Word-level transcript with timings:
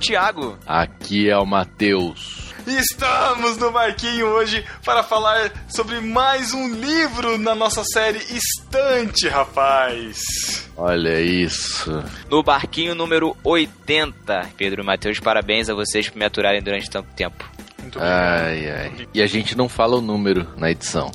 Thiago. 0.00 0.58
Aqui 0.66 1.28
é 1.28 1.36
o 1.36 1.44
Matheus. 1.44 2.54
Estamos 2.66 3.58
no 3.58 3.70
Barquinho 3.70 4.26
hoje 4.28 4.64
para 4.84 5.02
falar 5.02 5.52
sobre 5.68 6.00
mais 6.00 6.54
um 6.54 6.68
livro 6.68 7.36
na 7.36 7.54
nossa 7.54 7.84
série 7.84 8.18
Estante, 8.18 9.28
rapaz. 9.28 10.68
Olha 10.76 11.20
isso. 11.20 12.02
No 12.30 12.42
Barquinho 12.42 12.94
número 12.94 13.36
80. 13.44 14.50
Pedro 14.56 14.82
e 14.82 14.86
Matheus, 14.86 15.20
parabéns 15.20 15.68
a 15.68 15.74
vocês 15.74 16.08
por 16.08 16.18
me 16.18 16.24
aturarem 16.24 16.62
durante 16.62 16.88
tanto 16.88 17.08
tempo. 17.14 17.48
Muito. 17.78 17.98
Ai, 18.00 18.70
ai. 18.70 19.08
E 19.12 19.20
a 19.22 19.26
gente 19.26 19.56
não 19.56 19.68
fala 19.68 19.96
o 19.96 20.00
número 20.00 20.48
na 20.56 20.70
edição. 20.70 21.12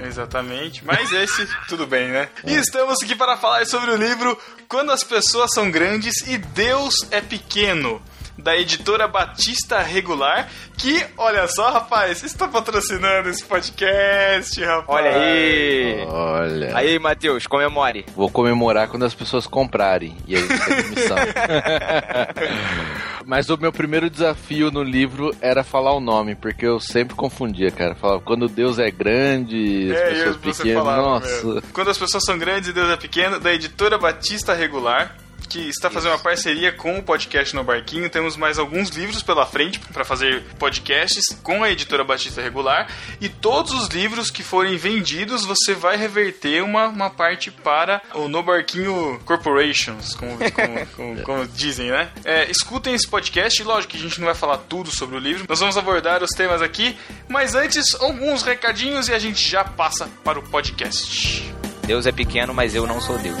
Exatamente, 0.00 0.84
mas 0.84 1.10
esse 1.10 1.48
tudo 1.68 1.86
bem, 1.86 2.08
né? 2.08 2.28
E 2.46 2.54
estamos 2.54 3.02
aqui 3.02 3.16
para 3.16 3.36
falar 3.36 3.66
sobre 3.66 3.90
o 3.90 3.96
livro 3.96 4.38
Quando 4.68 4.92
as 4.92 5.02
Pessoas 5.02 5.50
São 5.52 5.70
Grandes 5.70 6.14
e 6.28 6.38
Deus 6.38 6.94
é 7.10 7.20
Pequeno, 7.20 8.00
da 8.38 8.56
editora 8.56 9.08
Batista 9.08 9.80
Regular, 9.80 10.48
que, 10.76 11.04
olha 11.16 11.46
só, 11.48 11.70
rapaz, 11.72 12.22
está 12.22 12.46
patrocinando 12.46 13.28
esse 13.28 13.44
podcast, 13.44 14.62
rapaz. 14.64 14.84
Olha 14.88 15.10
aí. 15.16 16.04
Olha. 16.06 16.76
Aí, 16.76 16.98
Matheus, 16.98 17.46
comemore. 17.46 18.06
Vou 18.14 18.30
comemorar 18.30 18.88
quando 18.88 19.04
as 19.04 19.14
pessoas 19.14 19.46
comprarem. 19.46 20.16
E 20.26 20.36
aí 20.36 20.46
tem 20.46 20.58
comissão. 20.58 21.16
Mas 23.26 23.50
o 23.50 23.58
meu 23.58 23.72
primeiro 23.72 24.08
desafio 24.08 24.70
no 24.70 24.82
livro 24.82 25.34
era 25.40 25.62
falar 25.62 25.92
o 25.92 26.00
nome, 26.00 26.34
porque 26.34 26.66
eu 26.66 26.80
sempre 26.80 27.14
confundia, 27.14 27.70
cara. 27.70 27.94
Falava, 27.94 28.20
quando 28.20 28.48
Deus 28.48 28.78
é 28.78 28.90
grande, 28.90 29.90
as 29.92 29.98
É, 29.98 30.08
pessoas 30.10 30.36
você 30.36 30.62
pequenas. 30.62 30.84
Nossa. 30.84 31.26
mesmo. 31.46 31.62
Quando 31.72 31.90
as 31.90 31.98
pessoas 31.98 32.24
são 32.24 32.38
grandes 32.38 32.70
e 32.70 32.72
Deus 32.72 32.90
é 32.90 32.96
pequeno, 32.96 33.38
da 33.38 33.52
editora 33.52 33.98
Batista 33.98 34.54
Regular, 34.54 35.14
que 35.48 35.68
está 35.68 35.88
fazendo 35.90 36.12
uma 36.12 36.18
parceria 36.18 36.70
com 36.72 36.98
o 36.98 37.02
podcast 37.02 37.54
No 37.54 37.64
Barquinho. 37.64 38.10
Temos 38.10 38.36
mais 38.36 38.58
alguns 38.58 38.90
livros 38.90 39.22
pela 39.22 39.46
frente 39.46 39.78
para 39.78 40.04
fazer 40.04 40.42
podcasts 40.58 41.24
com 41.42 41.62
a 41.64 41.70
editora 41.70 42.04
Batista 42.04 42.42
Regular. 42.42 42.88
E 43.20 43.28
todos 43.28 43.72
os 43.72 43.88
livros 43.88 44.30
que 44.30 44.42
forem 44.42 44.76
vendidos, 44.76 45.44
você 45.44 45.74
vai 45.74 45.96
reverter 45.96 46.62
uma, 46.62 46.88
uma 46.88 47.10
parte 47.10 47.50
para 47.50 48.02
o 48.14 48.28
No 48.28 48.42
Barquinho 48.42 49.20
Corporations, 49.24 50.14
como, 50.14 50.36
como- 50.50 50.86
como- 50.94 51.22
como 51.22 51.46
dizem, 51.48 51.90
né? 51.90 52.10
É, 52.24 52.50
escutem 52.50 52.94
esse 52.94 53.08
podcast. 53.08 53.62
Lógico 53.62 53.92
que 53.92 53.98
a 53.98 54.00
gente 54.02 54.18
não 54.20 54.26
vai 54.26 54.34
falar 54.34 54.58
tudo 54.58 54.90
sobre 54.90 55.16
o 55.16 55.18
livro. 55.18 55.46
Nós 55.48 55.60
vamos 55.60 55.76
abordar 55.78 56.22
os 56.22 56.30
temas 56.30 56.60
aqui. 56.60 56.96
Mas 57.28 57.54
antes, 57.54 57.94
alguns 58.00 58.42
recadinhos 58.42 59.08
e 59.08 59.14
a 59.14 59.18
gente 59.18 59.48
já 59.48 59.64
passa 59.64 60.08
para 60.22 60.38
o 60.38 60.42
podcast. 60.42 61.44
Deus 61.86 62.06
é 62.06 62.12
pequeno, 62.12 62.52
mas 62.52 62.74
eu 62.74 62.86
não 62.86 63.00
sou 63.00 63.18
Deus. 63.18 63.38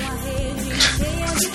Tchau. 1.38 1.52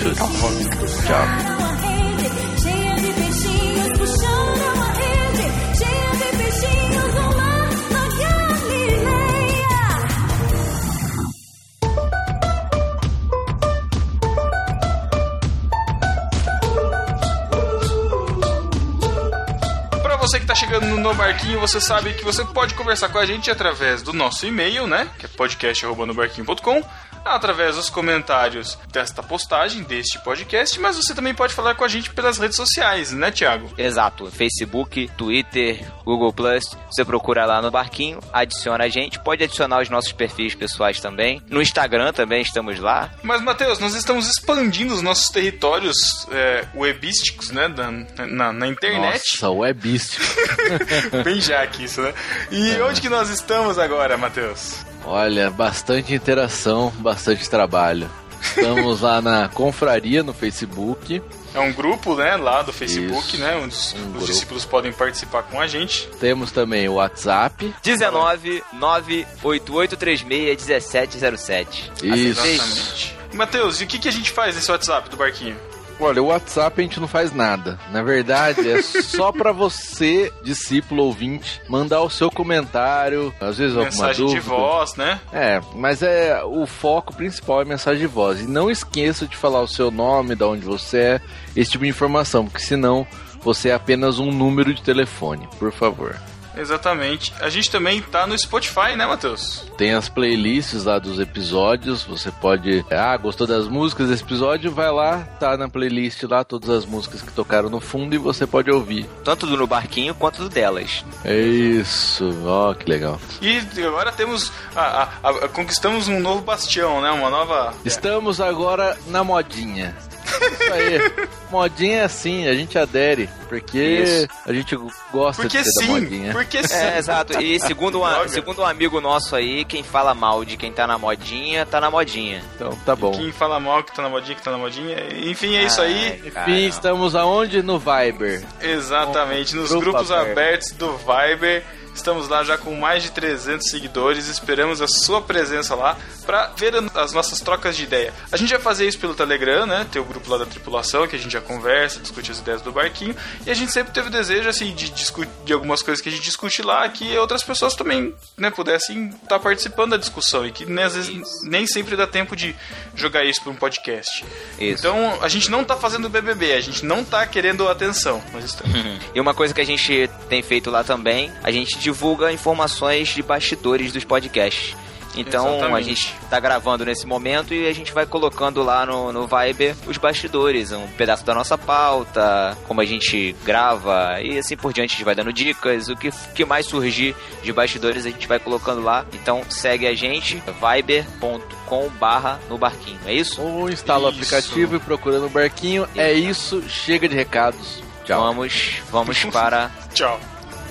Pra 20.02 20.16
você 20.16 20.40
que 20.40 20.46
tá 20.46 20.56
chegando 20.56 20.86
No 20.86 21.14
Barquinho, 21.14 21.60
você 21.60 21.82
sabe 21.82 22.14
que 22.14 22.24
você 22.24 22.46
pode 22.46 22.74
conversar 22.76 23.10
com 23.10 23.18
a 23.18 23.26
gente 23.26 23.52
através 23.52 24.02
do 24.02 24.14
nosso 24.14 24.46
e-mail, 24.46 24.88
né? 24.88 25.10
Que 25.20 25.26
é 25.26 25.30
podcast.nobarquinho.com 25.30 26.82
através 27.26 27.76
dos 27.76 27.90
comentários 27.90 28.78
desta 28.92 29.22
postagem, 29.24 29.84
deste 29.84 30.20
podcast, 30.20 30.80
mas 30.80 30.96
você 30.98 31.14
também 31.16 31.34
pode 31.34 31.54
falar 31.54 31.76
com 31.76 31.84
a 31.84 31.88
gente 31.88 32.10
pelas 32.12 32.38
redes 32.38 32.56
sociais, 32.58 33.12
né, 33.12 33.32
Thiago? 33.32 33.70
Exato. 33.78 34.30
Facebook, 34.32 35.10
Twitter, 35.18 35.84
Google 36.06 36.34
Plus. 36.34 36.64
Você 36.92 37.04
procura 37.06 37.46
lá 37.46 37.62
no 37.62 37.72
Barquinho, 37.72 38.20
adiciona 38.32 38.84
a 38.86 38.90
gente. 38.90 39.20
Pode 39.20 39.44
adicionar 39.44 39.82
os 39.82 39.90
nossos 39.90 40.12
perfis 40.12 40.54
pessoais 40.56 41.00
também. 41.00 41.42
No 41.50 41.62
Instagram 41.62 42.12
também 42.14 42.42
estamos 42.42 42.80
lá. 42.80 43.12
Mas, 43.24 43.42
Matheus, 43.42 43.80
nós 43.80 43.94
estamos 43.96 44.28
expandindo 44.28 44.94
os 44.94 45.02
nossos 45.02 45.28
territórios 45.30 46.28
é, 46.32 46.66
webísticos, 46.76 47.52
né, 47.52 47.68
da- 47.70 47.92
na, 48.28 48.52
na 48.54 48.68
internet. 48.68 49.24
Nossa, 49.42 49.50
webístico. 49.50 50.26
Bem 51.24 51.40
já 51.42 51.66
que 51.68 51.86
isso, 51.86 52.02
né? 52.02 52.14
E 52.52 52.80
onde 52.82 53.02
que 53.02 53.10
nós 53.10 53.30
estamos 53.30 53.78
agora, 53.80 54.18
Matheus? 54.18 54.76
Olha, 55.06 55.50
bastante 55.50 56.14
interação, 56.14 56.92
bastante 56.98 57.50
trabalho. 57.50 58.10
Estamos 58.42 59.02
lá 59.02 59.22
na 59.22 59.48
Confraria 59.50 60.22
no 60.22 60.34
Facebook. 60.34 61.22
É 61.54 61.60
um 61.60 61.72
grupo, 61.72 62.16
né, 62.16 62.36
lá 62.36 62.62
do 62.62 62.74
Facebook, 62.74 63.36
Isso, 63.36 63.38
né, 63.38 63.56
onde 63.56 63.74
os, 63.76 63.94
um 63.94 63.98
os 63.98 64.04
grupo. 64.12 64.26
discípulos 64.26 64.66
podem 64.66 64.92
participar 64.92 65.44
com 65.44 65.62
a 65.62 65.68
gente. 65.68 66.08
Temos 66.20 66.52
também 66.52 66.90
o 66.90 66.94
WhatsApp. 66.96 67.74
19 67.84 68.64
98836 68.74 70.24
1707. 70.24 71.92
Isso. 72.04 72.46
Exatamente. 72.46 73.16
Matheus, 73.34 73.82
e 73.82 73.84
o 73.84 73.88
que, 73.88 74.00
que 74.00 74.08
a 74.08 74.12
gente 74.12 74.32
faz 74.32 74.56
nesse 74.56 74.70
WhatsApp 74.72 75.10
do 75.10 75.18
Barquinho? 75.18 75.56
Olha, 76.04 76.22
o 76.22 76.28
WhatsApp 76.28 76.80
a 76.80 76.84
gente 76.84 77.00
não 77.00 77.08
faz 77.08 77.34
nada. 77.34 77.80
Na 77.92 78.04
verdade, 78.04 78.70
é 78.70 78.82
só 78.82 79.32
pra 79.32 79.52
você, 79.52 80.32
discípulo 80.44 81.04
ouvinte, 81.04 81.62
mandar 81.70 82.02
o 82.02 82.10
seu 82.10 82.30
comentário, 82.30 83.34
às 83.40 83.58
vezes 83.58 83.76
alguma 83.76 83.86
Mensagem 83.92 84.26
dúvida. 84.26 84.42
de 84.42 84.48
voz, 84.48 84.96
né? 84.96 85.22
É, 85.32 85.62
mas 85.74 86.04
é 86.04 86.44
o 86.44 86.66
foco 86.66 87.16
principal 87.16 87.62
é 87.62 87.66
mensagem 87.66 88.02
de 88.02 88.08
voz. 88.08 88.42
E 88.42 88.48
não 88.48 88.70
esqueça 88.70 89.26
de 89.26 89.38
falar 89.38 89.62
o 89.62 89.68
seu 89.68 89.90
nome, 89.90 90.36
de 90.36 90.44
onde 90.44 90.66
você 90.66 90.98
é, 90.98 91.22
esse 91.56 91.72
tipo 91.72 91.84
de 91.86 91.90
informação, 91.90 92.46
porque 92.46 92.60
senão 92.60 93.08
você 93.42 93.70
é 93.70 93.74
apenas 93.74 94.20
um 94.20 94.32
número 94.32 94.74
de 94.74 94.82
telefone, 94.82 95.48
por 95.58 95.72
favor. 95.72 96.20
Exatamente. 96.56 97.34
A 97.40 97.50
gente 97.50 97.70
também 97.70 98.02
tá 98.02 98.26
no 98.28 98.38
Spotify, 98.38 98.96
né, 98.96 99.06
Matheus? 99.06 99.66
Tem 99.78 99.94
as 99.94 100.08
playlists 100.10 100.84
lá 100.86 101.00
dos 101.00 101.20
episódios, 101.20 102.04
você 102.04 102.32
pode. 102.32 102.86
Ah, 102.92 103.16
gostou 103.18 103.46
das 103.48 103.68
músicas 103.68 104.10
desse 104.10 104.24
episódio? 104.24 104.72
Vai 104.72 104.92
lá, 104.92 105.20
tá 105.40 105.58
na 105.58 105.68
playlist 105.70 106.24
lá, 106.24 106.44
todas 106.44 106.70
as 106.70 106.86
músicas 106.86 107.22
que 107.22 107.32
tocaram 107.32 107.70
no 107.70 107.80
fundo 107.80 108.14
e 108.14 108.18
você 108.18 108.46
pode 108.46 108.70
ouvir. 108.72 109.06
Tanto 109.24 109.46
do 109.48 109.58
No 109.58 109.68
Barquinho 109.68 110.14
quanto 110.16 110.44
do 110.44 110.50
delas. 110.50 111.04
É 111.26 111.36
isso, 111.40 112.30
ó, 112.46 112.74
que 112.74 112.90
legal. 112.90 113.20
E 113.42 113.60
agora 113.86 114.12
temos. 114.12 114.52
a- 114.76 115.10
a- 115.24 115.30
a- 115.30 115.48
conquistamos 115.50 116.08
um 116.08 116.20
novo 116.20 116.42
bastião, 116.42 117.02
né? 117.02 117.12
Uma 117.12 117.30
nova. 117.30 117.74
Estamos 117.86 118.40
agora 118.42 118.98
na 119.08 119.24
modinha. 119.24 119.96
Isso 120.26 120.74
aí. 120.74 121.28
modinha 121.52 121.98
é 122.00 122.04
assim, 122.04 122.48
a 122.48 122.54
gente 122.56 122.78
adere, 122.78 123.30
porque 123.48 123.78
Isso. 123.78 124.28
a 124.46 124.54
gente 124.54 124.76
gosta 125.12 125.44
Porque 125.44 125.58
de 125.62 125.64
ser 125.66 125.80
da 125.80 125.86
sim, 125.86 125.92
modinha. 125.92 126.32
porque 126.32 126.68
sim. 126.68 126.74
É, 126.76 126.98
exato. 126.98 127.40
E 127.42 127.60
segundo, 127.60 128.02
um, 128.02 128.10
Droga. 128.10 128.30
segundo 128.30 128.62
um 128.62 128.66
amigo 128.66 129.00
nosso 129.00 129.36
aí, 129.36 129.64
quem 129.66 129.84
fala 129.84 130.14
mal 130.14 130.44
de 130.44 130.58
quem 130.58 130.72
tá 130.72 130.88
na 130.88 130.98
modinha, 130.98 131.66
tá 131.66 131.80
na 131.80 131.92
modinha. 131.92 132.42
Então 132.56 132.72
tá 132.86 132.96
bom. 132.96 133.12
Quem 133.12 133.32
fala 133.32 133.60
mal 133.60 133.84
que 133.84 133.94
tá 133.96 134.02
na 134.02 134.10
modinha, 134.10 134.36
que 134.36 134.42
tá 134.44 134.52
na 134.52 134.58
modinha. 134.58 134.98
Enfim, 135.26 135.56
é 135.56 135.64
isso 135.66 135.82
aí. 135.82 136.24
Enfim, 136.26 136.66
estamos 136.68 137.16
aonde? 137.16 137.62
No 137.62 137.78
Viber. 137.80 138.44
Exatamente, 138.62 139.56
nos 139.56 139.70
Grupo 139.70 139.86
grupos 139.92 140.12
aberto. 140.12 140.32
abertos 140.32 140.72
do 140.72 140.98
Viber. 140.98 141.64
Estamos 141.94 142.28
lá 142.28 142.44
já 142.44 142.58
com 142.58 142.76
mais 142.76 143.04
de 143.04 143.12
300 143.12 143.70
seguidores. 143.70 144.28
Esperamos 144.28 144.82
a 144.82 144.88
sua 144.88 145.22
presença 145.22 145.76
lá 145.76 145.98
para 146.26 146.48
ver 146.58 146.74
as 146.96 147.14
nossas 147.14 147.40
trocas 147.40 147.76
de 147.76 147.84
ideia. 147.84 148.14
A 148.32 148.38
gente 148.38 148.50
vai 148.52 148.60
fazer 148.60 148.88
isso 148.88 149.00
pelo 149.00 149.14
Telegram, 149.14 149.66
né? 149.66 149.86
Tem 149.92 150.02
o 150.02 150.06
grupo 150.06 150.30
lá 150.30 150.38
da 150.38 150.46
tripulação 150.46 151.08
que 151.08 151.16
a 151.16 151.20
gente 151.20 151.32
já 151.32 151.42
conversa, 151.42 152.00
discute 152.00 152.32
as 152.32 152.40
ideias 152.40 152.62
do 152.62 152.72
barquinho. 152.72 153.16
E 153.46 153.52
a 153.52 153.54
gente 153.54 153.72
sempre 153.72 153.94
teve 153.94 154.08
o 154.08 154.12
desejo 154.12 154.50
assim 154.50 154.74
de 154.74 154.90
discutir 154.90 155.32
de 155.46 155.54
algumas 155.54 155.82
coisas 155.82 156.02
que 156.02 156.10
a 156.10 156.12
gente 156.12 156.24
discute 156.24 156.62
lá 156.62 156.88
que 156.90 157.18
outras 157.18 157.44
pessoas 157.44 157.76
também, 157.76 158.14
né, 158.38 158.50
pudessem 158.50 159.10
estar 159.24 159.40
participando 159.40 159.92
da 159.92 159.98
discussão 159.98 160.46
e 160.46 160.52
que 160.52 160.66
né, 160.66 160.84
às 160.84 160.96
vezes 160.96 161.10
Isso. 161.10 161.50
nem 161.50 161.68
sempre 161.68 161.96
dá 161.96 162.08
tempo 162.08 162.36
de 162.36 162.56
jogar 162.96 163.24
isso 163.24 163.42
para 163.42 163.52
um 163.52 163.56
podcast. 163.56 164.24
Isso. 164.60 164.80
Então, 164.80 165.20
a 165.22 165.28
gente 165.28 165.50
não 165.50 165.64
tá 165.64 165.76
fazendo 165.76 166.10
BBB, 166.10 166.54
a 166.54 166.62
gente 166.62 166.86
não 166.86 167.04
tá 167.04 167.26
querendo 167.26 167.68
atenção, 167.68 168.24
mas 168.32 168.46
estamos. 168.46 168.74
E 169.14 169.20
uma 169.20 169.34
coisa 169.34 169.54
que 169.54 169.62
a 169.62 169.66
gente 169.66 170.10
tem 170.28 170.42
feito 170.42 170.72
lá 170.72 170.84
também, 170.84 171.32
a 171.44 171.52
gente 171.52 171.78
divulga 171.84 172.32
informações 172.32 173.10
de 173.10 173.22
bastidores 173.22 173.92
dos 173.92 174.06
podcasts. 174.06 174.76
Então 175.16 175.48
a 175.48 175.58
Exatamente. 175.58 175.90
gente 175.90 176.16
tá 176.30 176.40
gravando 176.40 176.86
nesse 176.86 177.06
momento 177.06 177.54
e 177.54 177.68
a 177.68 177.74
gente 177.74 177.94
vai 177.94 178.06
colocando 178.06 178.64
lá 178.64 178.84
no, 178.86 179.12
no 179.12 179.28
Viber 179.28 179.76
os 179.86 179.98
bastidores, 179.98 180.72
um 180.72 180.88
pedaço 180.98 181.24
da 181.24 181.36
nossa 181.36 181.56
pauta, 181.56 182.58
como 182.68 182.82
a 182.82 182.86
gente 182.86 183.36
grava 183.44 184.20
e 184.22 184.40
assim 184.40 184.58
por 184.58 184.74
diante. 184.74 184.94
A 184.94 184.96
gente 184.96 185.06
vai 185.06 185.14
dando 185.14 185.32
dicas, 185.32 185.88
o 185.88 185.96
que, 185.96 186.10
que 186.34 186.46
mais 186.46 186.66
surgir 186.66 187.16
de 187.44 187.54
bastidores 187.54 188.06
a 188.06 188.10
gente 188.10 188.28
vai 188.28 188.40
colocando 188.40 188.82
lá. 188.82 189.06
Então 189.14 189.44
segue 189.50 189.86
a 189.86 189.94
gente, 189.94 190.42
viber.com 190.60 191.90
barra 192.00 192.40
no 192.50 192.58
barquinho, 192.58 193.00
é 193.06 193.14
isso? 193.14 193.40
Ou 193.42 193.70
instala 193.70 194.08
o 194.08 194.10
Isso. 194.10 194.18
aplicativo 194.18 194.76
e 194.78 194.80
procura 194.80 195.20
no 195.20 195.30
barquinho. 195.30 195.88
É 195.96 196.12
isso, 196.12 196.64
chega 196.68 197.08
de 197.08 197.16
recados. 197.16 197.84
Tchau. 198.04 198.20
Vamos, 198.20 198.82
vamos 198.92 199.24
para, 199.26 199.70
Tchau. 199.94 200.20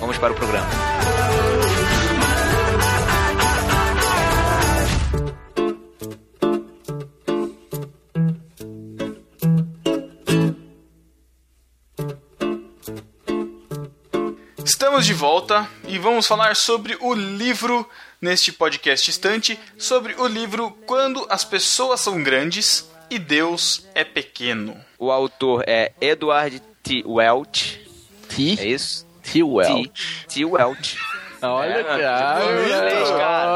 Vamos 0.03 0.17
para 0.17 0.33
o 0.33 0.35
programa. 0.35 0.67
Estamos 14.65 15.05
de 15.05 15.13
volta 15.13 15.69
e 15.87 15.97
vamos 15.97 16.27
falar 16.27 16.57
sobre 16.57 16.97
o 16.99 17.13
livro 17.13 17.89
neste 18.19 18.51
podcast 18.51 19.09
estante, 19.09 19.57
sobre 19.77 20.15
o 20.15 20.27
livro 20.27 20.71
Quando 20.85 21.25
as 21.29 21.45
pessoas 21.45 22.01
são 22.01 22.21
grandes 22.21 22.91
e 23.09 23.17
Deus 23.17 23.87
é 23.95 24.03
pequeno. 24.03 24.75
O 24.99 25.09
autor 25.09 25.63
é 25.65 25.93
Edward 26.01 26.61
T. 26.83 27.03
Welch. 27.05 27.89
T? 28.27 28.59
É 28.59 28.67
isso? 28.67 29.12
T. 29.23 29.41
Well. 29.43 29.83
T. 30.27 30.45
Welch. 30.45 30.97
Olha, 31.41 31.73
É, 31.73 31.83
cara. 31.83 32.39
que 32.39 32.51
inglês, 32.69 33.09
cara. 33.09 33.51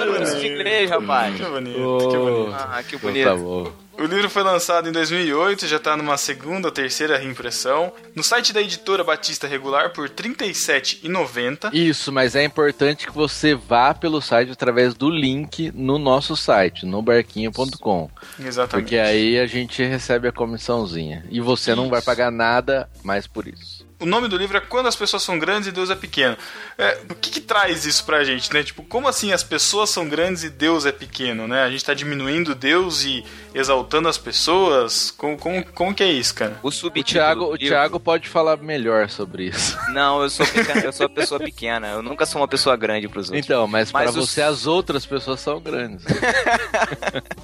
Olha. 0.00 0.24
De 0.40 0.46
inglês, 0.48 0.90
rapaz. 0.90 1.36
Que 1.36 1.44
bonito, 1.44 2.08
que 2.10 2.16
bonito. 2.16 2.54
Ah, 2.54 2.82
que 2.82 2.96
Então 2.96 3.10
bonito. 3.10 3.24
tá 3.28 3.36
bom. 3.36 3.72
O 4.00 4.04
livro 4.04 4.30
foi 4.30 4.42
lançado 4.44 4.88
em 4.88 4.92
2008, 4.92 5.66
já 5.66 5.76
está 5.76 5.96
numa 5.96 6.16
segunda 6.16 6.68
ou 6.68 6.72
terceira 6.72 7.16
reimpressão. 7.18 7.92
No 8.14 8.22
site 8.22 8.52
da 8.52 8.60
editora 8.60 9.02
Batista 9.02 9.46
Regular 9.48 9.92
por 9.92 10.04
R$ 10.08 10.14
37,90. 10.14 11.70
Isso, 11.72 12.12
mas 12.12 12.34
é 12.36 12.44
importante 12.44 13.06
que 13.06 13.12
você 13.12 13.54
vá 13.54 13.92
pelo 13.94 14.20
site 14.20 14.52
através 14.52 14.94
do 14.94 15.10
link 15.10 15.72
no 15.74 15.98
nosso 15.98 16.36
site, 16.36 16.86
no 16.86 17.02
barquinho.com. 17.02 18.08
Exatamente. 18.38 18.84
Porque 18.84 18.96
aí 18.98 19.38
a 19.38 19.46
gente 19.46 19.82
recebe 19.82 20.28
a 20.28 20.32
comissãozinha. 20.32 21.24
E 21.30 21.40
você 21.40 21.74
não 21.74 21.88
vai 21.88 21.98
Isso. 21.98 22.06
pagar 22.06 22.30
nada 22.30 22.88
mais 23.02 23.26
por 23.26 23.46
isso. 23.48 23.77
O 24.00 24.06
nome 24.06 24.28
do 24.28 24.36
livro 24.36 24.56
é 24.56 24.60
Quando 24.60 24.86
as 24.86 24.94
Pessoas 24.94 25.24
São 25.24 25.38
Grandes 25.40 25.66
e 25.68 25.72
Deus 25.72 25.90
é 25.90 25.94
Pequeno. 25.96 26.36
É, 26.76 27.00
o 27.10 27.14
que, 27.16 27.30
que 27.30 27.40
traz 27.40 27.84
isso 27.84 28.04
pra 28.04 28.22
gente, 28.22 28.52
né? 28.54 28.62
Tipo, 28.62 28.84
como 28.84 29.08
assim 29.08 29.32
as 29.32 29.42
pessoas 29.42 29.90
são 29.90 30.08
grandes 30.08 30.44
e 30.44 30.50
Deus 30.50 30.86
é 30.86 30.92
pequeno, 30.92 31.48
né? 31.48 31.64
A 31.64 31.70
gente 31.70 31.84
tá 31.84 31.94
diminuindo 31.94 32.54
Deus 32.54 33.02
e 33.04 33.24
exaltando 33.52 34.08
as 34.08 34.16
pessoas? 34.16 35.10
Como, 35.10 35.36
como, 35.36 35.64
como 35.72 35.92
que 35.94 36.04
é 36.04 36.12
isso, 36.12 36.32
cara? 36.34 36.56
O 36.62 36.68
O 36.68 36.72
subtítulo 36.72 37.12
Thiago, 37.12 37.44
o 37.52 37.58
Thiago 37.58 37.98
pode 37.98 38.28
falar 38.28 38.56
melhor 38.58 39.08
sobre 39.10 39.46
isso. 39.46 39.76
Não, 39.92 40.22
eu 40.22 40.30
sou 40.30 40.46
pequena, 40.46 40.80
eu 40.82 40.92
sou 40.92 41.06
uma 41.08 41.14
pessoa 41.14 41.40
pequena. 41.40 41.88
Eu 41.88 42.00
nunca 42.02 42.24
sou 42.24 42.40
uma 42.40 42.46
pessoa 42.48 42.76
grande 42.76 43.08
pros 43.08 43.28
outros. 43.28 43.44
Então, 43.44 43.66
mas, 43.66 43.90
Mas 43.90 44.10
para 44.12 44.20
os- 44.20 44.28
você 44.30 44.42
as 44.42 44.64
outras 44.66 45.04
pessoas 45.04 45.40
são 45.40 45.60
grandes. 45.60 46.04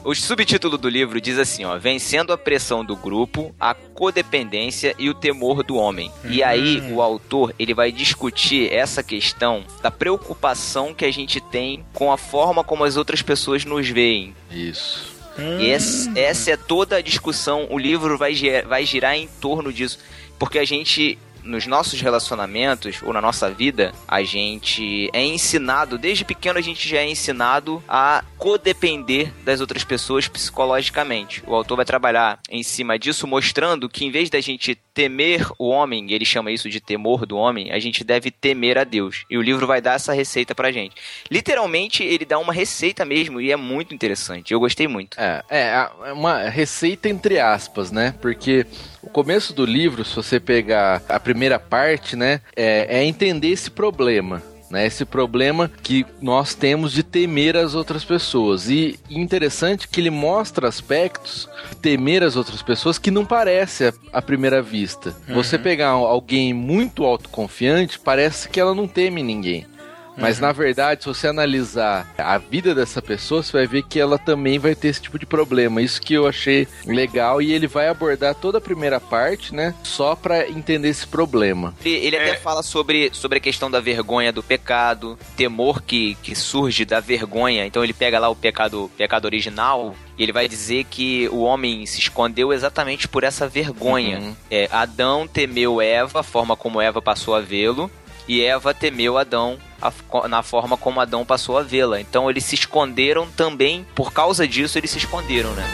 O 0.04 0.14
subtítulo 0.14 0.76
do 0.76 0.88
livro 0.88 1.18
diz 1.20 1.38
assim, 1.38 1.64
ó, 1.64 1.78
vencendo 1.78 2.30
a 2.32 2.36
pressão 2.38 2.84
do 2.84 2.94
grupo, 2.94 3.54
a 3.58 3.72
codependência 3.72 4.94
e 4.98 5.08
o 5.08 5.14
temor 5.14 5.62
do 5.62 5.76
homem. 5.76 6.12
E 6.24 6.42
aí 6.44 6.92
o 6.92 7.00
autor, 7.00 7.54
ele 7.58 7.74
vai 7.74 7.90
discutir 7.90 8.72
essa 8.72 9.02
questão 9.02 9.64
da 9.82 9.90
preocupação 9.90 10.94
que 10.94 11.04
a 11.04 11.12
gente 11.12 11.40
tem 11.40 11.84
com 11.92 12.12
a 12.12 12.16
forma 12.16 12.62
como 12.62 12.84
as 12.84 12.96
outras 12.96 13.22
pessoas 13.22 13.64
nos 13.64 13.88
veem. 13.88 14.34
Isso. 14.50 15.14
E 15.60 15.68
essa, 15.68 16.16
essa 16.16 16.50
é 16.52 16.56
toda 16.56 16.96
a 16.96 17.00
discussão, 17.00 17.66
o 17.68 17.78
livro 17.78 18.16
vai, 18.16 18.34
vai 18.66 18.86
girar 18.86 19.16
em 19.16 19.28
torno 19.40 19.72
disso, 19.72 19.98
porque 20.38 20.58
a 20.58 20.64
gente 20.64 21.18
nos 21.44 21.66
nossos 21.66 22.00
relacionamentos 22.00 23.02
ou 23.02 23.12
na 23.12 23.20
nossa 23.20 23.50
vida, 23.50 23.92
a 24.08 24.22
gente 24.22 25.08
é 25.12 25.24
ensinado, 25.24 25.98
desde 25.98 26.24
pequeno 26.24 26.58
a 26.58 26.62
gente 26.62 26.88
já 26.88 26.98
é 26.98 27.06
ensinado 27.06 27.82
a 27.88 28.24
codepender 28.38 29.32
das 29.44 29.60
outras 29.60 29.84
pessoas 29.84 30.28
psicologicamente. 30.28 31.42
O 31.46 31.54
autor 31.54 31.76
vai 31.76 31.84
trabalhar 31.84 32.38
em 32.50 32.62
cima 32.62 32.98
disso, 32.98 33.26
mostrando 33.26 33.88
que 33.88 34.04
em 34.04 34.10
vez 34.10 34.30
da 34.30 34.40
gente 34.40 34.74
temer 34.94 35.46
o 35.58 35.68
homem, 35.68 36.12
ele 36.12 36.24
chama 36.24 36.52
isso 36.52 36.70
de 36.70 36.80
temor 36.80 37.26
do 37.26 37.36
homem, 37.36 37.72
a 37.72 37.78
gente 37.78 38.04
deve 38.04 38.30
temer 38.30 38.78
a 38.78 38.84
Deus. 38.84 39.24
E 39.28 39.36
o 39.36 39.42
livro 39.42 39.66
vai 39.66 39.80
dar 39.80 39.94
essa 39.94 40.12
receita 40.12 40.54
pra 40.54 40.70
gente. 40.70 40.94
Literalmente, 41.30 42.04
ele 42.04 42.24
dá 42.24 42.38
uma 42.38 42.52
receita 42.52 43.04
mesmo 43.04 43.40
e 43.40 43.50
é 43.50 43.56
muito 43.56 43.94
interessante. 43.94 44.52
Eu 44.52 44.60
gostei 44.60 44.86
muito. 44.86 45.18
É, 45.20 45.42
é 45.50 45.74
é 46.04 46.12
uma 46.12 46.48
receita 46.48 47.08
entre 47.08 47.40
aspas, 47.40 47.90
né? 47.90 48.14
Porque 48.20 48.66
o 49.02 49.08
começo 49.10 49.52
do 49.52 49.64
livro, 49.64 50.04
se 50.04 50.14
você 50.14 50.38
pegar 50.38 51.02
a 51.08 51.18
primeira 51.18 51.33
parte, 51.58 52.16
né, 52.16 52.40
é, 52.56 52.98
é 53.00 53.04
entender 53.04 53.48
esse 53.48 53.70
problema. 53.70 54.42
Né, 54.70 54.86
esse 54.86 55.04
problema 55.04 55.70
que 55.82 56.04
nós 56.22 56.54
temos 56.54 56.90
de 56.92 57.02
temer 57.02 57.54
as 57.54 57.74
outras 57.74 58.02
pessoas. 58.04 58.68
E 58.68 58.98
interessante 59.10 59.86
que 59.86 60.00
ele 60.00 60.10
mostra 60.10 60.66
aspectos 60.66 61.46
de 61.70 61.76
temer 61.76 62.22
as 62.24 62.34
outras 62.34 62.62
pessoas 62.62 62.98
que 62.98 63.10
não 63.10 63.24
parece 63.26 63.88
à- 63.88 63.92
à 64.14 64.22
primeira 64.22 64.62
vista. 64.62 65.14
Você 65.28 65.58
pegar 65.58 65.88
alguém 65.90 66.52
muito 66.54 67.04
autoconfiante, 67.04 67.98
parece 68.00 68.48
que 68.48 68.58
ela 68.58 68.74
não 68.74 68.88
teme 68.88 69.22
ninguém. 69.22 69.66
Mas 70.16 70.38
na 70.38 70.52
verdade, 70.52 71.02
se 71.02 71.08
você 71.08 71.26
analisar 71.28 72.12
a 72.16 72.38
vida 72.38 72.74
dessa 72.74 73.02
pessoa, 73.02 73.42
você 73.42 73.52
vai 73.52 73.66
ver 73.66 73.82
que 73.82 73.98
ela 73.98 74.18
também 74.18 74.58
vai 74.58 74.74
ter 74.74 74.88
esse 74.88 75.00
tipo 75.02 75.18
de 75.18 75.26
problema. 75.26 75.82
Isso 75.82 76.00
que 76.00 76.14
eu 76.14 76.26
achei 76.26 76.68
legal 76.86 77.42
e 77.42 77.52
ele 77.52 77.66
vai 77.66 77.88
abordar 77.88 78.34
toda 78.34 78.58
a 78.58 78.60
primeira 78.60 79.00
parte, 79.00 79.54
né? 79.54 79.74
Só 79.82 80.14
pra 80.14 80.48
entender 80.48 80.88
esse 80.88 81.06
problema. 81.06 81.74
Ele, 81.84 81.94
ele 81.96 82.16
É. 82.16 82.30
até 82.30 82.36
fala 82.36 82.62
sobre, 82.62 83.10
sobre 83.12 83.38
a 83.38 83.40
questão 83.40 83.70
da 83.70 83.80
vergonha 83.80 84.32
do 84.32 84.42
pecado, 84.42 85.18
temor 85.36 85.82
que, 85.82 86.16
que 86.22 86.34
surge 86.34 86.84
da 86.84 87.00
vergonha. 87.00 87.66
Então 87.66 87.82
ele 87.82 87.92
pega 87.92 88.18
lá 88.18 88.28
o 88.28 88.36
pecado, 88.36 88.90
pecado 88.96 89.24
original 89.24 89.94
e 90.16 90.22
ele 90.22 90.32
vai 90.32 90.48
dizer 90.48 90.84
que 90.84 91.28
o 91.32 91.40
homem 91.40 91.84
se 91.86 91.98
escondeu 91.98 92.52
exatamente 92.52 93.08
por 93.08 93.24
essa 93.24 93.48
vergonha. 93.48 94.18
Uhum. 94.20 94.36
É, 94.50 94.68
Adão 94.70 95.26
temeu 95.26 95.80
Eva, 95.80 96.20
a 96.20 96.22
forma 96.22 96.56
como 96.56 96.80
Eva 96.80 97.02
passou 97.02 97.34
a 97.34 97.40
vê-lo, 97.40 97.90
e 98.28 98.42
Eva 98.42 98.72
temeu 98.72 99.18
Adão 99.18 99.58
a 99.84 100.28
na 100.28 100.42
forma 100.42 100.76
como 100.76 101.00
Adão 101.00 101.24
passou 101.24 101.58
a 101.58 101.62
vê-la. 101.62 102.00
Então 102.00 102.30
eles 102.30 102.44
se 102.44 102.54
esconderam 102.54 103.28
também, 103.36 103.86
por 103.94 104.12
causa 104.12 104.48
disso 104.48 104.78
eles 104.78 104.90
se 104.90 104.98
esconderam, 104.98 105.52
né? 105.52 105.64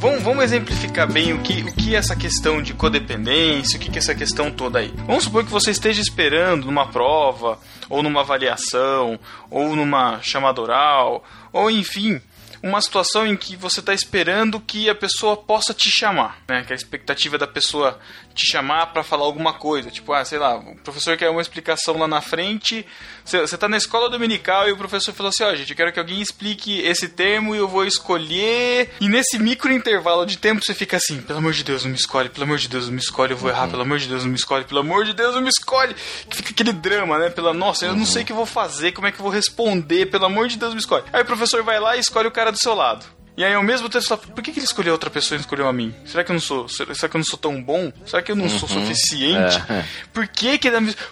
Vamos, 0.00 0.22
vamos 0.22 0.44
exemplificar 0.44 1.10
bem 1.10 1.32
o 1.32 1.40
que, 1.40 1.62
o 1.62 1.74
que 1.74 1.96
é 1.96 1.98
essa 1.98 2.14
questão 2.14 2.62
de 2.62 2.72
codependência, 2.72 3.76
o 3.76 3.80
que, 3.80 3.90
que 3.90 3.98
é 3.98 4.00
essa 4.00 4.14
questão 4.14 4.48
toda 4.48 4.78
aí. 4.78 4.94
Vamos 5.06 5.24
supor 5.24 5.44
que 5.44 5.50
você 5.50 5.72
esteja 5.72 6.00
esperando 6.00 6.66
numa 6.66 6.86
prova, 6.86 7.58
ou 7.90 8.00
numa 8.00 8.20
avaliação, 8.20 9.18
ou 9.50 9.74
numa 9.74 10.22
chamada 10.22 10.60
oral, 10.60 11.24
ou 11.52 11.68
enfim, 11.68 12.20
uma 12.62 12.80
situação 12.80 13.26
em 13.26 13.36
que 13.36 13.56
você 13.56 13.80
está 13.80 13.94
esperando 13.94 14.60
que 14.60 14.88
a 14.88 14.94
pessoa 14.94 15.36
possa 15.36 15.72
te 15.72 15.90
chamar, 15.90 16.42
né? 16.48 16.64
Que 16.64 16.72
a 16.72 16.76
expectativa 16.76 17.38
da 17.38 17.46
pessoa 17.46 17.98
te 18.38 18.46
chamar 18.46 18.86
para 18.86 19.02
falar 19.02 19.24
alguma 19.24 19.52
coisa, 19.52 19.90
tipo, 19.90 20.12
ah, 20.12 20.24
sei 20.24 20.38
lá, 20.38 20.56
o 20.56 20.76
professor 20.76 21.16
quer 21.16 21.28
uma 21.28 21.42
explicação 21.42 21.98
lá 21.98 22.06
na 22.06 22.20
frente, 22.20 22.86
você 23.24 23.42
está 23.42 23.68
na 23.68 23.76
escola 23.76 24.08
dominical 24.08 24.68
e 24.68 24.72
o 24.72 24.76
professor 24.76 25.12
falou 25.12 25.30
assim, 25.30 25.42
ó, 25.42 25.54
gente, 25.54 25.70
eu 25.70 25.76
quero 25.76 25.92
que 25.92 25.98
alguém 25.98 26.20
explique 26.20 26.80
esse 26.80 27.08
termo 27.08 27.54
e 27.54 27.58
eu 27.58 27.66
vou 27.66 27.84
escolher, 27.84 28.90
e 29.00 29.08
nesse 29.08 29.38
micro 29.38 29.72
intervalo 29.72 30.24
de 30.24 30.38
tempo 30.38 30.64
você 30.64 30.72
fica 30.72 30.96
assim, 30.96 31.20
pelo 31.20 31.40
amor 31.40 31.52
de 31.52 31.64
Deus, 31.64 31.84
não 31.84 31.90
me 31.90 31.96
escolhe, 31.96 32.28
pelo 32.28 32.44
amor 32.44 32.58
de 32.58 32.68
Deus, 32.68 32.86
não 32.86 32.94
me 32.94 33.00
escolhe, 33.00 33.32
eu 33.32 33.36
vou 33.36 33.50
errar, 33.50 33.68
pelo 33.68 33.82
amor 33.82 33.98
de 33.98 34.08
Deus, 34.08 34.22
não 34.22 34.30
me 34.30 34.36
escolhe, 34.36 34.64
pelo 34.64 34.80
amor 34.80 35.04
de 35.04 35.12
Deus, 35.12 35.34
não 35.34 35.42
me 35.42 35.48
escolhe, 35.48 35.94
que 36.30 36.36
fica 36.36 36.50
aquele 36.50 36.72
drama, 36.72 37.18
né, 37.18 37.30
pela, 37.30 37.52
nossa, 37.52 37.86
eu 37.86 37.96
não 37.96 38.06
sei 38.06 38.22
o 38.22 38.26
que 38.26 38.32
eu 38.32 38.36
vou 38.36 38.46
fazer, 38.46 38.92
como 38.92 39.06
é 39.06 39.12
que 39.12 39.18
eu 39.18 39.24
vou 39.24 39.32
responder, 39.32 40.06
pelo 40.06 40.26
amor 40.26 40.46
de 40.46 40.56
Deus, 40.56 40.74
me 40.74 40.80
escolhe. 40.80 41.04
Aí 41.12 41.22
o 41.22 41.26
professor 41.26 41.62
vai 41.62 41.80
lá 41.80 41.96
e 41.96 42.00
escolhe 42.00 42.28
o 42.28 42.32
cara 42.32 42.52
do 42.52 42.58
seu 42.58 42.74
lado. 42.74 43.18
E 43.38 43.44
aí, 43.44 43.54
ao 43.54 43.62
mesmo 43.62 43.88
tempo, 43.88 44.02
você 44.02 44.08
fala, 44.08 44.20
por 44.20 44.42
que, 44.42 44.50
que 44.50 44.58
ele 44.58 44.66
escolheu 44.66 44.92
outra 44.92 45.08
pessoa 45.08 45.36
e 45.36 45.38
não 45.38 45.42
escolheu 45.42 45.68
a 45.68 45.72
mim? 45.72 45.94
Será 46.04 46.24
que 46.24 46.32
eu 46.32 46.34
não 46.34 46.40
sou, 46.40 46.68
será 46.68 46.92
que 46.92 47.14
eu 47.14 47.18
não 47.20 47.24
sou 47.24 47.38
tão 47.38 47.62
bom? 47.62 47.92
Será 48.04 48.20
que 48.20 48.32
eu 48.32 48.34
não 48.34 48.48
sou 48.48 48.68
suficiente? 48.68 49.62
É. 49.70 49.84
Por 50.12 50.26
que 50.26 50.58
que, 50.58 50.68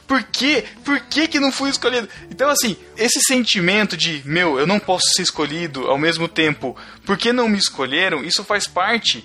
por 0.09 0.23
que, 0.25 0.65
por 0.85 0.99
que 0.99 1.29
que 1.29 1.39
não 1.39 1.53
fui 1.53 1.71
escolhido? 1.71 2.09
Então, 2.29 2.51
assim, 2.51 2.77
esse 2.97 3.21
sentimento 3.21 3.97
de, 3.97 4.23
meu, 4.25 4.59
eu 4.59 4.67
não 4.67 4.81
posso 4.81 5.07
ser 5.15 5.23
escolhido 5.23 5.87
ao 5.87 5.97
mesmo 5.97 6.27
tempo, 6.27 6.77
por 7.05 7.17
que 7.17 7.33
não 7.33 7.49
me 7.49 7.59
escolheram? 7.59 8.25
Isso 8.25 8.43
faz 8.43 8.67
parte 8.67 9.25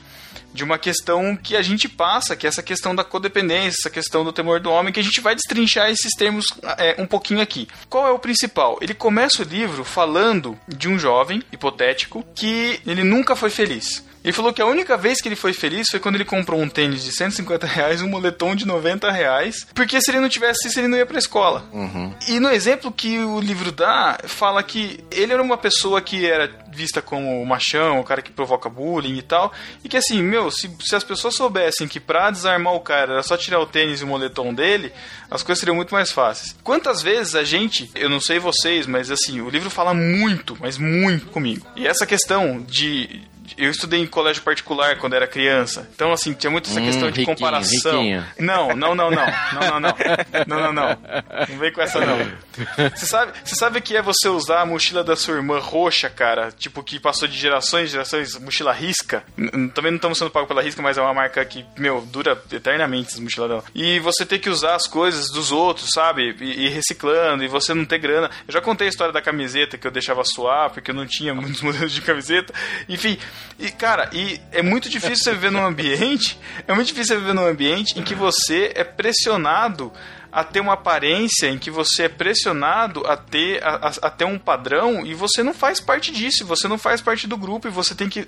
de 0.54 0.64
uma 0.64 0.78
questão 0.78 1.36
que 1.36 1.56
a 1.56 1.62
gente 1.62 1.88
passa, 1.88 2.36
que 2.36 2.46
é 2.46 2.50
essa 2.50 2.64
questão 2.64 2.96
da 2.96 3.04
codependência, 3.04 3.80
essa 3.80 3.90
questão 3.90 4.24
do 4.24 4.34
temor 4.34 4.60
do 4.60 4.70
homem, 4.70 4.94
que 4.94 5.00
a 5.00 5.04
gente 5.04 5.22
vai 5.22 5.36
destrinchar 5.36 5.90
esses 5.90 6.14
termos 6.16 6.46
é, 6.78 6.96
um 6.98 7.06
pouquinho 7.06 7.42
aqui. 7.42 7.68
Qual 7.90 8.08
é 8.08 8.12
o 8.12 8.20
principal? 8.20 8.78
Ele 8.82 8.94
começa 8.94 9.42
o 9.42 9.46
livro 9.46 9.84
falando 9.84 10.58
de 10.68 10.88
um 10.88 11.00
jovem 11.00 11.44
hipotético 11.52 12.26
que 12.36 12.80
ele 12.86 13.04
nunca 13.04 13.36
foi 13.36 13.50
feliz. 13.50 14.04
Ele 14.24 14.34
falou 14.34 14.54
que 14.54 14.62
a 14.62 14.66
única 14.66 14.96
vez 14.98 15.20
que 15.20 15.28
ele 15.28 15.36
foi 15.36 15.54
feliz 15.54 15.88
foi 15.90 16.00
quando 16.00 16.16
ele 16.16 16.26
comprou 16.26 16.62
um 16.62 16.70
tênis 16.70 17.04
de 17.04 17.12
150 17.12 17.66
reais 17.66 18.02
e 18.02 18.04
um 18.04 18.10
moletom 18.10 18.56
de 18.56 18.66
90 18.66 19.12
reais, 19.12 19.66
porque 19.74 20.00
se 20.02 20.12
ele 20.12 20.20
não 20.20 20.30
tivesse 20.30 20.68
isso, 20.68 20.80
ele 20.80 20.88
não 20.88 20.98
ia 20.98 21.06
pra 21.06 21.18
escola. 21.18 21.66
E 22.28 22.40
no 22.40 22.50
exemplo 22.50 22.92
que 22.92 23.20
o 23.20 23.40
livro 23.40 23.72
dá, 23.72 24.20
fala 24.26 24.62
que 24.62 25.04
ele 25.12 25.34
era 25.34 25.42
uma 25.42 25.58
pessoa 25.58 26.02
que 26.02 26.26
era 26.26 26.52
vista 26.72 27.02
como 27.02 27.42
o 27.42 27.46
machão, 27.46 28.00
o 28.00 28.04
cara 28.04 28.22
que 28.22 28.32
provoca 28.32 28.70
bullying 28.70 29.18
e 29.18 29.22
tal, 29.22 29.52
e 29.84 29.90
que 29.90 29.98
assim, 29.98 30.22
meu, 30.22 30.50
se, 30.50 30.70
se 30.80 30.96
as 30.96 31.04
pessoas 31.04 31.36
soubessem 31.36 31.88
que 31.88 32.00
pra 32.00 32.32
desarmar 32.32 32.74
o 32.74 32.80
cara 32.80 33.14
era 33.14 33.24
só 33.24 33.36
tirar 33.36 33.60
o 33.60 33.66
tênis 33.66 34.02
e 34.02 34.04
o 34.04 34.08
moletom 34.08 34.54
dele, 34.54 34.92
as 35.30 35.44
coisas 35.44 35.60
seriam 35.60 35.76
muito 35.76 35.94
mais 35.94 36.12
fáceis. 36.12 36.56
Quantas 36.64 37.02
vezes 37.02 37.36
a 37.36 37.44
gente, 37.44 37.90
eu 37.96 38.10
não 38.10 38.22
sei 38.22 38.40
vocês, 38.40 38.86
mas 38.86 39.12
assim, 39.12 39.42
o 39.42 39.50
livro 39.50 39.70
fala 39.70 39.94
muito, 39.94 40.58
mas 40.60 40.78
muito 40.78 41.28
comigo. 41.28 41.66
E 41.76 41.88
essa 41.88 42.06
questão 42.06 42.62
de 42.62 43.22
eu 43.58 43.70
estudei 43.72 44.00
em 44.02 44.08
colégio 44.08 44.42
particular 44.44 44.98
quando 44.98 45.14
era 45.14 45.28
criança. 45.28 45.88
Então, 45.94 46.12
assim, 46.12 46.34
tinha 46.34 46.50
muito 46.52 46.70
essa 46.70 46.80
Hum, 46.80 46.86
questão 46.86 47.12
de 47.12 47.20
riquinho, 47.20 47.36
comparação. 47.38 48.02
riquinho. 48.02 48.26
Não, 48.40 48.76
não, 48.76 48.96
não, 48.96 49.12
não. 49.12 49.26
Não, 49.54 49.62
não, 49.62 49.80
não. 49.80 49.96
Não, 50.48 50.60
não, 50.62 50.74
não. 50.74 50.98
Não 51.50 51.58
vem 51.58 51.72
com 51.72 51.82
essa, 51.82 52.00
não. 52.06 52.18
Você 52.96 53.06
sabe, 53.06 53.32
você 53.44 53.56
sabe 53.56 53.80
o 53.80 53.82
que 53.82 53.96
é 53.96 54.02
você 54.02 54.28
usar 54.30 54.62
a 54.62 54.66
mochila 54.66 55.04
da 55.04 55.16
sua 55.16 55.36
irmã 55.36 55.60
roxa, 55.60 56.10
cara? 56.10 56.52
Tipo, 56.52 56.84
que 56.84 57.00
passou 57.00 57.28
de 57.28 57.38
gerações 57.38 57.90
em 57.90 57.92
gerações, 57.92 58.36
mochila 58.40 58.72
risca. 58.72 59.24
Também 59.74 59.92
não 59.92 59.98
estamos 59.98 60.18
sendo 60.18 60.32
pagos 60.32 60.48
pela 60.48 60.62
risca, 60.62 60.82
mas 60.82 60.98
é 60.98 61.02
uma 61.02 61.14
marca 61.14 61.44
que, 61.46 61.66
meu, 61.78 62.02
dura 62.02 62.42
eternamente 62.52 63.10
essa 63.12 63.22
mochila 63.22 63.48
dela. 63.48 63.64
E 63.76 64.00
você 64.00 64.26
ter 64.26 64.40
que 64.40 64.50
usar 64.50 64.76
as 64.76 64.88
coisas 64.88 65.26
dos 65.32 65.52
outros, 65.52 65.90
sabe? 65.94 66.36
E, 66.40 66.66
e 66.66 66.70
reciclando, 66.70 67.44
e 67.44 67.48
você 67.48 67.74
não 67.74 67.86
ter 67.86 67.98
grana. 68.00 68.30
Eu 68.48 68.54
já 68.54 68.62
contei 68.62 68.88
a 68.88 68.90
história 68.90 69.14
da 69.14 69.22
camiseta 69.22 69.78
que 69.78 69.86
eu 69.88 69.92
deixava 69.92 70.24
suar, 70.24 70.70
porque 70.70 70.92
eu 70.92 70.96
não 70.96 71.06
tinha 71.06 71.34
muitos 71.34 71.62
modelos 71.64 71.92
de 71.92 72.02
camiseta. 72.02 72.54
Enfim, 72.90 73.18
e 73.60 73.70
cara, 73.72 74.10
e 74.14 74.40
é 74.52 74.62
muito 74.62 74.90
difícil 74.90 75.24
você 75.24 75.32
viver 75.34 75.52
num 75.52 75.66
ambiente, 75.66 76.40
é 76.68 76.74
muito 76.74 76.88
difícil 76.88 77.16
você 77.16 77.20
viver 77.22 77.34
num 77.34 77.46
ambiente 77.48 78.00
em 78.00 78.04
que 78.04 78.16
você 78.16 78.72
é 78.76 78.84
pressionado 78.84 79.92
a 80.32 80.44
ter 80.46 80.62
uma 80.62 80.74
aparência 80.74 81.48
em 81.48 81.58
que 81.58 81.70
você 81.70 82.04
é 82.04 82.10
pressionado 82.10 83.06
a 83.06 83.18
ter, 83.18 83.62
a, 83.64 83.76
a- 83.88 84.08
a 84.08 84.10
ter 84.10 84.24
um 84.24 84.40
padrão 84.40 85.06
e 85.06 85.14
você 85.14 85.44
não 85.44 85.54
faz 85.54 85.82
parte 85.82 86.10
disso, 86.12 86.46
você 86.46 86.70
não 86.70 86.78
faz 86.78 87.02
parte 87.02 87.28
do 87.28 87.36
grupo 87.36 87.68
e 87.68 87.72
você 87.72 87.94
tem 87.94 88.08
que 88.08 88.26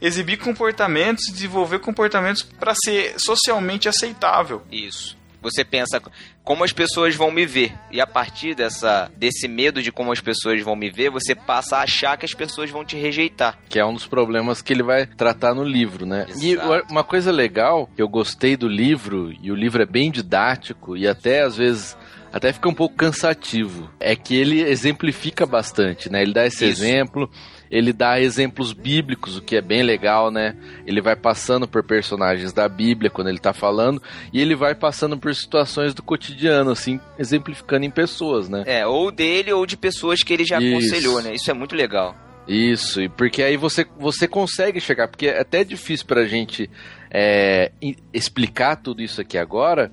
exibir 0.00 0.36
comportamentos, 0.38 1.24
desenvolver 1.32 1.80
comportamentos 1.80 2.42
para 2.42 2.72
ser 2.84 3.14
socialmente 3.18 3.88
aceitável. 3.88 4.62
Isso. 4.70 5.16
Você 5.42 5.64
pensa 5.64 6.00
como 6.44 6.64
as 6.64 6.72
pessoas 6.72 7.14
vão 7.14 7.30
me 7.30 7.44
ver. 7.44 7.72
E 7.90 8.00
a 8.00 8.06
partir 8.06 8.54
dessa, 8.54 9.10
desse 9.16 9.48
medo 9.48 9.82
de 9.82 9.90
como 9.90 10.12
as 10.12 10.20
pessoas 10.20 10.62
vão 10.62 10.76
me 10.76 10.90
ver, 10.90 11.10
você 11.10 11.34
passa 11.34 11.78
a 11.78 11.82
achar 11.82 12.16
que 12.16 12.24
as 12.24 12.34
pessoas 12.34 12.70
vão 12.70 12.84
te 12.84 12.96
rejeitar. 12.96 13.58
Que 13.68 13.78
é 13.78 13.84
um 13.84 13.94
dos 13.94 14.06
problemas 14.06 14.62
que 14.62 14.72
ele 14.72 14.82
vai 14.82 15.06
tratar 15.06 15.54
no 15.54 15.64
livro, 15.64 16.06
né? 16.06 16.26
E 16.40 16.52
Exato. 16.52 16.86
uma 16.90 17.04
coisa 17.04 17.32
legal 17.32 17.88
que 17.94 18.00
eu 18.00 18.08
gostei 18.08 18.56
do 18.56 18.68
livro, 18.68 19.32
e 19.42 19.50
o 19.50 19.54
livro 19.54 19.82
é 19.82 19.86
bem 19.86 20.10
didático 20.10 20.96
e 20.96 21.06
até 21.08 21.42
às 21.42 21.56
vezes 21.56 21.96
até 22.32 22.50
fica 22.52 22.68
um 22.68 22.74
pouco 22.74 22.96
cansativo, 22.96 23.90
é 24.00 24.16
que 24.16 24.34
ele 24.34 24.62
exemplifica 24.62 25.44
bastante, 25.44 26.10
né? 26.10 26.22
Ele 26.22 26.32
dá 26.32 26.46
esse 26.46 26.64
Isso. 26.64 26.82
exemplo, 26.82 27.30
ele 27.72 27.90
dá 27.90 28.20
exemplos 28.20 28.74
bíblicos, 28.74 29.38
o 29.38 29.42
que 29.42 29.56
é 29.56 29.62
bem 29.62 29.82
legal, 29.82 30.30
né? 30.30 30.54
Ele 30.86 31.00
vai 31.00 31.16
passando 31.16 31.66
por 31.66 31.82
personagens 31.82 32.52
da 32.52 32.68
Bíblia 32.68 33.08
quando 33.08 33.28
ele 33.28 33.38
tá 33.38 33.54
falando, 33.54 34.00
e 34.30 34.42
ele 34.42 34.54
vai 34.54 34.74
passando 34.74 35.16
por 35.18 35.34
situações 35.34 35.94
do 35.94 36.02
cotidiano, 36.02 36.70
assim, 36.70 37.00
exemplificando 37.18 37.86
em 37.86 37.90
pessoas, 37.90 38.46
né? 38.46 38.62
É, 38.66 38.86
ou 38.86 39.10
dele 39.10 39.54
ou 39.54 39.64
de 39.64 39.78
pessoas 39.78 40.22
que 40.22 40.34
ele 40.34 40.44
já 40.44 40.60
Isso. 40.60 40.76
aconselhou, 40.76 41.22
né? 41.22 41.34
Isso 41.34 41.50
é 41.50 41.54
muito 41.54 41.74
legal. 41.74 42.14
Isso, 42.46 43.00
e 43.00 43.08
porque 43.08 43.42
aí 43.42 43.56
você, 43.56 43.86
você 43.98 44.28
consegue 44.28 44.78
chegar, 44.78 45.08
porque 45.08 45.28
é 45.28 45.40
até 45.40 45.64
difícil 45.64 46.04
pra 46.06 46.26
gente 46.26 46.68
é, 47.10 47.72
explicar 48.12 48.76
tudo 48.76 49.00
isso 49.00 49.18
aqui 49.18 49.38
agora, 49.38 49.90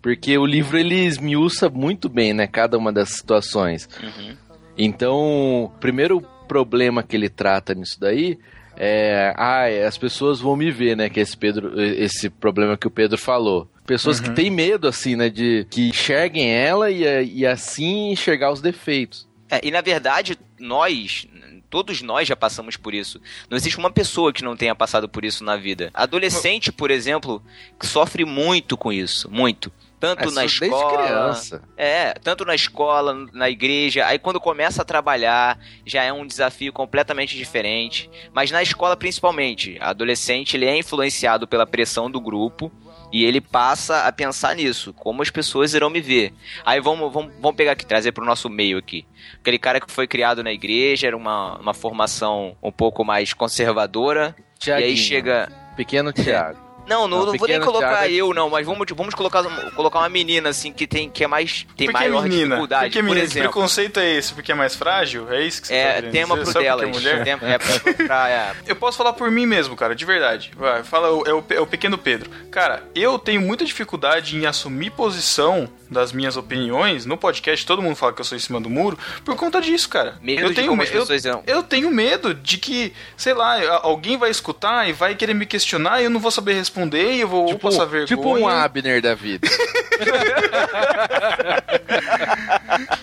porque 0.00 0.36
o 0.36 0.44
livro 0.44 0.76
ele 0.76 1.04
esmiuça 1.04 1.68
muito 1.68 2.08
bem, 2.08 2.34
né, 2.34 2.48
cada 2.48 2.76
uma 2.76 2.92
das 2.92 3.10
situações. 3.10 3.88
Uhum. 4.02 4.36
Então, 4.76 5.70
primeiro 5.78 6.26
problema 6.52 7.02
que 7.02 7.16
ele 7.16 7.30
trata 7.30 7.74
nisso 7.74 7.98
daí 7.98 8.38
é, 8.76 9.34
ah, 9.36 9.64
as 9.86 9.98
pessoas 9.98 10.40
vão 10.40 10.56
me 10.56 10.70
ver, 10.70 10.96
né, 10.96 11.08
que 11.08 11.20
é 11.20 11.22
esse 11.22 11.36
Pedro, 11.36 11.80
esse 11.80 12.30
problema 12.30 12.76
que 12.76 12.86
o 12.86 12.90
Pedro 12.90 13.18
falou. 13.18 13.70
Pessoas 13.86 14.20
que 14.20 14.30
têm 14.30 14.50
medo, 14.50 14.86
assim, 14.88 15.16
né, 15.16 15.28
de 15.28 15.66
que 15.70 15.88
enxerguem 15.88 16.50
ela 16.50 16.90
e, 16.90 17.40
e 17.40 17.46
assim 17.46 18.12
enxergar 18.12 18.52
os 18.52 18.60
defeitos. 18.60 19.28
É, 19.50 19.60
e 19.62 19.70
na 19.70 19.80
verdade, 19.80 20.38
nós, 20.58 21.26
todos 21.68 22.00
nós 22.00 22.26
já 22.26 22.36
passamos 22.36 22.76
por 22.76 22.94
isso. 22.94 23.20
Não 23.50 23.56
existe 23.56 23.78
uma 23.78 23.90
pessoa 23.90 24.32
que 24.32 24.44
não 24.44 24.56
tenha 24.56 24.74
passado 24.74 25.08
por 25.08 25.24
isso 25.24 25.44
na 25.44 25.56
vida. 25.56 25.90
Adolescente, 25.92 26.72
por 26.72 26.90
exemplo, 26.90 27.42
que 27.78 27.86
sofre 27.86 28.24
muito 28.24 28.76
com 28.76 28.92
isso, 28.92 29.30
muito. 29.30 29.70
Tanto 30.02 30.30
É, 30.30 30.32
na 30.32 30.44
isso 30.44 30.64
escola. 30.64 30.96
Desde 30.96 31.12
criança. 31.12 31.62
É, 31.76 32.12
tanto 32.14 32.44
na 32.44 32.56
escola, 32.56 33.14
na 33.32 33.48
igreja, 33.48 34.04
aí 34.04 34.18
quando 34.18 34.40
começa 34.40 34.82
a 34.82 34.84
trabalhar, 34.84 35.56
já 35.86 36.02
é 36.02 36.12
um 36.12 36.26
desafio 36.26 36.72
completamente 36.72 37.36
diferente. 37.36 38.10
Mas 38.34 38.50
na 38.50 38.60
escola 38.64 38.96
principalmente, 38.96 39.78
adolescente 39.80 40.56
ele 40.56 40.66
é 40.66 40.76
influenciado 40.76 41.46
pela 41.46 41.64
pressão 41.64 42.10
do 42.10 42.20
grupo 42.20 42.68
e 43.12 43.24
ele 43.24 43.40
passa 43.40 44.00
a 44.04 44.10
pensar 44.10 44.56
nisso, 44.56 44.92
como 44.92 45.22
as 45.22 45.30
pessoas 45.30 45.72
irão 45.72 45.88
me 45.88 46.00
ver. 46.00 46.34
Aí 46.64 46.80
vamos, 46.80 47.12
vamos, 47.12 47.32
vamos 47.40 47.56
pegar 47.56 47.70
aqui, 47.70 47.86
trazer 47.86 48.10
para 48.10 48.24
o 48.24 48.26
nosso 48.26 48.50
meio 48.50 48.78
aqui. 48.78 49.06
Aquele 49.38 49.58
cara 49.58 49.80
que 49.80 49.88
foi 49.88 50.08
criado 50.08 50.42
na 50.42 50.50
igreja, 50.50 51.06
era 51.06 51.16
uma, 51.16 51.58
uma 51.60 51.74
formação 51.74 52.56
um 52.60 52.72
pouco 52.72 53.04
mais 53.04 53.32
conservadora, 53.32 54.34
e 54.36 54.58
Tiaguinho, 54.58 54.88
aí 54.88 54.96
chega... 54.96 55.48
Pequeno 55.76 56.12
Tiago. 56.12 56.58
Não, 56.86 57.06
não, 57.06 57.24
Não, 57.26 57.36
vou 57.36 57.48
nem 57.48 57.60
colocar 57.60 58.08
é 58.08 58.12
eu, 58.12 58.34
não, 58.34 58.50
mas 58.50 58.66
vamos, 58.66 58.86
vamos 58.94 59.14
colocar, 59.14 59.42
colocar 59.74 60.00
uma 60.00 60.08
menina, 60.08 60.48
assim, 60.48 60.72
que 60.72 60.86
tem 60.86 61.08
que 61.08 61.22
é 61.22 61.26
mais. 61.26 61.64
Tem 61.76 61.86
Por 61.86 61.94
que 61.94 62.08
maior 62.08 62.22
menina? 62.24 62.46
dificuldade. 62.46 62.84
Por 62.86 62.92
que 62.92 62.98
Por 62.98 63.04
menina? 63.04 63.20
Que 63.20 63.32
exemplo. 63.32 63.50
preconceito 63.52 64.00
é 64.00 64.14
esse? 64.14 64.32
Porque 64.34 64.50
é 64.52 64.54
mais 64.54 64.74
frágil? 64.74 65.32
É 65.32 65.42
isso 65.42 65.62
que 65.62 65.68
você 65.68 65.74
tá 65.74 65.78
É, 65.80 65.92
querendo 65.94 66.12
tema 66.12 66.34
dizer? 66.36 66.44
pro 66.44 66.52
Só 66.52 66.58
porque 66.58 66.64
delas. 66.64 66.82
é 66.82 66.92
mulher? 66.92 67.24
Tem- 67.24 67.32
É 67.50 67.58
pra, 67.58 67.94
pra- 68.06 68.30
é. 68.30 68.52
Eu 68.66 68.76
posso 68.76 68.98
falar 68.98 69.12
por 69.12 69.30
mim 69.30 69.46
mesmo, 69.46 69.76
cara, 69.76 69.94
de 69.94 70.04
verdade. 70.04 70.50
Vai, 70.56 70.82
fala, 70.82 71.06
é 71.08 71.32
o, 71.32 71.44
é 71.50 71.60
o 71.60 71.66
pequeno 71.66 71.96
Pedro. 71.96 72.28
Cara, 72.50 72.82
eu 72.94 73.18
tenho 73.18 73.40
muita 73.40 73.64
dificuldade 73.64 74.36
em 74.36 74.44
assumir 74.46 74.90
posição 74.90 75.68
das 75.92 76.12
minhas 76.12 76.36
opiniões 76.36 77.04
no 77.06 77.16
podcast. 77.16 77.64
Todo 77.66 77.82
mundo 77.82 77.94
fala 77.96 78.12
que 78.12 78.20
eu 78.20 78.24
sou 78.24 78.36
em 78.36 78.40
cima 78.40 78.60
do 78.60 78.68
muro 78.70 78.98
por 79.24 79.36
conta 79.36 79.60
disso, 79.60 79.88
cara. 79.88 80.16
Medo 80.22 80.40
eu 80.42 80.48
de 80.48 80.54
tenho, 80.54 80.72
eu, 80.92 81.42
eu 81.46 81.62
tenho 81.62 81.90
medo 81.90 82.34
de 82.34 82.58
que, 82.58 82.92
sei 83.16 83.34
lá, 83.34 83.78
alguém 83.82 84.16
vai 84.16 84.30
escutar 84.30 84.88
e 84.88 84.92
vai 84.92 85.14
querer 85.14 85.34
me 85.34 85.46
questionar 85.46 86.00
e 86.00 86.04
eu 86.04 86.10
não 86.10 86.20
vou 86.20 86.30
saber 86.30 86.54
responder 86.54 87.12
e 87.12 87.20
eu 87.20 87.28
vou 87.28 87.42
ou 87.42 87.46
Tipo, 87.48 87.68
passar 87.70 87.84
vergonha. 87.84 88.06
tipo 88.06 88.36
um 88.36 88.48
Abner 88.48 89.00
da 89.02 89.14
vida. 89.14 89.48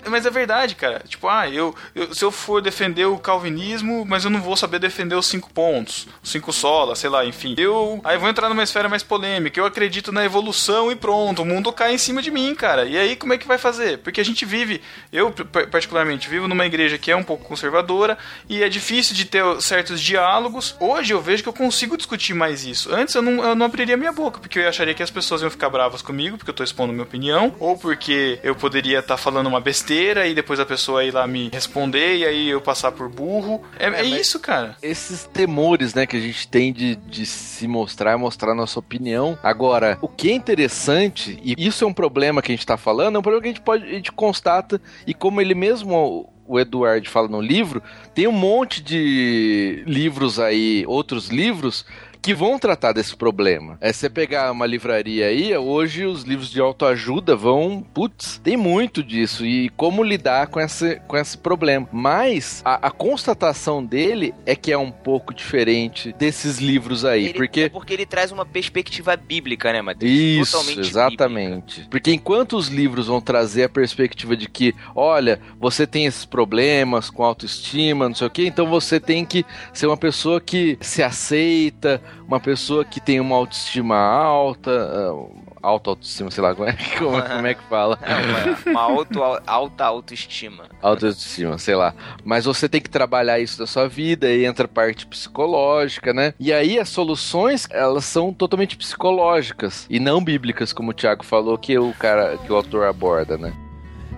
Mas 0.08 0.26
é 0.26 0.30
verdade, 0.30 0.74
cara. 0.74 1.02
Tipo, 1.06 1.28
ah, 1.28 1.48
eu, 1.48 1.74
eu- 1.94 2.12
se 2.14 2.24
eu 2.24 2.30
for 2.32 2.60
defender 2.60 3.04
o 3.06 3.16
calvinismo, 3.18 4.04
mas 4.04 4.24
eu 4.24 4.30
não 4.30 4.40
vou 4.40 4.56
saber 4.56 4.78
defender 4.80 5.14
os 5.14 5.26
cinco 5.26 5.50
pontos, 5.52 6.08
os 6.22 6.30
cinco 6.30 6.52
solas, 6.52 6.98
sei 6.98 7.08
lá, 7.08 7.24
enfim. 7.24 7.54
Eu 7.56 8.00
aí 8.02 8.18
vou 8.18 8.28
entrar 8.28 8.48
numa 8.48 8.62
esfera 8.62 8.88
mais 8.88 9.02
polêmica. 9.04 9.60
Eu 9.60 9.64
acredito 9.64 10.10
na 10.10 10.24
evolução 10.24 10.90
e 10.90 10.96
pronto, 10.96 11.42
o 11.42 11.44
mundo 11.44 11.72
cai 11.72 11.94
em 11.94 11.98
cima 11.98 12.20
de 12.22 12.30
mim, 12.30 12.54
cara. 12.56 12.79
E 12.86 12.96
aí 12.96 13.16
como 13.16 13.32
é 13.32 13.38
que 13.38 13.46
vai 13.46 13.58
fazer? 13.58 13.98
Porque 13.98 14.20
a 14.20 14.24
gente 14.24 14.44
vive, 14.44 14.80
eu 15.12 15.32
particularmente 15.70 16.28
vivo 16.28 16.48
numa 16.48 16.66
igreja 16.66 16.98
que 16.98 17.10
é 17.10 17.16
um 17.16 17.22
pouco 17.22 17.44
conservadora 17.44 18.16
e 18.48 18.62
é 18.62 18.68
difícil 18.68 19.14
de 19.14 19.24
ter 19.24 19.42
certos 19.60 20.00
diálogos. 20.00 20.74
Hoje 20.80 21.12
eu 21.12 21.20
vejo 21.20 21.42
que 21.42 21.48
eu 21.48 21.52
consigo 21.52 21.96
discutir 21.96 22.34
mais 22.34 22.64
isso. 22.64 22.94
Antes 22.94 23.14
eu 23.14 23.22
não, 23.22 23.44
eu 23.44 23.54
não 23.54 23.66
abriria 23.66 23.96
minha 23.96 24.12
boca, 24.12 24.40
porque 24.40 24.58
eu 24.58 24.68
acharia 24.68 24.94
que 24.94 25.02
as 25.02 25.10
pessoas 25.10 25.42
iam 25.42 25.50
ficar 25.50 25.70
bravas 25.70 26.02
comigo, 26.02 26.36
porque 26.36 26.50
eu 26.50 26.54
tô 26.54 26.64
expondo 26.64 26.92
minha 26.92 27.04
opinião, 27.04 27.54
ou 27.58 27.76
porque 27.76 28.38
eu 28.42 28.54
poderia 28.54 28.98
estar 29.00 29.16
falando 29.16 29.46
uma 29.46 29.60
besteira 29.60 30.26
e 30.26 30.34
depois 30.34 30.60
a 30.60 30.66
pessoa 30.66 31.04
ir 31.04 31.12
lá 31.12 31.26
me 31.26 31.50
responder 31.52 32.16
e 32.16 32.24
aí 32.24 32.48
eu 32.48 32.60
passar 32.60 32.92
por 32.92 33.08
burro. 33.08 33.62
É, 33.78 33.86
é 33.86 33.90
mas- 33.90 34.20
isso, 34.20 34.40
cara. 34.40 34.76
Esses 34.82 35.24
temores, 35.32 35.94
né, 35.94 36.06
que 36.06 36.16
a 36.16 36.20
gente 36.20 36.46
tem 36.48 36.72
de, 36.72 36.96
de 36.96 37.26
se 37.26 37.66
mostrar, 37.66 38.16
mostrar 38.18 38.54
nossa 38.54 38.78
opinião. 38.78 39.38
Agora, 39.42 39.98
o 40.00 40.08
que 40.08 40.30
é 40.30 40.34
interessante, 40.34 41.38
e 41.42 41.54
isso 41.58 41.84
é 41.84 41.86
um 41.86 41.92
problema 41.92 42.42
que 42.42 42.52
a 42.52 42.54
gente 42.54 42.60
tá 42.70 42.76
falando, 42.76 43.16
é 43.16 43.18
um 43.18 43.22
problema 43.22 43.42
que 43.42 43.48
a 43.48 43.52
gente 43.52 43.62
pode, 43.62 43.84
a 43.84 43.92
gente 43.92 44.12
constata, 44.12 44.80
e 45.06 45.12
como 45.12 45.40
ele 45.40 45.54
mesmo, 45.54 46.32
o 46.46 46.58
Eduardo 46.58 47.08
fala 47.08 47.28
no 47.28 47.40
livro, 47.40 47.82
tem 48.14 48.26
um 48.26 48.32
monte 48.32 48.82
de 48.82 49.82
livros 49.86 50.38
aí, 50.38 50.84
outros 50.86 51.28
livros, 51.28 51.84
que 52.22 52.34
vão 52.34 52.58
tratar 52.58 52.92
desse 52.92 53.16
problema. 53.16 53.78
É 53.80 53.92
você 53.92 54.08
pegar 54.10 54.50
uma 54.52 54.66
livraria 54.66 55.26
aí, 55.26 55.56
hoje 55.56 56.04
os 56.04 56.22
livros 56.22 56.50
de 56.50 56.60
autoajuda 56.60 57.34
vão, 57.34 57.84
putz, 57.94 58.38
tem 58.42 58.56
muito 58.56 59.02
disso 59.02 59.44
e 59.46 59.68
como 59.70 60.02
lidar 60.02 60.48
com 60.48 60.60
esse, 60.60 60.96
com 61.06 61.16
esse 61.16 61.36
problema. 61.38 61.88
Mas 61.92 62.60
a, 62.64 62.88
a 62.88 62.90
constatação 62.90 63.84
dele 63.84 64.34
é 64.44 64.54
que 64.54 64.70
é 64.72 64.76
um 64.78 64.90
pouco 64.90 65.32
diferente 65.34 66.12
desses 66.18 66.58
livros 66.58 67.04
aí, 67.04 67.26
Ele- 67.26 67.34
porque 67.34 67.60
é 67.62 67.68
porque 67.68 67.94
ele 67.94 68.06
traz 68.06 68.30
uma 68.32 68.44
perspectiva 68.44 69.16
bíblica, 69.16 69.72
né, 69.72 69.80
Matheus? 69.80 70.10
isso, 70.12 70.52
Totalmente 70.52 70.80
exatamente. 70.88 71.86
Porque 71.90 72.12
enquanto 72.12 72.56
os 72.56 72.68
livros 72.68 73.06
vão 73.06 73.20
trazer 73.20 73.64
a 73.64 73.68
perspectiva 73.68 74.36
de 74.36 74.48
que, 74.48 74.74
olha, 74.94 75.40
você 75.58 75.86
tem 75.86 76.06
esses 76.06 76.24
problemas 76.24 77.08
com 77.10 77.22
autoestima, 77.24 78.08
não 78.08 78.14
sei 78.14 78.26
o 78.26 78.30
quê, 78.30 78.46
então 78.46 78.66
você 78.68 79.00
tem 79.00 79.24
que 79.24 79.44
ser 79.72 79.86
uma 79.86 79.96
pessoa 79.96 80.40
que 80.40 80.76
se 80.80 81.02
aceita, 81.02 82.00
uma 82.26 82.40
pessoa 82.40 82.84
que 82.84 83.00
tem 83.00 83.20
uma 83.20 83.36
autoestima 83.36 83.96
alta, 83.96 84.70
ah, 84.70 85.40
alta 85.62 85.90
autoestima, 85.90 86.30
sei 86.30 86.42
lá 86.42 86.54
como 86.54 86.68
é, 86.68 86.76
como, 86.98 87.18
é- 87.18 87.28
como 87.36 87.46
é 87.46 87.54
que 87.54 87.62
fala. 87.64 87.98
É 88.02 88.70
uma 88.70 88.80
auto, 88.80 89.20
alta 89.46 89.84
autoestima. 89.84 90.64
Autoestima, 90.80 91.58
sei 91.58 91.74
lá. 91.74 91.94
Mas 92.24 92.44
você 92.44 92.68
tem 92.68 92.80
que 92.80 92.88
trabalhar 92.90 93.38
isso 93.38 93.60
na 93.60 93.66
sua 93.66 93.88
vida, 93.88 94.26
aí 94.26 94.44
entra 94.44 94.64
a 94.64 94.68
parte 94.68 95.06
psicológica, 95.06 96.12
né? 96.12 96.34
E 96.38 96.52
aí 96.52 96.78
as 96.78 96.88
soluções, 96.88 97.66
elas 97.70 98.04
são 98.04 98.32
totalmente 98.32 98.76
psicológicas 98.76 99.86
e 99.90 99.98
não 100.00 100.22
bíblicas, 100.22 100.72
como 100.72 100.90
o 100.90 100.94
Thiago 100.94 101.24
falou, 101.24 101.56
que 101.58 101.78
o 101.78 101.92
cara, 101.94 102.38
que 102.38 102.52
o 102.52 102.56
autor 102.56 102.84
aborda, 102.86 103.36
né? 103.36 103.52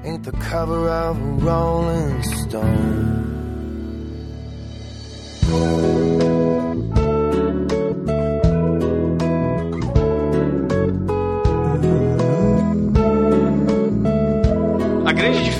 ain't 0.04 0.24
the 0.24 0.32
cover 0.50 0.88
of 0.90 1.16
a 1.16 1.44
Rolling 1.44 2.20
Stone. 2.24 3.22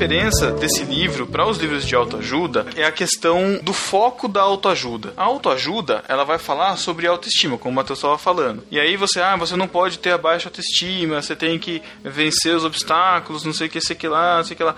Diferença 0.02 0.50
desse 0.50 0.82
livro 0.82 1.28
para 1.28 1.46
os 1.48 1.58
livros 1.58 1.86
de 1.86 1.94
autoajuda 1.94 2.66
é 2.74 2.84
a 2.84 2.90
questão 2.90 3.60
do 3.62 3.72
foco 3.72 4.26
da 4.26 4.40
autoajuda. 4.40 5.12
A 5.16 5.22
autoajuda, 5.22 6.02
ela 6.08 6.24
vai 6.24 6.38
falar 6.38 6.76
sobre 6.76 7.06
autoestima, 7.06 7.56
como 7.56 7.72
o 7.72 7.74
Matheus 7.76 8.00
estava 8.00 8.18
falando. 8.18 8.64
E 8.68 8.80
aí 8.80 8.96
você, 8.96 9.20
ah, 9.20 9.36
você 9.36 9.54
não 9.54 9.68
pode 9.68 9.98
ter 10.00 10.10
a 10.10 10.18
baixa 10.18 10.48
autoestima, 10.48 11.22
você 11.22 11.36
tem 11.36 11.58
que 11.58 11.80
vencer 12.02 12.56
os 12.56 12.64
obstáculos, 12.64 13.44
não 13.44 13.52
sei 13.52 13.68
o 13.68 13.70
que, 13.70 13.80
sei 13.80 13.94
que 13.94 14.08
lá, 14.08 14.42
sei 14.42 14.56
que 14.56 14.64
lá. 14.64 14.74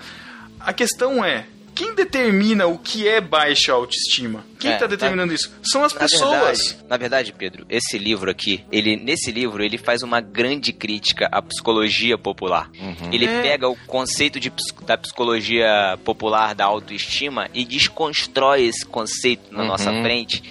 A 0.59 0.71
questão 0.71 1.25
é, 1.25 1.45
quem 1.75 1.93
determina 1.93 2.65
o 2.65 2.77
que 2.77 3.07
é 3.07 3.19
baixa 3.21 3.73
autoestima? 3.73 4.45
Quem 4.57 4.71
É, 4.71 4.73
está 4.75 4.87
determinando 4.87 5.33
isso? 5.33 5.51
São 5.61 5.83
as 5.83 5.93
Na 5.93 5.99
pessoas. 5.99 6.31
verdade, 6.71 6.77
na 6.89 6.97
verdade, 6.97 7.33
Pedro, 7.37 7.65
esse 7.69 7.97
livro 7.97 8.31
aqui, 8.31 8.63
ele 8.71 8.95
nesse 8.95 9.29
livro 9.31 9.61
ele 9.63 9.77
faz 9.77 10.01
uma 10.01 10.21
grande 10.21 10.71
crítica 10.73 11.27
à 11.31 11.41
psicologia 11.41 12.17
popular. 12.17 12.71
Ele 13.11 13.25
É. 13.25 13.41
pega 13.41 13.67
o 13.67 13.75
conceito 13.85 14.39
de, 14.39 14.51
da 14.85 14.97
psicologia 14.97 15.99
popular 16.03 16.55
da 16.55 16.65
autoestima 16.65 17.49
e 17.53 17.65
desconstrói 17.65 18.63
esse 18.65 18.85
conceito 18.85 19.53
na 19.53 19.63
nossa 19.65 19.91
frente. 20.01 20.41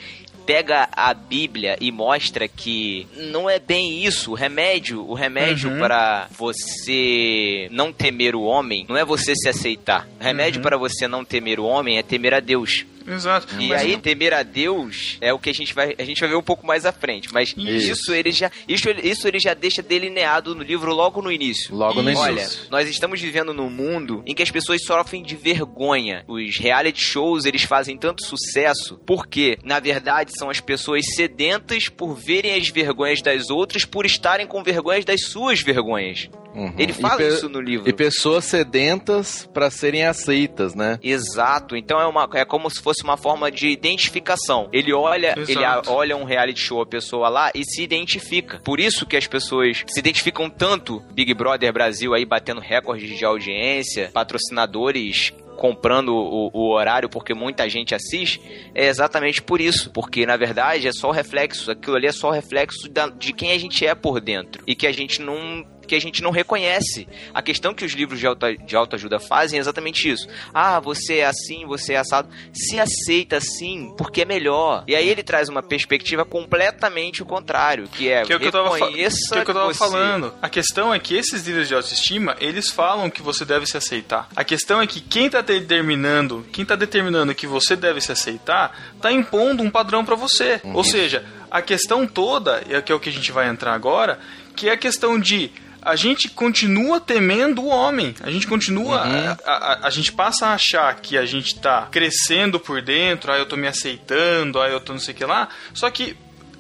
Pega 0.47 0.89
a 0.93 1.15
Bíblia 1.15 1.77
e 1.81 1.91
mostra 1.91 2.47
que 2.47 3.07
não 3.17 3.49
é 3.49 3.59
bem 3.59 4.05
isso. 4.05 4.33
O 4.33 4.35
remédio, 4.35 5.09
o 5.09 5.15
remédio 5.15 5.71
Uhum. 5.71 5.79
para 5.79 6.29
você 6.37 7.69
não 7.71 7.93
temer 7.93 8.35
o 8.37 8.43
homem 8.43 8.85
não 8.89 8.97
é 8.97 9.05
você 9.05 9.35
se 9.35 9.49
aceitar. 9.49 10.07
O 10.21 10.23
remédio 10.25 10.61
para 10.61 10.77
você 10.77 11.09
não 11.09 11.25
temer 11.25 11.59
o 11.59 11.65
homem 11.65 11.99
é 11.99 12.03
temer 12.03 12.35
a 12.35 12.41
Deus. 12.41 12.85
Exato. 13.07 13.55
E 13.61 13.69
Mas 13.69 13.83
aí, 13.83 13.97
temer 13.99 14.33
a 14.35 14.43
Deus 14.43 15.19
é 15.21 15.33
o 15.33 15.39
que 15.39 15.51
a 15.51 15.53
gente 15.55 15.75
vai, 15.75 15.95
a 15.99 16.05
gente 16.05 16.21
vai 16.21 16.29
ver 16.29 16.37
um 16.37 16.43
pouco 16.43 16.67
mais 16.67 16.85
à 16.87 16.93
frente. 16.93 17.29
Mas 17.33 17.55
Isso. 17.57 17.93
isso, 17.93 18.15
ele 18.15 18.31
já, 18.33 18.51
isso, 18.69 18.89
isso 19.03 19.29
ele 19.29 19.39
já 19.39 19.55
deixa 19.55 19.83
delineado 19.83 20.55
no 20.55 20.63
livro 20.63 20.93
logo 20.95 21.21
no 21.23 21.31
início. 21.31 21.75
Logo 21.75 22.03
no 22.03 22.11
Isso. 22.11 22.21
Olha, 22.21 22.33
início. 22.41 22.61
nós 22.71 22.89
estamos 22.89 23.21
vivendo 23.21 23.53
num 23.53 23.71
mundo 23.71 24.23
em 24.27 24.35
que 24.35 24.43
as 24.43 24.51
pessoas 24.51 24.83
sofrem 24.85 25.23
de 25.23 25.37
vergonha. 25.37 26.25
Os 26.29 26.59
reality 26.59 27.03
shows, 27.03 27.45
eles 27.45 27.63
fazem 27.63 27.97
tanto 27.97 28.25
sucesso 28.25 29.01
porque, 29.07 29.59
na 29.65 29.81
verdade, 29.81 30.33
são 30.37 30.51
as 30.51 30.61
pessoas 30.61 31.05
sedentas 31.15 31.89
por 31.89 32.15
verem 32.15 32.55
as 32.55 32.69
vergonhas 32.69 33.21
das 33.23 33.51
outras 33.51 33.85
por 33.85 34.07
estarem 34.07 34.47
com 34.47 34.63
vergonhas 34.63 35.05
das 35.05 35.27
suas 35.27 35.61
vergonhas. 35.61 36.29
Uhum. 36.55 36.73
Ele 36.79 36.93
E 36.93 36.95
fala 36.95 37.17
pe- 37.17 37.27
isso 37.29 37.49
no 37.49 37.61
livro. 37.61 37.89
E 37.89 37.93
pessoas 37.93 38.45
sedentas 38.45 39.49
pra 39.53 39.71
serem 39.71 40.05
aceitas, 40.07 40.73
né? 40.75 41.01
Exato, 41.03 41.75
então 41.77 42.01
é, 42.01 42.07
uma, 42.07 42.29
é 42.35 42.45
como 42.45 42.71
se 42.71 42.81
fosse 42.81 42.94
uma 43.03 43.17
forma 43.17 43.51
de 43.51 43.69
identificação. 43.69 44.69
Ele 44.73 44.93
olha, 44.93 45.35
Exato. 45.37 45.51
ele 45.51 45.65
a- 45.65 45.83
olha 45.89 46.17
um 46.17 46.25
reality 46.25 46.61
show, 46.61 46.81
a 46.81 46.87
pessoa 46.87 47.29
lá, 47.29 47.51
e 47.55 47.65
se 47.65 47.83
identifica. 47.83 48.61
Por 48.65 48.79
isso 48.79 49.07
que 49.07 49.17
as 49.17 49.27
pessoas 49.27 49.83
se 49.87 49.99
identificam 49.99 50.49
tanto 50.51 51.03
Big 51.13 51.33
Brother 51.35 51.73
Brasil 51.73 52.15
aí 52.15 52.25
batendo 52.25 52.61
recordes 52.61 53.17
de 53.19 53.25
audiência, 53.25 54.11
patrocinadores 54.13 55.33
comprando 55.57 56.09
o, 56.13 56.51
o 56.53 56.73
horário 56.73 57.09
porque 57.09 57.33
muita 57.33 57.69
gente 57.69 57.95
assiste, 57.95 58.41
é 58.75 58.87
exatamente 58.89 59.41
por 59.41 59.61
isso. 59.61 59.89
Porque, 59.93 60.27
na 60.27 60.37
verdade, 60.37 60.89
é 60.89 60.93
só 60.93 61.09
o 61.09 61.13
reflexo, 61.13 61.71
aquilo 61.71 61.95
ali 61.97 62.09
é 62.09 62.13
só 62.13 62.29
o 62.29 62.33
reflexo 62.33 62.89
da- 62.89 63.09
de 63.09 63.33
quem 63.33 63.53
a 63.53 63.59
gente 63.59 63.87
é 63.87 63.95
por 63.95 64.21
dentro. 64.21 64.65
E 64.67 64.75
que 64.75 64.85
a 64.87 64.93
gente 64.93 65.23
não 65.23 65.65
que 65.87 65.95
a 65.95 66.01
gente 66.01 66.23
não 66.23 66.31
reconhece. 66.31 67.07
A 67.33 67.43
questão 67.43 67.75
que 67.75 67.85
os 67.85 67.93
livros 67.93 68.19
de, 68.19 68.27
auto, 68.27 68.47
de 68.67 68.77
autoajuda 68.77 69.19
fazem 69.21 69.59
é 69.59 69.61
exatamente 69.61 70.09
isso. 70.11 70.27
Ah, 70.53 70.81
você 70.81 71.19
é 71.19 71.27
assim, 71.27 71.65
você 71.67 71.95
é 71.95 71.99
assado. 71.99 72.29
Se 72.53 72.79
aceita 72.81 73.37
assim, 73.37 73.95
porque 73.97 74.23
é 74.23 74.25
melhor. 74.25 74.85
E 74.87 74.95
aí 74.95 75.09
ele 75.09 75.23
traz 75.23 75.49
uma 75.49 75.63
perspectiva 75.63 76.25
completamente 76.25 77.23
o 77.23 77.27
contrário, 77.27 77.89
que 77.89 78.09
é, 78.09 78.25
Que 78.25 78.33
é 78.33 78.37
o 78.37 78.41
que 78.41 78.47
eu 78.47 78.53
tava, 78.53 78.71
que 78.71 78.83
é 79.05 79.09
o 79.09 79.45
que 79.45 79.51
eu 79.51 79.55
tava 79.55 79.67
você- 79.67 79.79
falando. 79.79 80.35
A 80.41 80.49
questão 80.49 80.93
é 80.95 80.99
que 80.99 81.15
esses 81.15 81.47
líderes 81.47 81.69
de 81.69 81.75
autoestima, 81.75 82.37
eles 82.41 82.71
falam 82.71 83.11
que 83.11 83.23
você 83.23 83.45
deve 83.45 83.67
se 83.67 83.77
aceitar. 83.77 84.29
A 84.35 84.45
questão 84.45 84.81
é 84.81 84.87
que 84.87 85.01
quem 85.01 85.29
tá 85.29 85.41
determinando, 85.41 86.47
quem 86.53 86.65
tá 86.65 86.77
determinando 86.77 87.35
que 87.35 87.47
você 87.47 87.77
deve 87.77 88.01
se 88.01 88.13
aceitar, 88.13 88.95
tá 89.01 89.11
impondo 89.13 89.63
um 89.63 89.71
padrão 89.71 90.05
pra 90.05 90.15
você. 90.15 90.61
Ou 90.65 90.85
seja, 90.85 91.25
a 91.51 91.61
questão 91.63 92.07
toda, 92.07 92.63
e 92.69 92.75
é 92.75 92.81
que 92.83 92.91
é 92.93 92.95
o 92.95 93.01
que 93.01 93.09
a 93.09 93.13
gente 93.13 93.31
vai 93.33 93.49
entrar 93.49 93.75
agora, 93.75 94.19
que 94.57 94.69
é 94.69 94.73
a 94.73 94.77
questão 94.77 95.19
de 95.19 95.51
a 95.85 95.97
gente 95.97 96.29
continua 96.29 97.01
temendo 97.01 97.63
o 97.63 97.67
homem. 97.69 98.15
A 98.23 98.31
gente 98.31 98.47
continua. 98.47 98.99
A, 99.45 99.53
a- 99.53 99.79
a 99.87 99.91
gente 99.91 100.11
passa 100.13 100.47
a 100.47 100.55
achar 100.55 100.95
que 100.97 101.17
a 101.19 101.27
gente 101.27 101.59
tá 101.59 101.89
crescendo 101.91 102.59
por 102.59 102.81
dentro, 102.81 103.31
ah, 103.33 103.39
eu 103.39 103.47
tô 103.47 103.57
me 103.57 103.67
aceitando, 103.69 104.61
ah, 104.61 104.69
eu 104.69 104.81
tô 104.81 104.93
não 104.93 105.01
sei 105.01 105.13
o 105.15 105.17
que 105.17 105.25
lá. 105.25 105.49
Só 105.75 105.91
que, 105.91 106.17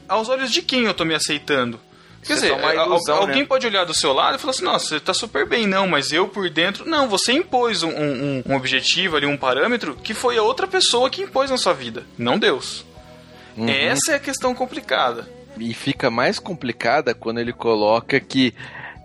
aos 0.08 0.28
olhos 0.28 0.50
de 0.52 0.60
quem 0.62 0.84
eu 0.84 0.94
tô 0.94 1.04
me 1.04 1.14
aceitando? 1.14 1.80
Quer 2.22 2.32
é 2.32 2.36
dizer, 2.36 2.74
ilusão, 2.74 3.16
alguém 3.18 3.42
né? 3.42 3.46
pode 3.46 3.66
olhar 3.66 3.84
do 3.84 3.92
seu 3.92 4.12
lado 4.12 4.36
e 4.36 4.38
falar 4.38 4.52
assim: 4.52 4.64
nossa, 4.64 4.86
você 4.88 5.00
tá 5.00 5.12
super 5.12 5.46
bem, 5.46 5.66
não, 5.66 5.86
mas 5.86 6.10
eu 6.10 6.26
por 6.26 6.48
dentro. 6.48 6.88
Não, 6.88 7.06
você 7.06 7.32
impôs 7.32 7.82
um, 7.82 7.90
um- 7.90 8.42
um 8.46 8.54
objetivo 8.56 9.16
ali, 9.16 9.26
um 9.26 9.36
parâmetro, 9.36 9.94
que 9.96 10.14
foi 10.14 10.38
a 10.38 10.42
outra 10.42 10.66
pessoa 10.66 11.10
que 11.10 11.22
impôs 11.22 11.50
na 11.50 11.58
sua 11.58 11.74
vida, 11.74 12.04
não 12.16 12.38
Deus. 12.38 12.84
Uhum. 13.56 13.68
Essa 13.68 14.12
é 14.12 14.14
a 14.14 14.18
questão 14.18 14.54
complicada. 14.54 15.28
E 15.58 15.72
fica 15.74 16.10
mais 16.10 16.38
complicada 16.38 17.14
quando 17.14 17.38
ele 17.40 17.52
coloca 17.52 18.18
que 18.18 18.52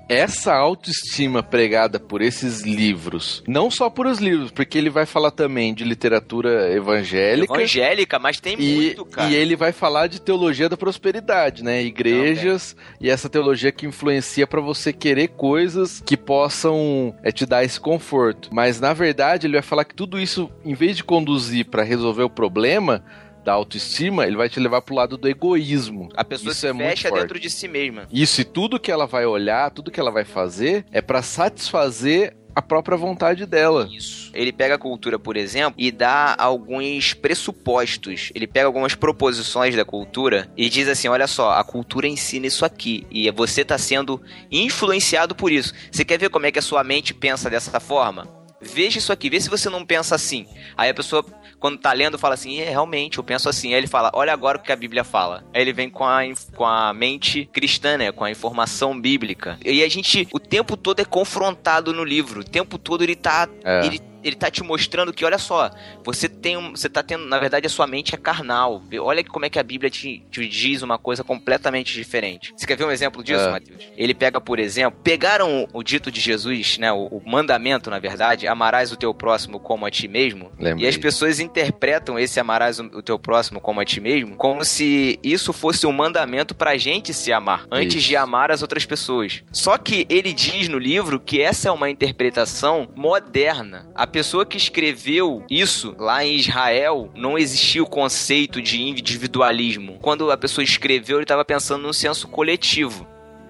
essa 0.09 0.53
autoestima 0.55 1.43
pregada 1.43 1.99
por 1.99 2.21
esses 2.21 2.61
livros, 2.61 3.43
não 3.47 3.69
só 3.69 3.89
por 3.89 4.07
os 4.07 4.17
livros, 4.17 4.49
porque 4.51 4.77
ele 4.77 4.89
vai 4.89 5.05
falar 5.05 5.29
também 5.31 5.73
de 5.73 5.83
literatura 5.83 6.73
evangélica. 6.73 7.53
Evangélica, 7.53 8.17
mas 8.19 8.39
tem 8.39 8.55
E, 8.59 8.75
muito, 8.75 9.05
cara. 9.05 9.29
e 9.29 9.35
ele 9.35 9.55
vai 9.55 9.71
falar 9.71 10.07
de 10.07 10.19
teologia 10.19 10.67
da 10.67 10.75
prosperidade, 10.75 11.63
né? 11.63 11.81
Igrejas 11.83 12.75
e 12.99 13.09
essa 13.09 13.29
teologia 13.29 13.71
que 13.71 13.85
influencia 13.85 14.47
pra 14.47 14.59
você 14.59 14.91
querer 14.91 15.29
coisas 15.29 16.01
que 16.05 16.17
possam 16.17 17.15
é, 17.23 17.31
te 17.31 17.45
dar 17.45 17.63
esse 17.63 17.79
conforto. 17.79 18.49
Mas 18.51 18.79
na 18.79 18.93
verdade 18.93 19.45
ele 19.45 19.53
vai 19.53 19.61
falar 19.61 19.85
que 19.85 19.93
tudo 19.93 20.19
isso, 20.19 20.49
em 20.65 20.73
vez 20.73 20.97
de 20.97 21.03
conduzir 21.03 21.65
pra 21.65 21.83
resolver 21.83 22.23
o 22.23 22.29
problema 22.29 23.03
da 23.49 23.53
autoestima, 23.53 24.27
ele 24.27 24.37
vai 24.37 24.47
te 24.47 24.59
levar 24.59 24.79
pro 24.83 24.93
lado 24.93 25.17
do 25.17 25.27
egoísmo. 25.27 26.09
A 26.15 26.23
pessoa 26.23 26.51
isso 26.51 26.61
se 26.61 26.67
é 26.67 26.73
fecha 26.73 27.09
forte. 27.09 27.21
dentro 27.21 27.39
de 27.39 27.49
si 27.49 27.67
mesma. 27.67 28.07
Isso 28.11 28.41
e 28.41 28.43
tudo 28.43 28.79
que 28.79 28.91
ela 28.91 29.07
vai 29.07 29.25
olhar, 29.25 29.71
tudo 29.71 29.89
que 29.89 29.99
ela 29.99 30.11
vai 30.11 30.23
fazer 30.23 30.85
é 30.91 31.01
pra 31.01 31.23
satisfazer 31.23 32.35
a 32.53 32.61
própria 32.61 32.95
vontade 32.95 33.47
dela. 33.47 33.89
Isso. 33.91 34.29
Ele 34.35 34.51
pega 34.51 34.75
a 34.75 34.77
cultura, 34.77 35.17
por 35.17 35.35
exemplo, 35.35 35.73
e 35.79 35.91
dá 35.91 36.35
alguns 36.37 37.15
pressupostos. 37.15 38.31
Ele 38.35 38.45
pega 38.45 38.67
algumas 38.67 38.93
proposições 38.93 39.75
da 39.75 39.83
cultura 39.83 40.47
e 40.55 40.69
diz 40.69 40.87
assim: 40.87 41.07
olha 41.07 41.25
só, 41.25 41.53
a 41.53 41.63
cultura 41.63 42.07
ensina 42.07 42.45
isso 42.45 42.63
aqui. 42.63 43.07
E 43.09 43.31
você 43.31 43.61
está 43.61 43.79
sendo 43.79 44.21
influenciado 44.51 45.33
por 45.33 45.51
isso. 45.51 45.73
Você 45.91 46.05
quer 46.05 46.19
ver 46.19 46.29
como 46.29 46.45
é 46.45 46.51
que 46.51 46.59
a 46.59 46.61
sua 46.61 46.83
mente 46.83 47.15
pensa 47.15 47.49
dessa 47.49 47.79
forma? 47.79 48.27
Veja 48.61 48.99
isso 48.99 49.13
aqui, 49.13 49.29
vê 49.29 49.39
se 49.39 49.49
você 49.49 49.69
não 49.69 49.85
pensa 49.85 50.15
assim. 50.15 50.45
Aí 50.75 50.89
a 50.89 50.93
pessoa, 50.93 51.25
quando 51.59 51.77
tá 51.77 51.91
lendo, 51.93 52.17
fala 52.17 52.33
assim: 52.33 52.59
é, 52.59 52.69
realmente, 52.69 53.17
eu 53.17 53.23
penso 53.23 53.49
assim. 53.49 53.73
Aí 53.73 53.79
ele 53.79 53.87
fala: 53.87 54.09
olha 54.13 54.33
agora 54.33 54.57
o 54.57 54.61
que 54.61 54.71
a 54.71 54.75
Bíblia 54.75 55.03
fala. 55.03 55.43
Aí 55.53 55.61
ele 55.61 55.73
vem 55.73 55.89
com 55.89 56.05
a, 56.05 56.21
com 56.55 56.65
a 56.65 56.93
mente 56.93 57.49
cristã, 57.51 57.97
né? 57.97 58.11
Com 58.11 58.23
a 58.23 58.31
informação 58.31 58.99
bíblica. 58.99 59.57
E 59.63 59.83
a 59.83 59.89
gente, 59.89 60.27
o 60.33 60.39
tempo 60.39 60.77
todo, 60.77 60.99
é 60.99 61.05
confrontado 61.05 61.93
no 61.93 62.03
livro. 62.03 62.41
O 62.41 62.43
tempo 62.43 62.77
todo 62.77 63.03
ele 63.03 63.15
tá. 63.15 63.47
É. 63.63 63.85
Ele, 63.85 63.99
ele 64.23 64.35
tá 64.35 64.49
te 64.49 64.63
mostrando 64.63 65.13
que, 65.13 65.23
olha 65.25 65.37
só, 65.37 65.69
você 66.03 66.27
tem 66.27 66.57
um. 66.57 66.71
Você 66.71 66.89
tá 66.89 67.01
tendo. 67.03 67.25
Na 67.25 67.39
verdade, 67.39 67.67
a 67.67 67.69
sua 67.69 67.87
mente 67.87 68.15
é 68.15 68.17
carnal. 68.17 68.81
Olha 68.99 69.23
como 69.23 69.45
é 69.45 69.49
que 69.49 69.59
a 69.59 69.63
Bíblia 69.63 69.89
te, 69.89 70.23
te 70.31 70.47
diz 70.47 70.81
uma 70.81 70.97
coisa 70.97 71.23
completamente 71.23 71.93
diferente. 71.93 72.53
Você 72.55 72.65
quer 72.65 72.75
ver 72.77 72.85
um 72.85 72.91
exemplo 72.91 73.23
disso, 73.23 73.43
É. 73.43 73.51
Matheus? 73.51 73.83
Ele 73.95 74.13
pega, 74.13 74.39
por 74.41 74.59
exemplo, 74.59 74.99
pegaram 75.03 75.63
o, 75.73 75.79
o 75.79 75.83
dito 75.83 76.11
de 76.11 76.19
Jesus, 76.19 76.77
né? 76.77 76.91
O, 76.91 77.05
o 77.07 77.21
mandamento, 77.29 77.89
na 77.89 77.99
verdade, 77.99 78.47
amarás 78.47 78.91
o 78.91 78.95
teu 78.97 79.13
próximo 79.13 79.59
como 79.59 79.85
a 79.85 79.91
ti 79.91 80.07
mesmo. 80.07 80.51
Lembrei. 80.59 80.85
E 80.85 80.89
as 80.89 80.97
pessoas 80.97 81.39
interpretam 81.39 82.17
esse 82.17 82.39
amarás 82.39 82.79
o, 82.79 82.83
o 82.85 83.01
teu 83.01 83.17
próximo 83.19 83.59
como 83.61 83.79
a 83.79 83.85
ti 83.85 83.99
mesmo 83.99 84.19
como 84.37 84.63
se 84.63 85.19
isso 85.21 85.51
fosse 85.51 85.85
um 85.85 85.91
mandamento 85.91 86.55
pra 86.55 86.77
gente 86.77 87.13
se 87.13 87.31
amar, 87.31 87.65
antes 87.69 87.97
Isso. 87.97 88.07
de 88.07 88.15
amar 88.15 88.51
as 88.51 88.61
outras 88.61 88.85
pessoas. 88.85 89.43
Só 89.51 89.77
que 89.77 90.05
ele 90.09 90.33
diz 90.33 90.67
no 90.67 90.77
livro 90.77 91.19
que 91.19 91.41
essa 91.41 91.67
é 91.67 91.71
uma 91.71 91.89
interpretação 91.89 92.87
moderna. 92.95 93.87
A 93.93 94.07
pessoa 94.09 94.45
que 94.45 94.57
escreveu 94.57 95.43
isso 95.49 95.95
lá 95.97 96.25
em 96.25 96.35
Israel 96.35 97.09
não 97.15 97.37
existia 97.37 97.83
o 97.83 97.87
conceito 97.87 98.61
de 98.61 98.81
individualismo. 98.81 99.97
Quando 100.01 100.31
a 100.31 100.37
pessoa 100.37 100.63
escreveu, 100.63 101.17
ele 101.17 101.23
estava 101.23 101.45
pensando 101.45 101.83
num 101.83 101.93
senso 101.93 102.27
coletivo. 102.27 103.07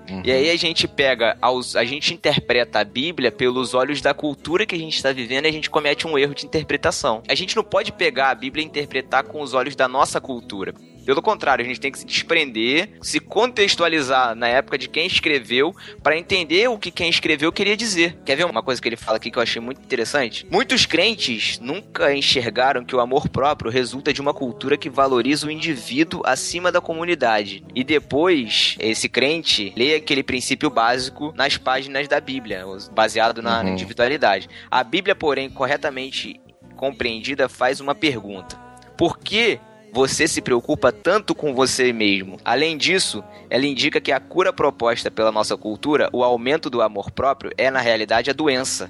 Uhum. 0.09 0.21
E 0.25 0.31
aí 0.31 0.49
a 0.49 0.55
gente 0.55 0.87
pega, 0.87 1.37
a 1.41 1.85
gente 1.85 2.13
interpreta 2.13 2.79
a 2.79 2.83
Bíblia 2.83 3.31
pelos 3.31 3.73
olhos 3.73 4.01
da 4.01 4.13
cultura 4.13 4.65
que 4.65 4.75
a 4.75 4.79
gente 4.79 4.95
está 4.95 5.11
vivendo 5.11 5.45
e 5.45 5.49
a 5.49 5.51
gente 5.51 5.69
comete 5.69 6.07
um 6.07 6.17
erro 6.17 6.33
de 6.33 6.45
interpretação. 6.45 7.21
A 7.27 7.35
gente 7.35 7.55
não 7.55 7.63
pode 7.63 7.91
pegar 7.91 8.31
a 8.31 8.35
Bíblia 8.35 8.63
e 8.63 8.67
interpretar 8.67 9.23
com 9.23 9.41
os 9.41 9.53
olhos 9.53 9.75
da 9.75 9.87
nossa 9.87 10.19
cultura. 10.19 10.73
Pelo 11.09 11.23
contrário, 11.23 11.65
a 11.65 11.67
gente 11.67 11.79
tem 11.79 11.91
que 11.91 11.97
se 11.97 12.05
desprender, 12.05 12.91
se 13.01 13.19
contextualizar 13.19 14.35
na 14.35 14.47
época 14.47 14.77
de 14.77 14.87
quem 14.87 15.07
escreveu, 15.07 15.75
para 16.03 16.15
entender 16.15 16.69
o 16.69 16.77
que 16.77 16.91
quem 16.91 17.09
escreveu 17.09 17.51
queria 17.51 17.75
dizer. 17.75 18.19
Quer 18.23 18.35
ver 18.35 18.45
uma 18.45 18.61
coisa 18.61 18.79
que 18.79 18.87
ele 18.87 18.95
fala 18.95 19.17
aqui 19.17 19.31
que 19.31 19.39
eu 19.39 19.41
achei 19.41 19.59
muito 19.59 19.81
interessante? 19.81 20.45
Muitos 20.51 20.85
crentes 20.85 21.57
nunca 21.59 22.13
enxergaram 22.13 22.85
que 22.85 22.95
o 22.95 22.99
amor 22.99 23.27
próprio 23.27 23.71
resulta 23.71 24.13
de 24.13 24.21
uma 24.21 24.35
cultura 24.35 24.77
que 24.77 24.87
valoriza 24.87 25.47
o 25.47 25.51
indivíduo 25.51 26.21
acima 26.23 26.71
da 26.71 26.79
comunidade. 26.79 27.63
E 27.73 27.83
depois, 27.83 28.75
esse 28.79 29.09
crente 29.09 29.73
lê 29.75 29.95
aquele 29.95 30.21
princípio 30.21 30.69
básico 30.69 31.33
nas 31.35 31.57
páginas 31.57 32.07
da 32.07 32.21
Bíblia, 32.21 32.63
baseado 32.91 33.41
na 33.41 33.63
Uhum. 33.63 33.69
individualidade. 33.69 34.47
A 34.69 34.83
Bíblia, 34.83 35.15
porém, 35.15 35.49
corretamente 35.49 36.39
compreendida, 36.75 37.49
faz 37.49 37.79
uma 37.79 37.95
pergunta: 37.95 38.55
Por 38.95 39.17
que 39.17 39.59
você 39.91 40.27
se 40.27 40.41
preocupa 40.41 40.91
tanto 40.91 41.33
com 41.33 41.53
você 41.53 41.91
mesmo? 41.91 42.37
Além 42.43 42.77
disso, 42.77 43.23
ela 43.49 43.65
indica 43.65 43.99
que 43.99 44.11
a 44.11 44.19
cura 44.19 44.53
proposta 44.53 45.09
pela 45.09 45.31
nossa 45.31 45.57
cultura, 45.57 46.09
o 46.13 46.23
aumento 46.23 46.69
do 46.69 46.81
amor 46.81 47.11
próprio, 47.11 47.51
é 47.57 47.69
na 47.71 47.79
realidade 47.79 48.29
a 48.29 48.33
doença. 48.33 48.89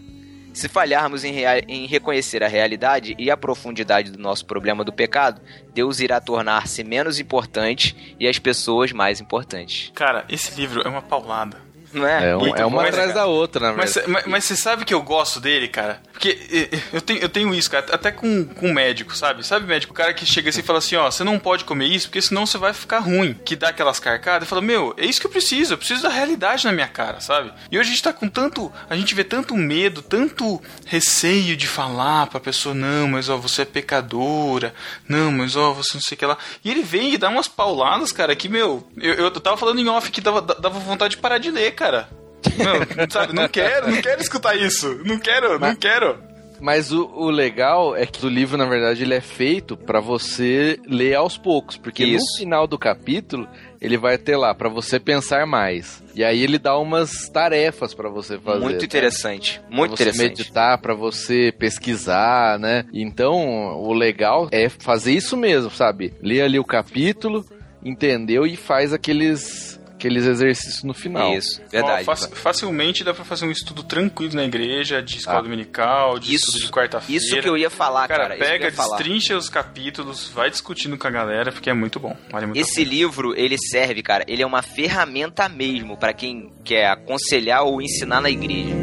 Se 0.53 0.67
falharmos 0.67 1.23
em, 1.23 1.35
em 1.67 1.85
reconhecer 1.85 2.43
a 2.43 2.47
realidade 2.47 3.15
e 3.17 3.29
a 3.29 3.37
profundidade 3.37 4.11
do 4.11 4.19
nosso 4.19 4.45
problema 4.45 4.83
do 4.83 4.91
pecado, 4.91 5.41
Deus 5.73 5.99
irá 5.99 6.19
tornar-se 6.19 6.83
menos 6.83 7.19
importante 7.19 8.15
e 8.19 8.27
as 8.27 8.39
pessoas 8.39 8.91
mais 8.91 9.21
importantes. 9.21 9.91
Cara, 9.93 10.25
esse 10.27 10.59
livro 10.59 10.81
é 10.81 10.89
uma 10.89 11.01
paulada. 11.01 11.68
Não 11.93 12.05
é? 12.07 12.35
Um- 12.37 12.55
é 12.55 12.65
uma 12.65 12.81
bom, 12.83 12.87
atrás 12.87 13.07
cara. 13.07 13.13
da 13.13 13.25
outra, 13.25 13.71
na 13.71 13.77
Mas, 13.77 13.93
verdade. 13.95 14.13
mas, 14.13 14.25
mas 14.27 14.43
você 14.45 14.55
sabe 14.55 14.85
que 14.85 14.93
eu 14.93 15.01
gosto 15.01 15.39
dele, 15.39 15.67
cara? 15.67 16.01
Porque 16.11 16.69
eu 16.93 17.01
tenho, 17.01 17.19
eu 17.21 17.29
tenho 17.29 17.55
isso, 17.55 17.71
cara, 17.71 17.85
até 17.91 18.11
com, 18.11 18.45
com 18.45 18.73
médico, 18.73 19.15
sabe? 19.15 19.45
Sabe 19.45 19.65
médico? 19.65 19.93
O 19.93 19.95
cara 19.95 20.13
que 20.13 20.25
chega 20.25 20.49
assim 20.49 20.59
e 20.59 20.63
fala 20.63 20.79
assim, 20.79 20.95
ó, 20.97 21.09
você 21.09 21.23
não 21.23 21.39
pode 21.39 21.63
comer 21.63 21.85
isso, 21.87 22.07
porque 22.07 22.21
senão 22.21 22.45
você 22.45 22.57
vai 22.57 22.73
ficar 22.73 22.99
ruim. 22.99 23.33
Que 23.45 23.55
dá 23.55 23.69
aquelas 23.69 23.99
carcadas 23.99 24.45
e 24.45 24.49
fala, 24.49 24.61
meu, 24.61 24.93
é 24.97 25.05
isso 25.05 25.19
que 25.21 25.25
eu 25.27 25.31
preciso, 25.31 25.73
eu 25.73 25.77
preciso 25.77 26.03
da 26.03 26.09
realidade 26.09 26.65
na 26.65 26.71
minha 26.71 26.87
cara, 26.87 27.19
sabe? 27.21 27.51
E 27.71 27.77
hoje 27.79 27.89
a 27.89 27.91
gente 27.91 28.03
tá 28.03 28.13
com 28.13 28.27
tanto, 28.27 28.71
a 28.89 28.95
gente 28.95 29.15
vê 29.15 29.23
tanto 29.23 29.55
medo, 29.55 30.01
tanto 30.01 30.61
receio 30.85 31.55
de 31.55 31.67
falar 31.67 32.27
pra 32.27 32.39
pessoa, 32.39 32.75
não, 32.75 33.07
mas 33.07 33.29
ó, 33.29 33.37
você 33.37 33.61
é 33.61 33.65
pecadora, 33.65 34.73
não, 35.07 35.31
mas 35.31 35.55
ó, 35.55 35.73
você 35.73 35.91
não 35.95 36.01
sei 36.01 36.15
o 36.15 36.19
que 36.19 36.25
lá. 36.25 36.37
E 36.63 36.69
ele 36.69 36.83
vem 36.83 37.13
e 37.13 37.17
dá 37.17 37.29
umas 37.29 37.47
pauladas, 37.47 38.11
cara, 38.11 38.35
que, 38.35 38.49
meu, 38.49 38.87
eu, 38.97 39.13
eu 39.15 39.31
tava 39.31 39.57
falando 39.57 39.79
em 39.79 39.87
off 39.87 40.11
que 40.11 40.21
dava, 40.21 40.41
dava 40.41 40.79
vontade 40.79 41.15
de 41.15 41.21
parar 41.21 41.37
de 41.37 41.49
ler, 41.51 41.71
cara. 41.79 42.09
Não, 42.57 43.09
sabe, 43.09 43.33
não 43.33 43.47
quero, 43.47 43.89
não 43.89 44.01
quero 44.01 44.21
escutar 44.21 44.55
isso. 44.55 45.01
Não 45.05 45.17
quero, 45.17 45.57
não 45.57 45.75
quero. 45.75 46.17
Mas 46.59 46.91
o, 46.91 47.05
o 47.15 47.29
legal 47.29 47.95
é 47.95 48.05
que 48.05 48.25
o 48.25 48.29
livro, 48.29 48.57
na 48.57 48.65
verdade, 48.65 49.03
ele 49.03 49.13
é 49.13 49.21
feito 49.21 49.77
pra 49.77 50.01
você 50.01 50.77
ler 50.85 51.15
aos 51.15 51.37
poucos, 51.37 51.77
porque 51.77 52.03
Isso. 52.03 52.25
no 52.33 52.37
final 52.37 52.67
do 52.67 52.77
capítulo 52.77 53.47
ele 53.79 53.97
vai 53.97 54.17
ter 54.17 54.35
lá 54.35 54.53
pra 54.53 54.67
você 54.67 54.99
pensar 54.99 55.45
mais. 55.47 56.03
E 56.13 56.21
aí 56.21 56.43
ele 56.43 56.59
dá 56.59 56.77
umas 56.77 57.29
tarefas 57.29 57.93
pra 57.93 58.09
você 58.09 58.37
fazer. 58.37 58.59
Muito 58.59 58.79
né? 58.79 58.85
interessante. 58.85 59.61
Pra 59.61 59.77
Muito 59.77 59.95
você 59.95 60.03
interessante. 60.03 60.37
meditar, 60.37 60.77
pra 60.79 60.93
você 60.93 61.53
pesquisar, 61.57 62.59
né? 62.59 62.83
Então, 62.93 63.79
o 63.81 63.93
legal 63.93 64.49
é 64.51 64.67
fazer 64.67 65.13
isso 65.13 65.37
mesmo, 65.37 65.71
sabe? 65.71 66.13
Lê 66.21 66.41
ali 66.41 66.59
o 66.59 66.65
capítulo, 66.65 67.45
entendeu 67.81 68.45
e 68.45 68.57
faz 68.57 68.91
aqueles 68.91 69.78
aqueles 69.99 70.25
exercícios 70.25 70.81
no 70.83 70.93
final. 70.93 71.35
Isso, 71.35 71.61
verdade. 71.69 72.03
Ó, 72.03 72.05
faci- 72.05 72.29
facilmente 72.33 73.03
dá 73.03 73.13
pra 73.13 73.25
fazer 73.25 73.45
um 73.45 73.51
estudo 73.51 73.83
tranquilo 73.83 74.33
na 74.35 74.45
igreja, 74.45 75.03
de 75.03 75.17
escola 75.17 75.39
Ah. 75.39 75.41
dominical, 75.41 76.17
de 76.17 76.33
Isso- 76.33 76.45
estudo 76.45 76.65
de 76.65 76.71
quarta-feira. 76.71 77.21
Isso 77.21 77.41
que 77.41 77.49
eu 77.49 77.57
ia 77.57 77.69
falar, 77.69 78.07
cara. 78.07 78.23
Cara, 78.23 78.35
isso 78.35 78.43
que 78.45 78.49
eu 78.49 78.59
pega, 78.59 78.71
destrincha 78.71 79.37
os 79.37 79.49
capítulos, 79.49 80.29
vai 80.29 80.49
discutindo 80.49 80.97
com 80.97 81.05
a 81.05 81.11
galera, 81.11 81.51
porque 81.51 81.69
é 81.69 81.73
muito 81.73 81.99
bom. 81.99 82.15
Vale 82.31 82.45
muito 82.47 82.59
Esse 82.59 82.83
livro, 82.85 83.33
ele 83.37 83.57
serve, 83.57 84.01
cara, 84.01 84.23
ele 84.27 84.41
é 84.41 84.45
uma 84.45 84.61
ferramenta 84.61 85.49
mesmo 85.49 85.97
pra 85.97 86.13
quem 86.13 86.49
quer 86.63 86.87
aconselhar 86.87 87.63
ou 87.63 87.81
ensinar 87.81 88.21
na 88.21 88.29
igreja. 88.29 88.73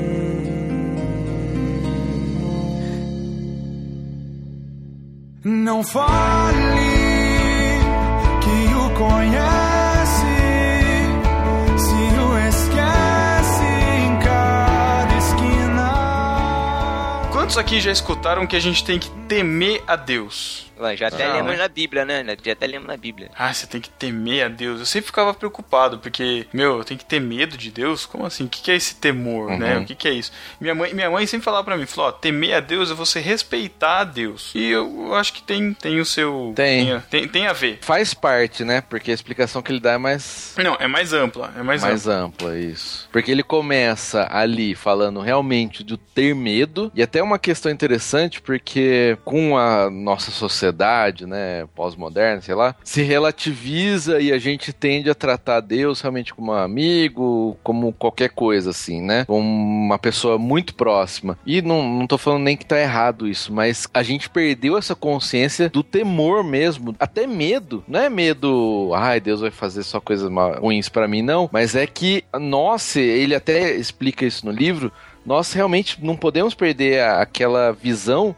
Não 5.45 5.83
fale 5.85 7.06
aqui 17.59 17.81
já 17.81 17.91
escutaram 17.91 18.47
que 18.47 18.57
a 18.57 18.61
gente 18.61 18.85
tem 18.85 18.99
que 18.99 19.11
temer 19.29 19.83
a 19.87 19.97
Deus? 19.97 20.67
Ué, 20.79 20.95
Já 20.95 21.09
até 21.09 21.27
Não, 21.27 21.37
lemos 21.37 21.53
né? 21.53 21.57
na 21.57 21.69
Bíblia, 21.69 22.05
né? 22.05 22.23
Já 22.45 22.53
até 22.53 22.67
lemos 22.67 22.87
na 22.87 22.99
Bíblia. 22.99 23.31
Ah, 23.35 23.51
você 23.53 23.67
tem 23.67 23.81
que 23.81 23.89
temer 23.89 24.45
a 24.45 24.49
Deus. 24.49 24.79
Eu 24.81 24.85
sempre 24.85 25.07
ficava 25.07 25.33
preocupado, 25.33 25.99
porque, 25.99 26.47
meu, 26.53 26.77
eu 26.79 26.85
tenho 26.85 26.99
que 26.99 27.05
ter 27.07 27.19
medo 27.19 27.57
de 27.57 27.71
Deus? 27.71 28.05
Como 28.05 28.27
assim? 28.27 28.45
O 28.45 28.49
que 28.49 28.71
é 28.71 28.77
esse 28.77 28.95
temor, 28.97 29.51
Uhum. 29.53 29.59
né? 29.59 29.79
O 29.79 29.87
que 29.87 29.95
que 29.95 30.07
é 30.07 30.13
isso? 30.13 30.31
Minha 30.61 30.75
mãe, 30.75 30.93
minha 30.93 31.11
mãe 31.11 31.27
sempre 31.27 31.47
falava 31.47 31.65
pra 31.65 31.79
mim, 31.79 31.87
falou, 31.87 32.11
ó, 32.11 32.13
temer 32.13 32.55
a 32.57 32.61
Deus 32.61 32.91
é 32.91 32.95
você 32.95 33.21
respeitar 33.21 34.01
a 34.01 34.05
Deus. 34.05 34.53
E 34.55 34.67
eu 34.71 35.15
acho 35.15 35.33
que 35.33 35.43
tem, 35.43 35.73
tem 35.73 35.99
o 35.99 36.05
seu... 36.05 36.53
Tem. 36.55 37.01
Tem, 37.09 37.27
tem 37.27 37.47
a 37.47 37.55
ver. 37.55 37.79
Faz 37.81 38.13
parte, 38.13 38.63
né? 38.63 38.83
Porque 38.83 39.11
a 39.11 39.15
explicação 39.15 39.63
que 39.63 39.73
ele 39.73 39.81
dá 39.81 39.93
é 39.93 39.99
mais 39.99 40.53
Não, 40.59 40.77
é 40.79 40.87
mais 40.87 41.15
ampla, 41.15 41.55
é 41.59 41.63
mais, 41.63 41.81
mais 41.81 42.07
ampla. 42.07 42.51
ampla, 42.51 42.59
isso. 42.59 43.09
Porque 43.11 43.31
ele 43.31 43.43
começa 43.43 44.29
ali 44.31 44.75
falando 44.75 45.21
realmente 45.21 45.83
do 45.83 45.97
ter 45.97 46.35
medo, 46.35 46.93
e 46.95 47.03
até 47.03 47.23
uma 47.23 47.39
questão 47.39 47.73
interessante, 47.73 48.43
porque 48.43 49.16
com 49.17 49.57
a 49.57 49.91
nossa 49.91 50.31
sociedade, 50.31 51.27
né, 51.27 51.67
pós-moderna, 51.75 52.41
sei 52.41 52.55
lá, 52.55 52.75
se 52.85 53.03
relativiza 53.03 54.21
e 54.21 54.33
a 54.33 54.39
gente 54.39 54.73
tende 54.73 55.11
a 55.11 55.15
tratar 55.15 55.61
Deus 55.61 56.01
realmente 56.01 56.35
como 56.35 56.53
um 56.53 56.55
amigo, 56.55 57.57
como 57.63 57.93
qualquer 57.93 58.31
coisa 58.31 58.71
assim, 58.71 59.01
né? 59.01 59.25
Como 59.25 59.47
uma 59.47 59.99
pessoa 59.99 60.39
muito 60.39 60.75
próxima. 60.75 61.39
E 61.47 61.63
não, 61.63 61.83
não 61.83 62.07
tô 62.07 62.19
falando 62.19 62.45
nem 62.45 62.57
que 62.57 62.67
tá 62.67 62.79
errado 62.79 63.27
isso, 63.27 63.53
mas 63.53 63.89
a 63.93 64.03
gente 64.03 64.29
perdeu 64.31 64.77
essa 64.77 64.95
consciência 64.95 65.69
do 65.69 65.83
temor 65.83 66.45
mesmo, 66.45 66.95
até 66.99 67.27
medo. 67.27 67.83
Não 67.89 68.01
é 68.01 68.09
medo, 68.09 68.93
ai, 68.95 69.21
Deus 69.21 69.41
vai 69.41 69.51
fazer 69.51 69.83
só 69.83 70.01
coisas 70.01 70.31
ruins 70.61 70.89
pra 70.89 71.09
mim, 71.09 71.23
não. 71.23 71.49
Mas 71.53 71.75
é 71.75 71.87
que 71.87 72.25
nós, 72.39 72.97
ele 72.97 73.35
até 73.35 73.75
explica 73.75 74.25
isso 74.25 74.47
no 74.47 74.53
livro, 74.53 74.93
nós 75.25 75.53
realmente 75.53 76.03
não 76.03 76.17
podemos 76.17 76.55
perder 76.55 77.03
aquela 77.03 77.73
visão 77.73 78.35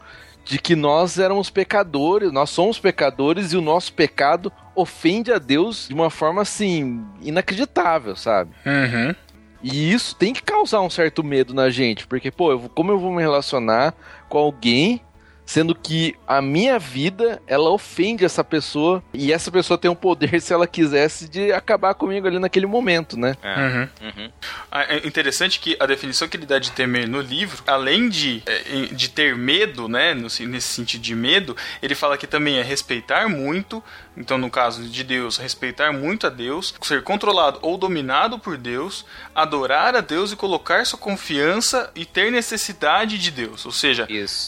de 0.48 0.58
que 0.58 0.74
nós 0.74 1.18
éramos 1.18 1.50
pecadores, 1.50 2.32
nós 2.32 2.48
somos 2.48 2.78
pecadores 2.78 3.52
e 3.52 3.56
o 3.56 3.60
nosso 3.60 3.92
pecado 3.92 4.50
ofende 4.74 5.30
a 5.30 5.38
Deus 5.38 5.88
de 5.88 5.94
uma 5.94 6.08
forma 6.08 6.40
assim 6.40 7.04
inacreditável, 7.20 8.16
sabe? 8.16 8.52
Uhum. 8.64 9.14
E 9.62 9.92
isso 9.92 10.16
tem 10.16 10.32
que 10.32 10.42
causar 10.42 10.80
um 10.80 10.88
certo 10.88 11.22
medo 11.22 11.52
na 11.52 11.68
gente, 11.68 12.06
porque, 12.06 12.30
pô, 12.30 12.52
eu 12.52 12.70
como 12.74 12.90
eu 12.90 12.98
vou 12.98 13.12
me 13.12 13.20
relacionar 13.20 13.92
com 14.26 14.38
alguém, 14.38 15.02
sendo 15.48 15.74
que 15.74 16.14
a 16.26 16.42
minha 16.42 16.78
vida, 16.78 17.40
ela 17.46 17.70
ofende 17.70 18.22
essa 18.22 18.44
pessoa, 18.44 19.02
e 19.14 19.32
essa 19.32 19.50
pessoa 19.50 19.78
tem 19.78 19.90
o 19.90 19.96
poder, 19.96 20.38
se 20.42 20.52
ela 20.52 20.66
quisesse, 20.66 21.26
de 21.26 21.50
acabar 21.52 21.94
comigo 21.94 22.26
ali 22.26 22.38
naquele 22.38 22.66
momento, 22.66 23.18
né? 23.18 23.34
Uhum. 23.42 24.08
Uhum. 24.08 24.30
Ah, 24.70 24.82
É 24.82 25.06
interessante 25.06 25.58
que 25.58 25.74
a 25.80 25.86
definição 25.86 26.28
que 26.28 26.36
ele 26.36 26.44
dá 26.44 26.58
de 26.58 26.70
temer 26.72 27.08
no 27.08 27.22
livro, 27.22 27.62
além 27.66 28.10
de, 28.10 28.42
é, 28.44 28.94
de 28.94 29.08
ter 29.08 29.34
medo, 29.34 29.88
né, 29.88 30.14
nesse 30.14 30.68
sentido 30.68 31.00
de 31.00 31.14
medo, 31.14 31.56
ele 31.80 31.94
fala 31.94 32.18
que 32.18 32.26
também 32.26 32.58
é 32.58 32.62
respeitar 32.62 33.26
muito, 33.26 33.82
então 34.18 34.36
no 34.36 34.50
caso 34.50 34.84
de 34.84 35.04
Deus, 35.04 35.36
respeitar 35.36 35.92
muito 35.92 36.26
a 36.26 36.30
Deus, 36.30 36.74
ser 36.82 37.02
controlado 37.02 37.58
ou 37.62 37.78
dominado 37.78 38.38
por 38.38 38.56
Deus, 38.56 39.06
adorar 39.34 39.94
a 39.94 40.00
Deus 40.00 40.32
e 40.32 40.36
colocar 40.36 40.84
sua 40.84 40.98
confiança 40.98 41.90
e 41.94 42.04
ter 42.04 42.30
necessidade 42.30 43.16
de 43.16 43.30
Deus, 43.30 43.64
ou 43.64 43.72
seja, 43.72 44.06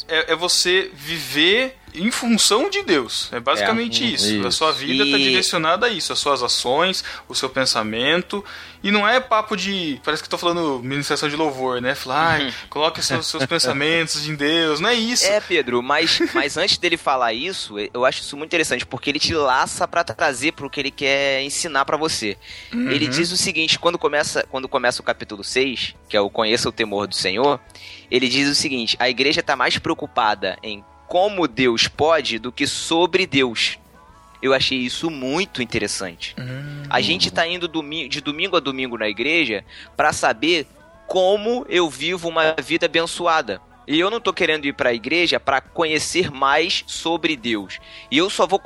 é, 0.09 0.33
é 0.33 0.37
você 0.37 0.91
viver 0.93 1.80
em 1.94 2.11
função 2.11 2.68
de 2.70 2.83
Deus. 2.83 3.29
É 3.33 3.40
basicamente 3.40 4.03
É, 4.05 4.07
isso. 4.09 4.35
isso. 4.37 4.46
A 4.46 4.50
sua 4.50 4.72
vida 4.72 5.05
está 5.05 5.18
E- 5.18 5.22
direcionada 5.22 5.87
a 5.87 5.90
isso, 5.90 6.12
as 6.12 6.18
suas 6.18 6.42
ações, 6.42 7.03
o 7.29 7.35
seu 7.35 7.48
pensamento. 7.48 8.44
E 8.83 8.90
não 8.90 9.07
é 9.07 9.20
papo 9.20 9.57
de. 9.57 10.00
Parece 10.03 10.22
que 10.22 10.29
tô 10.29 10.38
falando 10.38 10.81
ministração 10.83 11.29
de 11.29 11.37
louvor, 11.37 11.83
né? 11.83 11.94
Falar, 11.94 12.29
ai, 12.37 12.55
coloque 12.70 13.03
seus, 13.03 13.26
seus 13.26 13.44
pensamentos 13.44 14.26
em 14.26 14.35
Deus. 14.35 14.81
Não 14.81 14.88
é 14.88 14.94
isso. 14.94 15.26
É, 15.26 15.38
Pedro, 15.40 15.83
mas, 15.83 16.18
mas 16.33 16.57
antes 16.57 16.79
dele 16.79 16.96
falar 16.96 17.35
isso, 17.35 17.74
eu 17.92 18.07
acho 18.07 18.22
isso 18.22 18.37
muito 18.38 18.48
interessante, 18.48 18.87
porque 18.87 19.11
ele 19.11 19.18
te 19.18 19.35
laça 19.35 19.87
pra 19.87 20.03
trazer 20.03 20.53
pro 20.53 20.70
que 20.70 20.81
ele 20.81 20.90
quer 20.90 21.42
ensinar 21.42 21.85
pra 21.85 21.98
você. 21.98 22.38
Ele 22.72 23.07
diz 23.07 23.31
o 23.33 23.37
seguinte, 23.37 23.79
quando 23.79 23.98
começa, 23.98 24.46
quando 24.50 24.66
começa 24.66 25.03
o 25.03 25.05
capítulo 25.05 25.44
6, 25.44 25.94
que 26.09 26.16
é 26.16 26.20
o 26.20 26.31
Conheça 26.31 26.68
o 26.68 26.72
Temor 26.72 27.07
do 27.07 27.14
Senhor, 27.14 27.61
ele 28.11 28.29
diz 28.29 28.48
o 28.48 28.55
seguinte, 28.55 28.96
a 28.98 29.11
igreja 29.11 29.42
tá 29.42 29.55
mais 29.55 29.76
preocupada 29.76 30.59
em 30.62 30.83
como 31.11 31.49
Deus 31.49 31.88
pode 31.88 32.38
do 32.38 32.53
que 32.53 32.68
sobre 32.68 33.27
Deus. 33.27 33.77
Eu 34.40 34.55
achei 34.55 34.79
isso 34.79 35.11
muito 35.11 35.61
interessante. 35.61 36.37
A 36.88 37.01
gente 37.01 37.33
tá 37.33 37.44
indo 37.49 37.66
domi- 37.66 38.09
de 38.09 38.20
domingo 38.20 38.57
a 38.57 38.61
domingo 38.61 38.96
na 38.96 39.09
igreja 39.09 39.64
pra 39.96 40.12
saber 40.12 40.68
como 41.09 41.66
eu 41.68 41.90
vivo 41.90 42.29
uma 42.29 42.55
vida 42.62 42.87
abençoada. 42.87 43.61
E 43.88 43.99
eu 43.99 44.09
não 44.09 44.20
tô 44.20 44.33
querendo 44.33 44.66
ir 44.66 44.73
pra 44.73 44.94
igreja 44.94 45.40
pra 45.40 45.61
conhecer 45.61 46.31
mais 46.31 46.85
sobre 46.87 47.35
Deus. 47.35 47.81
E 48.09 48.18
eu 48.18 48.31
só 48.31 48.46
vou 48.46 48.61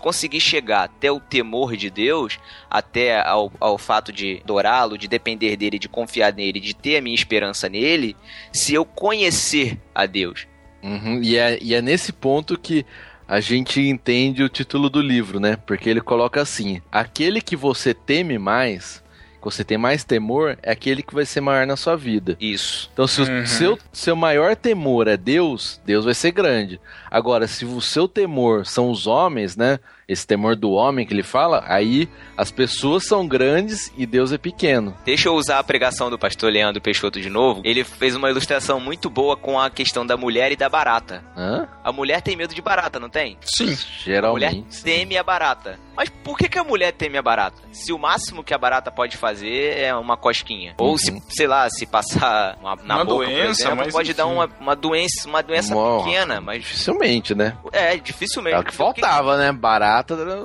conseguir 0.00 0.40
chegar 0.40 0.82
até 0.82 1.12
o 1.12 1.20
temor 1.20 1.76
de 1.76 1.88
Deus, 1.90 2.40
até 2.68 3.20
ao, 3.24 3.52
ao 3.60 3.78
fato 3.78 4.12
de 4.12 4.40
adorá-lo, 4.42 4.98
de 4.98 5.06
depender 5.06 5.54
dele, 5.56 5.78
de 5.78 5.88
confiar 5.88 6.32
nele, 6.32 6.58
de 6.58 6.74
ter 6.74 6.96
a 6.96 7.00
minha 7.00 7.14
esperança 7.14 7.68
nele, 7.68 8.16
se 8.52 8.74
eu 8.74 8.84
conhecer 8.84 9.78
a 9.94 10.06
Deus. 10.06 10.48
Uhum, 10.84 11.22
E, 11.22 11.36
é, 11.38 11.58
e 11.62 11.74
é 11.74 11.80
nesse 11.80 12.12
ponto 12.12 12.58
que 12.58 12.84
a 13.26 13.40
gente 13.40 13.80
entende 13.80 14.42
o 14.42 14.48
título 14.50 14.90
do 14.90 15.00
livro, 15.00 15.40
né? 15.40 15.56
Porque 15.66 15.88
ele 15.88 16.00
coloca 16.02 16.40
assim: 16.42 16.82
aquele 16.92 17.40
que 17.40 17.56
você 17.56 17.94
teme 17.94 18.38
mais, 18.38 19.02
que 19.38 19.44
você 19.44 19.64
tem 19.64 19.78
mais 19.78 20.04
temor, 20.04 20.58
é 20.62 20.70
aquele 20.72 21.02
que 21.02 21.14
vai 21.14 21.24
ser 21.24 21.40
maior 21.40 21.66
na 21.66 21.74
sua 21.76 21.96
vida. 21.96 22.36
Isso. 22.38 22.90
Então, 22.92 23.06
se 23.06 23.22
Uhum. 23.22 23.42
o 23.42 23.46
seu, 23.46 23.78
seu 23.92 24.14
maior 24.14 24.54
temor 24.54 25.08
é 25.08 25.16
Deus, 25.16 25.80
Deus 25.86 26.04
vai 26.04 26.12
ser 26.14 26.32
grande. 26.32 26.78
Agora, 27.10 27.46
se 27.48 27.64
o 27.64 27.80
seu 27.80 28.06
temor 28.06 28.66
são 28.66 28.90
os 28.90 29.06
homens, 29.06 29.56
né? 29.56 29.78
Esse 30.06 30.26
temor 30.26 30.54
do 30.56 30.70
homem 30.72 31.06
que 31.06 31.14
ele 31.14 31.22
fala, 31.22 31.64
aí 31.66 32.08
as 32.36 32.50
pessoas 32.50 33.06
são 33.06 33.26
grandes 33.26 33.92
e 33.96 34.04
Deus 34.04 34.32
é 34.32 34.38
pequeno. 34.38 34.94
Deixa 35.04 35.28
eu 35.28 35.34
usar 35.34 35.58
a 35.58 35.64
pregação 35.64 36.10
do 36.10 36.18
pastor 36.18 36.52
Leandro 36.52 36.80
Peixoto 36.82 37.20
de 37.20 37.30
novo. 37.30 37.62
Ele 37.64 37.82
fez 37.84 38.14
uma 38.14 38.28
ilustração 38.28 38.78
muito 38.78 39.08
boa 39.08 39.36
com 39.36 39.58
a 39.58 39.70
questão 39.70 40.04
da 40.04 40.16
mulher 40.16 40.52
e 40.52 40.56
da 40.56 40.68
barata. 40.68 41.24
Hã? 41.36 41.66
A 41.82 41.90
mulher 41.92 42.20
tem 42.22 42.36
medo 42.36 42.54
de 42.54 42.60
barata, 42.62 43.00
não 43.00 43.08
tem? 43.08 43.38
Sim. 43.42 43.64
A 43.64 43.68
mulher 43.68 43.78
Geralmente. 44.04 44.82
teme 44.82 45.16
a 45.16 45.22
barata. 45.22 45.78
Mas 45.96 46.08
por 46.08 46.36
que, 46.36 46.48
que 46.48 46.58
a 46.58 46.64
mulher 46.64 46.92
teme 46.92 47.16
a 47.16 47.22
barata? 47.22 47.62
Se 47.72 47.92
o 47.92 47.98
máximo 47.98 48.42
que 48.42 48.52
a 48.52 48.58
barata 48.58 48.90
pode 48.90 49.16
fazer 49.16 49.78
é 49.78 49.94
uma 49.94 50.16
cosquinha. 50.16 50.74
Ou 50.78 50.90
Uhum. 50.92 50.98
se, 50.98 51.22
sei 51.30 51.46
lá, 51.46 51.68
se 51.70 51.86
passar 51.86 52.58
uma, 52.60 52.76
na 52.82 52.96
Uma 52.96 53.04
boca, 53.04 53.24
por 53.26 53.32
doença, 53.32 53.68
exemplo, 53.68 53.92
pode 53.92 54.12
dar 54.12 54.24
enfim. 54.24 54.32
uma, 54.34 54.50
uma 54.60 54.74
doença, 54.76 55.28
uma 55.28 55.42
doença 55.42 55.74
Uma- 55.74 56.02
pequena, 56.04 56.40
mas 56.40 56.62
Dificilmente, 56.62 57.34
né? 57.34 57.56
é 57.72 57.96
dificilmente. 57.96 58.56
É 58.56 58.58
o 58.58 58.64
que 58.64 58.74
faltava, 58.74 59.36
né? 59.38 59.52
Barata. 59.52 59.93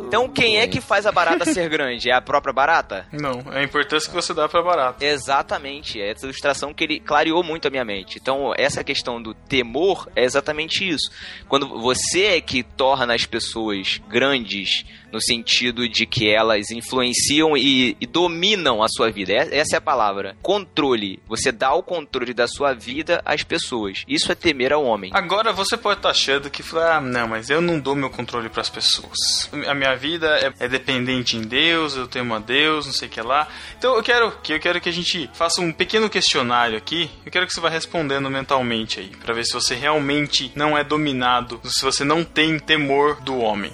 Então 0.07 0.27
quem 0.27 0.57
é 0.57 0.67
que 0.67 0.81
faz 0.81 1.05
a 1.05 1.11
barata 1.11 1.45
ser 1.45 1.69
grande? 1.69 2.09
É 2.09 2.15
a 2.15 2.21
própria 2.21 2.53
barata? 2.53 3.07
Não, 3.11 3.43
é 3.51 3.59
a 3.59 3.63
importância 3.63 4.09
que 4.09 4.15
você 4.15 4.33
dá 4.33 4.47
pra 4.47 4.61
barata. 4.61 5.03
Exatamente, 5.03 6.01
é 6.01 6.11
essa 6.11 6.25
ilustração 6.25 6.73
que 6.73 6.83
ele 6.83 6.99
clareou 6.99 7.43
muito 7.43 7.67
a 7.67 7.71
minha 7.71 7.85
mente. 7.85 8.17
Então, 8.21 8.53
essa 8.57 8.83
questão 8.83 9.21
do 9.21 9.33
temor 9.33 10.07
é 10.15 10.23
exatamente 10.23 10.87
isso. 10.87 11.11
Quando 11.47 11.67
você 11.79 12.23
é 12.25 12.41
que 12.41 12.63
torna 12.63 13.13
as 13.13 13.25
pessoas 13.25 14.01
grandes 14.07 14.85
no 15.11 15.21
sentido 15.21 15.87
de 15.87 16.05
que 16.05 16.29
elas 16.29 16.71
influenciam 16.71 17.57
e, 17.57 17.95
e 17.99 18.05
dominam 18.05 18.83
a 18.83 18.87
sua 18.87 19.11
vida. 19.11 19.33
Essa 19.33 19.75
é 19.75 19.77
a 19.77 19.81
palavra. 19.81 20.37
Controle. 20.41 21.21
Você 21.27 21.51
dá 21.51 21.73
o 21.73 21.83
controle 21.83 22.33
da 22.33 22.47
sua 22.47 22.73
vida 22.73 23.21
às 23.25 23.43
pessoas. 23.43 24.03
Isso 24.07 24.31
é 24.31 24.35
temer 24.35 24.73
ao 24.73 24.83
homem. 24.83 25.11
Agora 25.13 25.51
você 25.51 25.77
pode 25.77 25.99
estar 25.99 26.09
achando 26.09 26.49
que, 26.49 26.63
fala, 26.63 26.97
ah, 26.97 27.01
não, 27.01 27.27
mas 27.27 27.49
eu 27.49 27.61
não 27.61 27.79
dou 27.79 27.95
meu 27.95 28.09
controle 28.09 28.49
pras 28.49 28.69
pessoas. 28.69 29.38
A 29.67 29.73
minha 29.73 29.95
vida 29.95 30.27
é, 30.37 30.65
é 30.65 30.67
dependente 30.67 31.37
em 31.37 31.41
Deus, 31.41 31.95
eu 31.95 32.07
temo 32.07 32.33
a 32.35 32.39
Deus, 32.39 32.85
não 32.85 32.93
sei 32.93 33.07
o 33.07 33.11
que 33.11 33.21
lá. 33.21 33.47
Então 33.77 33.95
eu 33.95 34.03
quero 34.03 34.31
que 34.41 34.53
eu 34.53 34.59
quero 34.59 34.81
que 34.81 34.89
a 34.89 34.93
gente 34.93 35.29
faça 35.33 35.61
um 35.61 35.71
pequeno 35.71 36.09
questionário 36.09 36.77
aqui. 36.77 37.09
Eu 37.25 37.31
quero 37.31 37.45
que 37.47 37.53
você 37.53 37.59
vá 37.61 37.69
respondendo 37.69 38.29
mentalmente 38.29 38.99
aí, 38.99 39.09
Pra 39.09 39.33
ver 39.33 39.45
se 39.45 39.53
você 39.53 39.75
realmente 39.75 40.51
não 40.55 40.77
é 40.77 40.83
dominado, 40.83 41.59
se 41.65 41.83
você 41.83 42.03
não 42.03 42.23
tem 42.23 42.59
temor 42.59 43.21
do 43.21 43.37
homem. 43.37 43.73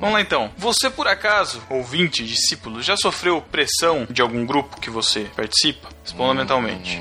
Vamos 0.00 0.14
lá 0.14 0.20
então. 0.22 0.50
Você 0.56 0.88
por 0.88 1.06
acaso, 1.06 1.62
ouvinte, 1.68 2.24
discípulo, 2.24 2.82
já 2.82 2.96
sofreu 2.96 3.42
pressão 3.42 4.06
de 4.08 4.22
algum 4.22 4.46
grupo 4.46 4.80
que 4.80 4.88
você 4.88 5.30
participa? 5.36 5.88
Responda 6.02 6.40
mentalmente. 6.40 6.98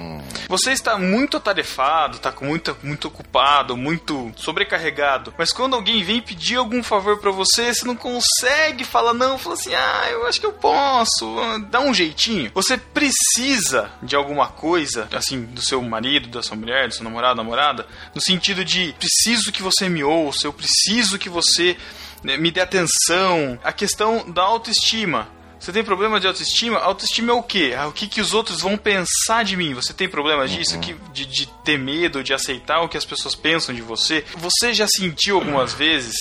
Você 0.50 0.72
está 0.72 0.98
muito 0.98 1.38
atarefado, 1.38 2.18
está 2.18 2.32
com 2.32 2.46
muita, 2.46 2.76
muito 2.84 3.08
ocupado, 3.08 3.78
muito 3.78 4.32
sobrecarregado, 4.36 5.34
mas 5.38 5.54
quando 5.54 5.76
alguém 5.76 6.04
vem 6.04 6.22
pedir 6.22 6.58
algum 6.58 6.84
favor 6.84 7.20
pra 7.20 7.32
você, 7.32 7.74
você 7.74 7.86
não 7.86 7.96
consegue 7.96 8.84
falar 8.84 9.14
não, 9.14 9.38
fala 9.38 9.56
assim: 9.56 9.74
"Ah, 9.74 10.08
eu 10.12 10.28
acho 10.28 10.40
que 10.40 10.46
eu 10.46 10.54
posso". 10.54 11.36
Dá 11.70 11.80
um 11.80 11.94
jeitinho. 11.94 12.52
Você 12.54 12.78
precisa 12.78 13.92
de 14.04 14.16
alguma 14.16 14.48
coisa, 14.48 15.08
assim, 15.14 15.46
do 15.46 15.62
seu 15.62 15.82
marido, 15.82 16.28
da 16.28 16.44
sua 16.44 16.58
mulher, 16.58 16.90
do 16.90 16.96
seu 16.96 17.04
namorado, 17.04 17.38
namorada, 17.38 17.88
no 18.14 18.22
sentido 18.22 18.66
de 18.66 18.94
preciso 19.00 19.52
que 19.52 19.64
você 19.64 19.88
me 19.88 20.04
ouça, 20.04 20.48
eu 20.48 20.54
preciso 20.54 21.18
que 21.18 21.30
você 21.30 21.78
me 22.24 22.52
dê 22.52 22.62
atenção. 22.62 23.58
A 23.64 23.72
questão 23.72 24.30
da 24.32 24.44
autoestima. 24.44 25.28
Você 25.60 25.74
tem 25.74 25.84
problema 25.84 26.20
de 26.20 26.28
autoestima? 26.28 26.80
Autoestima 26.80 27.32
é 27.32 27.36
o 27.36 27.44
quê? 27.44 27.76
Ah, 27.78 27.88
o 27.88 27.92
que, 27.92 28.08
que 28.08 28.22
os 28.22 28.34
outros 28.34 28.62
vão 28.62 28.78
pensar 28.78 29.44
de 29.44 29.58
mim? 29.58 29.74
Você 29.74 29.94
tem 29.94 30.08
problema 30.08 30.48
disso? 30.48 30.80
Que, 30.80 30.96
de, 31.12 31.26
de 31.26 31.48
ter 31.66 31.78
medo, 31.78 32.24
de 32.24 32.34
aceitar 32.34 32.82
o 32.82 32.88
que 32.88 32.98
as 32.98 33.06
pessoas 33.06 33.36
pensam 33.36 33.76
de 33.76 33.82
você? 33.82 34.24
Você 34.38 34.74
já 34.74 34.88
sentiu 34.88 35.36
algumas 35.36 35.74
vezes 35.74 36.16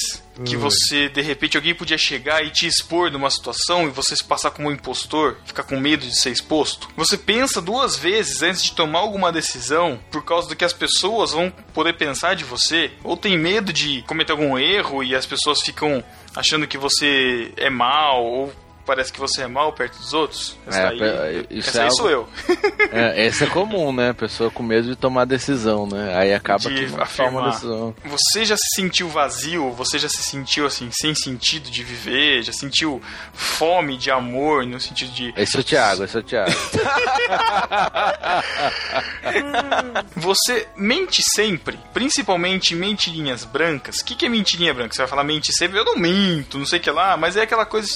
que 0.44 0.56
você, 0.56 1.08
de 1.08 1.20
repente, 1.20 1.56
alguém 1.56 1.74
podia 1.74 1.98
chegar 1.98 2.44
e 2.44 2.50
te 2.50 2.66
expor 2.66 3.10
numa 3.10 3.30
situação 3.30 3.86
e 3.86 3.90
você 3.90 4.14
se 4.14 4.22
passar 4.22 4.50
como 4.50 4.68
um 4.68 4.72
impostor, 4.72 5.36
ficar 5.44 5.64
com 5.64 5.78
medo 5.78 6.06
de 6.06 6.20
ser 6.20 6.30
exposto? 6.30 6.88
Você 6.96 7.16
pensa 7.16 7.60
duas 7.60 7.96
vezes 7.96 8.42
antes 8.42 8.62
de 8.62 8.72
tomar 8.72 9.00
alguma 9.00 9.32
decisão 9.32 10.00
por 10.10 10.24
causa 10.24 10.48
do 10.48 10.56
que 10.56 10.64
as 10.64 10.72
pessoas 10.72 11.32
vão 11.32 11.50
poder 11.72 11.94
pensar 11.94 12.34
de 12.34 12.44
você? 12.44 12.92
Ou 13.02 13.16
tem 13.16 13.36
medo 13.38 13.72
de 13.72 14.02
cometer 14.02 14.32
algum 14.32 14.58
erro 14.58 15.02
e 15.02 15.14
as 15.14 15.26
pessoas 15.26 15.60
ficam 15.60 16.02
achando 16.34 16.66
que 16.66 16.78
você 16.78 17.52
é 17.56 17.70
mal 17.70 18.24
ou 18.24 18.52
parece 18.88 19.12
que 19.12 19.20
você 19.20 19.42
é 19.42 19.46
mal 19.46 19.72
perto 19.74 19.98
dos 19.98 20.14
outros? 20.14 20.56
Essa, 20.66 20.78
É, 20.80 20.88
aí, 20.88 20.98
pe- 21.44 21.54
isso 21.58 21.68
essa 21.68 21.78
é 21.78 21.82
aí 21.82 21.88
algo- 21.88 21.96
sou 21.96 22.10
eu. 22.10 22.28
É, 22.90 23.26
esse 23.26 23.44
é 23.44 23.46
comum, 23.46 23.92
né? 23.92 24.10
A 24.10 24.14
pessoa 24.14 24.50
com 24.50 24.62
medo 24.62 24.88
de 24.88 24.96
tomar 24.96 25.26
decisão, 25.26 25.86
né? 25.86 26.16
Aí 26.16 26.32
acaba 26.32 26.70
De 26.70 26.86
que 26.88 27.00
afirmar. 27.00 27.50
decisão. 27.50 27.94
Você 28.06 28.46
já 28.46 28.56
se 28.56 28.66
sentiu 28.74 29.08
vazio? 29.10 29.70
Você 29.72 29.98
já 29.98 30.08
se 30.08 30.22
sentiu 30.22 30.64
assim, 30.64 30.88
sem 30.90 31.14
sentido 31.14 31.70
de 31.70 31.82
viver? 31.84 32.42
Já 32.42 32.52
sentiu 32.52 33.02
fome 33.34 33.98
de 33.98 34.10
amor 34.10 34.64
no 34.66 34.80
sentido 34.80 35.12
de. 35.12 35.34
Esse 35.36 35.58
é 35.58 35.60
o 35.60 35.64
Thiago, 35.64 36.04
esse 36.04 36.16
é 36.16 36.20
o 36.20 36.22
Thiago. 36.22 36.50
Você 40.16 40.66
mente 40.76 41.22
sempre, 41.34 41.78
principalmente 41.92 42.74
mentirinhas 42.74 43.44
brancas. 43.44 43.98
O 44.00 44.04
que, 44.04 44.14
que 44.14 44.24
é 44.26 44.28
mentirinha 44.30 44.72
branca? 44.72 44.94
Você 44.94 45.02
vai 45.02 45.08
falar 45.08 45.24
mente 45.24 45.52
sempre? 45.52 45.78
Eu 45.78 45.84
não 45.84 45.96
minto, 45.96 46.56
não 46.58 46.64
sei 46.66 46.78
o 46.78 46.82
que 46.82 46.90
lá, 46.90 47.16
mas 47.18 47.36
é 47.36 47.42
aquela 47.42 47.66
coisa 47.66 47.88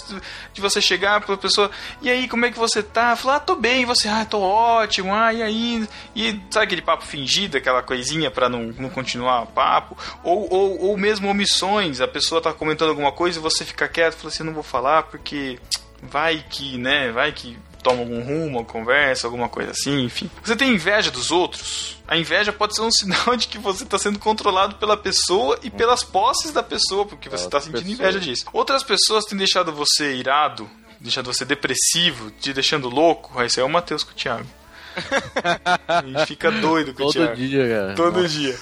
de 0.52 0.60
você 0.60 0.81
chegar 0.82 1.20
pra 1.20 1.36
pessoa, 1.36 1.70
e 2.00 2.10
aí, 2.10 2.28
como 2.28 2.44
é 2.44 2.50
que 2.50 2.58
você 2.58 2.82
tá? 2.82 3.16
Falar, 3.16 3.36
ah, 3.36 3.40
tô 3.40 3.54
bem, 3.56 3.82
e 3.82 3.86
você, 3.86 4.08
ah, 4.08 4.24
tô 4.24 4.40
ótimo, 4.40 5.14
ah, 5.14 5.32
e 5.32 5.42
aí? 5.42 5.88
E 6.14 6.40
sabe 6.50 6.66
aquele 6.66 6.82
papo 6.82 7.06
fingido, 7.06 7.56
aquela 7.56 7.82
coisinha 7.82 8.30
pra 8.30 8.48
não, 8.48 8.64
não 8.78 8.90
continuar 8.90 9.42
o 9.42 9.46
papo? 9.46 9.96
Ou, 10.22 10.52
ou, 10.52 10.80
ou 10.88 10.96
mesmo 10.98 11.28
omissões, 11.28 12.00
a 12.00 12.08
pessoa 12.08 12.40
tá 12.42 12.52
comentando 12.52 12.90
alguma 12.90 13.12
coisa 13.12 13.38
e 13.38 13.42
você 13.42 13.64
fica 13.64 13.88
quieto, 13.88 14.16
fala 14.16 14.28
assim, 14.28 14.42
não 14.44 14.52
vou 14.52 14.62
falar 14.62 15.04
porque 15.04 15.58
vai 16.02 16.44
que, 16.50 16.76
né, 16.76 17.12
vai 17.12 17.32
que 17.32 17.56
toma 17.82 18.00
algum 18.00 18.22
rumo, 18.22 18.58
uma 18.58 18.64
conversa, 18.64 19.26
alguma 19.26 19.48
coisa 19.48 19.72
assim, 19.72 20.04
enfim. 20.04 20.30
Você 20.42 20.54
tem 20.56 20.72
inveja 20.72 21.10
dos 21.10 21.30
outros? 21.30 21.96
A 22.06 22.16
inveja 22.16 22.52
pode 22.52 22.74
ser 22.74 22.82
um 22.82 22.90
sinal 22.92 23.36
de 23.36 23.48
que 23.48 23.58
você 23.58 23.84
está 23.84 23.98
sendo 23.98 24.18
controlado 24.18 24.76
pela 24.76 24.96
pessoa 24.96 25.58
e 25.62 25.70
pelas 25.70 26.02
posses 26.04 26.52
da 26.52 26.62
pessoa, 26.62 27.04
porque 27.06 27.28
você 27.28 27.44
está 27.44 27.60
sentindo 27.60 27.82
pessoa. 27.82 27.92
inveja 27.94 28.20
disso. 28.20 28.44
Outras 28.52 28.82
pessoas 28.82 29.24
têm 29.24 29.36
deixado 29.36 29.72
você 29.72 30.14
irado, 30.14 30.68
deixado 31.00 31.26
você 31.32 31.44
depressivo, 31.44 32.30
te 32.30 32.52
deixando 32.52 32.88
louco. 32.88 33.38
Aí 33.38 33.46
Esse 33.46 33.60
é 33.60 33.64
o 33.64 33.68
Matheus 33.68 34.04
com 34.04 34.12
o 34.12 34.14
Thiago. 34.14 34.46
e 36.22 36.26
fica 36.26 36.50
doido 36.50 36.92
com 36.94 37.02
o 37.04 37.06
Todo 37.06 37.12
Thiago. 37.14 37.36
dia, 37.36 37.68
cara. 37.68 37.94
Todo 37.94 38.22
Nossa. 38.22 38.28
dia. 38.28 38.58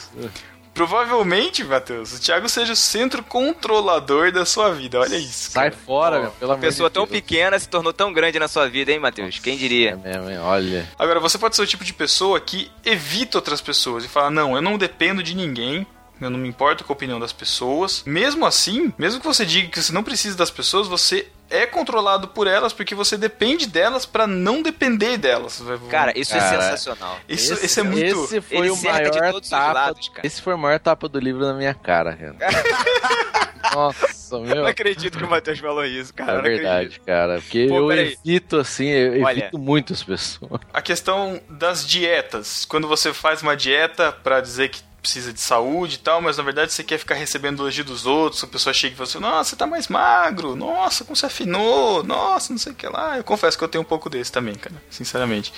Provavelmente, 0.75 1.63
Matheus, 1.65 2.13
o 2.15 2.21
Thiago 2.21 2.49
seja 2.49 2.73
o 2.73 2.77
centro 2.77 3.23
controlador 3.23 4.33
da 4.33 4.45
sua 4.47 4.71
vida. 4.73 4.99
Olha 5.01 5.17
isso. 5.17 5.51
Sai 5.51 5.71
cara. 5.71 5.83
fora, 5.85 6.17
Ó, 6.19 6.21
meu, 6.23 6.31
pelo 6.33 6.53
amor 6.53 6.61
Pessoa 6.61 6.89
de 6.89 6.95
tão 6.95 7.05
Deus. 7.05 7.13
pequena 7.21 7.59
se 7.59 7.69
tornou 7.69 7.93
tão 7.93 8.13
grande 8.13 8.39
na 8.39 8.49
sua 8.49 8.69
vida, 8.69 8.91
hein, 8.93 8.99
Matheus? 8.99 9.39
Quem 9.39 9.55
É 9.55 9.59
diria? 9.59 9.97
mesmo, 9.97 10.31
hein? 10.31 10.39
Olha. 10.39 10.89
Agora, 10.99 11.21
você 11.21 11.37
pode 11.39 11.57
ser 11.57 11.63
o 11.63 11.67
tipo 11.67 11.85
de 11.85 11.93
pessoa 11.93 12.41
que 12.41 12.71
evita 12.85 13.39
outras 13.39 13.61
pessoas 13.61 14.05
e 14.05 14.09
fala: 14.09 14.31
Não, 14.31 14.55
eu 14.57 14.63
não 14.63 14.79
dependo 14.79 15.23
de 15.23 15.35
ninguém. 15.35 15.87
Eu 16.21 16.31
não 16.31 16.39
me 16.39 16.49
importo 16.49 16.85
com 16.85 16.93
a 16.93 16.95
opinião 16.97 17.19
das 17.19 17.33
pessoas. 17.33 18.03
Mesmo 18.05 18.45
assim, 18.47 18.93
mesmo 18.99 19.21
que 19.21 19.27
você 19.27 19.45
diga 19.47 19.69
que 19.69 19.83
você 19.83 19.93
não 19.93 20.03
precisa 20.03 20.37
das 20.37 20.51
pessoas, 20.51 20.87
você 20.87 21.27
é 21.49 21.67
controlado 21.67 22.29
por 22.29 22.47
elas 22.47 22.73
porque 22.73 22.95
você 22.95 23.17
depende 23.17 23.67
delas 23.67 24.07
pra 24.07 24.27
não 24.27 24.63
depender 24.63 25.17
delas. 25.17 25.61
Cara, 25.91 26.13
isso 26.17 26.35
é 26.37 26.39
Cara, 26.39 26.63
sensacional. 26.63 27.19
isso, 27.29 27.55
esse 27.55 27.81
é 27.81 27.83
muito. 27.83 28.25
Esse 28.25 28.41
foi 28.41 28.59
Ele 28.59 28.71
o 28.71 28.77
maior 28.83 29.41
tapa. 29.41 29.73
lados, 29.73 30.09
cara. 30.11 30.27
Esse 30.27 30.41
foi 30.43 30.55
o 30.55 30.59
maior 30.59 30.79
tapa 30.79 31.09
do 31.09 31.19
livro 31.19 31.41
na 31.45 31.55
minha 31.55 31.75
cara, 31.75 32.15
cara. 32.17 32.37
Nossa, 33.75 34.35
Eu 34.37 34.41
meu. 34.41 34.55
não 34.57 34.67
acredito 34.67 35.17
que 35.19 35.23
o 35.25 35.31
Matheus 35.31 35.59
falou 35.59 35.85
isso, 35.85 36.13
cara. 36.15 36.33
É 36.35 36.39
eu 36.39 36.43
verdade, 36.43 37.01
cara. 37.07 37.41
Porque 37.41 37.67
Pô, 37.69 37.77
eu 37.77 37.89
peraí. 37.89 38.17
evito, 38.25 38.57
assim, 38.57 38.87
eu 38.87 39.23
Olha. 39.23 39.39
evito 39.39 39.59
muito 39.59 39.93
as 39.93 40.03
pessoas. 40.03 40.61
A 40.73 40.83
questão 40.83 41.41
das 41.49 41.87
dietas. 41.87 42.65
Quando 42.65 42.89
você 42.89 43.13
faz 43.13 43.43
uma 43.43 43.57
dieta 43.57 44.11
pra 44.13 44.41
dizer 44.41 44.71
que 44.71 44.83
precisa 45.01 45.33
de 45.33 45.41
saúde 45.41 45.97
e 45.97 45.99
tal, 45.99 46.21
mas 46.21 46.37
na 46.37 46.43
verdade 46.43 46.73
você 46.73 46.85
quer 46.85 46.99
ficar 46.99 47.15
recebendo 47.15 47.63
elogio 47.63 47.85
dos 47.85 48.07
outros, 48.07 48.45
a 48.45 48.47
pessoa 48.47 48.73
chega 48.73 48.95
e 48.95 48.97
fala 48.97 49.09
assim, 49.09 49.19
nossa, 49.19 49.51
você 49.51 49.57
tá 49.57 49.67
mais 49.67 49.89
magro, 49.89 50.55
nossa, 50.55 51.05
como 51.05 51.17
você 51.17 51.27
afinou, 51.27 52.03
nossa, 52.03 52.53
não 52.53 52.59
sei 52.59 52.73
o 52.73 52.75
que 52.75 52.87
lá. 52.87 53.17
Eu 53.17 53.25
confesso 53.25 53.57
que 53.57 53.65
eu 53.65 53.69
tenho 53.69 53.83
um 53.83 53.87
pouco 53.87 54.11
desse 54.11 54.31
também, 54.31 54.55
cara, 54.55 54.77
sinceramente. 54.91 55.53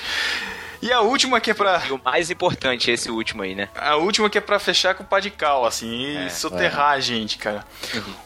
E 0.81 0.92
a 0.92 1.00
última 1.00 1.40
que 1.40 1.50
é 1.52 1.55
pra. 1.55 1.81
E 1.87 1.92
o 1.92 2.00
mais 2.05 2.28
importante, 2.28 2.90
esse 2.90 3.09
último 3.09 3.42
aí, 3.42 3.55
né? 3.55 3.68
A 3.76 3.94
última 3.94 4.28
que 4.28 4.37
é 4.37 4.40
pra 4.40 4.59
fechar 4.59 4.94
com 4.96 5.05
o 5.05 5.07
pá 5.07 5.20
de 5.20 5.31
cal, 5.31 5.64
assim, 5.64 5.88
e 5.88 6.16
É, 6.16 6.28
soterrar 6.28 6.90
a 6.90 7.00
gente, 7.00 7.38
cara. 7.38 7.64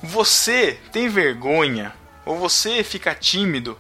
Você 0.03 0.81
tem 0.91 1.07
vergonha 1.07 1.93
ou 2.25 2.39
você 2.39 2.83
fica 2.83 3.15
tímido 3.15 3.79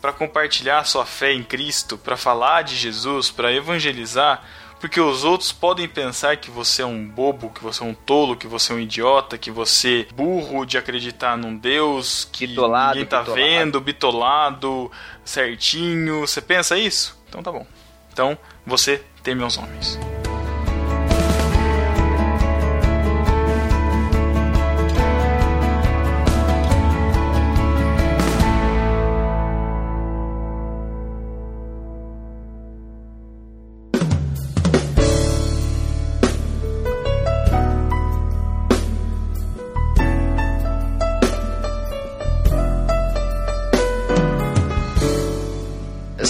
pra 0.00 0.12
compartilhar 0.12 0.84
sua 0.84 1.06
fé 1.06 1.32
em 1.32 1.44
Cristo, 1.44 1.96
pra 1.96 2.16
falar 2.16 2.62
de 2.62 2.74
Jesus, 2.74 3.30
pra 3.30 3.52
evangelizar, 3.52 4.42
porque 4.80 5.00
os 5.00 5.24
outros 5.24 5.52
podem 5.52 5.88
pensar 5.88 6.36
que 6.36 6.50
você 6.50 6.82
é 6.82 6.86
um 6.86 7.06
bobo, 7.06 7.50
que 7.50 7.62
você 7.62 7.82
é 7.82 7.86
um 7.86 7.94
tolo, 7.94 8.36
que 8.36 8.46
você 8.46 8.72
é 8.72 8.76
um 8.76 8.78
idiota, 8.80 9.36
que 9.36 9.50
você 9.50 10.06
é 10.08 10.12
burro 10.14 10.64
de 10.64 10.78
acreditar 10.78 11.36
num 11.36 11.56
Deus 11.56 12.28
que 12.30 12.46
Bitolado, 12.46 12.94
ninguém 12.94 13.06
tá 13.06 13.20
bitolado. 13.20 13.42
vendo, 13.42 13.80
bitolado, 13.80 14.90
certinho. 15.24 16.20
Você 16.20 16.40
pensa 16.40 16.78
isso? 16.78 17.18
Então 17.28 17.42
tá 17.42 17.50
bom. 17.52 17.66
Então 18.12 18.36
você 18.66 19.02
tem 19.22 19.34
meus 19.34 19.56
homens. 19.56 19.98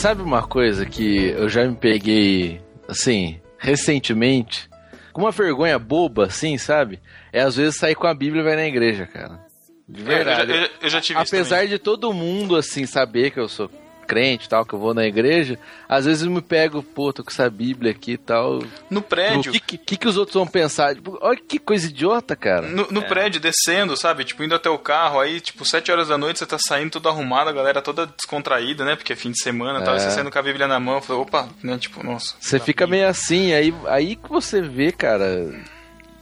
Sabe 0.00 0.22
uma 0.22 0.42
coisa 0.46 0.86
que 0.86 1.26
eu 1.30 1.48
já 1.48 1.64
me 1.66 1.74
peguei, 1.74 2.60
assim, 2.88 3.40
recentemente? 3.58 4.68
Com 5.12 5.22
uma 5.22 5.30
vergonha 5.32 5.78
boba, 5.78 6.26
assim, 6.26 6.56
sabe? 6.56 7.00
É 7.32 7.40
às 7.40 7.56
vezes 7.56 7.76
sair 7.76 7.94
com 7.96 8.06
a 8.06 8.14
Bíblia 8.14 8.42
e 8.42 8.44
vai 8.44 8.56
na 8.56 8.66
igreja, 8.66 9.06
cara. 9.06 9.40
De 9.88 10.02
verdade. 10.02 10.52
É, 10.52 10.54
eu, 10.54 10.60
já, 10.60 10.66
eu- 10.66 10.70
eu 10.82 10.88
já 10.90 11.00
tive 11.00 11.18
Apesar 11.18 11.66
de 11.66 11.78
todo 11.78 12.12
mundo, 12.12 12.54
assim, 12.56 12.86
saber 12.86 13.30
que 13.32 13.40
eu 13.40 13.48
sou 13.48 13.68
crente 14.08 14.46
e 14.46 14.48
tal, 14.48 14.64
que 14.64 14.72
eu 14.74 14.78
vou 14.78 14.94
na 14.94 15.04
igreja, 15.06 15.58
às 15.88 16.06
vezes 16.06 16.24
eu 16.24 16.30
me 16.30 16.40
pego, 16.40 16.82
pô, 16.82 17.12
tô 17.12 17.22
com 17.22 17.30
essa 17.30 17.48
Bíblia 17.50 17.92
aqui 17.92 18.12
e 18.12 18.16
tal. 18.16 18.60
No 18.90 19.00
O 19.00 19.02
prédio, 19.02 19.52
que, 19.52 19.76
que, 19.76 19.96
que 19.98 20.08
os 20.08 20.16
outros 20.16 20.34
vão 20.34 20.46
pensar? 20.46 20.94
Tipo, 20.94 21.18
olha 21.20 21.38
que 21.38 21.58
coisa 21.58 21.86
idiota, 21.86 22.34
cara. 22.34 22.66
no, 22.66 22.86
no 22.90 23.02
prédio, 23.02 23.40
descendo, 23.40 23.96
sabe? 23.96 24.24
Tipo, 24.24 24.42
indo 24.42 24.54
até 24.54 24.70
o 24.70 24.78
carro, 24.78 25.20
aí, 25.20 25.40
tipo, 25.40 25.64
sete 25.64 25.92
horas 25.92 26.08
da 26.08 26.16
noite, 26.16 26.38
você 26.38 26.46
tá 26.46 26.56
saindo 26.58 26.90
tudo 26.92 27.08
arrumado, 27.08 27.50
a 27.50 27.52
galera 27.52 27.82
toda 27.82 28.06
descontraída, 28.06 28.84
né? 28.84 28.96
Porque 28.96 29.12
é 29.12 29.16
fim 29.16 29.30
de 29.30 29.42
semana 29.42 29.80
e 29.80 29.84
tal, 29.84 29.94
É. 29.94 29.96
e 29.98 30.00
você 30.00 30.10
saindo 30.10 30.30
com 30.30 30.38
a 30.38 30.42
Bíblia 30.42 30.66
na 30.66 30.80
mão, 30.80 31.02
falei, 31.02 31.20
opa, 31.22 31.48
né? 31.62 31.76
Tipo, 31.78 32.02
nossa. 32.04 32.34
Você 32.40 32.58
tá 32.58 32.64
fica 32.64 32.86
bem. 32.86 33.00
meio 33.00 33.08
assim, 33.10 33.52
aí, 33.52 33.74
aí 33.86 34.16
que 34.16 34.28
você 34.28 34.60
vê, 34.62 34.90
cara, 34.90 35.52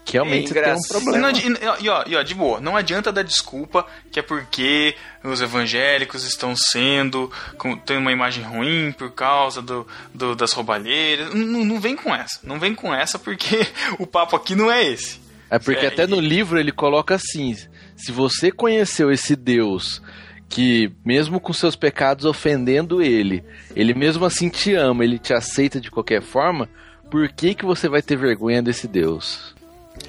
que 0.06 0.12
realmente 0.14 0.56
É 0.56 0.62
tem 0.62 0.72
um. 0.72 0.76
E, 0.78 0.88
problema. 0.88 1.32
e, 1.32 1.84
e, 1.84 1.88
ó, 1.90 2.04
e 2.06 2.16
ó, 2.16 2.22
de 2.22 2.34
boa, 2.34 2.60
não 2.60 2.76
adianta 2.76 3.12
dar 3.12 3.22
desculpa 3.22 3.84
que 4.10 4.18
é 4.18 4.22
porque 4.22 4.94
os 5.22 5.42
evangélicos 5.42 6.24
estão 6.24 6.54
sendo. 6.56 7.30
com- 7.58 7.76
tem 7.76 7.98
uma 7.98 8.12
imagem 8.12 8.42
ruim 8.44 8.92
por 8.96 9.10
causa 9.10 9.60
do, 9.60 9.86
do- 10.14 10.34
das 10.34 10.52
roubalheiras. 10.52 11.34
Não, 11.34 11.44
não- 11.44 11.64
não 11.64 11.80
vem 11.80 11.96
com 11.96 12.14
essa. 12.14 12.38
Não 12.42 12.58
vem 12.58 12.74
com 12.74 12.94
essa 12.94 13.18
porque 13.18 13.58
o 13.98 14.06
papo 14.06 14.36
aqui 14.36 14.54
não 14.54 14.70
é 14.70 14.82
esse. 14.86 15.20
É 15.50 15.58
porque 15.58 15.84
É, 15.84 15.88
até 15.88 16.04
e- 16.04 16.06
no 16.06 16.20
livro 16.20 16.58
ele 16.58 16.72
coloca 16.72 17.14
assim: 17.16 17.54
se 17.96 18.10
você 18.12 18.50
conheceu 18.52 19.10
esse 19.10 19.34
Deus 19.36 20.00
que, 20.48 20.92
mesmo 21.04 21.40
com 21.40 21.52
seus 21.52 21.74
pecados 21.74 22.24
ofendendo 22.24 23.02
ele, 23.02 23.42
ele 23.74 23.92
mesmo 23.92 24.24
assim 24.24 24.48
te 24.48 24.72
ama, 24.74 25.02
ele 25.02 25.18
te 25.18 25.34
aceita 25.34 25.80
de 25.80 25.90
qualquer 25.90 26.22
forma, 26.22 26.68
por 27.10 27.28
que, 27.28 27.52
que 27.54 27.64
você 27.64 27.88
vai 27.88 28.00
ter 28.00 28.16
vergonha 28.16 28.62
desse 28.62 28.86
Deus? 28.86 29.54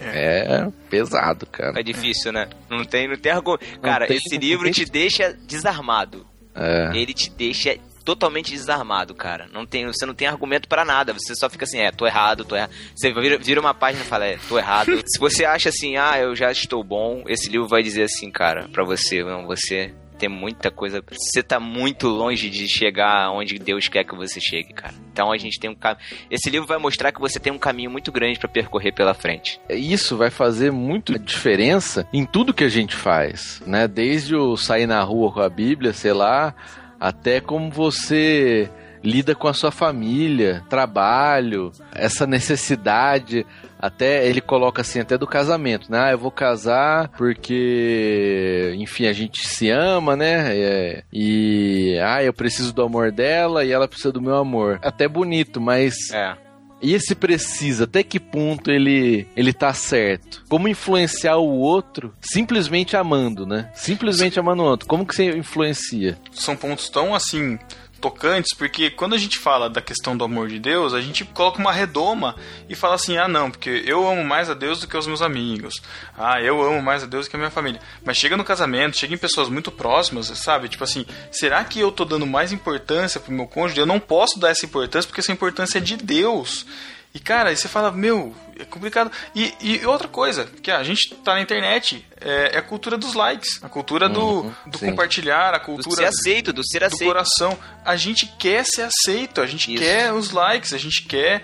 É, 0.02 0.68
pesado, 0.90 1.46
cara. 1.46 1.80
É 1.80 1.84
difícil, 1.84 2.32
né? 2.32 2.48
Não 2.70 2.84
tem, 2.86 3.08
não 3.08 3.18
tem 3.18 3.32
argumento. 3.32 3.80
Cara, 3.82 4.08
tem- 4.08 4.18
esse 4.18 4.38
livro 4.38 4.64
tem- 4.66 4.74
te 4.74 4.86
deixa 4.86 5.34
desarmado. 5.48 6.26
É. 6.56 6.92
Ele 6.96 7.14
te 7.14 7.30
deixa 7.30 7.78
totalmente 8.04 8.52
desarmado, 8.52 9.14
cara. 9.14 9.48
Não 9.52 9.66
tem, 9.66 9.86
você 9.86 10.06
não 10.06 10.14
tem 10.14 10.28
argumento 10.28 10.68
pra 10.70 10.86
nada. 10.86 11.14
Você 11.14 11.36
só 11.36 11.50
fica 11.50 11.66
assim, 11.66 11.80
é, 11.80 11.92
tô 11.92 12.08
errado, 12.08 12.46
tô 12.46 12.56
errado. 12.56 12.72
Você 12.96 13.12
vira, 13.14 13.38
vira 13.38 13.60
uma 13.60 13.74
página 13.74 14.04
e 14.04 14.08
fala, 14.08 14.26
é, 14.26 14.38
tô 14.48 14.58
errado. 14.58 14.92
Se 15.06 15.20
você 15.20 15.44
acha 15.44 15.70
assim, 15.70 15.98
ah, 15.98 16.18
eu 16.18 16.34
já 16.36 16.50
estou 16.52 16.84
bom, 16.84 17.24
esse 17.28 17.50
livro 17.50 17.68
vai 17.68 17.84
dizer 17.84 18.04
assim, 18.04 18.32
cara, 18.32 18.68
pra 18.72 18.86
você, 18.86 19.24
não, 19.24 19.46
você 19.46 19.94
tem 20.18 20.30
muita 20.30 20.72
coisa. 20.72 21.02
Você 21.12 21.44
tá 21.44 21.60
muito 21.60 22.08
longe 22.08 22.50
de 22.50 22.68
chegar 22.68 23.32
onde 23.32 23.58
Deus 23.60 23.88
quer 23.88 24.04
que 24.04 24.16
você 24.16 24.40
chegue, 24.40 24.74
cara. 24.74 24.94
Então 25.12 25.32
a 25.32 25.38
gente 25.38 25.60
tem 25.60 25.70
um 25.70 25.76
caminho. 25.76 26.04
Esse 26.30 26.50
livro 26.50 26.68
vai 26.68 26.78
mostrar 26.78 27.12
que 27.12 27.20
você 27.20 27.40
tem 27.40 27.54
um 27.54 27.58
caminho 27.58 27.92
muito 27.92 28.12
grande 28.12 28.40
pra 28.40 28.50
percorrer 28.50 28.94
pela 28.94 29.14
frente. 29.14 29.60
Isso 29.70 30.18
vai 30.18 30.30
fazer 30.30 30.72
muito 30.72 31.18
diferença 31.18 32.08
em 32.12 32.26
tudo 32.26 32.54
que 32.54 32.64
a 32.64 32.70
gente 32.70 32.96
faz, 32.96 33.62
né? 33.66 33.88
Desde 33.88 34.36
o 34.36 34.58
sair 34.58 34.88
na 34.88 35.02
rua 35.02 35.32
com 35.32 35.42
a 35.42 35.50
Bíblia, 35.50 35.94
sei 35.94 36.14
lá, 36.14 36.54
até 37.00 37.40
como 37.40 37.70
você 37.70 38.70
lida 39.04 39.36
com 39.36 39.48
a 39.48 39.54
sua 39.54 39.72
família, 39.72 40.64
trabalho, 40.70 41.72
essa 41.94 42.26
necessidade. 42.28 43.46
Até 43.80 44.28
ele 44.28 44.42
coloca 44.42 44.82
assim, 44.82 45.00
até 45.00 45.18
do 45.18 45.28
casamento, 45.28 45.92
né? 45.92 46.00
Ah, 46.06 46.12
eu 46.12 46.18
vou 46.18 46.32
casar 46.32 47.10
porque, 47.10 48.74
enfim, 48.78 49.06
a 49.06 49.14
gente 49.14 49.48
se 49.48 49.70
ama, 49.70 50.16
né? 50.16 50.56
É, 50.58 51.04
e, 51.14 51.96
ah, 52.04 52.24
eu 52.24 52.34
preciso 52.34 52.74
do 52.74 52.82
amor 52.82 53.12
dela 53.12 53.64
e 53.64 53.72
ela 53.72 53.88
precisa 53.88 54.12
do 54.12 54.22
meu 54.22 54.36
amor. 54.36 54.80
Até 54.82 55.08
bonito, 55.08 55.62
mas 55.62 55.94
É. 56.12 56.36
e 56.82 56.94
esse 56.94 57.14
precisa, 57.14 57.84
até 57.84 58.02
que 58.02 58.20
ponto 58.20 58.72
ele, 58.72 59.28
ele 59.36 59.54
tá 59.54 59.72
certo? 59.74 60.44
Como 60.50 60.68
influenciar 60.68 61.38
o 61.38 61.48
outro 61.60 62.14
simplesmente 62.20 62.98
amando, 62.98 63.46
né? 63.46 63.70
Simplesmente 63.76 64.40
amando 64.40 64.64
o 64.64 64.66
outro. 64.66 64.88
Como 64.88 65.06
que 65.06 65.16
você 65.16 65.38
influencia? 65.38 66.18
São 66.32 66.56
pontos 66.56 66.90
tão 66.90 67.14
assim 67.14 67.60
tocantes, 67.98 68.54
porque 68.56 68.90
quando 68.90 69.16
a 69.16 69.18
gente 69.18 69.38
fala 69.38 69.70
da 69.70 69.82
questão 69.82 70.16
do 70.16 70.24
amor 70.24 70.48
de 70.48 70.60
Deus, 70.60 70.94
a 70.94 71.02
gente 71.02 71.26
coloca 71.26 71.60
uma 71.60 71.72
redoma 71.72 72.36
e 72.70 72.76
fala 72.76 72.96
assim: 72.96 73.18
ah, 73.18 73.28
não, 73.28 73.52
porque 73.52 73.84
eu 73.86 74.08
amo 74.08 74.24
mais 74.24 74.50
a 74.50 74.54
Deus 74.54 74.80
do 74.80 74.88
que 74.88 74.98
os 74.98 75.08
meus 75.08 75.22
amigos. 75.22 75.82
Ah, 76.18 76.42
eu 76.42 76.62
amo 76.62 76.82
mais 76.82 77.04
a 77.04 77.06
Deus 77.06 77.26
do 77.26 77.30
que 77.30 77.36
a 77.36 77.40
minha 77.40 77.52
família. 77.52 77.82
Mas 78.04 78.18
chega 78.18 78.38
no 78.38 78.44
casamento, 78.44 78.98
chega 78.98 79.14
em 79.14 79.18
pessoas 79.18 79.50
muito 79.50 79.72
próximas, 79.72 80.28
sabe? 80.28 80.70
Tipo 80.70 80.84
assim, 80.84 81.06
será 81.32 81.64
que 81.64 81.80
eu 81.80 81.92
tô 81.92 82.06
dando 82.06 82.26
mais 82.26 82.52
importância 82.52 83.20
pro 83.20 83.34
meu 83.34 83.48
cônjuge? 83.48 83.80
Eu 83.80 83.86
não 83.86 84.00
posso 84.00 84.40
dar 84.40 84.50
essa 84.50 84.66
importância 84.66 85.08
porque 85.08 85.22
essa 85.22 85.32
importância 85.32 85.80
é 85.80 85.82
de 85.82 85.98
Deus. 85.98 86.66
E 87.14 87.20
cara, 87.20 87.50
aí 87.50 87.58
você 87.58 87.68
fala, 87.68 87.92
meu, 87.92 88.36
é 88.60 88.66
complicado. 88.66 89.12
E, 89.36 89.54
e 89.60 89.86
outra 89.86 90.08
coisa, 90.08 90.46
que 90.62 90.72
a 90.72 90.84
gente 90.84 91.14
tá 91.16 91.34
na 91.36 91.42
internet, 91.42 92.06
é, 92.20 92.56
é 92.56 92.58
a 92.58 92.62
cultura 92.62 92.98
dos 92.98 93.14
likes, 93.14 93.64
a 93.64 93.70
cultura 93.70 94.08
do, 94.10 94.42
Uhum, 94.42 94.54
do 94.68 94.80
compartilhar, 94.80 95.54
a 95.54 95.58
Do 95.60 95.66
cultura 95.66 95.96
ser 95.96 96.06
aceito, 96.06 96.52
do 96.54 96.66
ser 96.66 96.80
do 96.80 96.86
aceito. 96.86 97.06
coração. 97.08 97.58
A 97.86 97.96
gente 97.96 98.26
quer 98.40 98.66
ser 98.66 98.84
aceito, 98.84 99.42
a 99.42 99.46
gente 99.48 99.74
Isso. 99.74 99.82
quer 99.84 100.12
os 100.14 100.32
likes, 100.32 100.74
a 100.74 100.78
gente 100.78 101.04
quer. 101.04 101.42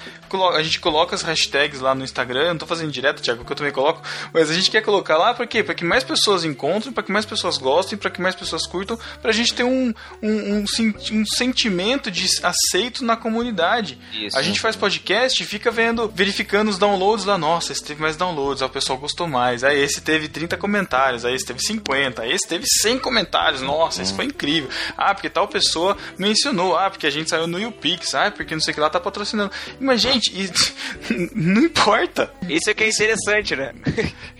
A 0.55 0.63
gente 0.63 0.79
coloca 0.79 1.15
as 1.15 1.21
hashtags 1.21 1.79
lá 1.79 1.93
no 1.93 2.03
Instagram. 2.03 2.49
Não 2.49 2.57
tô 2.57 2.65
fazendo 2.65 2.91
direto, 2.91 3.21
Thiago, 3.21 3.45
que 3.45 3.51
eu 3.51 3.55
também 3.55 3.71
coloco. 3.71 4.01
Mas 4.33 4.49
a 4.49 4.53
gente 4.53 4.69
quer 4.71 4.81
colocar 4.81 5.17
lá 5.17 5.33
pra 5.33 5.45
quê? 5.45 5.63
Pra 5.63 5.75
que 5.75 5.85
mais 5.85 6.03
pessoas 6.03 6.43
encontrem, 6.43 6.91
pra 6.91 7.03
que 7.03 7.11
mais 7.11 7.25
pessoas 7.25 7.57
gostem, 7.57 7.97
pra 7.97 8.09
que 8.09 8.19
mais 8.21 8.33
pessoas 8.35 8.65
curtam, 8.65 8.97
pra 9.21 9.31
gente 9.31 9.53
ter 9.53 9.63
um, 9.63 9.93
um, 10.21 10.31
um, 10.59 10.65
um 11.11 11.25
sentimento 11.25 12.09
de 12.09 12.27
aceito 12.41 13.05
na 13.05 13.15
comunidade. 13.15 13.97
Isso. 14.11 14.37
A 14.37 14.41
gente 14.41 14.59
faz 14.59 14.75
podcast 14.75 15.41
e 15.41 15.45
fica 15.45 15.69
vendo, 15.69 16.09
verificando 16.09 16.69
os 16.69 16.77
downloads 16.79 17.02
lá. 17.25 17.37
Nossa, 17.37 17.71
esse 17.71 17.83
teve 17.83 18.01
mais 18.01 18.15
downloads, 18.15 18.61
aí 18.61 18.67
o 18.67 18.71
pessoal 18.71 18.97
gostou 18.97 19.27
mais. 19.27 19.63
Aí 19.63 19.79
esse 19.81 20.01
teve 20.01 20.27
30 20.27 20.57
comentários, 20.57 21.25
aí 21.25 21.35
esse 21.35 21.45
teve 21.45 21.59
50, 21.59 22.21
aí 22.21 22.31
esse 22.31 22.47
teve 22.47 22.65
100 22.65 22.99
comentários. 22.99 23.61
Nossa, 23.61 24.01
isso 24.01 24.15
foi 24.15 24.25
incrível. 24.25 24.69
Ah, 24.97 25.13
porque 25.13 25.29
tal 25.29 25.47
pessoa 25.47 25.97
mencionou. 26.17 26.77
Ah, 26.77 26.89
porque 26.89 27.07
a 27.07 27.09
gente 27.09 27.29
saiu 27.29 27.47
no 27.47 27.59
YouPix. 27.59 28.13
Ah, 28.15 28.31
porque 28.31 28.53
não 28.53 28.61
sei 28.61 28.71
o 28.71 28.75
que 28.75 28.81
lá 28.81 28.89
tá 28.89 28.99
patrocinando. 28.99 29.51
Mas, 29.79 30.01
gente, 30.01 30.31
isso- 30.39 30.73
não 31.35 31.63
importa. 31.63 32.31
Isso 32.49 32.69
é 32.69 32.73
que 32.73 32.83
é 32.83 32.89
interessante, 32.89 33.55
né? 33.55 33.73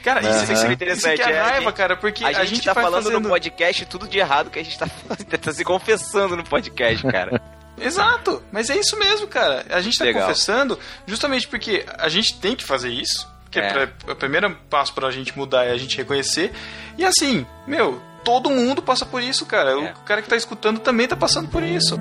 Cara, 0.03 0.21
isso, 0.21 0.29
Aham. 0.29 0.43
isso, 0.43 0.43
Isso 0.43 0.51
é 0.51 0.55
isso 0.65 0.73
interessante. 0.73 1.21
que 1.21 1.29
é 1.29 1.33
é, 1.33 1.39
a 1.39 1.43
raiva, 1.43 1.61
gente- 1.65 1.73
cara, 1.73 1.97
porque 1.97 2.23
a, 2.23 2.27
a, 2.27 2.45
gente, 2.45 2.63
tá 2.63 2.73
falando 2.73 3.03
fazendo... 3.03 3.19
no 3.21 3.29
podcast 3.29 3.85
tudo 3.85 4.07
de 4.07 4.17
errado 4.19 4.49
que 4.49 4.59
a 4.59 4.63
gente 4.63 4.77
tá, 4.77 4.87
tá 5.41 5.53
se 5.53 5.63
confessando 5.63 6.35
no 6.35 6.43
podcast, 6.43 7.05
cara. 7.07 7.41
Exato, 7.85 8.41
mas 8.51 8.69
é 8.69 8.77
isso 8.77 8.97
mesmo, 8.97 9.27
cara. 9.27 9.65
A 9.69 9.81
gente 9.81 9.97
tá 9.97 10.05
Legal. 10.05 10.23
confessando 10.23 10.77
justamente 11.07 11.47
porque 11.47 11.85
a 11.97 12.09
gente 12.09 12.37
tem 12.39 12.55
que 12.55 12.63
fazer 12.63 12.89
isso. 12.89 13.27
Que 13.51 13.59
é. 13.59 13.67
É. 13.67 13.85
pra- 13.85 14.13
o 14.13 14.15
primeiro 14.15 14.55
passo 14.69 14.93
pra 14.93 15.11
gente 15.11 15.37
mudar 15.37 15.65
é 15.65 15.71
a 15.71 15.77
gente 15.77 15.95
reconhecer. 15.97 16.51
E 16.97 17.05
assim, 17.05 17.45
meu, 17.67 18.01
todo 18.23 18.49
mundo 18.49 18.81
passa 18.81 19.05
por 19.05 19.21
isso, 19.21 19.45
cara. 19.45 19.71
É. 19.71 19.75
O 19.93 20.03
cara 20.05 20.21
que 20.21 20.29
tá 20.29 20.35
escutando 20.35 20.79
também 20.79 21.07
tá 21.07 21.15
passando 21.15 21.47
por 21.49 21.61
isso. 21.61 21.99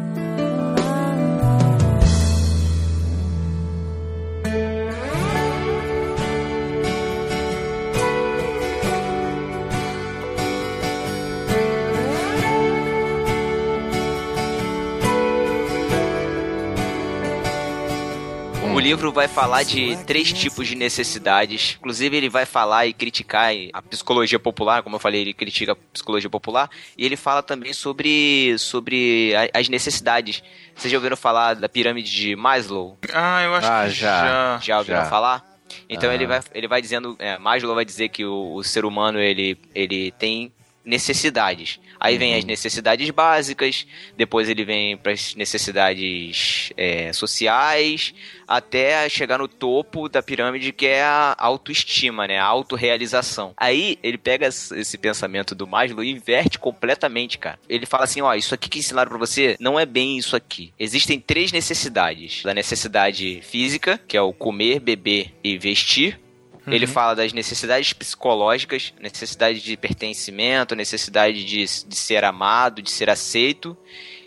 Livro 18.83 19.12
vai 19.12 19.28
falar 19.28 19.62
de 19.62 19.97
três 20.05 20.33
tipos 20.33 20.66
de 20.66 20.74
necessidades. 20.74 21.76
Inclusive, 21.78 22.16
ele 22.16 22.28
vai 22.28 22.45
falar 22.45 22.87
e 22.87 22.93
criticar 22.93 23.53
a 23.72 23.80
psicologia 23.80 24.39
popular, 24.39 24.83
como 24.83 24.97
eu 24.97 25.01
falei, 25.01 25.20
ele 25.20 25.33
critica 25.33 25.72
a 25.72 25.76
psicologia 25.93 26.28
popular. 26.28 26.68
E 26.99 27.05
ele 27.07 27.16
fala 27.16 27.43
também 27.43 27.72
sobre, 27.72 28.57
sobre 28.59 29.33
as 29.55 29.68
necessidades. 29.68 30.43
Vocês 30.74 30.91
já 30.91 30.99
ouviram 30.99 31.16
falar 31.16 31.55
da 31.55 31.68
pirâmide 31.68 32.11
de 32.11 32.35
Maslow? 32.35 32.99
Ah, 33.12 33.43
eu 33.45 33.55
acho 33.55 33.68
Ah, 33.68 33.85
que 33.85 33.91
já. 33.91 34.24
já. 34.24 34.59
Já 34.62 34.78
ouviram 34.78 35.01
Já. 35.01 35.07
falar? 35.07 35.59
Então 35.89 36.11
Ah. 36.11 36.14
ele, 36.14 36.26
vai, 36.26 36.41
ele 36.53 36.68
vai 36.68 36.83
dizendo, 36.83 37.16
é, 37.18 37.39
Maslow 37.39 37.74
vai 37.74 37.85
dizer 37.85 38.09
que 38.09 38.24
o, 38.24 38.55
o 38.55 38.64
ser 38.64 38.85
humano 38.85 39.18
ele, 39.20 39.57
ele 39.74 40.11
tem 40.12 40.53
necessidades. 40.85 41.78
Aí 42.03 42.18
vem 42.18 42.34
as 42.34 42.44
necessidades 42.44 43.09
básicas, 43.11 43.86
depois 44.16 44.48
ele 44.48 44.64
vem 44.64 44.96
para 44.96 45.12
as 45.12 45.36
necessidades 45.36 46.72
é, 46.76 47.12
sociais, 47.12 48.12
até 48.48 49.09
chegar 49.09 49.38
no 49.38 49.46
topo 49.46 50.09
da 50.09 50.20
pirâmide 50.20 50.72
que 50.72 50.84
é 50.84 51.05
a 51.05 51.36
autoestima, 51.38 52.26
né? 52.26 52.40
A 52.40 52.44
autorrealização. 52.44 53.55
Aí 53.57 54.00
ele 54.03 54.18
pega 54.18 54.48
esse 54.48 54.98
pensamento 54.98 55.55
do 55.55 55.64
Maslow 55.64 56.03
e 56.03 56.11
inverte 56.11 56.59
completamente, 56.59 57.38
cara. 57.38 57.61
Ele 57.68 57.86
fala 57.86 58.03
assim, 58.03 58.20
ó, 58.20 58.34
isso 58.34 58.53
aqui 58.53 58.68
que 58.68 58.80
ensinaram 58.80 59.09
pra 59.09 59.18
você 59.18 59.57
não 59.61 59.78
é 59.78 59.86
bem 59.86 60.18
isso 60.18 60.34
aqui. 60.34 60.72
Existem 60.76 61.20
três 61.20 61.53
necessidades. 61.53 62.42
Da 62.42 62.53
necessidade 62.53 63.40
física, 63.42 64.00
que 64.09 64.16
é 64.16 64.20
o 64.20 64.32
comer, 64.32 64.80
beber 64.80 65.32
e 65.44 65.57
vestir. 65.57 66.18
Ele 66.66 66.86
fala 66.86 67.14
das 67.14 67.32
necessidades 67.32 67.92
psicológicas, 67.92 68.94
necessidade 69.00 69.60
de 69.60 69.76
pertencimento, 69.76 70.76
necessidade 70.76 71.44
de, 71.44 71.64
de 71.64 71.96
ser 71.96 72.24
amado, 72.24 72.80
de 72.80 72.90
ser 72.90 73.10
aceito. 73.10 73.76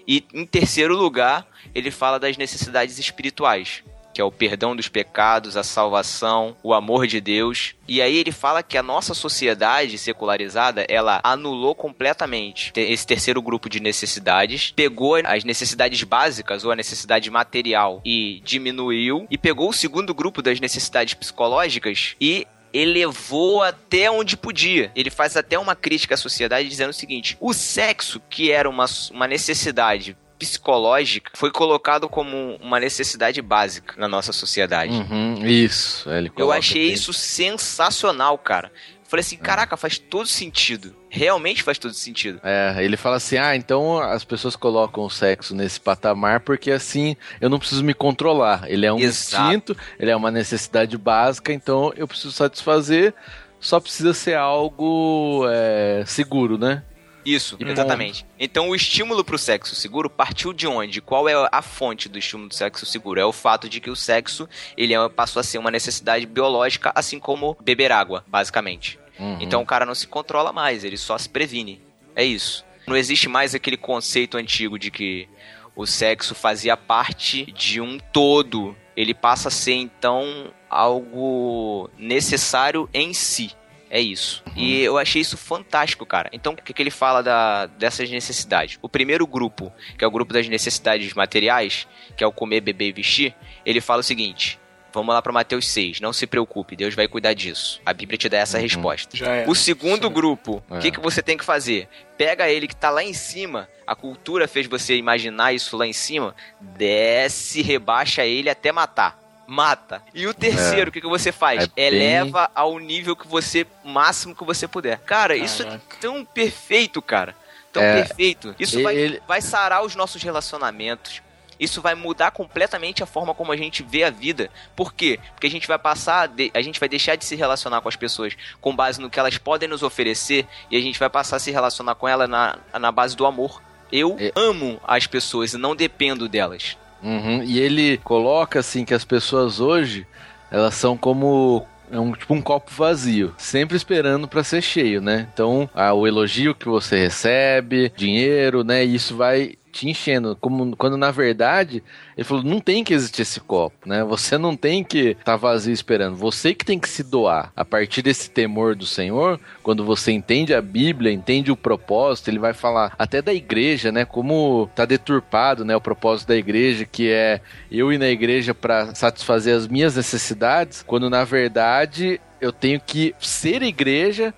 E 0.08 0.24
em 0.34 0.46
terceiro 0.46 0.96
lugar, 0.96 1.48
ele 1.74 1.92
fala 1.92 2.20
das 2.20 2.38
necessidades 2.38 3.00
espirituais, 3.00 3.84
que 4.16 4.22
é 4.22 4.24
o 4.24 4.32
perdão 4.32 4.74
dos 4.74 4.88
pecados, 4.88 5.58
a 5.58 5.64
salvação, 5.64 6.56
o 6.64 6.74
amor 6.74 7.06
de 7.06 7.20
Deus. 7.20 7.76
E 7.86 8.02
aí 8.02 8.16
ele 8.18 8.32
fala 8.32 8.64
que 8.64 8.78
a 8.78 8.82
nossa 8.82 9.14
sociedade 9.14 9.98
secularizada, 9.98 10.86
ela 10.88 11.20
anulou 11.22 11.76
completamente 11.76 12.72
te- 12.72 12.80
esse 12.80 13.06
terceiro 13.06 13.42
grupo 13.42 13.68
de 13.70 13.82
necessidades, 13.82 14.72
pegou 14.72 15.18
as 15.18 15.44
necessidades 15.44 16.02
básicas 16.04 16.64
ou 16.64 16.72
a 16.72 16.76
necessidade 16.78 17.30
material 17.30 18.02
e 18.06 18.42
diminuiu, 18.46 19.28
e 19.30 19.38
pegou 19.38 19.70
o 19.70 19.74
segundo 19.74 20.14
grupo 20.14 20.42
das 20.42 20.62
necessidades 20.62 21.14
psicológicas 21.14 22.16
e 22.22 22.48
elevou 22.74 23.64
até 23.64 24.10
onde 24.10 24.38
podia. 24.38 24.92
Ele 24.96 25.10
faz 25.10 25.36
até 25.36 25.60
uma 25.60 25.76
crítica 25.76 26.14
à 26.16 26.18
sociedade 26.18 26.70
dizendo 26.70 26.92
o 26.92 26.94
seguinte: 26.94 27.38
o 27.42 27.54
sexo, 27.54 28.22
que 28.30 28.50
era 28.52 28.70
uma, 28.70 28.86
uma 29.12 29.28
necessidade 29.28 30.16
psicológica, 30.38 31.32
foi 31.34 31.52
colocado 31.52 32.08
como 32.10 32.56
uma 32.62 32.80
necessidade 32.80 33.42
básica 33.42 33.96
na 33.98 34.08
nossa 34.08 34.34
sociedade. 34.34 34.94
Uhum, 34.94 35.46
isso. 35.46 36.10
Ele 36.10 36.32
Eu 36.38 36.52
achei 36.52 36.92
isso 36.92 37.14
sensacional, 37.14 38.38
cara. 38.38 38.72
Falei 39.08 39.22
assim, 39.22 39.38
caraca, 39.38 39.78
faz 39.78 40.00
todo 40.00 40.28
sentido. 40.28 40.96
Realmente 41.10 41.62
faz 41.62 41.78
todo 41.78 41.94
sentido. 41.94 42.40
É, 42.44 42.76
ele 42.80 42.98
fala 42.98 43.18
assim: 43.18 43.38
ah, 43.38 43.56
então 43.56 44.00
as 44.00 44.26
pessoas 44.26 44.56
colocam 44.56 45.06
o 45.06 45.10
sexo 45.10 45.56
nesse 45.56 45.80
patamar 45.80 46.40
porque 46.40 46.72
assim 46.72 47.16
eu 47.40 47.50
não 47.50 47.60
preciso 47.60 47.84
me 47.84 47.94
controlar. 47.94 48.66
Ele 48.68 48.86
é 48.86 48.92
um 48.92 49.00
Exato. 49.00 49.44
instinto, 49.44 49.78
ele 50.00 50.10
é 50.10 50.16
uma 50.16 50.32
necessidade 50.32 50.98
básica, 50.98 51.54
então 51.54 51.94
eu 51.96 52.08
preciso 52.08 52.34
satisfazer. 52.34 53.14
Só 53.60 53.80
precisa 53.80 54.14
ser 54.14 54.36
algo 54.36 55.46
é, 55.50 56.04
seguro, 56.06 56.58
né? 56.58 56.84
Isso, 57.26 57.58
E 57.60 57.64
exatamente. 57.68 58.26
Então 58.40 58.70
o 58.70 58.76
estímulo 58.76 59.24
pro 59.24 59.38
sexo 59.38 59.74
seguro 59.76 60.10
partiu 60.10 60.54
de 60.54 60.68
onde? 60.68 61.02
Qual 61.02 61.28
é 61.28 61.34
a 61.52 61.62
fonte 61.62 62.08
do 62.08 62.20
estímulo 62.20 62.50
do 62.50 62.56
sexo 62.56 62.86
seguro? 62.86 63.20
É 63.20 63.26
o 63.26 63.32
fato 63.34 63.68
de 63.68 63.80
que 63.82 63.90
o 63.90 63.96
sexo 63.96 64.48
ele 64.78 64.94
é- 64.94 65.10
passou 65.10 65.40
a 65.40 65.44
ser 65.44 65.58
uma 65.58 65.72
necessidade 65.72 66.26
biológica, 66.26 66.92
assim 66.94 67.20
como 67.20 67.58
beber 67.62 67.92
água, 67.92 68.24
basicamente. 68.28 69.00
Uhum. 69.18 69.38
Então 69.42 69.62
o 69.62 69.66
cara 69.66 69.86
não 69.86 69.96
se 69.96 70.06
controla 70.08 70.54
mais, 70.54 70.84
ele 70.84 70.98
só 70.98 71.18
se 71.18 71.28
previne. 71.28 71.82
É 72.16 72.24
isso. 72.24 72.64
Não 72.86 72.96
existe 72.96 73.28
mais 73.28 73.56
aquele 73.56 73.78
conceito 73.78 74.38
antigo 74.38 74.78
de 74.78 74.92
que 74.92 75.28
o 75.76 75.88
sexo 75.88 76.36
fazia 76.36 76.78
parte 76.78 77.46
de 77.52 77.82
um 77.82 77.98
todo. 77.98 78.76
Ele 78.96 79.14
passa 79.14 79.48
a 79.48 79.52
ser 79.52 79.74
então 79.74 80.54
algo 80.70 81.90
necessário 81.98 82.90
em 82.94 83.14
si. 83.14 83.52
É 83.90 84.00
isso. 84.02 84.44
E 84.56 84.82
eu 84.82 84.98
achei 84.98 85.22
isso 85.22 85.38
fantástico, 85.38 86.06
cara. 86.06 86.30
Então, 86.34 86.54
o 86.54 86.56
que, 86.56 86.74
que 86.74 86.82
ele 86.82 86.90
fala 86.92 87.22
da, 87.22 87.66
dessas 87.68 88.10
necessidades? 88.10 88.78
O 88.82 88.90
primeiro 88.90 89.26
grupo, 89.28 89.72
que 89.98 90.04
é 90.04 90.08
o 90.08 90.12
grupo 90.12 90.34
das 90.34 90.48
necessidades 90.48 91.14
materiais, 91.14 91.88
que 92.18 92.24
é 92.24 92.28
o 92.28 92.32
comer, 92.32 92.62
beber 92.62 92.88
e 92.90 92.92
vestir, 92.94 93.36
ele 93.66 93.80
fala 93.80 94.00
o 94.00 94.04
seguinte: 94.04 94.60
vamos 94.92 95.14
lá 95.14 95.22
para 95.22 95.32
Mateus 95.32 95.68
6, 95.68 96.00
não 96.02 96.12
se 96.12 96.26
preocupe, 96.26 96.76
Deus 96.76 96.96
vai 96.96 97.08
cuidar 97.08 97.34
disso. 97.34 97.80
A 97.86 97.94
Bíblia 97.94 98.18
te 98.18 98.28
dá 98.28 98.38
essa 98.40 98.58
resposta. 98.58 99.16
Já 99.16 99.28
é. 99.34 99.46
O 99.48 99.54
segundo 99.54 100.10
grupo, 100.10 100.64
o 100.70 100.76
É. 100.78 100.80
que, 100.80 100.92
que 100.92 101.00
você 101.00 101.22
tem 101.22 101.38
que 101.38 101.46
fazer? 101.46 101.88
Pega 102.18 102.50
ele 102.50 102.68
que 102.68 102.76
tá 102.76 102.90
lá 102.90 103.04
em 103.04 103.14
cima, 103.14 103.70
a 103.86 103.96
cultura 103.96 104.48
fez 104.48 104.66
você 104.68 104.96
imaginar 104.96 105.54
isso 105.54 105.78
lá 105.78 105.86
em 105.86 105.94
cima, 105.94 106.36
desce, 106.60 107.62
rebaixa 107.62 108.26
ele 108.26 108.50
até 108.50 108.72
matar. 108.72 109.20
Mata. 109.48 110.02
E 110.14 110.26
o 110.28 110.34
terceiro, 110.34 110.90
o 110.90 110.92
que, 110.92 111.02
que 111.02 111.08
você 111.08 111.32
faz? 111.32 111.64
É 111.64 111.68
bem- 111.68 111.86
Eleva 111.88 112.50
ao 112.56 112.80
nível 112.80 113.16
que 113.16 113.28
você, 113.28 113.66
máximo 113.84 114.36
que 114.36 114.44
você 114.44 114.68
puder. 114.68 115.00
Cara, 115.00 115.36
isso 115.36 115.62
é 115.62 115.66
Caraca. 115.66 115.98
tão 116.02 116.26
perfeito, 116.26 117.02
cara. 117.02 117.36
Tão 117.72 117.84
É. 117.84 118.02
perfeito. 118.04 118.56
Isso 118.60 118.82
vai, 118.82 118.96
Ele- 118.96 119.22
vai 119.28 119.42
sarar 119.42 119.84
os 119.84 119.96
nossos 119.96 120.22
relacionamentos. 120.24 121.22
Isso 121.60 121.82
vai 121.82 121.96
mudar 121.96 122.32
completamente 122.32 123.02
a 123.02 123.06
forma 123.06 123.34
como 123.34 123.52
a 123.52 123.56
gente 123.58 123.82
vê 123.82 124.04
a 124.04 124.10
vida. 124.10 124.50
Por 124.76 124.94
quê? 124.94 125.20
Porque 125.34 125.48
a 125.48 125.50
gente 125.50 125.68
vai 125.68 125.80
passar, 125.80 126.22
a 126.24 126.28
de- 126.28 126.52
a 126.54 126.62
gente 126.62 126.80
vai 126.80 126.90
deixar 126.90 127.16
de 127.16 127.24
se 127.24 127.34
relacionar 127.36 127.80
com 127.82 127.88
as 127.88 127.96
pessoas 127.96 128.36
com 128.60 128.76
base 128.76 129.00
no 129.00 129.10
que 129.10 129.18
elas 129.20 129.38
podem 129.38 129.70
nos 129.70 129.82
oferecer 129.84 130.46
e 130.70 130.76
a 130.76 130.82
gente 130.82 131.00
vai 131.00 131.10
passar 131.10 131.38
a 131.38 131.40
se 131.40 131.52
relacionar 131.52 131.96
com 131.96 132.08
elas 132.08 132.28
na, 132.30 132.58
na 132.78 132.92
base 132.92 133.16
do 133.16 133.26
amor. 133.26 133.62
Eu 133.92 134.18
É. 134.20 134.32
amo 134.36 134.82
as 134.86 135.08
pessoas 135.08 135.54
e 135.54 135.58
não 135.58 135.76
dependo 135.76 136.28
delas. 136.28 136.78
Uhum, 137.06 137.44
E 137.44 137.60
ele 137.60 137.98
coloca 137.98 138.60
assim 138.60 138.84
que 138.84 138.94
as 138.94 139.06
pessoas 139.06 139.60
hoje 139.60 140.08
elas 140.52 140.74
são 140.74 140.98
como 140.98 141.66
é 141.92 142.00
um 142.00 142.12
tipo 142.14 142.34
um 142.34 142.42
copo 142.42 142.72
vazio, 142.72 143.34
sempre 143.38 143.78
esperando 143.78 144.28
para 144.28 144.44
ser 144.44 144.62
cheio, 144.62 145.02
né? 145.02 145.28
Então, 145.32 145.70
ah, 145.74 145.94
o 145.94 146.08
elogio 146.08 146.56
que 146.56 146.68
você 146.68 146.98
recebe, 146.98 147.92
dinheiro, 147.96 148.64
né? 148.64 148.84
Isso 148.84 149.16
vai 149.16 149.56
te 149.76 149.90
enchendo, 149.90 150.38
como 150.40 150.74
quando 150.78 150.96
na 150.96 151.12
verdade 151.12 151.84
ele 152.18 152.24
falou 152.24 152.44
não 152.44 152.62
tem 152.62 152.82
que 152.82 152.94
existir 152.94 153.24
esse 153.24 153.42
copo, 153.42 153.76
né? 153.86 154.06
Você 154.06 154.38
não 154.38 154.56
tem 154.56 154.86
que 154.86 155.10
estar 155.10 155.24
tá 155.24 155.36
vazio 155.36 155.74
esperando, 155.74 156.16
você 156.16 156.54
que 156.54 156.64
tem 156.64 156.80
que 156.80 156.88
se 156.88 157.04
doar. 157.04 157.52
A 157.54 157.66
partir 157.66 158.02
desse 158.02 158.30
temor 158.30 158.74
do 158.74 158.86
Senhor, 158.86 159.38
quando 159.62 159.84
você 159.84 160.14
entende 160.14 160.54
a 160.54 160.62
Bíblia, 160.62 161.12
entende 161.12 161.52
o 161.52 161.58
propósito, 161.58 162.30
ele 162.30 162.40
vai 162.40 162.54
falar 162.54 162.96
até 162.98 163.22
da 163.22 163.34
igreja, 163.34 163.92
né? 163.92 164.06
Como 164.06 164.70
tá 164.74 164.86
deturpado, 164.86 165.66
né? 165.66 165.76
O 165.76 165.82
propósito 165.82 166.30
da 166.30 166.38
igreja, 166.38 166.86
que 166.86 167.12
é 167.12 167.42
eu 167.70 167.92
ir 167.92 167.98
na 167.98 168.08
igreja 168.08 168.54
para 168.54 168.96
satisfazer 168.96 169.58
as 169.58 169.68
minhas 169.68 169.98
necessidades, 169.98 170.84
quando 170.88 171.10
na 171.10 171.26
verdade 171.26 172.22
eu 172.40 172.54
tenho 172.54 172.80
que 172.80 173.14
ser 173.20 173.62
igreja 173.62 174.34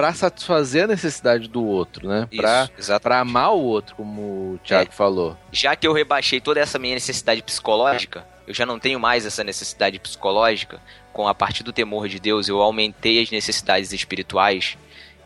para 0.00 0.14
satisfazer 0.14 0.84
a 0.84 0.86
necessidade 0.86 1.46
do 1.46 1.62
outro, 1.62 2.08
né? 2.08 2.26
Pra, 2.34 2.62
Isso, 2.64 2.72
exatamente. 2.78 3.02
pra 3.02 3.20
amar 3.20 3.52
o 3.52 3.60
outro, 3.60 3.94
como 3.96 4.54
o 4.54 4.60
Thiago 4.64 4.88
É. 4.90 4.94
falou. 4.94 5.36
já 5.52 5.76
que 5.76 5.86
eu 5.86 5.92
rebaixei 5.92 6.40
toda 6.40 6.58
essa 6.58 6.78
minha 6.78 6.94
necessidade 6.94 7.42
psicológica, 7.42 8.26
eu 8.46 8.54
já 8.54 8.64
não 8.64 8.78
tenho 8.78 8.98
mais 8.98 9.26
essa 9.26 9.44
necessidade 9.44 9.98
psicológica, 9.98 10.80
com 11.12 11.28
a 11.28 11.34
partir 11.34 11.62
do 11.62 11.70
temor 11.70 12.08
de 12.08 12.18
Deus, 12.18 12.48
eu 12.48 12.62
aumentei 12.62 13.22
as 13.22 13.30
necessidades 13.30 13.92
espirituais, 13.92 14.78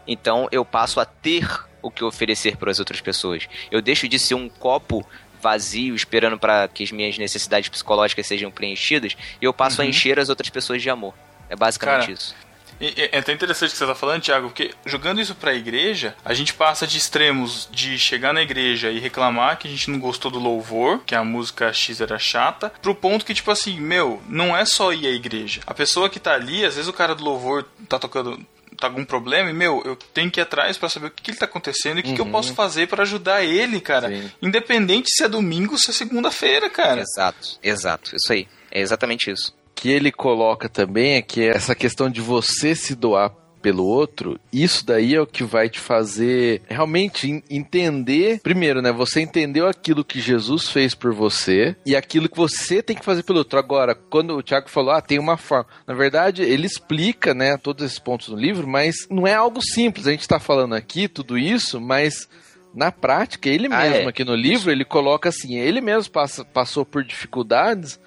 então 0.09 0.49
eu 0.51 0.64
passo 0.64 0.99
a 0.99 1.05
ter 1.05 1.49
o 1.81 1.89
que 1.89 2.03
oferecer 2.03 2.57
para 2.57 2.70
as 2.72 2.81
outras 2.81 3.01
pessoas. 3.01 3.47
Eu 3.70 3.81
deixo 3.81 4.09
de 4.09 4.18
ser 4.18 4.35
um 4.35 4.49
copo 4.49 5.07
vazio 5.41 5.95
esperando 5.95 6.37
para 6.37 6.66
que 6.66 6.83
as 6.83 6.91
minhas 6.91 7.16
necessidades 7.16 7.68
psicológicas 7.68 8.27
sejam 8.27 8.51
preenchidas 8.51 9.16
e 9.41 9.45
eu 9.45 9.53
passo 9.55 9.83
a 9.83 9.87
encher 9.87 10.18
as 10.18 10.29
outras 10.29 10.51
pessoas 10.51 10.83
de 10.83 10.91
amor. 10.91 11.14
É 11.49 11.55
basicamente 11.55 12.01
Cara, 12.01 12.12
isso. 12.12 12.35
É 12.81 13.18
até 13.18 13.33
interessante 13.33 13.70
o 13.70 13.72
que 13.72 13.79
você 13.79 13.87
tá 13.87 13.95
falando, 13.95 14.22
Thiago, 14.22 14.49
porque 14.49 14.72
jogando 14.85 15.20
isso 15.20 15.35
pra 15.35 15.55
igreja, 15.55 16.14
a 16.25 16.35
gente 16.35 16.55
passa 16.55 16.87
de 16.87 16.99
extremos 16.99 17.68
de 17.70 17.99
chegar 17.99 18.33
na 18.33 18.43
igreja 18.43 18.91
e 18.91 18.99
reclamar 18.99 19.59
que 19.59 19.68
a 19.68 19.70
gente 19.70 19.91
não 19.91 19.99
gostou 19.99 20.31
do 20.31 20.39
louvor, 20.39 21.01
que 21.07 21.14
a 21.14 21.25
música 21.25 21.72
X 21.72 22.01
era 22.01 22.18
chata, 22.18 22.72
pro 22.83 22.95
ponto 22.95 23.25
que, 23.25 23.35
tipo 23.35 23.51
assim, 23.51 23.81
meu, 23.81 24.22
não 24.29 24.57
é 24.57 24.64
só 24.64 24.93
ir 24.93 25.07
à 25.07 25.11
igreja. 25.11 25.61
A 25.66 25.75
pessoa 25.75 26.09
que 26.11 26.20
tá 26.20 26.35
ali, 26.35 26.64
às 26.64 26.75
vezes 26.75 26.89
o 26.89 26.93
cara 26.93 27.14
do 27.14 27.25
louvor 27.25 27.64
tá 27.89 27.99
tocando. 27.99 28.39
Tá 28.77 28.89
algum 28.89 29.05
problema 29.05 29.49
e, 29.49 29.53
meu, 29.53 29.81
eu 29.85 29.95
tenho 29.95 30.29
que 30.29 30.41
ir 30.41 30.43
atrás 30.43 30.77
pra 30.77 30.89
saber 30.89 31.07
o 31.07 31.11
que, 31.11 31.22
que 31.22 31.31
ele 31.31 31.39
tá 31.39 31.45
acontecendo 31.45 31.99
e 31.99 32.01
o 32.01 32.03
que, 32.03 32.14
que 32.14 32.20
eu 32.20 32.27
posso 32.27 32.53
fazer 32.55 32.89
pra 32.89 33.05
ajudar 33.05 33.45
ele, 33.45 33.81
cara. 33.81 34.09
Sim. 34.09 34.33
Independente 34.43 35.11
se 35.14 35.22
é 35.22 35.29
domingo 35.29 35.75
ou 35.75 35.79
se 35.79 35.91
é 35.91 35.93
segunda-feira, 35.95 36.68
cara. 36.68 37.01
Exato, 37.01 37.57
exato, 37.62 38.16
isso 38.16 38.33
aí. 38.33 38.49
É 38.72 38.81
exatamente 38.81 39.31
isso. 39.31 39.55
Que 39.75 39.89
ele 39.91 40.11
coloca 40.12 40.68
também 40.68 41.14
é 41.14 41.22
que 41.22 41.43
essa 41.43 41.75
questão 41.75 42.09
de 42.11 42.20
você 42.20 42.75
se 42.75 42.95
doar 42.95 43.33
pelo 43.61 43.87
outro, 43.87 44.39
isso 44.53 44.85
daí 44.85 45.14
é 45.14 45.20
o 45.22 45.27
que 45.27 45.43
vai 45.43 45.70
te 45.70 45.81
fazer 45.81 46.61
realmente 46.68 47.31
en- 47.31 47.43
entender, 47.49 48.39
primeiro, 48.43 48.83
né, 48.83 48.93
você 48.93 49.22
entendeu 49.22 49.66
aquilo 49.66 50.05
que 50.05 50.20
Jesus 50.20 50.68
fez 50.68 50.95
por 50.95 51.14
você 51.14 51.75
e 51.87 51.97
aquilo 51.97 52.29
que 52.29 52.37
você 52.37 52.83
tem 52.83 52.95
que 52.95 53.03
fazer 53.05 53.22
pelo 53.22 53.39
outro. 53.39 53.59
Agora, 53.59 53.95
quando 53.95 54.37
o 54.37 54.43
Tiago 54.43 54.68
falou, 54.68 54.91
ah, 54.93 55.01
tem 55.01 55.18
uma 55.18 55.39
forma. 55.39 55.66
Na 55.87 55.95
verdade, 55.95 56.43
ele 56.43 56.66
explica, 56.66 57.33
né, 57.33 57.57
todos 57.57 57.83
esses 57.87 57.99
pontos 57.99 58.29
no 58.29 58.37
livro, 58.37 58.68
mas 58.68 58.97
não 59.11 59.27
é 59.27 59.33
algo 59.33 59.62
simples. 59.62 60.07
A 60.07 60.11
gente 60.11 60.29
tá 60.29 60.39
falando 60.39 60.75
aqui 60.75 61.09
tudo 61.09 61.39
isso, 61.39 61.81
mas 61.81 62.29
na 62.75 62.93
prática, 62.93 63.49
ele 63.49 63.68
Ah, 63.70 63.81
mesmo 63.81 63.97
é. 63.97 64.09
aqui 64.09 64.25
no 64.25 64.35
livro, 64.35 64.70
ele 64.70 64.85
coloca 64.85 65.31
assim, 65.31 65.57
ele 65.57 65.81
mesmo 65.81 66.12
passa, 66.12 66.45
passou 66.45 66.85
por 66.85 67.03
dificuldades 67.03 67.99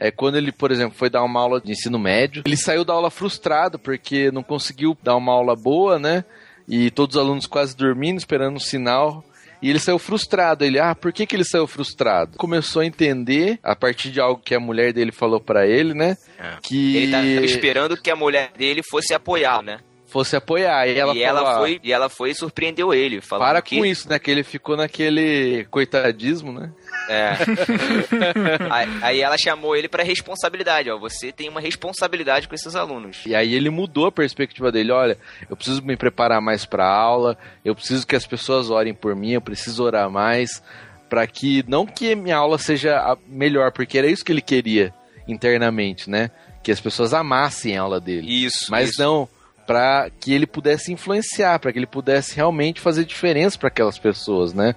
é, 0.00 0.10
quando 0.10 0.36
ele, 0.36 0.52
por 0.52 0.70
exemplo, 0.70 0.96
foi 0.96 1.10
dar 1.10 1.22
uma 1.22 1.40
aula 1.40 1.60
de 1.60 1.72
ensino 1.72 1.98
médio, 1.98 2.42
ele 2.46 2.56
saiu 2.56 2.84
da 2.84 2.92
aula 2.92 3.10
frustrado 3.10 3.78
porque 3.78 4.30
não 4.30 4.42
conseguiu 4.42 4.96
dar 5.02 5.16
uma 5.16 5.32
aula 5.32 5.54
boa, 5.56 5.98
né? 5.98 6.24
E 6.66 6.90
todos 6.90 7.16
os 7.16 7.22
alunos 7.22 7.46
quase 7.46 7.76
dormindo, 7.76 8.18
esperando 8.18 8.56
um 8.56 8.60
sinal. 8.60 9.24
E 9.60 9.68
ele 9.68 9.78
saiu 9.78 9.98
frustrado. 9.98 10.64
Ele, 10.64 10.78
ah, 10.78 10.94
por 10.94 11.12
que, 11.12 11.26
que 11.26 11.34
ele 11.34 11.44
saiu 11.44 11.66
frustrado? 11.66 12.36
Começou 12.36 12.82
a 12.82 12.86
entender, 12.86 13.58
a 13.62 13.74
partir 13.74 14.10
de 14.10 14.20
algo 14.20 14.40
que 14.42 14.54
a 14.54 14.60
mulher 14.60 14.92
dele 14.92 15.10
falou 15.10 15.40
pra 15.40 15.66
ele, 15.66 15.94
né? 15.94 16.16
É. 16.38 16.58
Que 16.62 16.96
Ele 16.96 17.10
tá 17.10 17.22
esperando 17.44 18.00
que 18.00 18.10
a 18.10 18.16
mulher 18.16 18.52
dele 18.56 18.82
fosse 18.88 19.12
apoiar, 19.14 19.62
né? 19.62 19.80
Fosse 20.08 20.34
apoiar. 20.34 20.88
E 20.88 20.98
ela 20.98 21.14
e 21.14 21.24
falou, 21.24 21.42
ela 21.42 21.58
foi 21.58 21.80
e 21.82 21.92
ela 21.92 22.08
foi 22.08 22.30
e 22.30 22.34
surpreendeu 22.34 22.92
ele, 22.92 23.20
para 23.20 23.62
que 23.62 23.78
com 23.78 23.86
isso, 23.86 24.08
né? 24.08 24.18
Que 24.18 24.30
ele 24.30 24.42
ficou 24.42 24.76
naquele 24.76 25.64
coitadismo, 25.70 26.52
né? 26.52 26.72
É. 27.08 27.32
aí, 28.70 28.88
aí 29.02 29.20
ela 29.20 29.38
chamou 29.38 29.76
ele 29.76 29.88
pra 29.88 30.02
responsabilidade, 30.02 30.90
ó. 30.90 30.98
Você 30.98 31.30
tem 31.30 31.48
uma 31.48 31.60
responsabilidade 31.60 32.48
com 32.48 32.54
esses 32.54 32.74
alunos. 32.74 33.24
E 33.26 33.34
aí 33.34 33.54
ele 33.54 33.70
mudou 33.70 34.06
a 34.06 34.12
perspectiva 34.12 34.72
dele. 34.72 34.92
Olha, 34.92 35.18
eu 35.48 35.56
preciso 35.56 35.82
me 35.82 35.96
preparar 35.96 36.40
mais 36.40 36.64
para 36.64 36.88
aula, 36.88 37.36
eu 37.64 37.74
preciso 37.74 38.06
que 38.06 38.16
as 38.16 38.26
pessoas 38.26 38.70
orem 38.70 38.94
por 38.94 39.14
mim, 39.14 39.32
eu 39.32 39.40
preciso 39.40 39.84
orar 39.84 40.10
mais 40.10 40.62
para 41.08 41.26
que 41.26 41.64
não 41.66 41.86
que 41.86 42.14
minha 42.14 42.36
aula 42.36 42.58
seja 42.58 42.98
a 42.98 43.16
melhor, 43.26 43.72
porque 43.72 43.96
era 43.96 44.06
isso 44.06 44.24
que 44.24 44.30
ele 44.30 44.42
queria 44.42 44.92
internamente, 45.26 46.10
né? 46.10 46.30
Que 46.62 46.70
as 46.70 46.80
pessoas 46.80 47.14
amassem 47.14 47.78
a 47.78 47.82
aula 47.82 48.00
dele. 48.00 48.44
Isso. 48.44 48.70
Mas 48.70 48.90
isso. 48.90 49.02
não 49.02 49.28
para 49.68 50.08
que 50.18 50.32
ele 50.32 50.46
pudesse 50.46 50.90
influenciar, 50.90 51.58
para 51.58 51.70
que 51.70 51.78
ele 51.78 51.86
pudesse 51.86 52.34
realmente 52.34 52.80
fazer 52.80 53.04
diferença 53.04 53.58
para 53.58 53.68
aquelas 53.68 53.98
pessoas, 53.98 54.54
né? 54.54 54.74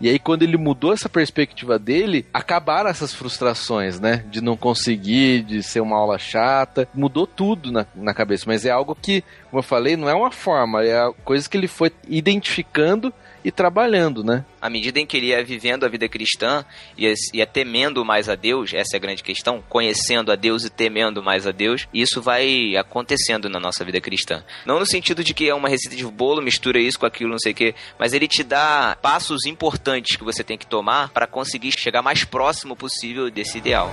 E 0.00 0.08
aí, 0.08 0.18
quando 0.18 0.42
ele 0.42 0.56
mudou 0.56 0.92
essa 0.92 1.08
perspectiva 1.08 1.78
dele, 1.78 2.26
acabaram 2.34 2.90
essas 2.90 3.14
frustrações, 3.14 4.00
né? 4.00 4.24
De 4.28 4.40
não 4.40 4.56
conseguir, 4.56 5.44
de 5.44 5.62
ser 5.62 5.78
uma 5.78 5.96
aula 5.96 6.18
chata. 6.18 6.88
Mudou 6.92 7.24
tudo 7.24 7.70
na, 7.70 7.86
na 7.94 8.12
cabeça. 8.12 8.42
Mas 8.48 8.66
é 8.66 8.70
algo 8.72 8.96
que, 9.00 9.22
como 9.48 9.60
eu 9.60 9.62
falei, 9.62 9.96
não 9.96 10.08
é 10.08 10.14
uma 10.14 10.32
forma, 10.32 10.82
é 10.82 10.98
a 10.98 11.12
coisa 11.24 11.48
que 11.48 11.56
ele 11.56 11.68
foi 11.68 11.92
identificando 12.08 13.14
e 13.44 13.50
trabalhando, 13.50 14.22
né? 14.22 14.44
À 14.60 14.70
medida 14.70 15.00
em 15.00 15.06
que 15.06 15.16
ele 15.16 15.26
ia 15.26 15.44
vivendo 15.44 15.84
a 15.84 15.88
vida 15.88 16.08
cristã 16.08 16.64
e 16.96 17.06
ia, 17.06 17.14
ia 17.34 17.46
temendo 17.46 18.04
mais 18.04 18.28
a 18.28 18.34
Deus, 18.34 18.72
essa 18.72 18.96
é 18.96 18.98
a 18.98 19.00
grande 19.00 19.22
questão, 19.22 19.62
conhecendo 19.68 20.30
a 20.30 20.36
Deus 20.36 20.64
e 20.64 20.70
temendo 20.70 21.22
mais 21.22 21.46
a 21.46 21.50
Deus, 21.50 21.88
isso 21.92 22.20
vai 22.20 22.76
acontecendo 22.76 23.48
na 23.48 23.60
nossa 23.60 23.84
vida 23.84 24.00
cristã. 24.00 24.44
Não 24.66 24.78
no 24.78 24.86
sentido 24.86 25.24
de 25.24 25.34
que 25.34 25.48
é 25.48 25.54
uma 25.54 25.68
receita 25.68 25.96
de 25.96 26.04
bolo, 26.04 26.42
mistura 26.42 26.78
isso 26.78 26.98
com 26.98 27.06
aquilo, 27.06 27.30
não 27.30 27.38
sei 27.38 27.52
o 27.52 27.54
quê, 27.54 27.74
mas 27.98 28.12
ele 28.12 28.28
te 28.28 28.42
dá 28.42 28.96
passos 29.00 29.44
importantes 29.46 30.16
que 30.16 30.24
você 30.24 30.44
tem 30.44 30.58
que 30.58 30.66
tomar 30.66 31.10
para 31.10 31.26
conseguir 31.26 31.72
chegar 31.72 32.02
mais 32.02 32.24
próximo 32.24 32.76
possível 32.76 33.30
desse 33.30 33.58
ideal. 33.58 33.90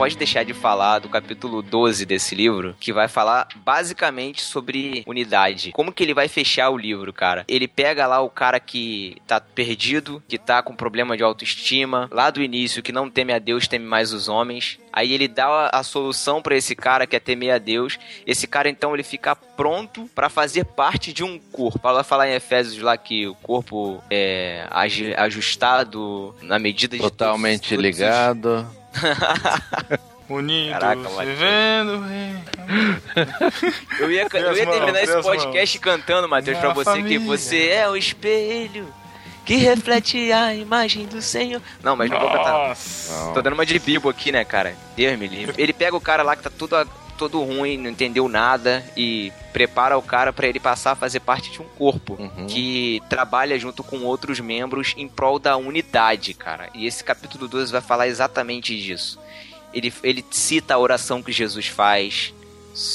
Pode 0.00 0.16
deixar 0.16 0.44
de 0.46 0.54
falar 0.54 0.98
do 0.98 1.10
capítulo 1.10 1.60
12 1.60 2.06
desse 2.06 2.34
livro, 2.34 2.74
que 2.80 2.90
vai 2.90 3.06
falar 3.06 3.46
basicamente 3.56 4.40
sobre 4.40 5.04
unidade. 5.06 5.72
Como 5.72 5.92
que 5.92 6.02
ele 6.02 6.14
vai 6.14 6.26
fechar 6.26 6.70
o 6.70 6.78
livro, 6.78 7.12
cara? 7.12 7.44
Ele 7.46 7.68
pega 7.68 8.06
lá 8.06 8.18
o 8.22 8.30
cara 8.30 8.58
que 8.58 9.18
tá 9.26 9.38
perdido, 9.38 10.22
que 10.26 10.38
tá 10.38 10.62
com 10.62 10.74
problema 10.74 11.18
de 11.18 11.22
autoestima, 11.22 12.08
lá 12.10 12.30
do 12.30 12.42
início, 12.42 12.82
que 12.82 12.92
não 12.92 13.10
teme 13.10 13.34
a 13.34 13.38
Deus, 13.38 13.68
teme 13.68 13.84
mais 13.84 14.10
os 14.14 14.26
homens. 14.26 14.78
Aí 14.90 15.12
ele 15.12 15.28
dá 15.28 15.68
a, 15.70 15.82
solução 15.82 16.40
pra 16.40 16.56
esse 16.56 16.74
cara 16.74 17.06
que 17.06 17.14
é 17.14 17.20
temer 17.20 17.52
a 17.54 17.58
Deus. 17.58 17.98
Esse 18.26 18.46
cara 18.46 18.70
então 18.70 18.94
ele 18.94 19.02
fica 19.02 19.36
pronto 19.36 20.08
pra 20.14 20.30
fazer 20.30 20.64
parte 20.64 21.12
de 21.12 21.22
um 21.22 21.38
corpo. 21.38 21.86
Ela 21.86 22.02
fala 22.02 22.26
em 22.26 22.32
Efésios 22.32 22.82
lá 22.82 22.96
que 22.96 23.26
o 23.26 23.34
corpo 23.36 24.02
é 24.10 24.66
ajustado 25.18 26.34
na 26.40 26.58
medida 26.58 26.96
de 26.96 27.02
Totalmente 27.02 27.68
todos- 27.68 27.84
todos 27.84 27.90
os- 27.90 28.00
ligado. 28.00 28.79
Unidos, 30.28 30.78
Caraca, 30.78 31.24
vivendo. 31.24 32.04
Eu 33.98 34.10
ia, 34.12 34.28
eu 34.32 34.56
ia 34.56 34.66
terminar 34.66 35.02
esse 35.02 35.20
podcast 35.22 35.78
cantando, 35.80 36.28
Matheus, 36.28 36.58
pra 36.58 36.72
você 36.72 36.90
que 36.94 37.00
família. 37.02 37.20
você 37.20 37.68
é 37.68 37.88
o 37.88 37.96
espelho 37.96 38.86
que 39.44 39.56
reflete 39.56 40.30
a 40.30 40.54
imagem 40.54 41.06
do 41.06 41.20
Senhor. 41.20 41.60
Não, 41.82 41.96
mas 41.96 42.08
não 42.08 42.20
vou 42.20 42.30
cantar. 42.30 42.52
não. 42.52 42.68
Nossa. 42.68 43.32
Tô 43.34 43.42
dando 43.42 43.54
uma 43.54 43.66
de 43.66 43.76
Bibo 43.80 44.08
aqui, 44.08 44.30
né, 44.30 44.44
cara? 44.44 44.76
Deus 44.94 45.18
me 45.18 45.26
livre. 45.26 45.60
Ele 45.60 45.72
pega 45.72 45.96
o 45.96 46.00
cara 46.00 46.22
lá 46.22 46.36
que 46.36 46.42
tá 46.44 46.50
tudo, 46.56 46.88
todo 47.20 47.42
ruim, 47.44 47.76
não 47.76 47.90
entendeu 47.90 48.26
nada 48.28 48.82
e 48.96 49.30
prepara 49.52 49.98
o 49.98 50.02
cara 50.02 50.32
pra 50.32 50.48
ele 50.48 50.58
passar 50.58 50.92
a 50.92 50.96
fazer 50.96 51.20
parte 51.20 51.50
de 51.52 51.60
um 51.60 51.66
corpo 51.76 52.16
Uhum. 52.18 52.46
que 52.46 53.02
trabalha 53.10 53.58
junto 53.58 53.84
com 53.84 53.98
outros 54.04 54.40
membros 54.40 54.94
em 54.96 55.06
prol 55.06 55.38
da 55.38 55.54
unidade, 55.58 56.32
cara. 56.32 56.70
E 56.74 56.86
esse 56.86 57.04
capítulo 57.04 57.46
12 57.46 57.70
vai 57.70 57.82
falar 57.82 58.08
exatamente 58.08 58.74
disso. 58.76 59.18
Ele, 59.74 59.92
ele 60.02 60.24
cita 60.30 60.74
a 60.74 60.78
oração 60.78 61.22
que 61.22 61.30
Jesus 61.30 61.66
faz 61.66 62.32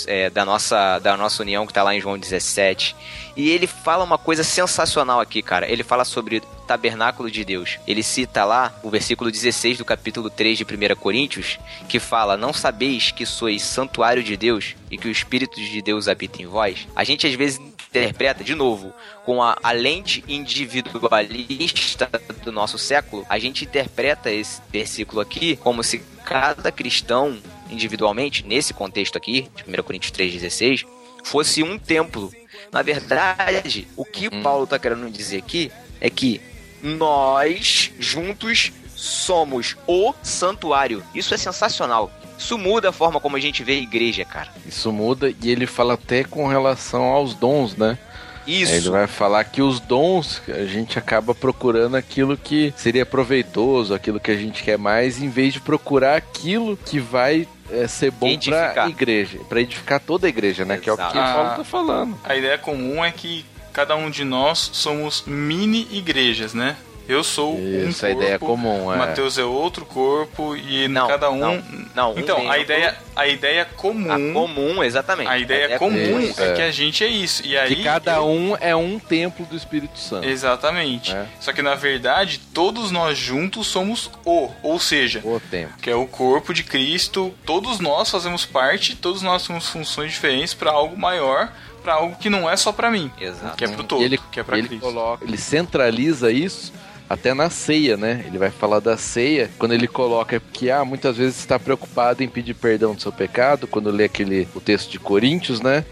é, 0.07 0.29
da, 0.29 0.45
nossa, 0.45 0.99
da 0.99 1.17
nossa 1.17 1.41
união, 1.41 1.65
que 1.65 1.73
tá 1.73 1.83
lá 1.83 1.95
em 1.95 2.01
João 2.01 2.17
17. 2.17 2.95
E 3.35 3.49
ele 3.49 3.67
fala 3.67 4.03
uma 4.03 4.17
coisa 4.17 4.43
sensacional 4.43 5.19
aqui, 5.19 5.41
cara. 5.41 5.69
Ele 5.69 5.83
fala 5.83 6.05
sobre 6.05 6.41
tabernáculo 6.65 7.29
de 7.29 7.43
Deus. 7.43 7.77
Ele 7.85 8.01
cita 8.01 8.45
lá 8.45 8.73
o 8.81 8.89
versículo 8.89 9.29
16 9.29 9.77
do 9.77 9.85
capítulo 9.85 10.29
3 10.29 10.57
de 10.57 10.63
1 10.63 10.95
Coríntios, 10.95 11.59
que 11.87 11.99
fala: 11.99 12.37
Não 12.37 12.53
sabeis 12.53 13.11
que 13.11 13.25
sois 13.25 13.61
santuário 13.61 14.23
de 14.23 14.37
Deus 14.37 14.75
e 14.89 14.97
que 14.97 15.07
o 15.07 15.11
Espírito 15.11 15.59
de 15.59 15.81
Deus 15.81 16.07
habita 16.07 16.41
em 16.41 16.47
vós? 16.47 16.87
A 16.95 17.03
gente 17.03 17.27
às 17.27 17.33
vezes 17.33 17.59
interpreta, 17.89 18.43
de 18.43 18.53
novo, 18.55 18.93
com 19.23 19.41
a, 19.41 19.57
a 19.63 19.71
lente 19.71 20.23
individualista 20.27 22.09
do 22.43 22.51
nosso 22.51 22.77
século, 22.77 23.25
a 23.29 23.39
gente 23.39 23.63
interpreta 23.63 24.29
esse 24.29 24.61
versículo 24.69 25.21
aqui 25.21 25.55
como 25.57 25.81
se 25.81 25.99
cada 26.25 26.71
cristão 26.71 27.37
individualmente, 27.69 28.45
nesse 28.45 28.73
contexto 28.73 29.17
aqui, 29.17 29.49
de 29.55 29.63
1 29.63 29.83
Coríntios 29.83 30.11
3,16, 30.11 30.85
fosse 31.23 31.63
um 31.63 31.77
templo. 31.77 32.31
Na 32.71 32.81
verdade, 32.81 33.87
o 33.95 34.05
que 34.05 34.27
Hum. 34.27 34.41
Paulo 34.43 34.63
está 34.65 34.77
querendo 34.79 35.09
dizer 35.09 35.37
aqui 35.37 35.71
é 35.99 36.09
que 36.09 36.41
nós, 36.81 37.91
juntos, 37.99 38.71
somos 38.95 39.75
o 39.87 40.13
santuário. 40.23 41.03
Isso 41.13 41.33
é 41.33 41.37
sensacional. 41.37 42.11
Isso 42.37 42.57
muda 42.57 42.89
a 42.89 42.91
forma 42.91 43.19
como 43.19 43.37
a 43.37 43.39
gente 43.39 43.63
vê 43.63 43.73
a 43.73 43.81
igreja, 43.81 44.25
cara. 44.25 44.49
Isso 44.65 44.91
muda 44.91 45.33
e 45.41 45.49
ele 45.49 45.65
fala 45.65 45.93
até 45.93 46.23
com 46.23 46.47
relação 46.47 47.03
aos 47.03 47.33
dons, 47.33 47.75
né? 47.75 47.97
Isso. 48.45 48.73
Ele 48.73 48.89
vai 48.89 49.07
falar 49.07 49.43
que 49.45 49.61
os 49.61 49.79
dons 49.79 50.41
a 50.47 50.65
gente 50.65 50.99
acaba 50.99 51.33
procurando 51.33 51.95
aquilo 51.95 52.37
que 52.37 52.73
seria 52.77 53.05
proveitoso, 53.05 53.93
aquilo 53.93 54.19
que 54.19 54.29
a 54.29 54.35
gente 54.35 54.63
quer 54.63 54.77
mais, 54.77 55.21
em 55.21 55.29
vez 55.29 55.53
de 55.53 55.59
procurar 55.59 56.15
aquilo 56.17 56.77
que 56.77 56.99
vai 56.99 57.47
é, 57.71 57.87
ser 57.87 58.11
bom 58.11 58.27
Edificar. 58.27 58.73
pra 58.73 58.89
igreja, 58.89 59.39
pra 59.49 59.61
edificar 59.61 59.99
toda 59.99 60.27
a 60.27 60.29
igreja, 60.29 60.65
né? 60.65 60.77
Que 60.77 60.89
é 60.89 60.93
o 60.93 60.97
que 60.97 61.03
o 61.03 61.07
Exato. 61.07 61.33
Paulo 61.33 61.55
tá 61.57 61.63
falando. 61.63 62.19
A 62.23 62.35
ideia 62.35 62.57
comum 62.57 63.03
é 63.03 63.11
que 63.11 63.45
cada 63.73 63.95
um 63.95 64.09
de 64.09 64.23
nós 64.23 64.69
somos 64.73 65.23
mini 65.25 65.87
igrejas, 65.91 66.53
né? 66.53 66.77
Eu 67.07 67.23
sou 67.23 67.55
um 67.57 67.87
Isso, 67.89 68.03
a 68.05 68.09
corpo, 68.09 68.23
ideia 68.23 68.39
comum, 68.39 68.91
é. 68.93 68.97
Matheus 68.97 69.37
é 69.37 69.43
outro 69.43 69.85
corpo 69.85 70.55
e 70.55 70.87
Não, 70.87 71.07
cada 71.07 71.29
um. 71.29 71.37
não, 71.37 71.63
não, 71.93 72.13
um 72.15 72.19
então, 72.19 72.37
a 72.37 72.41
exemplo- 72.57 72.61
ideia, 72.61 72.97
a 73.15 73.27
ideia 73.27 73.65
comum, 73.65 74.11
A 74.11 74.33
comum, 74.33 74.83
exatamente. 74.83 75.29
a 75.29 75.37
ideia 75.37 75.73
é 75.73 75.77
comum 75.77 76.19
Isso, 76.19 76.41
é. 76.41 76.49
é. 76.51 76.53
que 76.53 76.61
a 76.63 76.71
gente 76.71 77.03
é 77.03 77.07
isso. 77.07 77.45
E 77.45 77.55
aí 77.57 77.75
que 77.75 77.83
cada 77.83 78.15
eu- 78.15 78.25
um 78.27 78.57
é 78.59 78.75
um 78.75 78.97
templo 78.97 79.45
do 79.45 79.55
Espírito 79.55 79.99
Santo. 79.99 80.27
Exatamente. 80.27 81.11
É. 81.13 81.27
Só 81.39 81.53
que 81.53 81.61
na 81.61 81.75
verdade, 81.75 82.39
todos 82.53 82.89
nós 82.91 83.17
juntos 83.17 83.67
somos 83.67 84.09
o, 84.25 84.49
ou 84.63 84.79
seja, 84.79 85.21
O 85.23 85.39
templo. 85.39 85.75
que 85.81 85.89
é 85.89 85.95
o 85.95 86.07
corpo 86.07 86.53
de 86.53 86.63
Cristo. 86.63 87.33
Todos 87.45 87.79
nós 87.79 88.09
fazemos 88.09 88.45
parte, 88.45 88.95
todos 88.95 89.21
nós 89.21 89.45
temos 89.45 89.69
funções 89.69 90.11
diferentes 90.13 90.53
para 90.55 90.71
algo 90.71 90.97
maior, 90.97 91.51
para 91.83 91.93
algo 91.93 92.15
que 92.15 92.31
não 92.31 92.49
é 92.49 92.57
só 92.57 92.71
para 92.71 92.89
mim, 92.89 93.11
Exato. 93.21 93.55
que 93.55 93.63
é 93.63 93.67
pro 93.67 93.83
todo, 93.83 94.01
E 94.01 94.05
ele, 94.05 94.19
que 94.31 94.39
é 94.39 94.43
para 94.43 94.57
ele 94.57 94.67
Cristo. 94.69 94.81
coloca, 94.83 95.23
ele 95.23 95.37
centraliza 95.37 96.31
isso 96.31 96.73
até 97.09 97.33
na 97.33 97.49
ceia, 97.49 97.95
né? 97.97 98.23
Ele 98.27 98.37
vai 98.37 98.49
falar 98.49 98.79
da 98.79 98.97
ceia, 98.97 99.49
quando 99.57 99.73
ele 99.73 99.87
coloca 99.87 100.41
que 100.53 100.71
ah, 100.71 100.83
muitas 100.83 101.17
vezes 101.17 101.37
está 101.37 101.59
preocupado 101.59 102.23
em 102.23 102.27
pedir 102.27 102.53
perdão 102.53 102.95
do 102.95 103.01
seu 103.01 103.11
pecado, 103.11 103.67
quando 103.67 103.91
lê 103.91 104.05
aquele 104.05 104.47
o 104.55 104.59
texto 104.59 104.91
de 104.91 104.99
Coríntios, 104.99 105.61
né? 105.61 105.85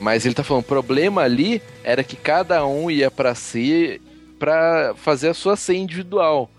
Mas 0.00 0.26
ele 0.26 0.34
tá 0.34 0.42
falando, 0.44 0.64
o 0.64 0.66
problema 0.66 1.22
ali 1.22 1.62
era 1.82 2.04
que 2.04 2.16
cada 2.16 2.66
um 2.66 2.90
ia 2.90 3.10
pra 3.10 3.34
ceia 3.34 4.00
para 4.38 4.94
fazer 4.96 5.28
a 5.28 5.34
sua 5.34 5.56
ceia 5.56 5.78
individual. 5.78 6.50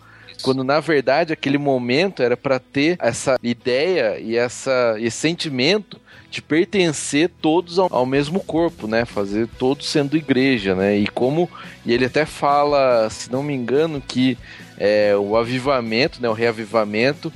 Quando 0.41 0.63
na 0.63 0.79
verdade 0.79 1.33
aquele 1.33 1.57
momento 1.57 2.21
era 2.21 2.37
para 2.37 2.59
ter 2.59 2.97
essa 2.99 3.37
ideia 3.41 4.19
e 4.19 4.35
essa, 4.35 4.95
esse 4.99 5.17
sentimento 5.17 5.99
de 6.29 6.41
pertencer 6.41 7.29
todos 7.41 7.79
ao, 7.79 7.87
ao 7.91 8.05
mesmo 8.05 8.39
corpo, 8.41 8.87
né? 8.87 9.05
Fazer 9.05 9.47
todos 9.57 9.87
sendo 9.87 10.17
igreja, 10.17 10.75
né? 10.75 10.97
E 10.97 11.07
como 11.07 11.49
e 11.85 11.93
ele 11.93 12.05
até 12.05 12.25
fala, 12.25 13.09
se 13.09 13.31
não 13.31 13.41
me 13.41 13.53
engano, 13.53 14.01
que 14.05 14.37
é, 14.77 15.15
o 15.15 15.37
avivamento, 15.37 16.21
né? 16.21 16.27
O 16.27 16.33
reavivamento 16.33 17.31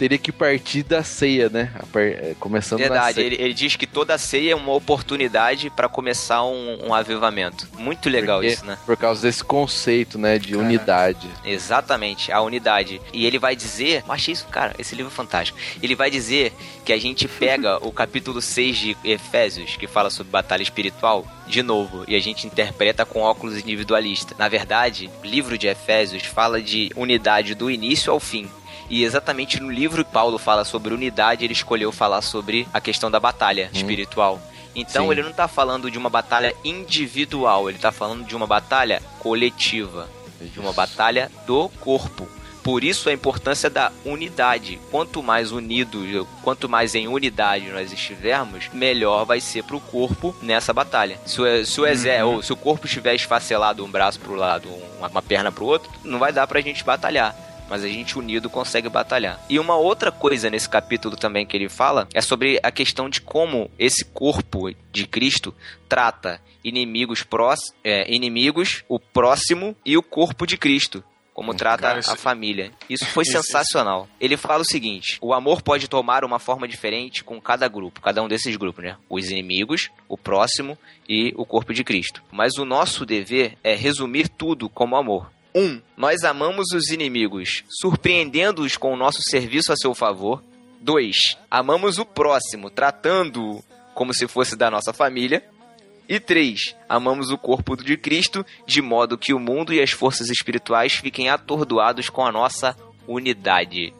teria 0.00 0.16
que 0.16 0.32
partir 0.32 0.82
da 0.82 1.04
ceia, 1.04 1.50
né? 1.50 1.70
É, 1.94 2.34
Começando 2.40 2.80
na 2.80 2.88
Verdade, 2.88 3.16
ceia. 3.16 3.26
ele, 3.26 3.36
ele 3.38 3.52
diz 3.52 3.76
que 3.76 3.86
toda 3.86 4.16
ceia 4.16 4.52
é 4.52 4.54
uma 4.56 4.72
oportunidade 4.72 5.68
para 5.68 5.90
começar 5.90 6.42
um, 6.42 6.86
um 6.86 6.94
avivamento. 6.94 7.68
Muito 7.76 8.08
legal 8.08 8.38
Porque- 8.38 8.54
isso, 8.54 8.64
né? 8.64 8.78
Por 8.86 8.96
causa 8.96 9.20
desse 9.20 9.44
conceito, 9.44 10.18
né? 10.18 10.38
De 10.38 10.56
unidade. 10.56 11.28
Exatamente, 11.44 12.32
a 12.32 12.40
unidade. 12.40 12.98
E 13.12 13.26
ele 13.26 13.38
vai 13.38 13.54
dizer, 13.54 14.02
eu 14.06 14.12
achei 14.14 14.32
isso, 14.32 14.46
cara, 14.46 14.74
esse 14.78 14.94
livro 14.94 15.12
é 15.12 15.14
fantástico. 15.14 15.58
Ele 15.82 15.94
vai 15.94 16.10
dizer 16.10 16.54
que 16.82 16.94
a 16.94 16.98
gente 16.98 17.28
pega 17.28 17.76
o 17.86 17.92
capítulo 17.92 18.40
6 18.40 18.78
de 18.78 18.96
Efésios, 19.04 19.76
que 19.76 19.86
fala 19.86 20.08
sobre 20.08 20.30
batalha 20.32 20.62
espiritual, 20.62 21.26
de 21.46 21.62
novo, 21.62 22.04
e 22.08 22.16
a 22.16 22.20
gente 22.20 22.46
interpreta 22.46 23.04
com 23.04 23.20
óculos 23.20 23.58
individualista. 23.58 24.34
Na 24.38 24.48
verdade, 24.48 25.10
o 25.22 25.26
livro 25.26 25.58
de 25.58 25.66
Efésios 25.66 26.22
fala 26.22 26.62
de 26.62 26.90
unidade 26.96 27.54
do 27.54 27.70
início 27.70 28.10
ao 28.10 28.18
fim. 28.18 28.48
E 28.90 29.04
exatamente 29.04 29.60
no 29.60 29.70
livro 29.70 30.04
que 30.04 30.12
Paulo 30.12 30.36
fala 30.36 30.64
sobre 30.64 30.92
unidade, 30.92 31.44
ele 31.44 31.54
escolheu 31.54 31.90
falar 31.90 32.20
sobre 32.20 32.68
a 32.74 32.80
questão 32.80 33.10
da 33.10 33.18
batalha 33.18 33.70
espiritual. 33.72 34.38
Então 34.74 35.06
Sim. 35.06 35.12
ele 35.12 35.22
não 35.22 35.32
tá 35.32 35.48
falando 35.48 35.90
de 35.90 35.96
uma 35.96 36.10
batalha 36.10 36.54
individual, 36.64 37.70
ele 37.70 37.78
tá 37.78 37.90
falando 37.90 38.24
de 38.24 38.36
uma 38.36 38.46
batalha 38.46 39.00
coletiva 39.18 40.08
de 40.48 40.60
uma 40.60 40.72
batalha 40.72 41.30
do 41.46 41.68
corpo. 41.80 42.26
Por 42.62 42.84
isso 42.84 43.08
a 43.08 43.12
importância 43.12 43.70
da 43.70 43.90
unidade. 44.04 44.78
Quanto 44.90 45.22
mais 45.22 45.50
unidos, 45.50 46.26
quanto 46.42 46.68
mais 46.68 46.94
em 46.94 47.08
unidade 47.08 47.70
nós 47.70 47.90
estivermos, 47.90 48.68
melhor 48.72 49.24
vai 49.24 49.40
ser 49.40 49.64
pro 49.64 49.80
corpo 49.80 50.36
nessa 50.42 50.72
batalha. 50.72 51.18
Se 51.24 51.40
o, 51.40 51.66
se 51.66 51.80
o 51.80 51.86
exé, 51.86 52.22
ou 52.22 52.42
se 52.42 52.52
o 52.52 52.56
corpo 52.56 52.86
estiver 52.86 53.14
esfacelado, 53.14 53.84
um 53.84 53.90
braço 53.90 54.20
pro 54.20 54.34
lado, 54.34 54.68
uma, 54.98 55.08
uma 55.08 55.22
perna 55.22 55.50
pro 55.50 55.64
outro, 55.64 55.90
não 56.04 56.18
vai 56.18 56.32
dar 56.32 56.46
pra 56.46 56.60
gente 56.60 56.84
batalhar. 56.84 57.34
Mas 57.70 57.84
a 57.84 57.88
gente 57.88 58.18
unido 58.18 58.50
consegue 58.50 58.88
batalhar. 58.88 59.40
E 59.48 59.58
uma 59.58 59.76
outra 59.76 60.10
coisa 60.10 60.50
nesse 60.50 60.68
capítulo 60.68 61.16
também 61.16 61.46
que 61.46 61.56
ele 61.56 61.68
fala 61.68 62.08
é 62.12 62.20
sobre 62.20 62.58
a 62.62 62.70
questão 62.72 63.08
de 63.08 63.20
como 63.20 63.70
esse 63.78 64.04
corpo 64.04 64.70
de 64.92 65.06
Cristo 65.06 65.54
trata 65.88 66.40
inimigos 66.64 67.22
prós, 67.22 67.60
é, 67.84 68.12
inimigos, 68.12 68.84
o 68.88 68.98
próximo 68.98 69.74
e 69.86 69.96
o 69.96 70.02
corpo 70.02 70.46
de 70.46 70.56
Cristo. 70.56 71.02
Como 71.32 71.54
trata 71.54 71.82
Cara, 71.84 72.00
isso- 72.00 72.10
a 72.10 72.16
família. 72.16 72.70
Isso 72.88 73.06
foi 73.06 73.22
Isso- 73.24 73.32
sensacional. 73.32 74.06
Ele 74.20 74.36
fala 74.36 74.60
o 74.62 74.64
seguinte: 74.64 75.16
o 75.22 75.32
amor 75.32 75.62
pode 75.62 75.88
tomar 75.88 76.22
uma 76.24 76.38
forma 76.38 76.68
diferente 76.68 77.24
com 77.24 77.40
cada 77.40 77.66
grupo, 77.68 78.00
cada 78.00 78.22
um 78.22 78.28
desses 78.28 78.56
grupos, 78.56 78.84
né? 78.84 78.96
Os 79.08 79.30
inimigos, 79.30 79.88
o 80.08 80.18
próximo 80.18 80.76
e 81.08 81.32
o 81.36 81.46
corpo 81.46 81.72
de 81.72 81.82
Cristo. 81.84 82.20
Mas 82.30 82.58
o 82.58 82.64
nosso 82.66 83.06
dever 83.06 83.56
é 83.64 83.74
resumir 83.74 84.28
tudo 84.28 84.68
como 84.68 84.96
amor. 84.96 85.30
1. 85.54 85.60
Um, 85.60 85.82
nós 85.96 86.22
amamos 86.22 86.72
os 86.72 86.90
inimigos, 86.90 87.64
surpreendendo-os 87.68 88.76
com 88.76 88.92
o 88.92 88.96
nosso 88.96 89.20
serviço 89.22 89.72
a 89.72 89.76
seu 89.76 89.94
favor. 89.94 90.42
2. 90.80 91.16
Amamos 91.50 91.98
o 91.98 92.06
próximo, 92.06 92.70
tratando-o 92.70 93.62
como 93.94 94.14
se 94.14 94.26
fosse 94.26 94.56
da 94.56 94.70
nossa 94.70 94.92
família. 94.92 95.44
E 96.08 96.18
3. 96.18 96.74
Amamos 96.88 97.30
o 97.30 97.38
corpo 97.38 97.76
de 97.76 97.96
Cristo, 97.96 98.44
de 98.66 98.80
modo 98.82 99.18
que 99.18 99.34
o 99.34 99.38
mundo 99.38 99.72
e 99.72 99.80
as 99.80 99.90
forças 99.90 100.28
espirituais 100.28 100.94
fiquem 100.94 101.28
atordoados 101.28 102.08
com 102.08 102.24
a 102.24 102.32
nossa 102.32 102.76
unidade. 103.06 103.92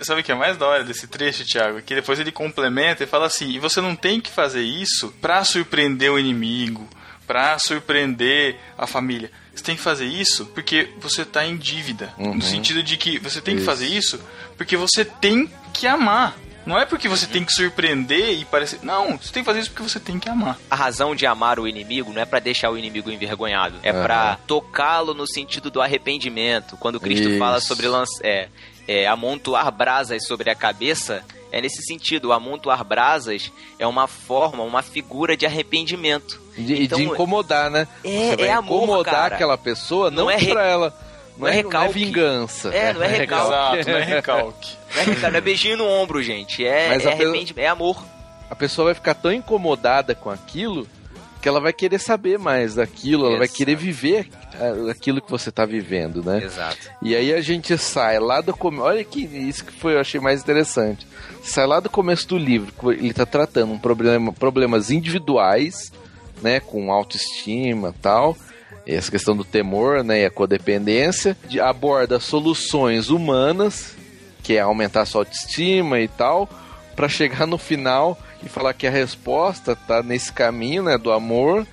Sabe 0.00 0.20
o 0.20 0.24
que 0.24 0.30
é 0.30 0.34
mais 0.34 0.58
da 0.58 0.66
hora 0.66 0.84
desse 0.84 1.08
trecho, 1.08 1.44
Thiago? 1.44 1.80
Que 1.80 1.94
depois 1.94 2.20
ele 2.20 2.30
complementa 2.30 3.02
e 3.02 3.06
fala 3.06 3.26
assim: 3.26 3.50
e 3.50 3.58
você 3.58 3.80
não 3.80 3.96
tem 3.96 4.20
que 4.20 4.30
fazer 4.30 4.62
isso 4.62 5.12
pra 5.20 5.42
surpreender 5.42 6.12
o 6.12 6.18
inimigo, 6.18 6.86
pra 7.26 7.58
surpreender 7.58 8.56
a 8.76 8.86
família. 8.86 9.30
Você 9.66 9.72
tem 9.72 9.76
que 9.76 9.82
fazer 9.82 10.04
isso 10.06 10.46
porque 10.54 10.90
você 11.00 11.24
tá 11.24 11.44
em 11.44 11.56
dívida. 11.56 12.14
Uhum. 12.18 12.34
No 12.36 12.42
sentido 12.42 12.84
de 12.84 12.96
que 12.96 13.18
você 13.18 13.40
tem 13.40 13.54
que 13.56 13.62
Isso. 13.62 13.68
fazer 13.68 13.88
isso 13.88 14.20
porque 14.56 14.76
você 14.76 15.04
tem 15.04 15.50
que 15.72 15.88
amar. 15.88 16.36
Não 16.64 16.78
é 16.78 16.86
porque 16.86 17.08
você 17.08 17.26
tem 17.26 17.44
que 17.44 17.52
surpreender 17.52 18.38
e 18.38 18.44
parecer. 18.44 18.78
Não, 18.84 19.16
você 19.18 19.32
tem 19.32 19.42
que 19.42 19.44
fazer 19.46 19.58
isso 19.60 19.70
porque 19.72 19.82
você 19.88 19.98
tem 19.98 20.20
que 20.20 20.28
amar. 20.28 20.56
A 20.70 20.76
razão 20.76 21.16
de 21.16 21.26
amar 21.26 21.58
o 21.58 21.66
inimigo 21.66 22.12
não 22.12 22.22
é 22.22 22.24
pra 22.24 22.38
deixar 22.38 22.70
o 22.70 22.78
inimigo 22.78 23.10
envergonhado, 23.10 23.76
é 23.82 23.90
Aham. 23.90 24.02
pra 24.04 24.38
tocá-lo 24.46 25.14
no 25.14 25.26
sentido 25.26 25.68
do 25.68 25.82
arrependimento. 25.82 26.76
Quando 26.76 27.00
Cristo 27.00 27.28
Isso. 27.28 27.38
fala 27.40 27.60
sobre 27.60 27.88
lanç- 27.88 28.20
é, 28.22 28.48
é, 28.86 29.08
amontoar 29.08 29.70
brasas 29.72 30.24
sobre 30.28 30.48
a 30.48 30.54
cabeça, 30.54 31.24
é 31.50 31.60
nesse 31.60 31.82
sentido. 31.82 32.26
O 32.28 32.32
amontoar 32.32 32.84
brasas 32.84 33.50
é 33.80 33.86
uma 33.86 34.06
forma, 34.06 34.62
uma 34.62 34.82
figura 34.82 35.36
de 35.36 35.44
arrependimento. 35.44 36.45
De, 36.56 36.74
e 36.74 36.84
Então, 36.84 36.98
de 36.98 37.04
incomodar, 37.04 37.70
né? 37.70 37.86
é- 38.04 38.08
Você 38.30 38.36
vai 38.36 38.46
é 38.48 38.52
amor, 38.52 38.76
incomodar 38.84 39.14
cara. 39.14 39.34
aquela 39.34 39.58
pessoa, 39.58 40.10
não, 40.10 40.24
Não 40.24 40.30
é 40.30 40.36
re- 40.36 40.52
pra 40.52 40.64
ela. 40.66 40.94
não 41.36 41.46
é 41.46 41.50
recalque. 41.52 41.92
vingança. 41.94 42.68
É, 42.74 42.92
não 42.92 43.02
é 43.02 43.08
recalque. 43.08 43.78
Exato, 43.78 43.90
não 43.90 43.98
é 43.98 44.04
recalque. 44.04 44.76
Não 44.96 45.02
é, 45.02 45.04
recado, 45.04 45.32
não 45.32 45.38
é 45.38 45.40
beijinho 45.42 45.76
no 45.76 45.86
ombro, 45.86 46.22
gente. 46.22 46.64
É, 46.64 46.88
Mas 46.88 47.04
é 47.04 47.12
a 47.12 47.16
pe- 47.16 47.22
arrependimento, 47.24 47.58
é 47.58 47.68
amor. 47.68 48.02
A 48.48 48.54
pessoa 48.54 48.86
vai 48.86 48.94
ficar 48.94 49.12
tão 49.14 49.30
incomodada 49.30 50.14
com 50.14 50.30
aquilo 50.30 50.86
que 51.42 51.46
ela 51.48 51.60
vai 51.60 51.72
querer 51.72 51.98
saber 51.98 52.38
mais 52.38 52.76
daquilo, 52.76 53.26
ela 53.26 53.36
vai 53.36 53.44
Exato. 53.44 53.58
querer 53.58 53.76
viver 53.76 54.28
ah, 54.54 54.90
aquilo 54.90 55.20
que 55.20 55.30
você 55.30 55.52
tá 55.52 55.66
vivendo, 55.66 56.22
né? 56.24 56.42
Exato. 56.42 56.78
E 57.02 57.14
aí 57.14 57.32
a 57.34 57.40
gente 57.42 57.76
sai 57.76 58.18
lá 58.18 58.40
do 58.40 58.56
começo. 58.56 58.84
Olha 58.84 59.04
que 59.04 59.20
isso 59.20 59.64
que 59.66 59.72
foi, 59.72 59.94
eu 59.94 60.00
achei 60.00 60.18
mais 60.20 60.40
interessante. 60.40 61.06
Sai 61.42 61.66
lá 61.66 61.78
do 61.78 61.90
começo 61.90 62.26
do 62.26 62.38
livro, 62.38 62.72
ele 62.92 63.12
tá 63.12 63.26
tratando 63.26 63.72
um 63.74 63.78
problema, 63.78 64.32
problemas 64.32 64.90
individuais, 64.90 65.92
né, 66.42 66.60
com 66.60 66.92
autoestima, 66.92 67.94
tal, 68.00 68.36
essa 68.86 69.10
questão 69.10 69.36
do 69.36 69.44
temor, 69.44 70.04
né, 70.04 70.22
e 70.22 70.26
a 70.26 70.30
codependência, 70.30 71.36
de, 71.48 71.60
aborda 71.60 72.20
soluções 72.20 73.10
humanas, 73.10 73.94
que 74.42 74.56
é 74.56 74.60
aumentar 74.60 75.02
a 75.02 75.06
sua 75.06 75.22
autoestima 75.22 76.00
e 76.00 76.08
tal, 76.08 76.48
para 76.94 77.08
chegar 77.08 77.46
no 77.46 77.58
final 77.58 78.18
e 78.44 78.48
falar 78.48 78.72
que 78.72 78.86
a 78.86 78.90
resposta 78.90 79.74
tá 79.74 80.02
nesse 80.02 80.32
caminho, 80.32 80.84
né, 80.84 80.96
do 80.96 81.10
amor, 81.10 81.66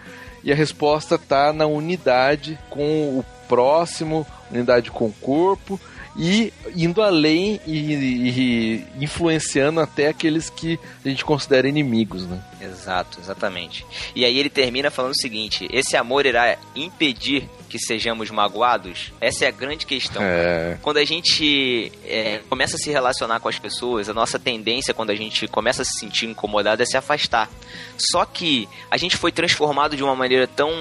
e 0.43 0.51
a 0.51 0.55
resposta 0.55 1.17
tá 1.17 1.53
na 1.53 1.65
unidade 1.65 2.59
com 2.69 3.19
o 3.19 3.25
próximo, 3.47 4.25
unidade 4.51 4.91
com 4.91 5.05
o 5.05 5.13
corpo 5.13 5.79
e 6.15 6.53
indo 6.75 7.01
além 7.01 7.59
e, 7.65 7.73
e 7.75 8.85
influenciando 8.99 9.79
até 9.79 10.07
aqueles 10.07 10.49
que 10.49 10.79
a 11.03 11.09
gente 11.09 11.25
considera 11.25 11.67
inimigos, 11.67 12.25
né? 12.27 12.43
Exato, 12.61 13.19
exatamente. 13.19 13.85
E 14.15 14.23
aí 14.23 14.37
ele 14.37 14.49
termina 14.49 14.91
falando 14.91 15.11
o 15.11 15.21
seguinte: 15.21 15.67
esse 15.71 15.97
amor 15.97 16.25
irá 16.25 16.57
impedir 16.75 17.49
que 17.67 17.79
sejamos 17.79 18.29
magoados? 18.29 19.11
Essa 19.19 19.45
é 19.45 19.47
a 19.47 19.51
grande 19.51 19.85
questão. 19.85 20.21
É, 20.21 20.77
Quando 20.81 20.97
a 20.97 21.05
gente 21.05 21.91
é, 22.05 22.41
começa 22.47 22.75
a 22.75 22.79
se 22.79 22.91
relacionar 22.91 23.39
com 23.39 23.49
as 23.49 23.57
pessoas, 23.57 24.07
a 24.07 24.13
nossa 24.13 24.37
tendência 24.37 24.93
quando 24.93 25.09
a 25.09 25.15
gente 25.15 25.47
começa 25.47 25.81
a 25.81 25.85
se 25.85 25.99
sentir 25.99 26.27
incomodado 26.27 26.83
é 26.83 26.85
se 26.85 26.95
afastar. 26.95 27.49
Só 27.97 28.25
que 28.25 28.69
a 28.91 28.97
gente 28.97 29.17
foi 29.17 29.31
transformado 29.31 29.97
de 29.97 30.03
uma 30.03 30.15
maneira 30.15 30.47
tão, 30.47 30.71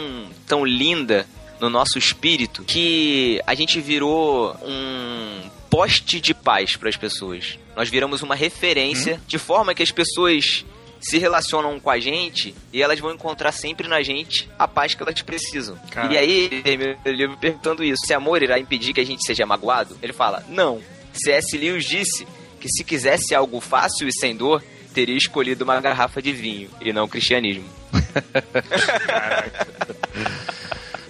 tão 0.46 0.64
linda 0.64 1.26
no 1.62 1.70
nosso 1.70 1.96
espírito 1.96 2.64
que 2.64 3.40
a 3.46 3.54
gente 3.54 3.80
virou 3.80 4.52
um 4.64 5.48
poste 5.70 6.20
de 6.20 6.34
paz 6.34 6.76
para 6.76 6.88
as 6.88 6.96
pessoas. 6.96 7.56
Nós 7.76 7.88
viramos 7.88 8.20
uma 8.20 8.34
referência 8.34 9.20
de 9.28 9.38
forma 9.38 9.72
que 9.72 9.82
as 9.82 9.92
pessoas 9.92 10.64
se 11.00 11.18
relacionam 11.18 11.78
com 11.78 11.88
a 11.88 12.00
gente 12.00 12.52
e 12.72 12.82
elas 12.82 12.98
vão 12.98 13.12
encontrar 13.12 13.52
sempre 13.52 13.86
na 13.86 14.02
gente 14.02 14.50
a 14.58 14.66
paz 14.66 14.94
que 14.94 15.02
elas 15.04 15.22
precisam. 15.22 15.78
Caraca. 15.88 16.12
E 16.12 16.18
aí, 16.18 16.62
ele 16.64 17.16
livro 17.16 17.36
perguntando 17.36 17.84
isso: 17.84 18.04
se 18.04 18.12
amor 18.12 18.42
irá 18.42 18.58
impedir 18.58 18.92
que 18.92 19.00
a 19.00 19.06
gente 19.06 19.24
seja 19.24 19.46
magoado? 19.46 19.96
Ele 20.02 20.12
fala: 20.12 20.44
não. 20.48 20.82
C.S. 21.12 21.56
Lewis 21.56 21.84
disse 21.84 22.26
que 22.58 22.68
se 22.68 22.82
quisesse 22.82 23.34
algo 23.34 23.60
fácil 23.60 24.08
e 24.08 24.12
sem 24.12 24.34
dor, 24.34 24.64
teria 24.92 25.16
escolhido 25.16 25.62
uma 25.62 25.80
garrafa 25.80 26.20
de 26.20 26.32
vinho 26.32 26.70
e 26.80 26.92
não 26.92 27.04
o 27.04 27.08
cristianismo. 27.08 27.68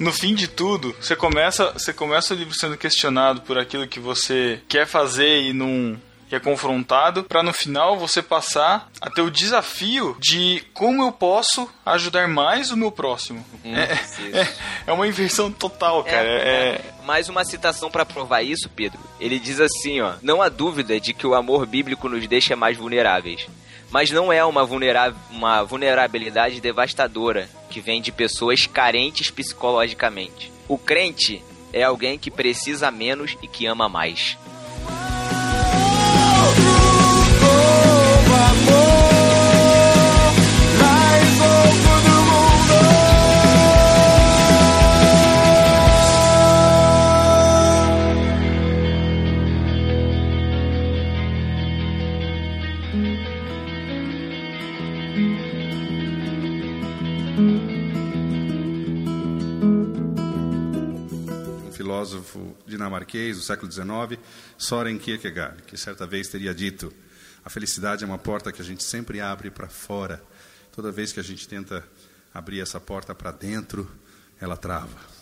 No 0.02 0.12
fim 0.12 0.34
de 0.34 0.48
tudo, 0.48 0.94
você 1.00 1.14
começa, 1.14 1.72
você 1.72 1.92
começa 1.92 2.34
o 2.34 2.36
livro 2.36 2.52
sendo 2.54 2.76
questionado 2.76 3.40
por 3.42 3.56
aquilo 3.56 3.86
que 3.86 4.00
você 4.00 4.60
quer 4.68 4.84
fazer 4.84 5.42
e 5.42 5.52
não 5.52 5.96
é 6.28 6.40
confrontado, 6.40 7.22
para 7.22 7.42
no 7.42 7.52
final 7.52 7.98
você 7.98 8.22
passar 8.22 8.90
a 9.00 9.10
ter 9.10 9.20
o 9.20 9.30
desafio 9.30 10.16
de 10.18 10.64
como 10.72 11.04
eu 11.04 11.12
posso 11.12 11.68
ajudar 11.84 12.26
mais 12.26 12.70
o 12.70 12.76
meu 12.76 12.90
próximo. 12.90 13.44
é, 13.64 13.92
isso. 13.92 14.36
é, 14.36 14.54
é 14.88 14.92
uma 14.92 15.06
inversão 15.06 15.52
total, 15.52 16.02
cara. 16.02 16.26
É, 16.26 16.80
Mais 17.04 17.28
uma 17.28 17.44
citação 17.44 17.90
pra 17.90 18.04
provar 18.04 18.42
isso, 18.42 18.68
Pedro. 18.70 18.98
Ele 19.20 19.38
diz 19.38 19.60
assim, 19.60 20.00
ó: 20.00 20.14
"Não 20.22 20.40
há 20.40 20.48
dúvida 20.48 20.98
de 20.98 21.12
que 21.12 21.26
o 21.26 21.34
amor 21.34 21.66
bíblico 21.66 22.08
nos 22.08 22.26
deixa 22.26 22.56
mais 22.56 22.76
vulneráveis, 22.76 23.46
mas 23.92 24.10
não 24.10 24.32
é 24.32 24.44
uma, 24.44 24.64
vulnera 24.64 25.14
uma 25.30 25.62
vulnerabilidade 25.62 26.60
devastadora 26.60 27.48
que 27.70 27.80
vem 27.80 28.00
de 28.00 28.10
pessoas 28.10 28.66
carentes 28.66 29.30
psicologicamente. 29.30 30.50
O 30.66 30.78
crente 30.78 31.42
é 31.72 31.82
alguém 31.82 32.18
que 32.18 32.30
precisa 32.30 32.90
menos 32.90 33.36
e 33.42 33.46
que 33.46 33.66
ama 33.66 33.88
mais." 33.88 34.02
mais 34.12 34.51
dinamarquês 63.12 63.36
do 63.36 63.42
século 63.42 63.70
XIX, 63.70 64.20
Soren 64.56 64.98
Kierkegaard, 64.98 65.62
que 65.64 65.76
certa 65.76 66.06
vez 66.06 66.28
teria 66.28 66.54
dito: 66.54 66.92
a 67.44 67.50
felicidade 67.50 68.04
é 68.04 68.06
uma 68.06 68.18
porta 68.18 68.50
que 68.50 68.62
a 68.62 68.64
gente 68.64 68.82
sempre 68.82 69.20
abre 69.20 69.50
para 69.50 69.68
fora. 69.68 70.22
Toda 70.72 70.90
vez 70.90 71.12
que 71.12 71.20
a 71.20 71.22
gente 71.22 71.46
tenta 71.46 71.84
abrir 72.32 72.60
essa 72.60 72.80
porta 72.80 73.14
para 73.14 73.30
dentro, 73.30 73.90
ela 74.40 74.56
trava. 74.56 75.12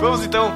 Vamos 0.00 0.24
então 0.26 0.52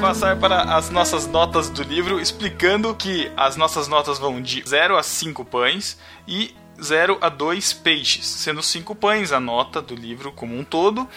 passar 0.00 0.38
para 0.38 0.76
as 0.76 0.90
nossas 0.90 1.26
notas 1.26 1.68
do 1.68 1.82
livro, 1.82 2.20
explicando 2.20 2.94
que 2.94 3.30
as 3.36 3.56
nossas 3.56 3.88
notas 3.88 4.18
vão 4.18 4.40
de 4.40 4.62
0 4.66 4.96
a 4.96 5.02
5 5.02 5.44
pães 5.44 5.98
e 6.26 6.54
0 6.82 7.18
a 7.20 7.28
2 7.28 7.72
peixes, 7.72 8.24
sendo 8.26 8.62
5 8.62 8.94
pães 8.94 9.32
a 9.32 9.40
nota 9.40 9.80
do 9.82 9.94
livro 9.94 10.30
como 10.32 10.56
um 10.58 10.64
todo, 10.64 11.08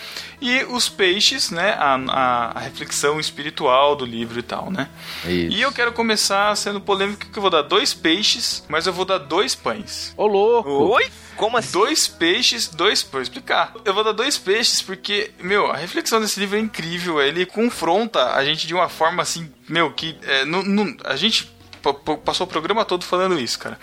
e 0.42 0.64
os 0.66 0.90
peixes, 0.90 1.52
né, 1.52 1.72
a, 1.78 1.96
a, 1.96 2.52
a 2.58 2.60
reflexão 2.60 3.20
espiritual 3.20 3.96
do 3.96 4.06
livro 4.06 4.40
e 4.40 4.44
tal, 4.44 4.72
né? 4.72 4.90
Isso. 5.26 5.56
E 5.58 5.62
eu 5.62 5.72
quero 5.72 5.92
começar 5.94 6.56
sendo 6.58 6.82
polêmico 6.82 7.28
que 7.28 7.38
eu 7.38 7.42
vou 7.42 7.52
dar 7.52 7.62
dois 7.62 7.94
peixes, 7.94 8.64
mas 8.68 8.88
eu 8.88 8.94
vou 8.94 9.06
dar 9.06 9.18
dois 9.20 9.54
pães. 9.56 10.14
Ô, 10.18 10.26
louco! 10.28 10.70
Oi? 10.70 11.10
Como 11.38 11.58
assim? 11.58 11.72
Dois 11.72 12.08
peixes, 12.08 12.68
dois. 12.68 13.02
Vou 13.02 13.22
explicar. 13.22 13.74
Eu 13.86 13.94
vou 13.94 14.04
dar 14.04 14.12
dois 14.12 14.38
peixes 14.38 14.82
porque, 14.82 15.32
meu, 15.40 15.72
a 15.72 15.76
reflexão 15.78 16.20
desse 16.22 16.40
livro 16.40 16.56
é 16.58 16.60
incrível. 16.60 17.20
Ele 17.22 17.46
confronta 17.46 18.34
a 18.36 18.46
gente 18.46 18.68
de 18.68 18.74
uma 18.76 18.90
forma 18.90 19.24
assim, 19.24 19.52
meu, 19.68 19.92
que 19.92 20.16
é, 20.24 20.46
não, 20.46 20.62
não- 20.62 20.96
a 21.04 21.16
gente 21.16 21.50
pa- 21.82 21.94
pa- 21.96 22.18
passou 22.18 22.46
o 22.46 22.50
programa 22.50 22.86
todo 22.86 23.04
falando 23.06 23.40
isso, 23.40 23.58
cara. 23.58 23.80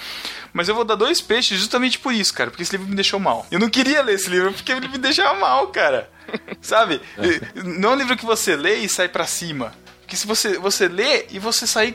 Mas 0.53 0.68
eu 0.68 0.74
vou 0.74 0.84
dar 0.84 0.94
dois 0.94 1.20
peixes 1.20 1.59
justamente 1.59 1.99
por 1.99 2.12
isso, 2.12 2.32
cara, 2.34 2.51
porque 2.51 2.62
esse 2.62 2.72
livro 2.72 2.88
me 2.88 2.94
deixou 2.94 3.20
mal. 3.20 3.46
Eu 3.51 3.59
não 3.59 3.68
queria 3.68 4.03
ler 4.03 4.14
esse 4.14 4.28
livro 4.30 4.53
porque 4.53 4.72
ele 4.72 4.88
me 4.88 4.99
deixava 4.99 5.38
mal, 5.38 5.68
cara. 5.68 6.11
Sabe? 6.61 7.01
Não 7.55 7.90
é 7.90 7.92
um 7.94 7.96
livro 7.96 8.16
que 8.16 8.24
você 8.24 8.57
lê 8.57 8.76
e 8.76 8.88
sai 8.88 9.09
pra 9.09 9.26
cima. 9.26 9.72
Porque 10.01 10.16
se 10.16 10.26
você, 10.26 10.59
você 10.59 10.88
lê 10.88 11.26
e 11.30 11.38
você 11.38 11.66
sai 11.66 11.94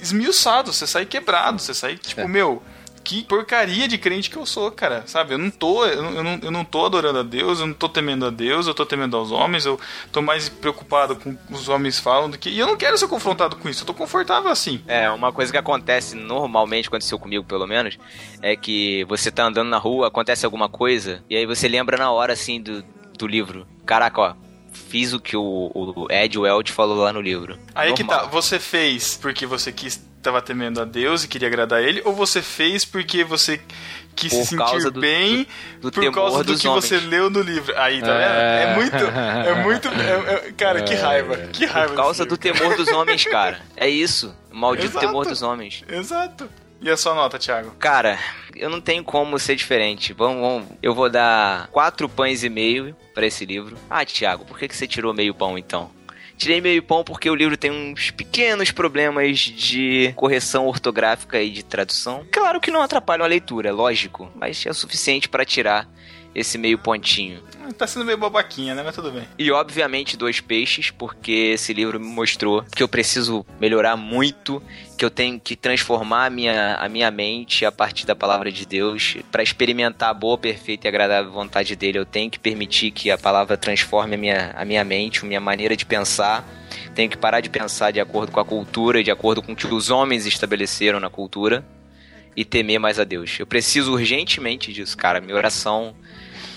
esmiuçado, 0.00 0.72
você 0.72 0.86
sai 0.86 1.06
quebrado, 1.06 1.60
você 1.60 1.72
sai 1.72 1.96
tipo, 1.96 2.26
meu, 2.28 2.62
que 3.04 3.22
porcaria 3.24 3.86
de 3.86 3.98
crente 3.98 4.30
que 4.30 4.36
eu 4.36 4.46
sou, 4.46 4.70
cara. 4.72 5.04
Sabe? 5.06 5.34
Eu 5.34 5.38
não 5.38 5.50
tô, 5.50 5.84
eu 5.84 6.02
não, 6.02 6.10
eu 6.12 6.24
não, 6.24 6.40
eu 6.42 6.50
não 6.50 6.64
tô 6.64 6.86
adorando 6.86 7.18
a 7.18 7.22
Deus, 7.22 7.60
eu 7.60 7.66
não 7.66 7.74
tô 7.74 7.88
temendo 7.88 8.26
a 8.26 8.30
Deus, 8.30 8.66
eu 8.66 8.74
tô 8.74 8.86
temendo 8.86 9.16
aos 9.16 9.30
homens, 9.30 9.66
eu 9.66 9.78
tô 10.10 10.22
mais 10.22 10.48
preocupado 10.48 11.14
com 11.16 11.30
o 11.30 11.36
que 11.36 11.52
os 11.52 11.68
homens 11.68 11.98
falam 11.98 12.30
do 12.30 12.38
que. 12.38 12.48
E 12.48 12.58
eu 12.58 12.66
não 12.66 12.76
quero 12.76 12.96
ser 12.96 13.06
confrontado 13.06 13.56
com 13.56 13.68
isso, 13.68 13.82
eu 13.82 13.86
tô 13.86 13.94
confortável 13.94 14.50
assim. 14.50 14.82
É, 14.86 15.10
uma 15.10 15.32
coisa 15.32 15.52
que 15.52 15.58
acontece 15.58 16.16
normalmente, 16.16 16.88
aconteceu 16.88 17.18
comigo 17.18 17.44
pelo 17.44 17.66
menos, 17.66 17.98
é 18.40 18.56
que 18.56 19.04
você 19.04 19.30
tá 19.30 19.44
andando 19.44 19.68
na 19.68 19.78
rua, 19.78 20.08
acontece 20.08 20.46
alguma 20.46 20.68
coisa, 20.68 21.22
e 21.28 21.36
aí 21.36 21.44
você 21.44 21.68
lembra 21.68 21.98
na 21.98 22.10
hora, 22.10 22.32
assim, 22.32 22.60
do, 22.60 22.82
do 23.18 23.26
livro. 23.26 23.66
Caraca, 23.84 24.20
ó, 24.20 24.34
fiz 24.72 25.12
o 25.12 25.20
que 25.20 25.36
o, 25.36 25.70
o 25.74 26.06
Ed 26.10 26.38
Welch 26.38 26.72
falou 26.72 26.96
lá 26.98 27.12
no 27.12 27.20
livro. 27.20 27.58
Aí 27.74 27.92
que 27.92 28.02
tá, 28.02 28.22
Normal. 28.22 28.30
você 28.30 28.58
fez 28.58 29.16
porque 29.16 29.46
você 29.46 29.70
quis 29.72 30.02
tava 30.24 30.42
temendo 30.42 30.80
a 30.80 30.84
Deus 30.84 31.22
e 31.24 31.28
queria 31.28 31.46
agradar 31.48 31.82
ele, 31.82 32.02
ou 32.04 32.12
você 32.14 32.42
fez 32.42 32.84
porque 32.84 33.22
você 33.22 33.60
quis 34.16 34.32
Por 34.32 34.44
se 34.46 34.56
causa 34.56 34.74
sentir 34.80 34.90
do- 34.90 35.00
bem 35.00 35.46
do 35.80 35.90
por 35.92 36.00
temor 36.00 36.14
causa 36.14 36.44
do 36.44 36.56
que 36.58 36.66
homens. 36.68 36.84
você 36.84 36.98
leu 36.98 37.28
no 37.30 37.40
livro. 37.40 37.72
Aí, 37.78 38.00
tá 38.00 38.06
vendo? 38.06 38.20
É 38.30 38.74
muito, 38.74 38.96
é 38.96 39.62
muito, 39.62 39.88
é- 39.88 40.48
é- 40.48 40.52
cara, 40.56 40.82
que 40.82 40.94
raiva, 40.94 41.36
que 41.52 41.64
raiva. 41.66 41.88
Por 41.90 41.96
causa 41.96 42.24
do 42.24 42.36
desse 42.36 42.48
livro. 42.52 42.60
temor 42.68 42.76
dos 42.76 42.88
homens, 42.88 43.24
cara. 43.24 43.60
É 43.76 43.88
isso. 43.88 44.34
O 44.52 44.56
maldito 44.56 44.88
Exato. 44.88 45.06
temor 45.06 45.26
dos 45.26 45.42
homens. 45.42 45.84
Exato. 45.88 46.48
E 46.80 46.90
a 46.90 46.96
sua 46.96 47.14
nota, 47.14 47.38
Thiago? 47.38 47.70
Cara, 47.78 48.18
eu 48.54 48.68
não 48.68 48.80
tenho 48.80 49.02
como 49.02 49.38
ser 49.38 49.56
diferente. 49.56 50.12
Vamos, 50.12 50.40
vamos. 50.40 50.68
Eu 50.82 50.94
vou 50.94 51.08
dar 51.08 51.66
quatro 51.68 52.08
pães 52.08 52.44
e 52.44 52.48
meio 52.50 52.94
pra 53.14 53.26
esse 53.26 53.44
livro. 53.46 53.76
Ah, 53.88 54.04
Thiago, 54.04 54.44
por 54.44 54.58
que, 54.58 54.68
que 54.68 54.76
você 54.76 54.86
tirou 54.86 55.14
meio 55.14 55.34
pão 55.34 55.56
então? 55.56 55.90
Tirei 56.36 56.60
meio 56.60 56.82
pão 56.82 57.04
porque 57.04 57.30
o 57.30 57.34
livro 57.34 57.56
tem 57.56 57.70
uns 57.70 58.10
pequenos 58.10 58.70
problemas 58.70 59.38
de 59.38 60.12
correção 60.16 60.66
ortográfica 60.66 61.40
e 61.40 61.50
de 61.50 61.64
tradução. 61.64 62.26
Claro 62.30 62.60
que 62.60 62.70
não 62.70 62.82
atrapalham 62.82 63.24
a 63.24 63.28
leitura, 63.28 63.72
lógico, 63.72 64.30
mas 64.34 64.64
é 64.66 64.70
o 64.70 64.74
suficiente 64.74 65.28
pra 65.28 65.44
tirar 65.44 65.88
esse 66.34 66.58
meio 66.58 66.78
pontinho. 66.78 67.40
Tá 67.78 67.86
sendo 67.86 68.04
meio 68.04 68.18
babaquinha, 68.18 68.74
né? 68.74 68.82
Mas 68.84 68.94
tudo 68.94 69.10
bem. 69.10 69.26
E 69.38 69.50
obviamente 69.50 70.16
dois 70.16 70.40
peixes, 70.40 70.90
porque 70.90 71.52
esse 71.54 71.72
livro 71.72 71.98
me 71.98 72.06
mostrou 72.06 72.62
que 72.62 72.82
eu 72.82 72.88
preciso 72.88 73.44
melhorar 73.58 73.96
muito, 73.96 74.62
que 74.98 75.04
eu 75.04 75.10
tenho 75.10 75.40
que 75.40 75.56
transformar 75.56 76.26
a 76.26 76.30
minha, 76.30 76.74
a 76.74 76.88
minha 76.88 77.10
mente 77.10 77.64
a 77.64 77.72
partir 77.72 78.06
da 78.06 78.14
palavra 78.14 78.52
de 78.52 78.66
Deus. 78.66 79.16
Para 79.32 79.42
experimentar 79.42 80.10
a 80.10 80.14
boa, 80.14 80.36
perfeita 80.36 80.86
e 80.86 80.88
agradável 80.88 81.32
vontade 81.32 81.74
dele, 81.74 81.98
eu 81.98 82.04
tenho 82.04 82.30
que 82.30 82.38
permitir 82.38 82.90
que 82.90 83.10
a 83.10 83.18
palavra 83.18 83.56
transforme 83.56 84.14
a 84.14 84.18
minha, 84.18 84.52
a 84.54 84.64
minha 84.64 84.84
mente, 84.84 85.24
a 85.24 85.26
minha 85.26 85.40
maneira 85.40 85.76
de 85.76 85.86
pensar. 85.86 86.46
Tenho 86.94 87.10
que 87.10 87.16
parar 87.16 87.40
de 87.40 87.50
pensar 87.50 87.90
de 87.90 88.00
acordo 88.00 88.30
com 88.30 88.40
a 88.40 88.44
cultura, 88.44 89.02
de 89.02 89.10
acordo 89.10 89.42
com 89.42 89.52
o 89.52 89.56
que 89.56 89.66
os 89.66 89.90
homens 89.90 90.26
estabeleceram 90.26 91.00
na 91.00 91.10
cultura 91.10 91.64
e 92.36 92.44
temer 92.44 92.78
mais 92.78 92.98
a 92.98 93.04
Deus. 93.04 93.36
Eu 93.38 93.46
preciso 93.46 93.92
urgentemente 93.92 94.72
disso, 94.72 94.96
cara. 94.96 95.20
Minha 95.20 95.36
oração 95.36 95.94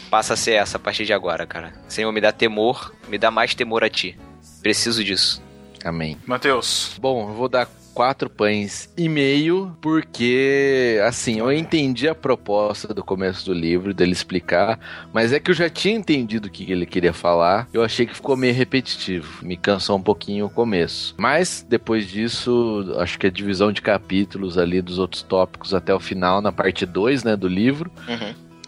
passa 0.10 0.34
a 0.34 0.38
ser 0.38 0.54
essa 0.54 0.78
a 0.78 0.80
partir 0.80 1.06
de 1.06 1.14
agora, 1.14 1.46
cara. 1.46 1.74
Senhor, 1.88 2.12
me 2.12 2.22
dá 2.22 2.32
temor, 2.32 2.94
me 3.08 3.18
dá 3.18 3.30
mais 3.32 3.54
temor 3.54 3.84
a 3.84 3.90
ti. 3.90 4.18
Preciso 4.62 5.04
disso. 5.04 5.42
Amém. 5.84 6.18
Matheus. 6.26 6.98
Bom, 7.00 7.30
eu 7.30 7.34
vou 7.34 7.48
dar 7.48 7.68
quatro 7.98 8.30
pães 8.30 8.94
e 8.96 9.10
meio, 9.10 9.76
porque, 9.82 11.00
assim, 11.04 11.40
eu 11.40 11.52
entendi 11.52 12.08
a 12.08 12.14
proposta 12.14 12.94
do 12.94 13.04
começo 13.04 13.44
do 13.44 13.54
livro, 13.54 13.92
dele 13.92 14.12
explicar, 14.12 14.80
mas 15.12 15.34
é 15.34 15.40
que 15.40 15.50
eu 15.50 15.56
já 15.56 15.68
tinha 15.68 15.96
entendido 15.96 16.48
o 16.48 16.52
que 16.52 16.72
ele 16.72 16.86
queria 16.86 17.12
falar, 17.12 17.68
eu 17.74 17.84
achei 17.84 18.06
que 18.06 18.14
ficou 18.14 18.38
meio 18.38 18.54
repetitivo, 18.54 19.44
me 19.44 19.58
cansou 19.58 19.98
um 19.98 20.02
pouquinho 20.02 20.46
o 20.46 20.50
começo. 20.50 21.16
Mas, 21.18 21.66
depois 21.68 22.08
disso, 22.08 22.86
acho 23.00 23.18
que 23.18 23.26
a 23.26 23.32
divisão 23.32 23.72
de 23.72 23.82
capítulos 23.82 24.60
ali 24.60 24.80
dos 24.80 25.00
outros 25.00 25.24
tópicos 25.24 25.74
até 25.74 25.92
o 25.92 26.00
final, 26.00 26.40
na 26.40 26.52
parte 26.52 26.86
2, 26.86 27.24
né, 27.24 27.36
do 27.36 27.48
livro, 27.48 27.92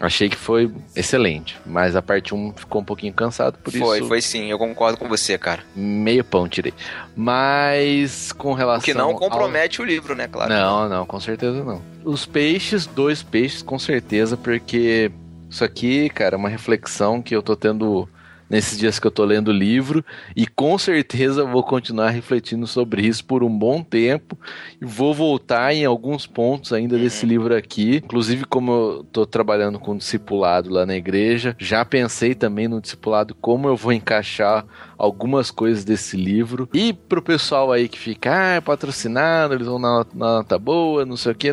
achei 0.00 0.30
que 0.30 0.36
foi 0.36 0.72
excelente, 0.96 1.58
mas 1.66 1.94
a 1.94 2.00
parte 2.00 2.34
1 2.34 2.38
um 2.38 2.52
ficou 2.54 2.80
um 2.80 2.84
pouquinho 2.84 3.12
cansado, 3.12 3.58
por 3.58 3.70
foi, 3.70 3.98
isso... 3.98 4.08
foi 4.08 4.22
sim, 4.22 4.50
eu 4.50 4.58
concordo 4.58 4.96
com 4.98 5.06
você, 5.06 5.36
cara. 5.36 5.62
Meio 5.76 6.24
pão 6.24 6.48
tirei. 6.48 6.72
Mas 7.14 8.32
com 8.32 8.54
relação. 8.54 8.80
O 8.80 8.84
que 8.84 8.94
não 8.94 9.10
ao- 9.10 9.14
compromete 9.16 9.82
o 9.82 9.84
livro, 9.84 10.14
né, 10.16 10.26
claro. 10.26 10.50
Não, 10.50 10.88
não, 10.88 11.06
com 11.06 11.20
certeza 11.20 11.62
não. 11.62 11.82
Os 12.02 12.24
peixes, 12.24 12.86
dois 12.86 13.22
peixes, 13.22 13.60
com 13.60 13.78
certeza, 13.78 14.36
porque 14.36 15.12
isso 15.50 15.62
aqui, 15.62 16.08
cara, 16.08 16.34
é 16.34 16.38
uma 16.38 16.48
reflexão 16.48 17.20
que 17.20 17.36
eu 17.36 17.42
tô 17.42 17.54
tendo 17.54 18.08
nesses 18.50 18.76
dias 18.76 18.98
que 18.98 19.06
eu 19.06 19.10
tô 19.10 19.24
lendo 19.24 19.48
o 19.48 19.52
livro 19.52 20.04
e 20.34 20.46
com 20.46 20.76
certeza 20.76 21.44
vou 21.44 21.62
continuar 21.62 22.10
refletindo 22.10 22.66
sobre 22.66 23.06
isso 23.06 23.24
por 23.24 23.44
um 23.44 23.58
bom 23.58 23.82
tempo 23.82 24.36
e 24.82 24.84
vou 24.84 25.14
voltar 25.14 25.72
em 25.72 25.84
alguns 25.84 26.26
pontos 26.26 26.72
ainda 26.72 26.98
desse 26.98 27.24
livro 27.24 27.54
aqui. 27.56 28.02
Inclusive, 28.04 28.44
como 28.44 28.72
eu 28.72 29.06
tô 29.12 29.24
trabalhando 29.24 29.78
com 29.78 29.96
discipulado 29.96 30.68
lá 30.68 30.84
na 30.84 30.96
igreja, 30.96 31.54
já 31.58 31.84
pensei 31.84 32.34
também 32.34 32.66
no 32.66 32.80
discipulado 32.80 33.34
como 33.36 33.68
eu 33.68 33.76
vou 33.76 33.92
encaixar 33.92 34.66
algumas 34.98 35.50
coisas 35.50 35.84
desse 35.84 36.16
livro. 36.16 36.68
E 36.74 36.92
pro 36.92 37.22
pessoal 37.22 37.70
aí 37.70 37.88
que 37.88 37.98
fica, 37.98 38.34
ah, 38.34 38.54
é 38.56 38.60
patrocinado, 38.60 39.54
eles 39.54 39.66
vão 39.66 39.78
na, 39.78 40.04
na 40.12 40.36
nota 40.38 40.58
boa, 40.58 41.06
não 41.06 41.16
sei 41.16 41.32
o 41.32 41.34
que. 41.34 41.50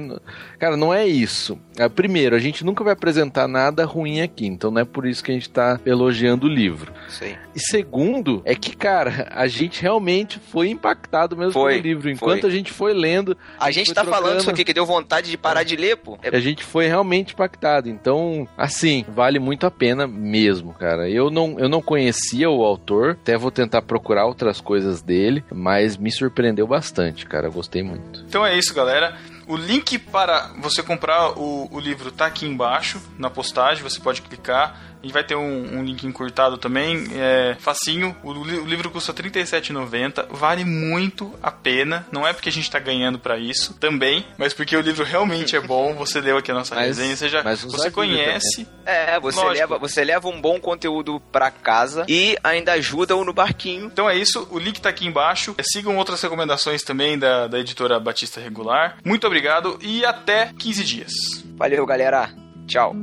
Cara, 0.57 0.75
não 0.75 0.93
é 0.93 1.07
isso. 1.07 1.57
Ah, 1.79 1.89
Primeiro, 1.89 2.35
a 2.35 2.39
gente 2.39 2.63
nunca 2.63 2.83
vai 2.83 2.93
apresentar 2.93 3.47
nada 3.47 3.85
ruim 3.85 4.21
aqui, 4.21 4.45
então 4.45 4.69
não 4.71 4.81
é 4.81 4.85
por 4.85 5.05
isso 5.05 5.23
que 5.23 5.31
a 5.31 5.33
gente 5.33 5.49
tá 5.49 5.79
elogiando 5.85 6.45
o 6.47 6.49
livro. 6.49 6.91
aí. 7.21 7.35
E 7.55 7.59
segundo, 7.59 8.41
é 8.45 8.53
que, 8.55 8.75
cara, 8.75 9.27
a 9.31 9.47
gente 9.47 9.81
realmente 9.81 10.39
foi 10.39 10.69
impactado 10.69 11.35
mesmo 11.35 11.53
Foi, 11.53 11.73
pelo 11.73 11.83
livro. 11.83 12.09
Enquanto 12.09 12.41
foi. 12.41 12.49
a 12.49 12.53
gente 12.53 12.71
foi 12.71 12.93
lendo, 12.93 13.35
A 13.59 13.71
gente 13.71 13.87
foi 13.87 13.95
tá 13.95 14.03
falando 14.03 14.19
trocando. 14.21 14.41
isso 14.41 14.49
aqui 14.51 14.63
que 14.63 14.73
deu 14.73 14.85
vontade 14.85 15.29
de 15.29 15.37
parar 15.37 15.63
de 15.63 15.75
ler, 15.75 15.97
pô. 15.97 16.17
É 16.21 16.35
a 16.35 16.39
gente 16.39 16.63
foi 16.63 16.87
realmente 16.87 17.33
impactado. 17.33 17.89
Então, 17.89 18.47
assim, 18.57 19.05
vale 19.09 19.39
muito 19.39 19.65
a 19.65 19.71
pena 19.71 20.05
mesmo, 20.07 20.73
cara. 20.73 21.09
Eu 21.09 21.29
não, 21.31 21.59
eu 21.59 21.67
não 21.69 21.81
conhecia 21.81 22.49
o 22.49 22.63
autor, 22.63 23.11
até 23.11 23.37
vou 23.37 23.51
tentar 23.51 23.81
procurar 23.81 24.25
outras 24.25 24.61
coisas 24.61 25.01
dele, 25.01 25.43
mas 25.51 25.97
me 25.97 26.11
surpreendeu 26.11 26.67
bastante, 26.67 27.25
cara. 27.25 27.47
Eu 27.47 27.51
gostei 27.51 27.81
muito. 27.83 28.23
Então 28.27 28.45
é 28.45 28.57
isso, 28.57 28.73
galera. 28.73 29.15
O 29.47 29.55
link 29.55 29.97
para 29.97 30.51
você 30.57 30.83
comprar 30.83 31.31
o, 31.39 31.69
o 31.71 31.79
livro 31.79 32.11
tá 32.11 32.25
aqui 32.25 32.45
embaixo 32.45 33.01
na 33.17 33.29
postagem. 33.29 33.81
Você 33.81 33.99
pode 33.99 34.21
clicar. 34.21 34.86
E 35.03 35.11
vai 35.11 35.23
ter 35.23 35.35
um, 35.35 35.77
um 35.77 35.83
link 35.83 36.05
encurtado 36.05 36.57
também. 36.57 37.07
É 37.15 37.55
facinho. 37.59 38.15
O, 38.23 38.31
o 38.31 38.65
livro 38.65 38.89
custa 38.89 39.11
R$ 39.11 39.29
37,90. 39.29 40.27
Vale 40.31 40.65
muito 40.65 41.33
a 41.41 41.51
pena. 41.51 42.05
Não 42.11 42.27
é 42.27 42.33
porque 42.33 42.49
a 42.49 42.51
gente 42.51 42.69
tá 42.69 42.79
ganhando 42.79 43.19
para 43.19 43.37
isso 43.37 43.73
também, 43.75 44.25
mas 44.37 44.53
porque 44.53 44.75
o 44.75 44.81
livro 44.81 45.03
realmente 45.05 45.55
é 45.55 45.59
bom. 45.61 45.93
Você 45.95 46.19
leu 46.19 46.37
aqui 46.37 46.51
a 46.51 46.53
nossa 46.55 46.75
Mas- 46.75 46.97
resenha. 46.97 47.15
Você, 47.15 47.29
já, 47.29 47.41
você 47.43 47.91
conhece. 47.91 48.67
É, 48.85 49.19
você 49.19 49.39
Lógico. 49.39 49.53
leva, 49.59 49.77
você 49.77 50.03
leva 50.03 50.27
um 50.27 50.41
bom 50.41 50.59
conteúdo 50.59 51.19
pra 51.31 51.51
casa 51.51 52.05
e 52.07 52.35
ainda 52.43 52.73
ajuda-o 52.73 53.23
no 53.23 53.33
barquinho. 53.33 53.85
Então 53.85 54.09
é 54.09 54.15
isso, 54.17 54.47
o 54.51 54.57
link 54.57 54.81
tá 54.81 54.89
aqui 54.89 55.05
embaixo. 55.07 55.55
É, 55.57 55.63
Sigam 55.63 55.97
outras 55.97 56.21
recomendações 56.21 56.83
também 56.83 57.17
da, 57.19 57.47
da 57.47 57.59
editora 57.59 57.99
Batista 57.99 58.39
Regular. 58.39 58.97
Muito 59.05 59.27
obrigado 59.27 59.77
e 59.81 60.03
até 60.05 60.51
15 60.57 60.83
dias. 60.83 61.11
Valeu, 61.55 61.85
galera. 61.85 62.29
Tchau. 62.67 62.95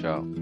Tchau. 0.00 0.41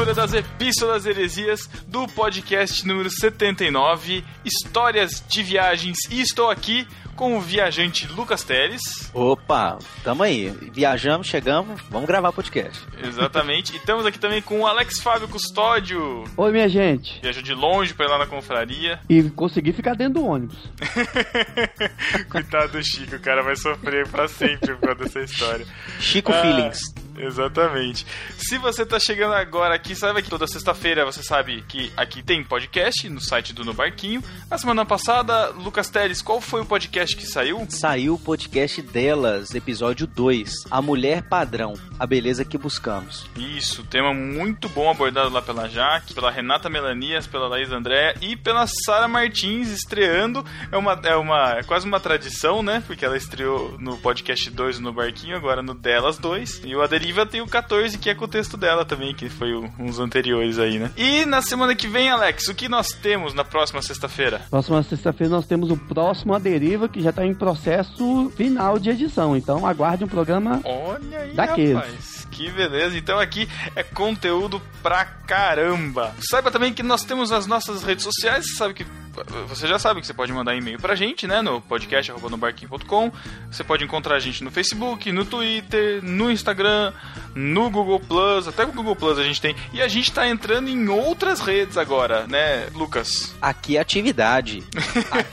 Leitura 0.00 0.14
das 0.14 0.32
Epístolas 0.32 1.04
Heresias 1.04 1.68
do 1.86 2.08
podcast 2.08 2.86
número 2.86 3.10
79, 3.10 4.24
Histórias 4.44 5.22
de 5.28 5.42
Viagens. 5.42 5.98
E 6.10 6.22
estou 6.22 6.48
aqui 6.48 6.88
com 7.20 7.36
o 7.36 7.40
viajante 7.40 8.06
Lucas 8.06 8.42
Teles. 8.42 8.80
Opa, 9.12 9.78
tamo 10.02 10.22
aí. 10.22 10.48
Viajamos, 10.72 11.26
chegamos, 11.26 11.78
vamos 11.90 12.06
gravar 12.08 12.32
podcast. 12.32 12.82
Exatamente. 13.04 13.74
e 13.74 13.76
estamos 13.76 14.06
aqui 14.06 14.18
também 14.18 14.40
com 14.40 14.60
o 14.60 14.66
Alex 14.66 15.00
Fábio 15.02 15.28
Custódio. 15.28 16.24
Oi, 16.34 16.50
minha 16.50 16.66
gente. 16.66 17.20
Viajou 17.20 17.42
de 17.42 17.52
longe 17.52 17.92
para 17.92 18.06
ir 18.06 18.08
lá 18.08 18.16
na 18.20 18.26
confraria. 18.26 19.00
E 19.06 19.22
consegui 19.24 19.70
ficar 19.74 19.94
dentro 19.94 20.14
do 20.14 20.24
ônibus. 20.26 20.56
Coitado 22.30 22.72
do 22.72 22.82
Chico, 22.82 23.16
o 23.16 23.20
cara 23.20 23.42
vai 23.42 23.54
sofrer 23.54 24.08
pra 24.08 24.26
sempre 24.26 24.74
por 24.76 24.88
causa 24.88 25.04
dessa 25.04 25.20
história. 25.20 25.66
Chico 25.98 26.32
Ah, 26.32 26.40
Feelings. 26.40 26.80
Exatamente. 27.18 28.06
Se 28.38 28.56
você 28.56 28.86
tá 28.86 28.98
chegando 28.98 29.34
agora 29.34 29.74
aqui, 29.74 29.94
saiba 29.94 30.22
que 30.22 30.30
toda 30.30 30.46
sexta-feira 30.46 31.04
você 31.04 31.22
sabe 31.22 31.62
que 31.68 31.92
aqui 31.94 32.22
tem 32.22 32.42
podcast 32.42 33.06
no 33.10 33.20
site 33.20 33.52
do 33.52 33.62
No 33.62 33.74
Barquinho. 33.74 34.22
Na 34.48 34.56
semana 34.56 34.86
passada, 34.86 35.50
Lucas 35.50 35.90
Teles, 35.90 36.22
qual 36.22 36.40
foi 36.40 36.62
o 36.62 36.64
podcast 36.64 37.09
que 37.16 37.26
saiu? 37.26 37.66
Saiu 37.68 38.14
o 38.14 38.18
podcast 38.18 38.80
delas, 38.82 39.54
episódio 39.54 40.06
2, 40.06 40.50
A 40.70 40.80
Mulher 40.82 41.22
Padrão, 41.22 41.74
a 41.98 42.06
beleza 42.06 42.44
que 42.44 42.56
buscamos. 42.58 43.26
Isso, 43.36 43.82
tema 43.84 44.12
muito 44.14 44.68
bom 44.68 44.90
abordado 44.90 45.30
lá 45.30 45.40
pela 45.42 45.68
Jaque, 45.68 46.14
pela 46.14 46.30
Renata 46.30 46.68
Melanias, 46.68 47.26
pela 47.26 47.48
Laís 47.48 47.70
André 47.70 48.14
e 48.20 48.36
pela 48.36 48.66
Sara 48.66 49.08
Martins 49.08 49.68
estreando. 49.70 50.44
É 50.70 50.76
uma, 50.76 50.92
é 51.04 51.16
uma 51.16 51.52
é 51.58 51.62
quase 51.62 51.86
uma 51.86 52.00
tradição, 52.00 52.62
né? 52.62 52.82
Porque 52.86 53.04
ela 53.04 53.16
estreou 53.16 53.76
no 53.78 53.96
podcast 53.98 54.50
2 54.50 54.78
no 54.80 54.92
Barquinho, 54.92 55.36
agora 55.36 55.62
no 55.62 55.74
Delas 55.74 56.18
2. 56.18 56.62
E 56.64 56.74
o 56.74 56.82
A 56.82 56.86
Deriva 56.86 57.26
tem 57.26 57.40
o 57.40 57.46
14, 57.46 57.98
que 57.98 58.10
é 58.10 58.14
com 58.14 58.24
o 58.24 58.28
texto 58.28 58.56
dela 58.56 58.84
também, 58.84 59.14
que 59.14 59.28
foi 59.28 59.52
o- 59.52 59.70
uns 59.78 59.98
anteriores 59.98 60.58
aí, 60.58 60.78
né? 60.78 60.90
E 60.96 61.24
na 61.26 61.42
semana 61.42 61.74
que 61.74 61.88
vem, 61.88 62.08
Alex, 62.10 62.48
o 62.48 62.54
que 62.54 62.68
nós 62.68 62.88
temos 62.92 63.34
na 63.34 63.44
próxima 63.44 63.82
sexta-feira? 63.82 64.42
Próxima 64.50 64.82
sexta-feira 64.82 65.30
nós 65.32 65.46
temos 65.46 65.70
o 65.70 65.76
próximo 65.76 66.34
A 66.34 66.38
Deriva, 66.38 66.88
que 66.88 66.99
já 67.02 67.12
tá 67.12 67.24
em 67.26 67.34
processo 67.34 68.30
final 68.36 68.78
de 68.78 68.90
edição. 68.90 69.36
Então 69.36 69.66
aguarde 69.66 70.04
um 70.04 70.08
programa. 70.08 70.60
Olha 70.64 71.18
aí, 71.20 71.34
Daqueles. 71.34 71.74
rapaz. 71.74 72.28
Que 72.30 72.50
beleza. 72.50 72.96
Então 72.96 73.18
aqui 73.18 73.48
é 73.76 73.82
conteúdo 73.82 74.60
pra 74.82 75.04
caramba. 75.04 76.14
Saiba 76.30 76.50
também 76.50 76.72
que 76.72 76.82
nós 76.82 77.04
temos 77.04 77.32
as 77.32 77.46
nossas 77.46 77.82
redes 77.82 78.04
sociais. 78.04 78.46
Você 78.46 78.56
sabe 78.56 78.74
que 78.74 78.86
você 79.48 79.66
já 79.66 79.78
sabe 79.78 80.00
que 80.00 80.06
você 80.06 80.14
pode 80.14 80.32
mandar 80.32 80.54
e-mail 80.54 80.78
pra 80.78 80.94
gente, 80.94 81.26
né? 81.26 81.42
No 81.42 81.60
podcast@nobarquinho.com. 81.60 83.12
Você 83.50 83.64
pode 83.64 83.84
encontrar 83.84 84.16
a 84.16 84.18
gente 84.18 84.42
no 84.44 84.50
Facebook, 84.50 85.10
no 85.12 85.24
Twitter, 85.24 86.02
no 86.02 86.30
Instagram, 86.30 86.92
no 87.34 87.70
Google 87.70 88.00
Plus, 88.00 88.48
até 88.48 88.64
o 88.64 88.72
Google 88.72 88.96
Plus 88.96 89.18
a 89.18 89.22
gente 89.22 89.40
tem. 89.40 89.54
E 89.72 89.80
a 89.80 89.88
gente 89.88 90.12
tá 90.12 90.28
entrando 90.28 90.68
em 90.68 90.88
outras 90.88 91.40
redes 91.40 91.76
agora, 91.76 92.26
né, 92.26 92.68
Lucas? 92.74 93.34
Aqui 93.40 93.76
é 93.76 93.80
atividade. 93.80 94.62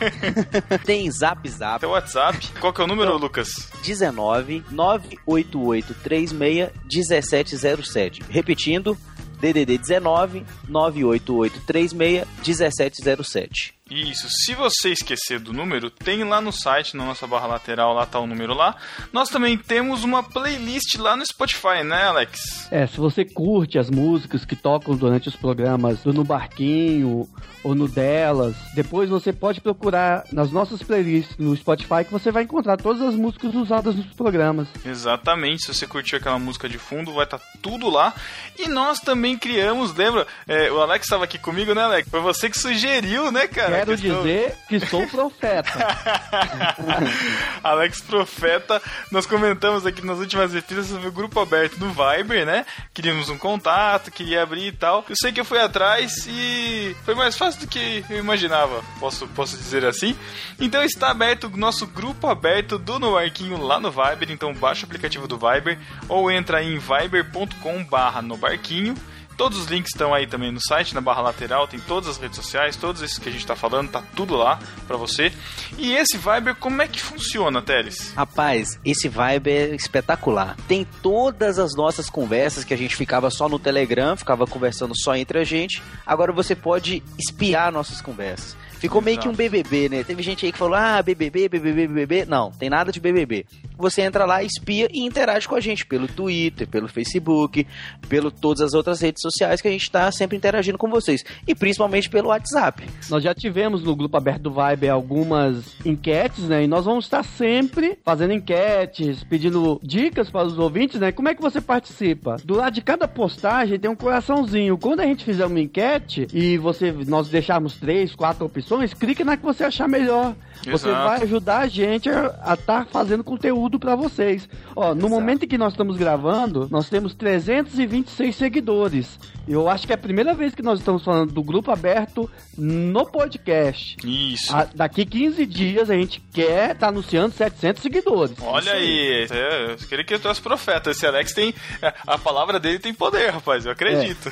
Tem 0.85 1.09
Zap 1.11 1.47
Zap 1.49 1.85
o 1.85 1.89
WhatsApp. 1.89 2.47
Qual 2.59 2.73
que 2.73 2.81
é 2.81 2.83
o 2.83 2.87
número, 2.87 3.17
Lucas? 3.17 3.69
19 3.83 4.63
988 4.71 5.93
36 6.03 6.33
1707. 6.33 8.23
Repetindo, 8.29 8.97
DDD 9.39 9.77
19 9.77 10.45
988 10.67 11.61
36 11.61 12.23
1707. 12.45 13.76
Isso, 13.89 14.27
se 14.29 14.53
você 14.53 14.89
esquecer 14.89 15.39
do 15.39 15.53
número, 15.53 15.89
tem 15.89 16.23
lá 16.23 16.41
no 16.41 16.51
site, 16.51 16.97
na 16.97 17.05
nossa 17.05 17.25
barra 17.25 17.47
lateral, 17.47 17.93
lá 17.93 18.05
tá 18.05 18.19
o 18.19 18.27
número 18.27 18.53
lá. 18.53 18.75
Nós 19.13 19.29
também 19.29 19.57
temos 19.57 20.03
uma 20.03 20.21
playlist 20.21 20.97
lá 20.97 21.15
no 21.15 21.25
Spotify, 21.25 21.83
né, 21.83 22.03
Alex? 22.03 22.67
É, 22.71 22.85
se 22.85 22.97
você 22.97 23.23
curte 23.23 23.79
as 23.79 23.89
músicas 23.89 24.43
que 24.43 24.55
tocam 24.55 24.95
durante 24.95 25.29
os 25.29 25.35
programas 25.35 26.01
do 26.01 26.13
No 26.13 26.23
Barquinho 26.23 27.27
ou 27.63 27.75
no 27.75 27.87
Delas, 27.87 28.55
depois 28.75 29.09
você 29.09 29.31
pode 29.31 29.61
procurar 29.61 30.25
nas 30.31 30.51
nossas 30.51 30.81
playlists 30.83 31.37
no 31.37 31.55
Spotify 31.55 32.03
que 32.05 32.11
você 32.11 32.31
vai 32.31 32.43
encontrar 32.43 32.77
todas 32.77 33.01
as 33.01 33.15
músicas 33.15 33.53
usadas 33.55 33.95
nos 33.95 34.07
programas. 34.13 34.67
Exatamente, 34.85 35.63
se 35.63 35.73
você 35.73 35.87
curtiu 35.87 36.17
aquela 36.17 36.39
música 36.39 36.67
de 36.67 36.77
fundo, 36.77 37.13
vai 37.13 37.23
estar 37.23 37.39
tudo 37.61 37.89
lá. 37.89 38.13
E 38.57 38.67
nós 38.67 38.99
também 38.99 39.37
criamos, 39.37 39.93
lembra? 39.93 40.27
É, 40.47 40.71
o 40.71 40.81
Alex 40.81 41.05
estava 41.05 41.23
aqui 41.23 41.37
comigo, 41.37 41.73
né, 41.73 41.83
Alex? 41.83 42.09
Foi 42.09 42.19
você 42.21 42.49
que 42.49 42.57
sugeriu, 42.57 43.31
né, 43.31 43.47
cara? 43.47 43.76
Quero 43.79 43.91
A 43.93 43.95
questão- 43.97 44.21
dizer 44.23 44.55
que 44.67 44.79
sou 44.87 45.07
profeta. 45.07 45.71
Alex 47.63 48.01
Profeta, 48.01 48.81
nós 49.11 49.25
comentamos 49.25 49.85
aqui 49.85 50.05
nas 50.05 50.17
últimas 50.19 50.53
epístolas 50.53 50.87
sobre 50.87 51.07
o 51.07 51.11
grupo 51.11 51.39
aberto 51.39 51.77
do 51.77 51.89
Viber, 51.89 52.45
né? 52.45 52.65
Queríamos 52.93 53.29
um 53.29 53.37
contato, 53.37 54.11
queria 54.11 54.43
abrir 54.43 54.67
e 54.67 54.71
tal. 54.71 55.05
Eu 55.09 55.15
sei 55.15 55.31
que 55.31 55.39
eu 55.39 55.45
fui 55.45 55.59
atrás 55.59 56.25
e 56.27 56.95
foi 57.05 57.15
mais 57.15 57.37
fácil 57.37 57.61
do 57.61 57.67
que 57.67 58.03
eu 58.09 58.17
imaginava, 58.17 58.83
posso, 58.99 59.27
posso 59.29 59.57
dizer 59.57 59.85
assim. 59.85 60.15
Então 60.59 60.83
está 60.83 61.11
aberto 61.11 61.45
o 61.47 61.57
nosso 61.57 61.85
grupo 61.87 62.27
aberto 62.27 62.77
do 62.77 62.99
No 62.99 63.13
Barquinho 63.13 63.61
lá 63.61 63.79
no 63.79 63.91
Viber, 63.91 64.29
então 64.31 64.53
baixa 64.53 64.83
o 64.83 64.85
aplicativo 64.85 65.27
do 65.27 65.37
Viber 65.37 65.77
ou 66.07 66.29
entra 66.31 66.63
em 66.63 66.77
viber.com 66.79 67.83
barra 67.85 68.21
no 68.21 68.37
barquinho. 68.37 68.95
Todos 69.37 69.59
os 69.59 69.67
links 69.67 69.91
estão 69.93 70.15
aí 70.15 70.25
também 70.25 70.51
no 70.51 70.59
site, 70.59 70.95
na 70.95 70.99
barra 70.99 71.21
lateral, 71.21 71.67
tem 71.67 71.79
todas 71.79 72.09
as 72.09 72.17
redes 72.17 72.35
sociais, 72.35 72.75
todos 72.75 73.03
esses 73.03 73.19
que 73.19 73.29
a 73.29 73.31
gente 73.31 73.45
tá 73.45 73.55
falando, 73.55 73.91
tá 73.91 74.03
tudo 74.15 74.35
lá 74.35 74.59
pra 74.87 74.97
você. 74.97 75.31
E 75.77 75.93
esse 75.93 76.17
Viber, 76.17 76.55
como 76.55 76.81
é 76.81 76.87
que 76.87 76.99
funciona, 76.99 77.61
Teles? 77.61 78.13
Rapaz, 78.15 78.79
esse 78.83 79.07
vibe 79.07 79.51
é 79.51 79.75
espetacular. 79.75 80.57
Tem 80.67 80.85
todas 81.03 81.59
as 81.59 81.75
nossas 81.75 82.09
conversas 82.09 82.63
que 82.63 82.73
a 82.73 82.77
gente 82.77 82.95
ficava 82.95 83.29
só 83.29 83.47
no 83.47 83.59
Telegram, 83.59 84.17
ficava 84.17 84.47
conversando 84.47 84.93
só 84.97 85.15
entre 85.15 85.39
a 85.39 85.43
gente. 85.43 85.83
Agora 86.03 86.33
você 86.33 86.55
pode 86.55 87.03
espiar 87.19 87.71
nossas 87.71 88.01
conversas. 88.01 88.57
Ficou 88.79 89.01
meio 89.01 89.19
que 89.19 89.27
um 89.27 89.33
BBB, 89.33 89.89
né? 89.89 90.03
Teve 90.03 90.21
gente 90.21 90.45
aí 90.45 90.51
que 90.51 90.57
falou, 90.57 90.75
ah, 90.75 91.01
BBB, 91.01 91.49
BBB, 91.49 91.87
BBB. 91.87 92.25
Não, 92.25 92.51
tem 92.51 92.69
nada 92.69 92.91
de 92.91 92.99
BBB. 92.99 93.45
você 93.77 94.01
entra 94.01 94.25
lá, 94.25 94.43
espia 94.43 94.87
e 94.91 95.03
interage 95.03 95.47
com 95.47 95.55
a 95.55 95.59
gente 95.59 95.85
pelo 95.85 96.07
Twitter, 96.07 96.67
pelo 96.67 96.87
Facebook, 96.87 97.65
pelo 98.07 98.29
todas 98.31 98.61
as 98.61 98.73
outras 98.73 99.01
redes 99.01 99.21
sociais 99.21 99.61
que 99.61 99.67
a 99.67 99.71
gente 99.71 99.83
está 99.83 100.11
sempre 100.11 100.37
interagindo 100.37 100.77
com 100.77 100.89
vocês. 100.89 101.23
E 101.47 101.55
principalmente 101.55 102.09
pelo 102.09 102.29
WhatsApp. 102.29 102.83
Nós 103.09 103.23
já 103.23 103.33
tivemos 103.33 103.83
no 103.83 103.95
grupo 103.95 104.15
aberto 104.15 104.43
do 104.43 104.51
Vibe 104.51 104.89
algumas 104.89 105.75
enquetes, 105.85 106.43
né? 106.43 106.63
E 106.63 106.67
nós 106.67 106.85
vamos 106.85 107.05
estar 107.05 107.23
sempre 107.23 107.97
fazendo 108.05 108.33
enquetes, 108.33 109.23
pedindo 109.23 109.79
dicas 109.83 110.29
para 110.29 110.47
os 110.47 110.57
ouvintes, 110.57 110.99
né? 110.99 111.11
Como 111.11 111.29
é 111.29 111.35
que 111.35 111.41
você 111.41 111.59
participa? 111.59 112.37
Do 112.43 112.55
lado 112.55 112.73
de 112.73 112.81
cada 112.81 113.07
postagem 113.07 113.79
tem 113.79 113.89
um 113.89 113.95
coraçãozinho. 113.95 114.77
Quando 114.77 114.99
a 114.99 115.05
gente 115.05 115.25
fizer 115.25 115.45
uma 115.45 115.59
enquete 115.59 116.27
e 116.31 116.57
você 116.57 116.91
nós 116.91 117.27
deixarmos 117.29 117.77
três, 117.77 118.13
quatro 118.13 118.45
opções, 118.45 118.66
clique 118.99 119.23
na 119.23 119.37
que 119.37 119.43
você 119.43 119.63
achar 119.63 119.87
melhor. 119.87 120.35
Você 120.65 120.89
Exato. 120.89 121.07
vai 121.07 121.21
ajudar 121.23 121.59
a 121.59 121.67
gente 121.67 122.09
a 122.09 122.53
estar 122.53 122.85
fazendo 122.87 123.23
conteúdo 123.23 123.79
para 123.79 123.95
vocês. 123.95 124.49
Ó, 124.75 124.93
no 124.93 125.07
momento 125.07 125.45
em 125.45 125.47
que 125.47 125.57
nós 125.57 125.73
estamos 125.73 125.95
gravando, 125.97 126.67
nós 126.71 126.89
temos 126.89 127.13
326 127.13 128.35
seguidores. 128.35 129.19
Eu 129.47 129.69
acho 129.69 129.85
que 129.87 129.93
é 129.93 129.95
a 129.95 129.99
primeira 129.99 130.33
vez 130.33 130.53
que 130.53 130.61
nós 130.61 130.79
estamos 130.79 131.05
falando 131.05 131.31
do 131.31 131.41
grupo 131.41 131.71
aberto 131.71 132.29
no 132.57 133.05
podcast. 133.05 133.95
Isso. 134.03 134.53
A- 134.53 134.67
daqui 134.75 135.05
15 135.05 135.45
dias 135.45 135.89
a 135.89 135.93
gente 135.95 136.19
quer 136.33 136.71
estar 136.71 136.89
anunciando 136.89 137.33
700 137.33 137.81
seguidores. 137.81 138.35
Olha 138.41 138.73
aí, 138.73 139.27
é, 139.31 139.71
eu 139.71 139.77
queria 139.87 140.03
que 140.03 140.13
eu 140.15 140.19
trouxe 140.19 140.41
profeta. 140.41 140.89
Esse 140.91 141.05
Alex 141.05 141.33
tem. 141.33 141.53
é, 141.81 141.93
A 142.05 142.17
palavra 142.17 142.59
dele 142.59 142.79
tem 142.79 142.93
poder, 142.93 143.29
rapaz, 143.29 143.65
eu 143.65 143.71
acredito. 143.71 144.29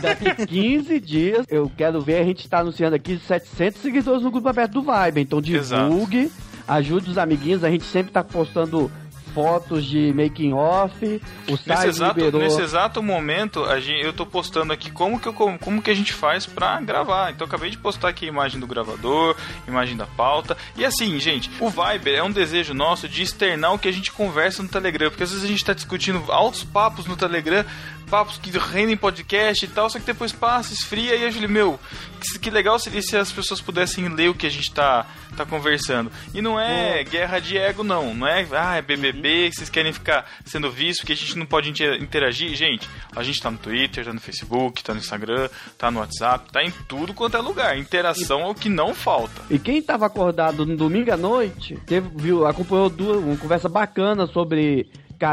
Daqui 0.00 0.46
15 0.46 1.00
dias 1.00 1.46
eu 1.48 1.70
quero 1.76 2.00
ver 2.00 2.20
a 2.20 2.24
gente 2.24 2.44
estar 2.44 2.60
anunciando 2.60 2.94
aqui 2.94 3.18
700 3.18 3.71
seguidores 3.80 4.22
no 4.22 4.30
grupo 4.30 4.48
aberto 4.48 4.72
do 4.72 4.82
Vibe. 4.82 5.20
Então 5.20 5.40
divulgue, 5.40 6.30
ajude 6.66 7.10
os 7.10 7.18
amiguinhos. 7.18 7.64
A 7.64 7.70
gente 7.70 7.84
sempre 7.84 8.10
está 8.10 8.22
postando 8.24 8.90
fotos 9.34 9.84
de 9.84 10.12
making 10.12 10.52
off. 10.52 11.20
O 11.48 11.52
Nesse 11.52 11.64
site 11.64 11.88
exato, 11.88 12.18
liberou. 12.18 12.40
nesse 12.42 12.60
exato 12.60 13.02
momento, 13.02 13.64
a 13.64 13.80
gente, 13.80 14.04
eu 14.04 14.12
tô 14.12 14.24
postando 14.26 14.72
aqui 14.72 14.90
como 14.90 15.18
que, 15.18 15.26
eu, 15.26 15.32
como 15.32 15.82
que 15.82 15.90
a 15.90 15.94
gente 15.94 16.12
faz 16.12 16.46
pra 16.46 16.80
gravar. 16.80 17.30
Então, 17.30 17.46
acabei 17.46 17.70
de 17.70 17.78
postar 17.78 18.08
aqui 18.08 18.26
a 18.26 18.28
imagem 18.28 18.60
do 18.60 18.66
gravador, 18.66 19.36
imagem 19.66 19.96
da 19.96 20.06
pauta. 20.06 20.56
E 20.76 20.84
assim, 20.84 21.18
gente, 21.18 21.50
o 21.60 21.68
Viber 21.68 22.14
é 22.14 22.22
um 22.22 22.30
desejo 22.30 22.74
nosso 22.74 23.08
de 23.08 23.22
externar 23.22 23.72
o 23.72 23.78
que 23.78 23.88
a 23.88 23.92
gente 23.92 24.12
conversa 24.12 24.62
no 24.62 24.68
Telegram. 24.68 25.08
Porque 25.10 25.22
às 25.22 25.30
vezes 25.30 25.44
a 25.44 25.48
gente 25.48 25.64
tá 25.64 25.72
discutindo 25.72 26.22
altos 26.30 26.62
papos 26.64 27.06
no 27.06 27.16
Telegram, 27.16 27.64
papos 28.12 28.36
que 28.36 28.50
rendem 28.58 28.94
podcast 28.94 29.64
e 29.64 29.68
tal, 29.68 29.88
só 29.88 29.98
que 29.98 30.04
depois 30.04 30.32
passa, 30.32 30.74
esfria. 30.74 31.16
E 31.16 31.22
eu 31.22 31.32
falei, 31.32 31.48
meu, 31.48 31.80
que, 32.20 32.38
que 32.38 32.50
legal 32.50 32.78
seria 32.78 33.00
se 33.00 33.16
as 33.16 33.32
pessoas 33.32 33.58
pudessem 33.58 34.06
ler 34.06 34.28
o 34.28 34.34
que 34.34 34.46
a 34.46 34.50
gente 34.50 34.70
tá, 34.70 35.06
tá 35.34 35.46
conversando. 35.46 36.12
E 36.34 36.42
não 36.42 36.60
é 36.60 37.02
guerra 37.04 37.38
de 37.38 37.56
ego, 37.56 37.82
não. 37.82 38.12
Não 38.12 38.26
é, 38.26 38.46
ah, 38.52 38.76
é 38.76 38.82
BBB, 38.82 39.48
que 39.48 39.56
vocês 39.56 39.70
querem 39.70 39.94
ficar 39.94 40.30
sendo 40.44 40.70
vistos, 40.70 41.06
que 41.06 41.12
a 41.14 41.16
gente 41.16 41.38
não 41.38 41.46
pode 41.46 41.70
inter- 41.70 42.02
interagir. 42.02 42.54
Gente, 42.54 42.86
a 43.16 43.22
gente 43.22 43.40
tá 43.40 43.50
no 43.50 43.56
Twitter, 43.56 44.04
tá 44.04 44.12
no 44.12 44.20
Facebook, 44.20 44.84
tá 44.84 44.92
no 44.92 45.00
Instagram, 45.00 45.48
tá 45.78 45.90
no 45.90 46.00
WhatsApp, 46.00 46.52
tá 46.52 46.62
em 46.62 46.70
tudo 46.86 47.14
quanto 47.14 47.38
é 47.38 47.40
lugar. 47.40 47.78
Interação 47.78 48.42
é 48.42 48.46
o 48.46 48.54
que 48.54 48.68
não 48.68 48.94
falta. 48.94 49.40
E 49.48 49.58
quem 49.58 49.78
estava 49.78 50.04
acordado 50.04 50.66
no 50.66 50.76
domingo 50.76 51.10
à 51.10 51.16
noite, 51.16 51.78
teve, 51.86 52.10
viu, 52.14 52.46
acompanhou 52.46 52.90
duas, 52.90 53.24
uma 53.24 53.38
conversa 53.38 53.70
bacana 53.70 54.26
sobre 54.26 54.86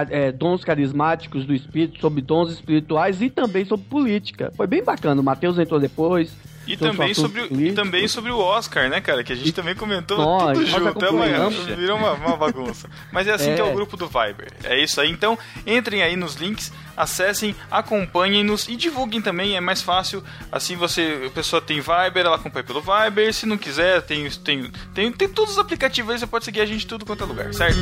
é, 0.10 0.32
dons 0.32 0.64
carismáticos 0.64 1.46
do 1.46 1.54
espírito, 1.54 2.00
sobre 2.00 2.22
dons 2.22 2.52
espirituais 2.52 3.22
e 3.22 3.30
também 3.30 3.66
sobre 3.66 3.86
política. 3.88 4.52
Foi 4.56 4.68
bem 4.68 4.84
bacana. 4.84 5.20
O 5.22 5.24
Matheus 5.24 5.58
entrou 5.58 5.80
depois. 5.80 6.32
E 6.68 6.78
também, 6.78 7.16
sobre, 7.16 7.42
o- 7.42 7.60
e 7.60 7.72
também 7.72 8.08
sobre 8.08 8.32
o 8.32 8.38
Oscar, 8.38 8.92
né, 8.92 9.02
cara? 9.02 9.24
Que 9.24 9.34
a 9.34 9.36
gente 9.36 9.52
também 9.54 9.74
comentou 9.74 10.20
Nós, 10.20 10.56
tudo 10.56 10.68
junto. 10.68 10.78
É 11.04 11.10
uma, 11.10 11.24
acompanhamos. 11.26 11.56
virou 11.66 11.98
uma, 11.98 12.12
uma 12.14 12.38
bagunça. 12.38 12.88
Mas 13.12 13.28
é 13.28 13.32
assim 13.34 13.50
É. 13.50 13.56
que 13.56 13.62
é 13.62 13.64
o 13.64 13.74
grupo 13.74 13.98
do 13.98 14.06
Viber. 14.06 14.50
É 14.64 14.80
isso 14.80 15.02
aí. 15.02 15.10
Então, 15.10 15.36
entrem 15.66 16.04
aí 16.04 16.16
nos 16.16 16.36
links, 16.36 16.72
acessem, 16.96 17.56
acompanhem-nos 17.72 18.68
e 18.68 18.76
divulguem 18.76 19.20
também. 19.20 19.56
É 19.58 19.60
mais 19.60 19.82
fácil. 19.82 20.24
Assim 20.52 20.76
você, 20.76 21.24
a 21.26 21.30
pessoa 21.32 21.60
tem 21.60 21.80
Viber, 21.80 22.24
ela 22.28 22.36
acompanha 22.36 22.64
pelo 22.64 22.82
Viber. 22.84 23.34
Se 23.34 23.48
não 23.48 23.58
quiser, 23.58 24.04
tem, 24.04 24.30
tem, 24.30 24.72
tem, 24.94 25.12
tem 25.12 25.28
todos 25.28 25.54
os 25.54 25.58
aplicativos 25.60 26.12
aí. 26.12 26.20
Você 26.20 26.28
pode 26.28 26.46
seguir 26.46 26.62
a 26.62 26.68
gente 26.68 26.86
em 26.86 26.88
tudo 26.88 27.04
quanto 27.04 27.24
é 27.24 27.26
lugar, 27.26 27.52
certo? 27.52 27.80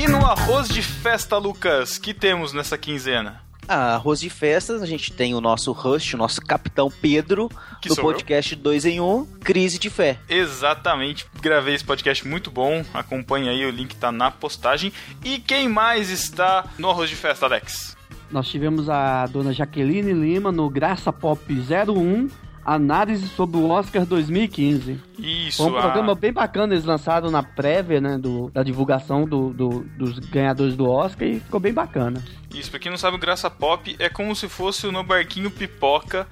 E 0.00 0.08
no 0.08 0.24
arroz 0.24 0.66
de 0.66 0.80
festa, 0.82 1.36
Lucas, 1.36 1.98
que 1.98 2.14
temos 2.14 2.54
nessa 2.54 2.78
quinzena? 2.78 3.42
Ah, 3.68 3.96
arroz 3.96 4.18
de 4.18 4.30
festas, 4.30 4.80
a 4.80 4.86
gente 4.86 5.12
tem 5.12 5.34
o 5.34 5.42
nosso 5.42 5.72
host, 5.72 6.14
o 6.14 6.18
nosso 6.18 6.40
capitão 6.40 6.90
Pedro, 6.90 7.50
Que 7.82 7.90
do 7.90 7.96
podcast 7.96 8.56
2 8.56 8.86
em 8.86 8.98
1, 8.98 9.26
Crise 9.40 9.78
de 9.78 9.90
Fé. 9.90 10.18
Exatamente, 10.26 11.26
gravei 11.42 11.74
esse 11.74 11.84
podcast 11.84 12.26
muito 12.26 12.50
bom. 12.50 12.82
Acompanhe 12.94 13.50
aí, 13.50 13.66
o 13.66 13.70
link 13.70 13.94
tá 13.94 14.10
na 14.10 14.30
postagem. 14.30 14.90
E 15.22 15.38
quem 15.38 15.68
mais 15.68 16.08
está 16.08 16.64
no 16.78 16.88
arroz 16.88 17.10
de 17.10 17.16
festa, 17.16 17.44
Alex? 17.44 17.94
Nós 18.30 18.48
tivemos 18.48 18.88
a 18.88 19.26
dona 19.26 19.52
Jaqueline 19.52 20.14
Lima 20.14 20.50
no 20.50 20.70
Graça 20.70 21.12
Pop 21.12 21.44
01, 21.46 22.30
análise 22.74 23.26
sobre 23.28 23.56
o 23.56 23.68
Oscar 23.68 24.04
2015. 24.06 25.00
Isso, 25.18 25.62
Foi 25.62 25.72
um 25.72 25.76
a- 25.78 25.82
programa 25.82 26.14
bem 26.14 26.32
bacana, 26.32 26.74
eles 26.74 26.84
lançaram 26.84 27.30
na 27.30 27.42
prévia, 27.42 28.00
né, 28.00 28.16
do, 28.18 28.50
da 28.50 28.62
divulgação 28.62 29.24
do, 29.26 29.52
do- 29.52 29.80
dos 29.96 30.18
ganhadores 30.18 30.74
do 30.76 30.88
Oscar 30.88 31.26
e 31.28 31.40
ficou 31.40 31.60
bem 31.60 31.72
bacana. 31.72 32.22
Isso, 32.54 32.70
pra 32.70 32.78
quem 32.80 32.90
não 32.90 32.98
sabe, 32.98 33.16
o 33.16 33.20
Graça 33.20 33.50
Pop 33.50 33.94
é 33.98 34.08
como 34.08 34.34
se 34.34 34.48
fosse 34.48 34.86
o 34.86 34.92
No 34.92 35.02
Barquinho 35.04 35.50
Pipoca 35.50 36.26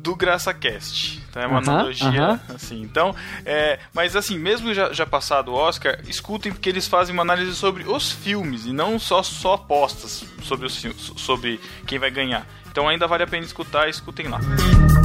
do 0.00 0.14
Graça 0.14 0.54
Cast. 0.54 1.20
Tá? 1.32 1.42
É 1.42 1.46
uma 1.46 1.58
analogia, 1.58 2.06
aham. 2.08 2.40
assim. 2.54 2.80
Então, 2.82 3.14
é, 3.44 3.78
mas 3.92 4.14
assim, 4.16 4.38
mesmo 4.38 4.72
já, 4.72 4.92
já 4.92 5.04
passado 5.04 5.50
o 5.50 5.54
Oscar, 5.54 5.98
escutem 6.08 6.52
porque 6.52 6.68
eles 6.68 6.86
fazem 6.86 7.12
uma 7.12 7.22
análise 7.22 7.54
sobre 7.54 7.82
os 7.84 8.10
filmes 8.10 8.64
e 8.64 8.72
não 8.72 8.98
só, 8.98 9.22
só 9.22 9.54
apostas 9.54 10.24
sobre 10.42 10.66
os 10.66 10.72
sobre 11.16 11.60
quem 11.86 11.98
vai 11.98 12.10
ganhar. 12.10 12.46
Então 12.70 12.88
ainda 12.88 13.06
vale 13.06 13.24
a 13.24 13.26
pena 13.26 13.44
escutar, 13.44 13.88
escutem 13.88 14.28
lá. 14.28 14.38
No 14.38 14.97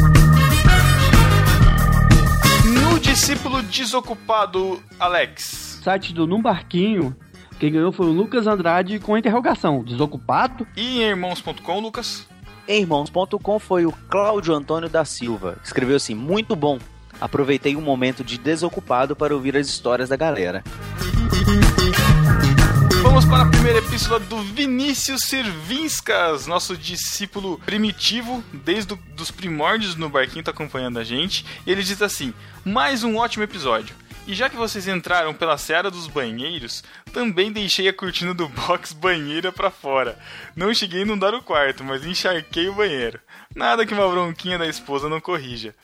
discípulo 3.03 3.61
desocupado, 3.61 4.81
Alex. 4.99 5.79
Site 5.83 6.13
do 6.13 6.25
Num 6.25 6.41
Barquinho, 6.41 7.15
quem 7.59 7.71
ganhou 7.71 7.91
foi 7.91 8.07
o 8.07 8.11
Lucas 8.11 8.47
Andrade 8.47 8.97
com 8.97 9.17
interrogação, 9.17 9.83
desocupado. 9.83 10.65
E 10.75 11.01
em 11.01 11.09
irmãos.com, 11.09 11.79
Lucas? 11.79 12.27
Em 12.67 12.81
irmãos.com 12.81 13.59
foi 13.59 13.85
o 13.85 13.91
Cláudio 14.09 14.55
Antônio 14.55 14.89
da 14.89 15.03
Silva. 15.03 15.57
Escreveu 15.63 15.97
assim: 15.97 16.15
muito 16.15 16.55
bom. 16.55 16.79
Aproveitei 17.19 17.75
um 17.75 17.81
momento 17.81 18.23
de 18.23 18.37
desocupado 18.37 19.15
para 19.15 19.35
ouvir 19.35 19.55
as 19.57 19.67
histórias 19.67 20.09
da 20.09 20.15
galera. 20.15 20.63
Vamos 23.03 23.25
para 23.25 23.43
a 23.43 23.49
primeira 23.49 23.81
epístola 23.93 24.19
do 24.19 24.37
Vinícius 24.41 25.21
Sirvinskas, 25.25 26.47
nosso 26.47 26.75
discípulo 26.75 27.59
primitivo, 27.63 28.43
desde 28.51 28.93
o- 28.93 28.99
dos 29.15 29.29
primórdios 29.29 29.95
no 29.95 30.09
barquinho, 30.09 30.43
tá 30.43 30.49
acompanhando 30.49 30.97
a 30.97 31.03
gente. 31.03 31.45
E 31.63 31.71
ele 31.71 31.83
diz 31.83 32.01
assim: 32.01 32.33
mais 32.65 33.03
um 33.03 33.17
ótimo 33.17 33.43
episódio. 33.43 33.95
E 34.25 34.33
já 34.33 34.49
que 34.49 34.55
vocês 34.55 34.87
entraram 34.87 35.31
pela 35.31 35.59
seara 35.59 35.91
dos 35.91 36.07
banheiros, 36.07 36.83
também 37.11 37.51
deixei 37.51 37.87
a 37.87 37.93
cortina 37.93 38.33
do 38.33 38.47
box 38.49 38.93
banheira 38.93 39.51
pra 39.51 39.69
fora. 39.69 40.17
Não 40.55 40.73
cheguei 40.73 41.01
a 41.01 41.03
inundar 41.03 41.35
o 41.35 41.43
quarto, 41.43 41.83
mas 41.83 42.03
encharquei 42.03 42.67
o 42.69 42.73
banheiro. 42.73 43.19
Nada 43.55 43.85
que 43.85 43.93
uma 43.93 44.09
bronquinha 44.09 44.57
da 44.57 44.65
esposa 44.65 45.07
não 45.07 45.21
corrija. 45.21 45.75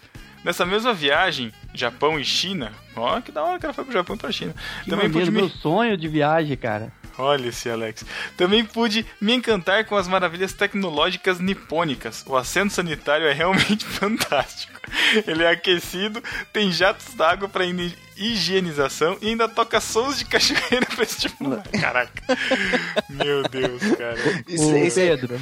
Nessa 0.43 0.65
mesma 0.65 0.93
viagem, 0.93 1.53
Japão 1.75 2.19
e 2.19 2.23
China, 2.25 2.71
ó 2.95 3.21
que 3.21 3.31
da 3.31 3.43
hora 3.43 3.59
que 3.59 3.65
ela 3.65 3.73
foi 3.73 3.83
pro 3.83 3.93
Japão 3.93 4.15
e 4.15 4.19
pra 4.19 4.31
China. 4.31 4.55
Que 4.83 4.89
também 4.89 5.09
maneiro, 5.09 5.27
pude 5.27 5.31
me... 5.31 5.37
meu 5.41 5.49
sonho 5.49 5.95
de 5.97 6.07
viagem, 6.07 6.55
cara. 6.57 6.91
Olha 7.19 7.49
esse 7.49 7.69
Alex. 7.69 8.05
Também 8.37 8.63
pude 8.65 9.05
me 9.19 9.33
encantar 9.33 9.85
com 9.85 9.95
as 9.95 10.07
maravilhas 10.07 10.53
tecnológicas 10.53 11.39
nipônicas. 11.39 12.23
O 12.25 12.35
assento 12.37 12.71
sanitário 12.73 13.27
é 13.27 13.33
realmente 13.33 13.83
fantástico. 13.99 14.79
Ele 15.27 15.43
é 15.43 15.51
aquecido, 15.51 16.23
tem 16.53 16.71
jatos 16.71 17.13
d'água 17.13 17.47
para 17.49 17.65
higienização 18.17 19.17
e 19.21 19.27
ainda 19.29 19.47
toca 19.47 19.79
sons 19.79 20.17
de 20.19 20.25
cachoeira 20.25 20.85
pra 20.95 21.03
estimular. 21.03 21.63
Caraca. 21.79 22.23
Meu 23.09 23.43
Deus, 23.43 23.81
cara. 23.97 24.17
Isso, 24.47 24.71
é- 24.75 24.89
Pedro, 25.15 25.39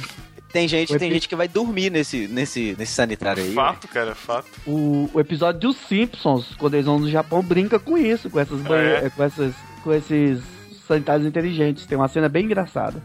tem 0.52 0.66
gente, 0.66 0.94
o 0.94 0.98
tem 0.98 1.08
epi- 1.08 1.14
gente 1.14 1.28
que 1.28 1.36
vai 1.36 1.46
dormir 1.48 1.90
nesse, 1.90 2.26
nesse, 2.28 2.74
nesse 2.78 2.92
sanitário 2.92 3.42
aí. 3.42 3.52
Fato, 3.54 3.86
cara, 3.88 4.14
fato. 4.14 4.48
o, 4.66 5.10
o 5.12 5.20
episódio 5.20 5.60
dos 5.60 5.76
Simpsons, 5.76 6.54
quando 6.58 6.74
eles 6.74 6.86
vão 6.86 6.98
no 6.98 7.10
Japão, 7.10 7.42
brinca 7.42 7.78
com 7.78 7.96
isso, 7.98 8.28
com 8.30 8.40
essas 8.40 8.60
banhe- 8.62 9.06
é? 9.06 9.10
com 9.10 9.22
essas 9.22 9.54
com 9.84 9.92
esses 9.92 10.40
sanitários 10.88 11.26
inteligentes. 11.26 11.86
Tem 11.86 11.96
uma 11.96 12.08
cena 12.08 12.28
bem 12.28 12.46
engraçada. 12.46 13.00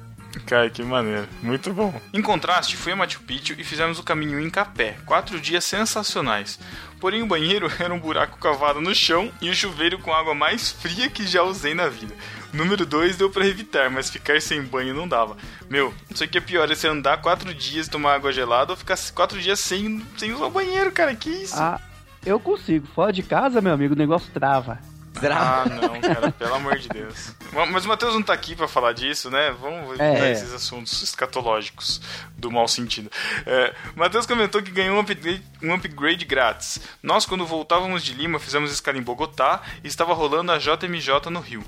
Cara, 0.45 0.69
que 0.69 0.81
maneiro. 0.83 1.27
Muito 1.41 1.71
bom. 1.71 1.93
Em 2.11 2.21
contraste, 2.21 2.75
fui 2.75 2.91
a 2.91 2.95
Machu 2.95 3.21
Picchu 3.21 3.53
e 3.57 3.63
fizemos 3.63 3.99
o 3.99 4.03
caminho 4.03 4.39
em 4.39 4.49
Capé. 4.49 4.95
Quatro 5.05 5.39
dias 5.39 5.63
sensacionais. 5.63 6.59
Porém, 6.99 7.21
o 7.21 7.27
banheiro 7.27 7.71
era 7.79 7.93
um 7.93 7.99
buraco 7.99 8.39
cavado 8.39 8.81
no 8.81 8.95
chão 8.95 9.31
e 9.41 9.49
o 9.49 9.53
chuveiro 9.53 9.99
com 9.99 10.13
água 10.13 10.33
mais 10.33 10.71
fria 10.71 11.09
que 11.09 11.27
já 11.27 11.43
usei 11.43 11.73
na 11.73 11.87
vida. 11.87 12.15
Número 12.51 12.85
2 12.85 13.17
deu 13.17 13.29
pra 13.29 13.47
evitar, 13.47 13.89
mas 13.89 14.09
ficar 14.09 14.39
sem 14.41 14.61
banho 14.61 14.93
não 14.93 15.07
dava. 15.07 15.37
Meu, 15.69 15.93
não 16.09 16.17
sei 16.17 16.27
o 16.27 16.29
que 16.29 16.37
é 16.37 16.41
pior, 16.41 16.69
é 16.69 16.75
você 16.75 16.87
andar 16.87 17.21
quatro 17.21 17.53
dias 17.53 17.87
e 17.87 17.89
tomar 17.89 18.15
água 18.15 18.31
gelada 18.31 18.71
ou 18.71 18.77
ficar 18.77 18.97
quatro 19.13 19.39
dias 19.39 19.59
sem, 19.59 20.03
sem 20.17 20.33
usar 20.33 20.45
o 20.45 20.51
banheiro, 20.51 20.91
cara. 20.91 21.15
Que 21.15 21.29
isso? 21.29 21.55
Ah, 21.57 21.79
eu 22.25 22.39
consigo. 22.39 22.87
Fora 22.87 23.11
de 23.11 23.23
casa, 23.23 23.61
meu 23.61 23.73
amigo, 23.73 23.93
o 23.93 23.97
negócio 23.97 24.31
trava. 24.31 24.79
Drama. 25.13 25.41
Ah, 25.63 25.65
não, 25.65 26.01
cara, 26.01 26.31
pelo 26.31 26.55
amor 26.55 26.77
de 26.77 26.89
Deus. 26.89 27.33
Mas 27.71 27.85
o 27.85 27.87
Matheus 27.87 28.13
não 28.13 28.23
tá 28.23 28.33
aqui 28.33 28.55
pra 28.55 28.67
falar 28.67 28.93
disso, 28.93 29.29
né? 29.29 29.55
Vamos 29.61 29.99
É. 29.99 30.09
evitar 30.11 30.29
esses 30.31 30.53
assuntos 30.53 31.01
escatológicos 31.01 32.01
do 32.37 32.51
mau 32.51 32.67
sentido. 32.67 33.09
É, 33.45 33.73
Matheus 33.95 34.25
comentou 34.25 34.61
que 34.61 34.71
ganhou 34.71 34.97
um 34.97 34.99
upgrade, 34.99 35.43
um 35.61 35.73
upgrade 35.73 36.25
grátis. 36.25 36.79
Nós, 37.01 37.25
quando 37.25 37.45
voltávamos 37.45 38.03
de 38.03 38.13
Lima, 38.13 38.39
fizemos 38.39 38.71
escala 38.71 38.97
em 38.97 39.01
Bogotá 39.03 39.61
e 39.83 39.87
estava 39.87 40.13
rolando 40.13 40.51
a 40.51 40.57
JMJ 40.57 41.29
no 41.29 41.39
Rio. 41.39 41.63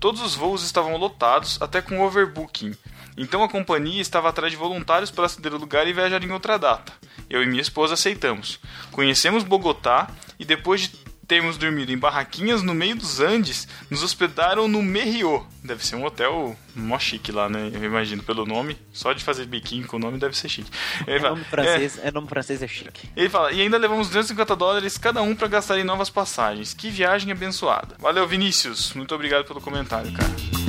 Todos 0.00 0.20
os 0.20 0.34
voos 0.34 0.62
estavam 0.62 0.96
lotados, 0.96 1.60
até 1.60 1.80
com 1.80 2.00
overbooking. 2.00 2.74
Então 3.16 3.42
a 3.42 3.48
companhia 3.48 4.00
estava 4.00 4.28
atrás 4.28 4.52
de 4.52 4.56
voluntários 4.56 5.10
para 5.10 5.28
ceder 5.28 5.52
o 5.52 5.58
lugar 5.58 5.88
e 5.88 5.92
viajar 5.92 6.22
em 6.22 6.30
outra 6.30 6.56
data. 6.56 6.92
Eu 7.28 7.42
e 7.42 7.46
minha 7.46 7.60
esposa 7.60 7.94
aceitamos. 7.94 8.60
Conhecemos 8.92 9.42
Bogotá 9.42 10.08
e 10.38 10.44
depois 10.44 10.82
de 10.82 11.07
termos 11.28 11.58
dormido 11.58 11.92
em 11.92 11.98
barraquinhas 11.98 12.62
no 12.62 12.74
meio 12.74 12.96
dos 12.96 13.20
Andes, 13.20 13.68
nos 13.90 14.02
hospedaram 14.02 14.66
no 14.66 14.82
Merriot. 14.82 15.44
Deve 15.62 15.86
ser 15.86 15.94
um 15.96 16.04
hotel 16.04 16.56
mó 16.74 16.98
chique 16.98 17.30
lá, 17.30 17.48
né? 17.48 17.70
Eu 17.74 17.84
imagino 17.84 18.22
pelo 18.22 18.46
nome. 18.46 18.78
Só 18.92 19.12
de 19.12 19.22
fazer 19.22 19.44
biquinho 19.44 19.86
com 19.86 19.98
o 19.98 20.00
nome 20.00 20.18
deve 20.18 20.36
ser 20.36 20.48
chique. 20.48 20.70
Ele 21.06 21.18
É 21.18 21.20
fala, 21.20 21.34
nome 21.34 21.44
francês, 21.44 22.00
é, 22.02 22.10
nome 22.10 22.28
francês 22.28 22.62
é 22.62 22.66
chique. 22.66 23.08
ele 23.14 23.28
fala, 23.28 23.52
e 23.52 23.60
ainda 23.60 23.76
levamos 23.76 24.08
250 24.08 24.56
dólares 24.56 24.96
cada 24.96 25.20
um 25.22 25.36
para 25.36 25.48
gastar 25.48 25.78
em 25.78 25.84
novas 25.84 26.08
passagens. 26.08 26.72
Que 26.72 26.88
viagem 26.90 27.30
abençoada. 27.30 27.94
Valeu, 27.98 28.26
Vinícius. 28.26 28.94
Muito 28.94 29.14
obrigado 29.14 29.44
pelo 29.44 29.60
comentário, 29.60 30.10
cara. 30.12 30.67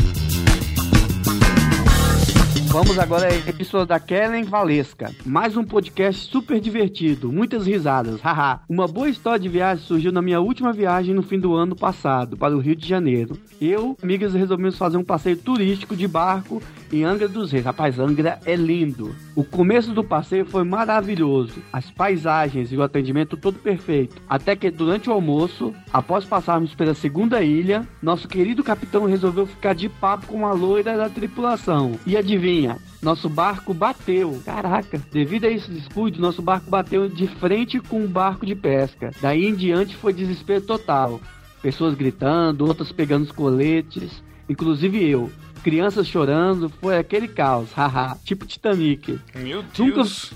Vamos 2.72 3.00
agora 3.00 3.26
à 3.26 3.36
epístola 3.50 3.84
da 3.84 4.00
Kellen 4.00 4.44
Valesca. 4.44 5.12
Mais 5.26 5.58
um 5.58 5.64
podcast 5.64 6.30
super 6.30 6.60
divertido, 6.60 7.32
muitas 7.32 7.66
risadas, 7.66 8.22
haha. 8.22 8.62
Uma 8.70 8.88
boa 8.88 9.10
história 9.10 9.40
de 9.40 9.50
viagem 9.50 9.84
surgiu 9.84 10.12
na 10.12 10.22
minha 10.22 10.40
última 10.40 10.72
viagem 10.72 11.16
no 11.16 11.24
fim 11.24 11.40
do 11.40 11.56
ano 11.56 11.76
passado, 11.76 12.38
para 12.38 12.56
o 12.56 12.60
Rio 12.60 12.76
de 12.76 12.88
Janeiro. 12.88 13.36
Eu 13.60 13.98
amigas 14.04 14.36
resolvemos 14.36 14.78
fazer 14.78 14.98
um 14.98 15.04
passeio 15.04 15.36
turístico 15.36 15.96
de 15.96 16.08
barco 16.08 16.62
em 16.92 17.04
Angra 17.04 17.28
dos 17.28 17.52
Reis. 17.52 17.66
Rapaz, 17.66 18.00
Angra 18.00 18.40
é 18.46 18.56
lindo. 18.56 19.16
O 19.36 19.44
começo 19.44 19.94
do 19.94 20.04
passeio 20.04 20.46
foi 20.46 20.64
maravilhoso. 20.64 21.62
As 21.72 21.90
paisagens 21.90 22.72
e 22.72 22.78
o 22.78 22.84
atendimento 22.84 23.38
todo 23.38 23.60
perfeito. 23.60 24.16
Até 24.30 24.56
que 24.56 24.70
durante 24.70 25.10
o 25.10 25.14
almoço, 25.14 25.74
após 25.92 26.26
passarmos 26.26 26.74
pela 26.74 26.94
segunda 26.94 27.42
ilha, 27.42 27.88
nosso 28.02 28.28
querido 28.28 28.64
capitão 28.64 29.06
resolveu 29.06 29.46
ficar 29.46 29.74
de 29.74 29.90
papo 29.90 30.28
com 30.28 30.46
a 30.46 30.52
loira 30.52 30.98
da 30.98 31.10
tripulação. 31.10 31.94
E 32.06 32.18
adivinha? 32.18 32.78
Nosso 33.02 33.30
barco 33.30 33.74
bateu. 33.74 34.42
Caraca, 34.46 35.02
devido 35.12 35.46
a 35.46 35.50
esse 35.50 35.72
descuido, 35.72 36.22
nosso 36.22 36.42
barco 36.42 36.70
bateu 36.70 37.08
de 37.08 37.28
frente 37.28 37.80
com 37.80 38.02
um 38.02 38.08
barco 38.08 38.46
de 38.46 38.56
pesca. 38.56 39.12
Daí 39.22 39.46
em 39.46 39.56
diante 39.56 39.96
foi 39.96 40.12
desespero 40.12 40.62
total. 40.62 41.22
Pessoas 41.62 41.94
gritando, 41.94 42.66
outras 42.66 42.92
pegando 42.92 43.24
os 43.24 43.32
coletes, 43.32 44.24
inclusive 44.48 45.04
eu. 45.10 45.30
Crianças 45.64 46.08
chorando, 46.08 46.70
foi 46.70 46.98
aquele 46.98 47.28
caos, 47.28 47.72
haha, 47.74 48.16
tipo 48.24 48.46
Titanic. 48.46 49.20
Meu 49.36 49.64
Nunca- 49.78 49.94
Deus. 49.96 50.32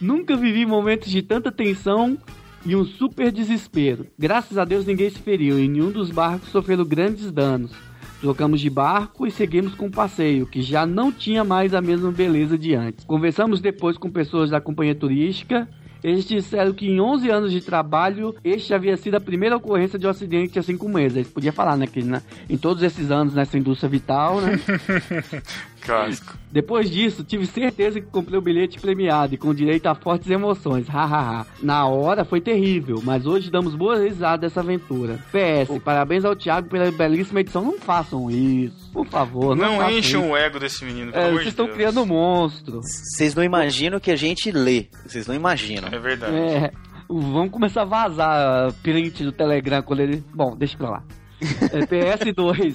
Nunca 0.00 0.36
vivi 0.36 0.66
momentos 0.66 1.10
de 1.10 1.22
tanta 1.22 1.50
tensão 1.50 2.18
e 2.66 2.76
um 2.76 2.84
super 2.84 3.32
desespero. 3.32 4.06
Graças 4.18 4.58
a 4.58 4.64
Deus 4.64 4.84
ninguém 4.84 5.08
se 5.08 5.18
feriu 5.20 5.58
e 5.58 5.66
nenhum 5.68 5.90
dos 5.90 6.10
barcos 6.10 6.50
sofreu 6.50 6.84
grandes 6.84 7.30
danos. 7.32 7.70
Trocamos 8.20 8.60
de 8.60 8.68
barco 8.68 9.26
e 9.26 9.30
seguimos 9.30 9.74
com 9.74 9.86
o 9.86 9.90
passeio, 9.90 10.46
que 10.46 10.60
já 10.62 10.84
não 10.84 11.12
tinha 11.12 11.44
mais 11.44 11.72
a 11.74 11.80
mesma 11.80 12.10
beleza 12.10 12.58
de 12.58 12.74
antes. 12.74 13.04
Conversamos 13.04 13.60
depois 13.60 13.96
com 13.96 14.10
pessoas 14.10 14.50
da 14.50 14.60
companhia 14.60 14.94
turística. 14.94 15.68
Eles 16.06 16.24
disseram 16.24 16.72
que 16.72 16.86
em 16.86 17.00
11 17.00 17.28
anos 17.30 17.50
de 17.50 17.60
trabalho, 17.60 18.32
este 18.44 18.72
havia 18.72 18.96
sido 18.96 19.16
a 19.16 19.20
primeira 19.20 19.56
ocorrência 19.56 19.98
de 19.98 20.06
um 20.06 20.10
acidente 20.10 20.56
assim 20.56 20.76
como 20.76 21.00
esse. 21.00 21.18
Eles 21.18 21.28
falar, 21.50 21.76
né, 21.76 21.84
que 21.84 22.00
né, 22.00 22.22
em 22.48 22.56
todos 22.56 22.84
esses 22.84 23.10
anos 23.10 23.34
nessa 23.34 23.58
indústria 23.58 23.90
vital, 23.90 24.40
né, 24.40 24.52
Clássico. 25.86 26.34
depois 26.50 26.90
disso, 26.90 27.22
tive 27.24 27.46
certeza 27.46 28.00
que 28.00 28.06
comprei 28.08 28.38
o 28.38 28.42
bilhete 28.42 28.78
premiado 28.80 29.34
e 29.34 29.38
com 29.38 29.54
direito 29.54 29.86
a 29.86 29.94
fortes 29.94 30.28
emoções. 30.30 30.88
Hahaha. 30.88 31.46
Na 31.62 31.86
hora 31.86 32.24
foi 32.24 32.40
terrível, 32.40 33.00
mas 33.04 33.26
hoje 33.26 33.50
damos 33.50 33.74
boas 33.74 34.00
risadas 34.02 34.40
dessa 34.40 34.60
aventura. 34.60 35.18
PS, 35.32 35.78
parabéns 35.82 36.24
ao 36.24 36.34
Thiago 36.36 36.68
pela 36.68 36.90
belíssima 36.90 37.40
edição. 37.40 37.62
Não 37.64 37.78
façam 37.78 38.30
isso, 38.30 38.90
por 38.92 39.06
favor. 39.06 39.54
Não, 39.56 39.76
Não 39.78 39.90
encham 39.90 40.30
o 40.30 40.36
ego 40.36 40.58
desse 40.58 40.84
menino, 40.84 41.10
É, 41.14 41.30
vocês 41.30 41.48
estão 41.48 41.66
Deus. 41.66 41.76
criando 41.76 42.02
um 42.02 42.06
monstro. 42.06 42.80
Vocês 42.82 43.34
não 43.34 43.42
imaginam 43.44 44.00
que 44.00 44.10
a 44.10 44.16
gente 44.16 44.50
lê. 44.50 44.88
Vocês 45.06 45.26
não 45.26 45.34
imaginam. 45.34 45.88
É 45.92 45.98
verdade. 45.98 46.34
É, 46.36 46.72
vamos 47.08 47.50
começar 47.50 47.82
a 47.82 47.84
vazar 47.84 48.72
print 48.82 49.22
do 49.24 49.32
Telegram 49.32 49.82
quando 49.82 50.00
ele. 50.00 50.24
Bom, 50.34 50.56
deixa 50.56 50.76
pra 50.76 50.90
lá. 50.90 51.02
É, 51.40 51.80
PS2. 51.86 52.74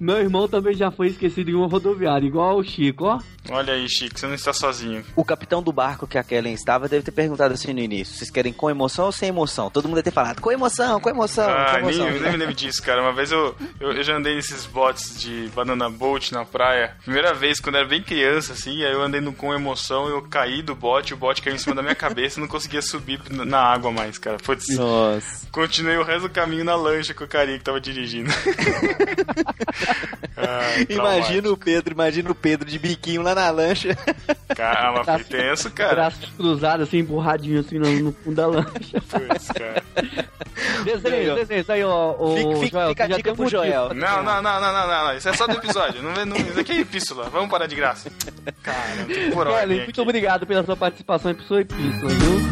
Meu 0.00 0.16
irmão 0.18 0.48
também 0.48 0.74
já 0.74 0.90
foi 0.90 1.08
esquecido 1.08 1.50
em 1.50 1.54
uma 1.54 1.66
rodoviária, 1.68 2.26
igual 2.26 2.58
o 2.58 2.64
Chico, 2.64 3.04
ó. 3.06 3.18
Olha 3.50 3.74
aí, 3.74 3.88
Chico, 3.88 4.18
você 4.18 4.26
não 4.26 4.34
está 4.34 4.52
sozinho. 4.52 5.04
O 5.16 5.24
capitão 5.24 5.60
do 5.62 5.72
barco 5.72 6.06
que 6.06 6.16
a 6.16 6.22
Kellen 6.22 6.54
estava 6.54 6.88
deve 6.88 7.02
ter 7.04 7.10
perguntado 7.10 7.52
assim 7.54 7.72
no 7.72 7.80
início: 7.80 8.14
vocês 8.16 8.30
querem 8.30 8.52
com 8.52 8.70
emoção 8.70 9.06
ou 9.06 9.12
sem 9.12 9.28
emoção? 9.28 9.68
Todo 9.70 9.84
mundo 9.86 9.96
deve 9.96 10.04
ter 10.10 10.14
falado: 10.14 10.40
com 10.40 10.52
emoção, 10.52 11.00
com 11.00 11.10
emoção, 11.10 11.48
Ah, 11.50 11.78
com 11.80 11.86
nem, 11.86 11.96
emoção. 11.96 12.20
nem 12.20 12.30
me 12.32 12.36
lembro 12.38 12.54
disso, 12.54 12.82
cara. 12.82 13.02
Uma 13.02 13.12
vez 13.12 13.32
eu, 13.32 13.54
eu, 13.80 13.92
eu 13.92 14.02
já 14.04 14.16
andei 14.16 14.34
nesses 14.36 14.64
botes 14.66 15.18
de 15.18 15.50
banana 15.54 15.90
boat 15.90 16.32
na 16.32 16.44
praia. 16.44 16.96
Primeira 17.02 17.34
vez, 17.34 17.58
quando 17.58 17.74
eu 17.76 17.80
era 17.80 17.88
bem 17.88 18.02
criança, 18.02 18.52
assim, 18.52 18.82
aí 18.84 18.92
eu 18.92 19.02
andei 19.02 19.20
no- 19.20 19.32
com 19.32 19.52
emoção, 19.52 20.08
eu 20.08 20.22
caí 20.22 20.62
do 20.62 20.74
bote, 20.76 21.12
o 21.14 21.16
bote 21.16 21.42
caiu 21.42 21.56
em 21.56 21.58
cima 21.58 21.74
da 21.74 21.82
minha 21.82 21.94
cabeça 21.96 22.38
e 22.38 22.40
não 22.40 22.48
conseguia 22.48 22.80
subir 22.82 23.20
na- 23.30 23.44
na 23.44 23.58
água 23.60 23.90
mais, 23.90 24.18
cara. 24.18 24.36
Putz, 24.38 24.68
Nossa. 24.76 25.48
continuei 25.50 25.96
o 25.96 26.04
resto 26.04 26.28
do 26.28 26.30
caminho 26.30 26.64
na 26.64 26.76
lancha 26.76 27.12
com 27.12 27.24
o 27.24 27.28
carinha 27.28 27.58
que 27.58 27.64
tava 27.64 27.80
dirigindo. 27.80 28.30
Ai, 30.36 30.86
Imagina 30.88 31.48
o 31.50 31.56
Pedro, 31.56 31.92
imagina 31.94 32.30
o 32.30 32.34
Pedro 32.34 32.68
de 32.68 32.78
biquinho 32.78 33.22
lá 33.22 33.34
na 33.34 33.50
lancha. 33.50 33.96
Calma, 34.54 35.04
foi 35.04 35.24
tenso, 35.24 35.70
cara. 35.70 35.94
Braços 35.94 36.28
cruzados, 36.36 36.88
assim, 36.88 36.98
empurradinho, 36.98 37.60
assim, 37.60 37.78
no, 37.78 37.90
no 38.00 38.12
fundo 38.12 38.36
da 38.36 38.46
lancha. 38.46 39.00
Putz, 39.08 39.48
cara. 39.48 39.82
Desenho, 40.84 41.34
desenho, 41.34 41.60
isso 41.60 41.72
aí, 41.72 41.82
ó. 41.84 42.14
ó, 42.18 42.34
Fica- 42.60 42.66
Joel, 42.70 42.88
fica 42.90 43.04
a 43.04 43.06
dica 43.08 43.34
pro 43.34 43.48
Joel. 43.48 43.94
Não, 43.94 44.22
não, 44.22 44.42
não, 44.42 44.60
não, 44.60 44.72
não, 44.72 44.86
não, 44.88 45.04
não. 45.06 45.16
Isso 45.16 45.28
é 45.28 45.32
só 45.32 45.46
do 45.46 45.54
episódio. 45.56 46.02
Não, 46.02 46.12
não, 46.26 46.36
isso 46.36 46.60
aqui 46.60 46.72
é 46.72 46.80
epístola. 46.80 47.28
Vamos 47.30 47.50
parar 47.50 47.66
de 47.66 47.74
graça. 47.74 48.10
Cara, 48.62 48.76
por 49.32 49.46
Kelly, 49.46 49.50
ordem 49.54 49.76
muito 49.78 49.90
aqui. 49.90 50.00
obrigado 50.00 50.46
pela 50.46 50.64
sua 50.64 50.76
participação 50.76 51.30
em 51.32 51.38
sua 51.46 51.60
epístola, 51.62 52.12
viu? 52.12 52.42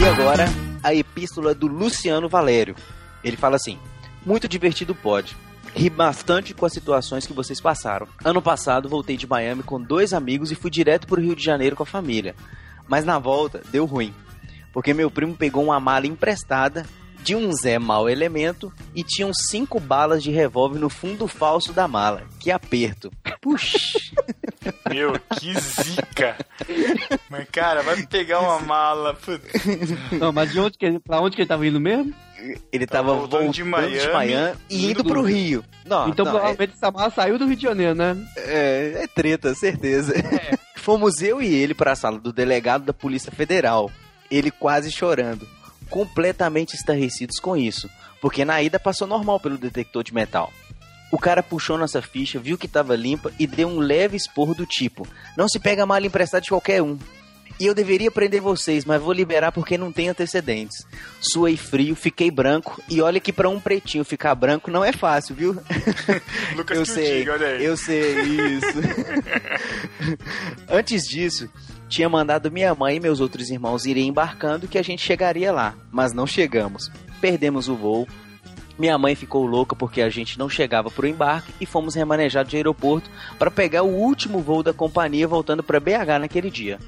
E 0.00 0.08
agora, 0.08 0.46
a 0.82 0.94
epístola 0.94 1.54
do 1.54 1.66
Luciano 1.66 2.28
Valério. 2.28 2.74
Ele 3.22 3.36
fala 3.36 3.56
assim: 3.56 3.78
Muito 4.28 4.46
divertido 4.46 4.94
pode. 4.94 5.34
Ri 5.74 5.88
bastante 5.88 6.52
com 6.52 6.66
as 6.66 6.72
situações 6.74 7.26
que 7.26 7.32
vocês 7.32 7.62
passaram. 7.62 8.06
Ano 8.22 8.42
passado 8.42 8.86
voltei 8.86 9.16
de 9.16 9.26
Miami 9.26 9.62
com 9.62 9.80
dois 9.80 10.12
amigos 10.12 10.52
e 10.52 10.54
fui 10.54 10.70
direto 10.70 11.06
pro 11.06 11.18
Rio 11.18 11.34
de 11.34 11.42
Janeiro 11.42 11.74
com 11.74 11.82
a 11.82 11.86
família. 11.86 12.34
Mas 12.86 13.06
na 13.06 13.18
volta 13.18 13.62
deu 13.72 13.86
ruim, 13.86 14.12
porque 14.70 14.92
meu 14.92 15.10
primo 15.10 15.34
pegou 15.34 15.64
uma 15.64 15.80
mala 15.80 16.06
emprestada 16.06 16.84
de 17.22 17.34
um 17.36 17.52
Zé 17.52 17.78
mau 17.78 18.08
elemento 18.08 18.72
e 18.94 19.02
tinham 19.02 19.32
cinco 19.34 19.78
balas 19.78 20.22
de 20.22 20.30
revólver 20.30 20.78
no 20.78 20.88
fundo 20.88 21.26
falso 21.28 21.72
da 21.72 21.86
mala. 21.86 22.22
Que 22.40 22.50
aperto. 22.50 23.10
Puxa. 23.40 23.78
Meu, 24.90 25.12
que 25.38 25.58
zica. 25.60 26.36
Mas, 27.30 27.46
cara, 27.50 27.82
vai 27.82 28.04
pegar 28.06 28.40
uma 28.40 28.58
mala. 28.60 29.16
Não, 30.18 30.32
mas 30.32 30.50
de 30.52 30.58
onde 30.60 30.78
que 30.78 30.98
pra 31.00 31.20
onde 31.20 31.36
que 31.36 31.42
ele 31.42 31.48
tava 31.48 31.66
indo 31.66 31.80
mesmo? 31.80 32.12
Ele 32.72 32.86
tava 32.86 33.08
voltando 33.14 33.30
voltando 33.30 33.50
de 33.52 33.62
de 33.62 33.64
Miami, 33.64 34.12
Miami, 34.12 34.56
e 34.70 34.90
indo 34.90 35.02
pro 35.04 35.22
do- 35.22 35.26
Rio. 35.28 35.64
Não, 35.84 36.08
então 36.08 36.24
não, 36.24 36.32
provavelmente 36.32 36.74
essa 36.74 36.90
mala 36.90 37.10
saiu 37.10 37.36
do 37.38 37.46
Rio 37.46 37.56
de 37.56 37.62
Janeiro, 37.62 37.94
né? 37.96 38.16
É, 38.36 39.00
é 39.02 39.06
treta, 39.08 39.54
certeza. 39.54 40.14
Fomos 40.76 41.20
eu 41.20 41.42
e 41.42 41.52
ele 41.52 41.74
para 41.74 41.92
a 41.92 41.96
sala 41.96 42.18
do 42.18 42.32
delegado 42.32 42.84
da 42.84 42.92
Polícia 42.94 43.32
Federal. 43.32 43.90
Ele 44.30 44.50
quase 44.50 44.92
chorando, 44.92 45.48
completamente 45.88 46.74
estarrecidos 46.74 47.38
com 47.38 47.56
isso, 47.56 47.88
porque 48.20 48.44
na 48.44 48.62
ida 48.62 48.78
passou 48.78 49.06
normal 49.06 49.40
pelo 49.40 49.58
detector 49.58 50.02
de 50.02 50.14
metal. 50.14 50.52
O 51.10 51.18
cara 51.18 51.42
puxou 51.42 51.78
nossa 51.78 52.02
ficha, 52.02 52.38
viu 52.38 52.58
que 52.58 52.68
tava 52.68 52.94
limpa 52.94 53.32
e 53.38 53.46
deu 53.46 53.68
um 53.68 53.78
leve 53.78 54.16
esporro 54.16 54.54
do 54.54 54.66
tipo: 54.66 55.06
Não 55.36 55.48
se 55.48 55.58
pega 55.58 55.86
mala 55.86 56.06
emprestada 56.06 56.42
de 56.42 56.50
qualquer 56.50 56.82
um. 56.82 56.98
E 57.60 57.66
eu 57.66 57.74
deveria 57.74 58.10
prender 58.10 58.40
vocês, 58.40 58.84
mas 58.84 59.02
vou 59.02 59.12
liberar 59.12 59.50
porque 59.50 59.76
não 59.76 59.90
tem 59.90 60.08
antecedentes. 60.08 60.86
Suei 61.20 61.56
frio, 61.56 61.96
fiquei 61.96 62.30
branco, 62.30 62.80
e 62.88 63.00
olha 63.00 63.18
que 63.18 63.32
pra 63.32 63.48
um 63.48 63.58
pretinho 63.58 64.04
ficar 64.04 64.32
branco 64.36 64.70
não 64.70 64.84
é 64.84 64.92
fácil, 64.92 65.34
viu? 65.34 65.56
Lucas 66.54 66.78
eu 66.78 66.86
sei, 66.86 67.18
diga, 67.18 67.32
olha 67.32 67.46
aí. 67.48 67.64
eu 67.64 67.76
sei, 67.76 68.14
isso. 68.20 68.78
Antes 70.70 71.02
disso, 71.02 71.50
tinha 71.88 72.08
mandado 72.08 72.50
minha 72.50 72.74
mãe 72.74 72.96
e 72.96 73.00
meus 73.00 73.20
outros 73.20 73.50
irmãos 73.50 73.86
irem 73.86 74.08
embarcando 74.08 74.68
que 74.68 74.78
a 74.78 74.82
gente 74.82 75.02
chegaria 75.02 75.50
lá, 75.50 75.74
mas 75.90 76.12
não 76.12 76.26
chegamos. 76.26 76.90
Perdemos 77.20 77.68
o 77.68 77.74
voo. 77.74 78.06
Minha 78.78 78.96
mãe 78.96 79.14
ficou 79.16 79.44
louca 79.44 79.74
porque 79.74 80.00
a 80.00 80.08
gente 80.08 80.38
não 80.38 80.48
chegava 80.48 80.90
pro 80.90 81.06
embarque 81.06 81.52
e 81.60 81.66
fomos 81.66 81.94
remanejados 81.94 82.50
de 82.50 82.56
aeroporto 82.56 83.10
para 83.38 83.50
pegar 83.50 83.82
o 83.82 83.92
último 83.92 84.38
voo 84.40 84.62
da 84.62 84.72
companhia 84.72 85.26
voltando 85.26 85.62
para 85.62 85.80
BH 85.80 86.20
naquele 86.20 86.50
dia. 86.50 86.78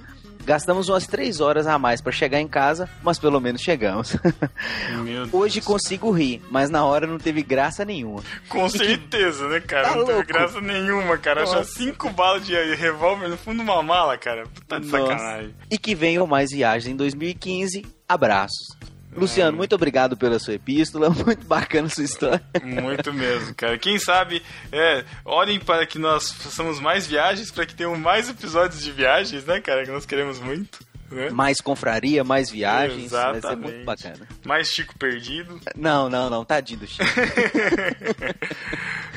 Gastamos 0.50 0.88
umas 0.88 1.06
três 1.06 1.40
horas 1.40 1.68
a 1.68 1.78
mais 1.78 2.00
pra 2.00 2.10
chegar 2.10 2.40
em 2.40 2.48
casa, 2.48 2.90
mas 3.04 3.20
pelo 3.20 3.40
menos 3.40 3.60
chegamos. 3.60 4.16
Hoje 5.30 5.60
consigo 5.60 6.10
rir, 6.10 6.42
mas 6.50 6.68
na 6.68 6.84
hora 6.84 7.06
não 7.06 7.18
teve 7.18 7.40
graça 7.40 7.84
nenhuma. 7.84 8.20
Com 8.48 8.68
certeza, 8.68 9.48
né, 9.48 9.60
cara? 9.60 9.90
Tá 9.90 9.94
não 9.94 10.04
teve 10.04 10.12
louco. 10.12 10.26
graça 10.26 10.60
nenhuma, 10.60 11.16
cara. 11.18 11.42
Nossa. 11.42 11.62
cinco 11.62 12.10
balas 12.10 12.44
de 12.44 12.52
revólver 12.74 13.28
no 13.28 13.36
fundo 13.36 13.58
de 13.58 13.62
uma 13.62 13.80
mala, 13.80 14.18
cara. 14.18 14.42
Tá 14.66 14.80
de 14.80 14.88
Nossa. 14.88 15.06
sacanagem. 15.06 15.54
E 15.70 15.78
que 15.78 15.94
venham 15.94 16.26
mais 16.26 16.50
viagens 16.50 16.92
em 16.92 16.96
2015. 16.96 17.86
Abraços. 18.08 18.76
Luciano, 19.14 19.56
muito 19.56 19.74
obrigado 19.74 20.16
pela 20.16 20.38
sua 20.38 20.54
epístola, 20.54 21.10
muito 21.26 21.44
bacana 21.46 21.88
a 21.88 21.90
sua 21.90 22.04
história. 22.04 22.42
Muito 22.62 23.12
mesmo, 23.12 23.54
cara. 23.54 23.76
Quem 23.76 23.98
sabe, 23.98 24.42
é, 24.70 25.04
olhem 25.24 25.58
para 25.58 25.84
que 25.86 25.98
nós 25.98 26.30
façamos 26.32 26.78
mais 26.80 27.06
viagens, 27.06 27.50
para 27.50 27.66
que 27.66 27.74
tenham 27.74 27.96
mais 27.96 28.28
episódios 28.28 28.82
de 28.82 28.92
viagens, 28.92 29.44
né, 29.44 29.60
cara? 29.60 29.84
Que 29.84 29.90
nós 29.90 30.06
queremos 30.06 30.38
muito. 30.38 30.78
Né? 31.10 31.28
Mais 31.30 31.60
confraria, 31.60 32.22
mais 32.22 32.50
viagens, 32.50 33.10
vai 33.10 33.32
ser 33.32 33.38
Exatamente. 33.38 33.72
muito 33.72 33.84
bacana. 33.84 34.28
Mais 34.44 34.68
Chico 34.68 34.96
perdido. 34.96 35.60
Não, 35.74 36.08
não, 36.08 36.30
não, 36.30 36.44
tadinho 36.44 36.78
do 36.80 36.86
Chico. 36.86 37.02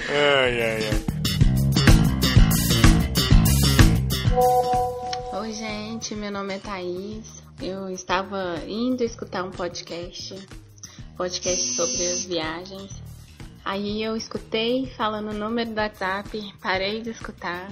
Ai, 0.10 0.62
ai, 0.62 0.80
ai. 0.90 1.04
Oi, 5.40 5.54
gente, 5.54 6.16
meu 6.16 6.32
nome 6.32 6.56
é 6.56 6.60
Thaís. 6.60 7.43
Eu 7.64 7.90
estava 7.90 8.62
indo 8.68 9.06
escutar 9.06 9.42
um 9.42 9.50
podcast, 9.50 10.36
podcast 11.16 11.76
sobre 11.76 12.08
as 12.12 12.26
viagens. 12.26 13.02
Aí 13.64 14.04
eu 14.04 14.18
escutei 14.18 14.88
falando 14.98 15.30
o 15.30 15.34
número 15.34 15.70
do 15.70 15.78
WhatsApp, 15.78 16.54
parei 16.62 17.02
de 17.02 17.12
escutar, 17.12 17.72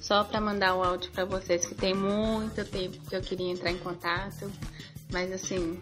só 0.00 0.24
para 0.24 0.40
mandar 0.40 0.74
o 0.74 0.82
áudio 0.82 1.12
para 1.12 1.26
vocês, 1.26 1.66
que 1.66 1.74
tem 1.74 1.92
muito 1.92 2.64
tempo 2.64 2.98
que 3.10 3.14
eu 3.14 3.20
queria 3.20 3.52
entrar 3.52 3.70
em 3.70 3.76
contato. 3.76 4.50
Mas 5.12 5.30
assim, 5.30 5.78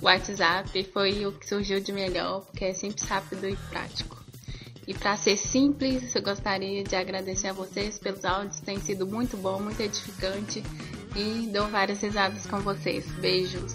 o 0.00 0.04
WhatsApp 0.04 0.84
foi 0.92 1.26
o 1.26 1.32
que 1.32 1.48
surgiu 1.48 1.80
de 1.80 1.92
melhor, 1.92 2.42
porque 2.42 2.66
é 2.66 2.72
simples, 2.72 3.02
rápido 3.08 3.48
e 3.48 3.56
prático. 3.68 4.24
E 4.86 4.94
para 4.94 5.16
ser 5.16 5.36
simples, 5.36 6.14
eu 6.14 6.22
gostaria 6.22 6.84
de 6.84 6.94
agradecer 6.94 7.48
a 7.48 7.52
vocês 7.52 7.98
pelos 7.98 8.24
áudios, 8.24 8.60
tem 8.60 8.78
sido 8.78 9.04
muito 9.08 9.36
bom, 9.36 9.58
muito 9.58 9.80
edificante 9.80 10.62
e 11.16 11.50
dou 11.52 11.68
várias 11.68 12.00
risadas 12.00 12.46
com 12.46 12.58
vocês. 12.60 13.06
Beijos. 13.12 13.74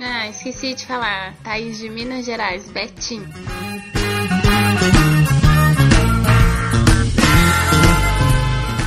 Ah, 0.00 0.28
esqueci 0.28 0.74
de 0.74 0.86
falar, 0.86 1.34
Thaís 1.42 1.78
de 1.78 1.88
Minas 1.88 2.24
Gerais, 2.24 2.68
Betim. 2.70 3.24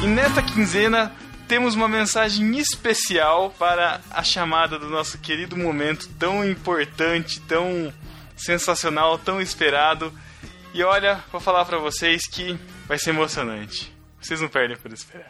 E 0.03 0.07
nesta 0.07 0.41
quinzena 0.41 1.11
temos 1.47 1.75
uma 1.75 1.87
mensagem 1.87 2.57
especial 2.59 3.49
para 3.57 3.99
a 4.11 4.23
chamada 4.23 4.77
do 4.77 4.87
nosso 4.87 5.17
querido 5.17 5.57
momento 5.57 6.07
tão 6.19 6.45
importante, 6.45 7.41
tão 7.41 7.91
sensacional, 8.37 9.17
tão 9.17 9.41
esperado. 9.41 10.13
E 10.73 10.83
olha, 10.83 11.23
vou 11.31 11.41
falar 11.41 11.65
para 11.65 11.79
vocês 11.79 12.27
que 12.27 12.57
vai 12.87 12.99
ser 12.99 13.09
emocionante. 13.09 13.91
Vocês 14.21 14.39
não 14.39 14.47
perdem 14.47 14.77
por 14.77 14.93
esperar. 14.93 15.29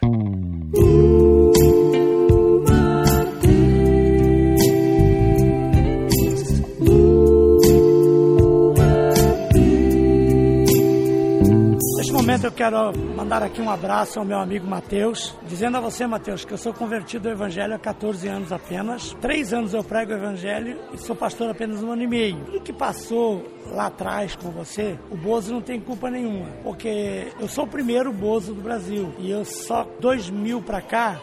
Momento 12.30 12.44
eu 12.44 12.52
quero 12.52 12.96
mandar 13.16 13.42
aqui 13.42 13.60
um 13.60 13.72
abraço 13.72 14.20
ao 14.20 14.26
meu 14.26 14.38
amigo 14.38 14.68
Matheus, 14.68 15.36
dizendo 15.48 15.78
a 15.78 15.80
você, 15.80 16.06
Matheus, 16.06 16.46
que 16.46 16.54
eu 16.54 16.60
sou 16.60 16.72
convertido 16.72 17.28
ao 17.28 17.34
Evangelho 17.34 17.74
há 17.74 17.80
14 17.80 18.28
anos 18.28 18.52
apenas. 18.52 19.18
Três 19.20 19.52
anos 19.52 19.74
eu 19.74 19.84
prego 19.84 20.12
o 20.12 20.16
Evangelho 20.16 20.80
e 20.94 20.98
sou 21.00 21.16
pastor 21.16 21.50
apenas 21.50 21.82
um 21.82 21.92
ano 21.92 22.04
e 22.04 22.08
meio. 22.08 22.38
Tudo 22.46 22.62
que 22.62 22.72
passou 22.72 23.44
lá 23.72 23.88
atrás 23.88 24.36
com 24.36 24.52
você, 24.52 24.96
o 25.10 25.18
Bozo 25.18 25.52
não 25.52 25.60
tem 25.60 25.82
culpa 25.82 26.12
nenhuma, 26.12 26.52
porque 26.64 27.30
eu 27.40 27.48
sou 27.48 27.64
o 27.64 27.68
primeiro 27.68 28.14
Bozo 28.14 28.54
do 28.54 28.62
Brasil 28.62 29.12
e 29.18 29.32
eu 29.32 29.44
só 29.44 29.88
2000 30.00 30.62
pra 30.62 30.82
cá 30.82 31.20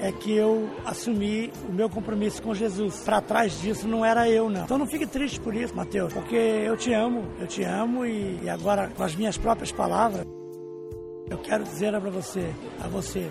é 0.00 0.12
que 0.12 0.32
eu 0.32 0.68
assumi 0.84 1.52
o 1.68 1.72
meu 1.72 1.88
compromisso 1.88 2.42
com 2.42 2.54
Jesus. 2.54 3.00
Para 3.04 3.20
trás 3.20 3.60
disso 3.60 3.88
não 3.88 4.04
era 4.04 4.28
eu, 4.28 4.50
não. 4.50 4.64
Então 4.64 4.78
não 4.78 4.86
fique 4.86 5.06
triste 5.06 5.40
por 5.40 5.54
isso, 5.54 5.74
Mateus, 5.74 6.12
porque 6.12 6.36
eu 6.36 6.76
te 6.76 6.92
amo, 6.92 7.24
eu 7.38 7.46
te 7.46 7.62
amo 7.62 8.04
e, 8.04 8.40
e 8.42 8.48
agora 8.48 8.88
com 8.88 9.02
as 9.02 9.14
minhas 9.14 9.36
próprias 9.38 9.72
palavras, 9.72 10.24
eu 11.30 11.38
quero 11.38 11.64
dizer 11.64 11.94
a 11.94 11.98
você, 11.98 12.52
a 12.82 12.88
você, 12.88 13.30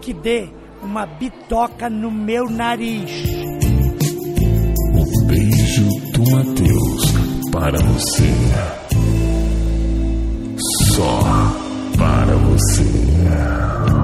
que 0.00 0.12
dê 0.12 0.48
uma 0.82 1.06
bitoca 1.06 1.88
no 1.88 2.10
meu 2.10 2.48
nariz. 2.48 3.10
Beijo 5.26 5.88
do 6.12 6.30
Mateus 6.30 7.12
para 7.50 7.78
você. 7.78 8.30
Só 10.94 11.20
para 11.96 12.36
você. 12.36 14.01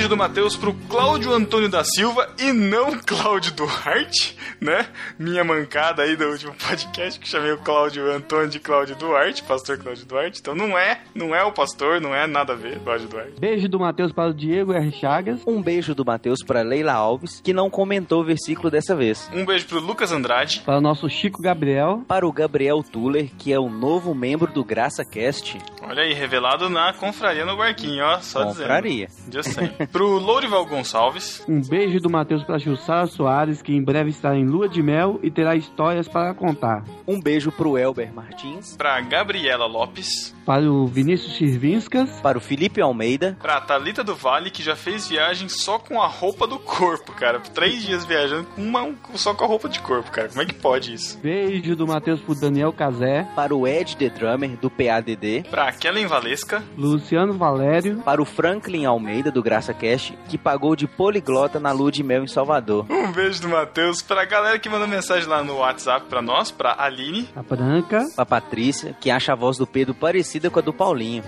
Beijo 0.00 0.08
do 0.08 0.16
Matheus 0.16 0.56
pro 0.56 0.72
Cláudio 0.88 1.30
Antônio 1.30 1.68
da 1.68 1.84
Silva 1.84 2.26
e 2.38 2.52
não 2.52 2.98
Cláudio 3.04 3.52
Duarte, 3.52 4.34
né? 4.58 4.86
Minha 5.18 5.44
mancada 5.44 6.02
aí 6.02 6.16
do 6.16 6.24
último 6.24 6.54
podcast 6.54 7.20
que 7.20 7.28
chamei 7.28 7.52
o 7.52 7.58
Cláudio 7.58 8.10
Antônio 8.10 8.48
de 8.48 8.58
Cláudio 8.58 8.96
Duarte, 8.96 9.42
pastor 9.42 9.76
Cláudio 9.76 10.06
Duarte. 10.06 10.40
Então 10.40 10.54
não 10.54 10.78
é, 10.78 11.02
não 11.14 11.34
é 11.34 11.44
o 11.44 11.52
pastor, 11.52 12.00
não 12.00 12.14
é 12.14 12.26
nada 12.26 12.54
a 12.54 12.56
ver, 12.56 12.78
Cláudio 12.78 13.08
Duarte. 13.08 13.38
Beijo 13.38 13.68
do 13.68 13.78
Matheus 13.78 14.10
para 14.10 14.30
o 14.30 14.34
Diego 14.34 14.72
R. 14.72 14.90
Chagas. 14.90 15.42
Um 15.46 15.60
beijo 15.60 15.94
do 15.94 16.02
Matheus 16.04 16.38
para 16.46 16.62
Leila 16.62 16.94
Alves, 16.94 17.38
que 17.44 17.52
não 17.52 17.68
comentou 17.68 18.22
o 18.22 18.24
versículo 18.24 18.70
dessa 18.70 18.96
vez. 18.96 19.28
Um 19.34 19.44
beijo 19.44 19.66
pro 19.66 19.80
Lucas 19.80 20.12
Andrade. 20.12 20.62
Para 20.64 20.78
o 20.78 20.80
nosso 20.80 21.10
Chico 21.10 21.42
Gabriel. 21.42 22.02
Para 22.08 22.26
o 22.26 22.32
Gabriel 22.32 22.82
Tuller, 22.82 23.30
que 23.36 23.52
é 23.52 23.58
o 23.58 23.68
novo 23.68 24.14
membro 24.14 24.50
do 24.50 24.64
Graça 24.64 25.04
Cast. 25.04 25.58
Olha 25.90 26.04
aí, 26.04 26.12
revelado 26.14 26.70
na 26.70 26.92
Confraria 26.92 27.44
no 27.44 27.56
Barquinho, 27.56 28.04
ó, 28.04 28.20
só 28.20 28.44
Confraria. 28.44 29.08
dizendo. 29.08 29.32
Já 29.32 29.42
sei. 29.42 29.68
Pro 29.90 30.06
Lourival 30.20 30.64
Gonçalves. 30.64 31.44
Um 31.48 31.60
beijo 31.60 31.98
do 31.98 32.08
Matheus 32.08 32.44
para 32.44 32.58
Jussara 32.58 33.08
Soares, 33.08 33.60
que 33.60 33.74
em 33.74 33.82
breve 33.82 34.10
estará 34.10 34.36
em 34.36 34.46
lua 34.46 34.68
de 34.68 34.80
mel 34.84 35.18
e 35.20 35.32
terá 35.32 35.56
histórias 35.56 36.06
para 36.06 36.32
contar. 36.32 36.84
Um 37.08 37.20
beijo 37.20 37.50
pro 37.50 37.76
Elber 37.76 38.14
Martins. 38.14 38.76
Pra 38.76 39.00
Gabriela 39.00 39.66
Lopes. 39.66 40.32
Para 40.46 40.62
o 40.62 40.86
Vinícius 40.86 41.36
Sirvinskas. 41.36 42.20
Para 42.20 42.38
o 42.38 42.40
Felipe 42.40 42.80
Almeida. 42.80 43.36
Pra 43.42 43.60
Thalita 43.60 44.04
do 44.04 44.14
Vale, 44.14 44.50
que 44.50 44.62
já 44.62 44.76
fez 44.76 45.08
viagem 45.08 45.48
só 45.48 45.76
com 45.76 46.00
a 46.00 46.06
roupa 46.06 46.46
do 46.46 46.58
corpo, 46.60 47.12
cara. 47.12 47.40
Três 47.40 47.84
dias 47.84 48.04
viajando 48.04 48.46
com 48.54 48.62
uma, 48.62 48.94
só 49.14 49.34
com 49.34 49.44
a 49.44 49.48
roupa 49.48 49.68
de 49.68 49.80
corpo, 49.80 50.10
cara. 50.12 50.28
Como 50.28 50.42
é 50.42 50.46
que 50.46 50.54
pode 50.54 50.94
isso? 50.94 51.18
Beijo 51.18 51.74
do 51.74 51.84
Matheus 51.86 52.20
pro 52.20 52.34
Daniel 52.36 52.72
Cazé. 52.72 53.26
Para 53.34 53.54
o 53.54 53.66
Ed 53.66 53.96
The 53.96 54.08
Drummer, 54.08 54.56
do 54.56 54.70
PADD. 54.70 55.44
Pra 55.50 55.72
Kellen 55.80 56.06
Valesca. 56.06 56.62
Luciano 56.76 57.32
Valério. 57.32 58.02
Para 58.04 58.20
o 58.20 58.24
Franklin 58.26 58.84
Almeida, 58.84 59.30
do 59.30 59.42
Graça 59.42 59.72
Cash, 59.72 60.12
que 60.28 60.36
pagou 60.36 60.76
de 60.76 60.86
poliglota 60.86 61.58
na 61.58 61.72
lua 61.72 61.90
de 61.90 62.02
mel 62.02 62.22
em 62.22 62.28
Salvador. 62.28 62.84
Um 62.90 63.10
beijo 63.10 63.40
do 63.40 63.48
Matheus 63.48 64.02
pra 64.02 64.26
galera 64.26 64.58
que 64.58 64.68
mandou 64.68 64.86
mensagem 64.86 65.26
lá 65.26 65.42
no 65.42 65.56
WhatsApp 65.56 66.06
pra 66.06 66.20
nós, 66.20 66.50
pra 66.50 66.76
Aline. 66.78 67.28
A 67.34 67.42
Branca. 67.42 68.06
Pra 68.14 68.26
Patrícia, 68.26 68.94
que 69.00 69.10
acha 69.10 69.32
a 69.32 69.36
voz 69.36 69.56
do 69.56 69.66
Pedro 69.66 69.94
parecida 69.94 70.50
com 70.50 70.58
a 70.58 70.62
do 70.62 70.72
Paulinho. 70.72 71.24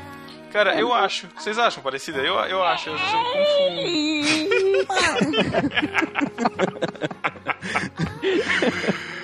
Cara, 0.52 0.78
eu 0.78 0.92
acho. 0.92 1.28
Vocês 1.34 1.58
acham 1.58 1.82
parecida? 1.82 2.18
Eu, 2.18 2.34
eu 2.34 2.62
acho. 2.62 2.90
Eu, 2.90 2.96
eu 2.96 3.00
confundo. 3.00 3.82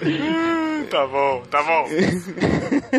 tá 0.88 1.06
bom, 1.06 1.42
tá 1.50 1.62
bom. 1.62 1.84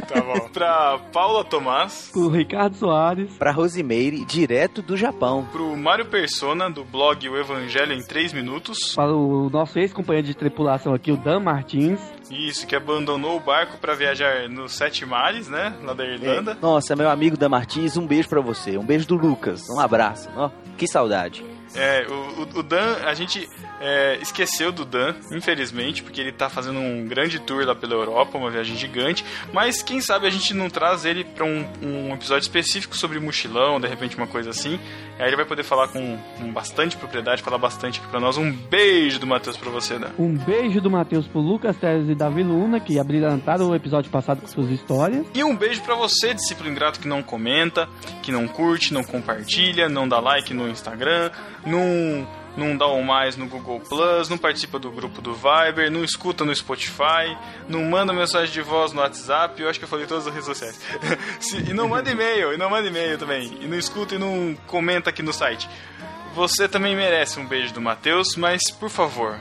Tá 0.07 0.21
bom. 0.21 0.49
Pra 0.53 0.99
Paula 1.11 1.43
Tomás. 1.43 2.09
Pro 2.11 2.29
Ricardo 2.29 2.75
Soares. 2.75 3.33
Pra 3.37 3.51
Rosimeire, 3.51 4.23
direto 4.25 4.81
do 4.81 4.95
Japão. 4.95 5.47
Pro 5.51 5.75
Mário 5.75 6.05
Persona, 6.05 6.69
do 6.69 6.83
blog 6.83 7.27
O 7.29 7.37
Evangelho 7.37 7.93
em 7.93 8.03
3 8.03 8.33
Minutos. 8.33 8.93
Para 8.95 9.13
o 9.13 9.49
nosso 9.49 9.79
ex-companheiro 9.79 10.27
de 10.27 10.35
tripulação 10.35 10.93
aqui, 10.93 11.11
o 11.11 11.17
Dan 11.17 11.39
Martins. 11.39 11.99
Isso, 12.29 12.67
que 12.67 12.75
abandonou 12.75 13.37
o 13.37 13.39
barco 13.39 13.77
para 13.79 13.95
viajar 13.95 14.47
nos 14.49 14.73
Sete 14.75 15.05
Mares, 15.05 15.47
né? 15.47 15.73
Lá 15.83 15.93
da 15.93 16.05
Irlanda. 16.05 16.51
É. 16.51 16.55
Nossa, 16.61 16.95
meu 16.95 17.09
amigo 17.09 17.35
Dan 17.37 17.49
Martins, 17.49 17.97
um 17.97 18.05
beijo 18.05 18.29
para 18.29 18.39
você. 18.41 18.77
Um 18.77 18.85
beijo 18.85 19.07
do 19.07 19.15
Lucas. 19.15 19.67
Um 19.69 19.79
abraço. 19.79 20.29
Ó, 20.35 20.49
que 20.77 20.87
saudade. 20.87 21.43
É, 21.75 22.05
o- 22.07 22.59
o 22.59 22.63
Dan, 22.63 22.97
a 23.05 23.13
gente 23.13 23.47
é, 23.79 24.17
esqueceu 24.21 24.71
do 24.71 24.85
Dan, 24.85 25.15
infelizmente, 25.31 26.03
porque 26.03 26.19
ele 26.21 26.31
tá 26.31 26.49
fazendo 26.49 26.79
um 26.79 27.05
grande 27.07 27.39
tour 27.39 27.65
lá 27.65 27.75
pela 27.75 27.93
Europa, 27.93 28.37
uma 28.37 28.49
viagem 28.49 28.75
gigante. 28.75 29.23
Mas 29.53 29.81
quem 29.81 30.01
sabe 30.01 30.27
a 30.27 30.29
gente 30.29 30.53
não 30.53 30.69
traz 30.69 31.05
ele 31.05 31.23
pra 31.23 31.45
um, 31.45 31.65
um 31.81 32.13
episódio 32.13 32.43
específico 32.43 32.95
sobre 32.95 33.19
mochilão, 33.19 33.79
de 33.79 33.87
repente 33.87 34.17
uma 34.17 34.27
coisa 34.27 34.49
assim. 34.49 34.79
Aí 35.17 35.27
ele 35.27 35.35
vai 35.35 35.45
poder 35.45 35.63
falar 35.63 35.87
com, 35.89 36.17
com 36.37 36.51
bastante 36.51 36.95
propriedade, 36.95 37.41
falar 37.41 37.57
bastante 37.57 37.99
aqui 37.99 38.09
pra 38.09 38.19
nós. 38.19 38.37
Um 38.37 38.51
beijo 38.51 39.19
do 39.19 39.27
Matheus 39.27 39.57
pra 39.57 39.69
você, 39.69 39.97
Dan. 39.97 40.09
Um 40.17 40.35
beijo 40.35 40.79
do 40.81 40.89
Matheus 40.89 41.27
pro 41.27 41.39
Lucas 41.39 41.75
Teres 41.77 42.09
e 42.09 42.15
Davi 42.15 42.43
Luna, 42.43 42.79
que 42.79 42.99
abrilhantaram 42.99 43.69
o 43.69 43.75
episódio 43.75 44.09
passado 44.09 44.41
com 44.41 44.47
suas 44.47 44.69
histórias. 44.69 45.25
E 45.33 45.43
um 45.43 45.55
beijo 45.55 45.81
pra 45.81 45.95
você, 45.95 46.33
discípulo 46.33 46.69
ingrato 46.69 46.99
que 46.99 47.07
não 47.07 47.21
comenta, 47.21 47.87
que 48.23 48.31
não 48.31 48.47
curte, 48.47 48.93
não 48.93 49.03
compartilha, 49.03 49.89
não 49.89 50.07
dá 50.07 50.19
like 50.19 50.53
no 50.53 50.69
Instagram, 50.69 51.31
não, 51.65 52.27
não 52.59 52.77
dá 52.77 52.87
um 52.87 53.01
mais 53.01 53.35
no 53.37 53.47
Google 53.47 53.79
Plus, 53.79 54.29
não 54.29 54.37
participa 54.37 54.77
do 54.77 54.91
grupo 54.91 55.21
do 55.21 55.33
Viber, 55.33 55.89
não 55.89 56.03
escuta 56.03 56.43
no 56.43 56.53
Spotify, 56.53 57.35
não 57.67 57.83
manda 57.85 58.13
mensagem 58.13 58.53
de 58.53 58.61
voz 58.61 58.91
no 58.91 59.01
WhatsApp, 59.01 59.59
eu 59.61 59.69
acho 59.69 59.79
que 59.79 59.85
eu 59.85 59.89
falei 59.89 60.05
todas 60.05 60.27
as 60.27 60.33
redes 60.33 60.45
sociais. 60.45 60.79
E 61.69 61.73
não 61.73 61.87
manda 61.87 62.09
e-mail, 62.11 62.53
e 62.53 62.57
não 62.57 62.69
manda 62.69 62.87
e-mail 62.87 63.17
também, 63.17 63.57
e 63.61 63.67
não 63.67 63.77
escuta 63.77 64.15
e 64.15 64.17
não 64.17 64.55
comenta 64.67 65.09
aqui 65.09 65.23
no 65.23 65.33
site. 65.33 65.69
Você 66.35 66.67
também 66.67 66.95
merece 66.95 67.39
um 67.39 67.45
beijo 67.45 67.73
do 67.73 67.81
Matheus, 67.81 68.35
mas 68.35 68.69
por 68.71 68.89
favor, 68.89 69.39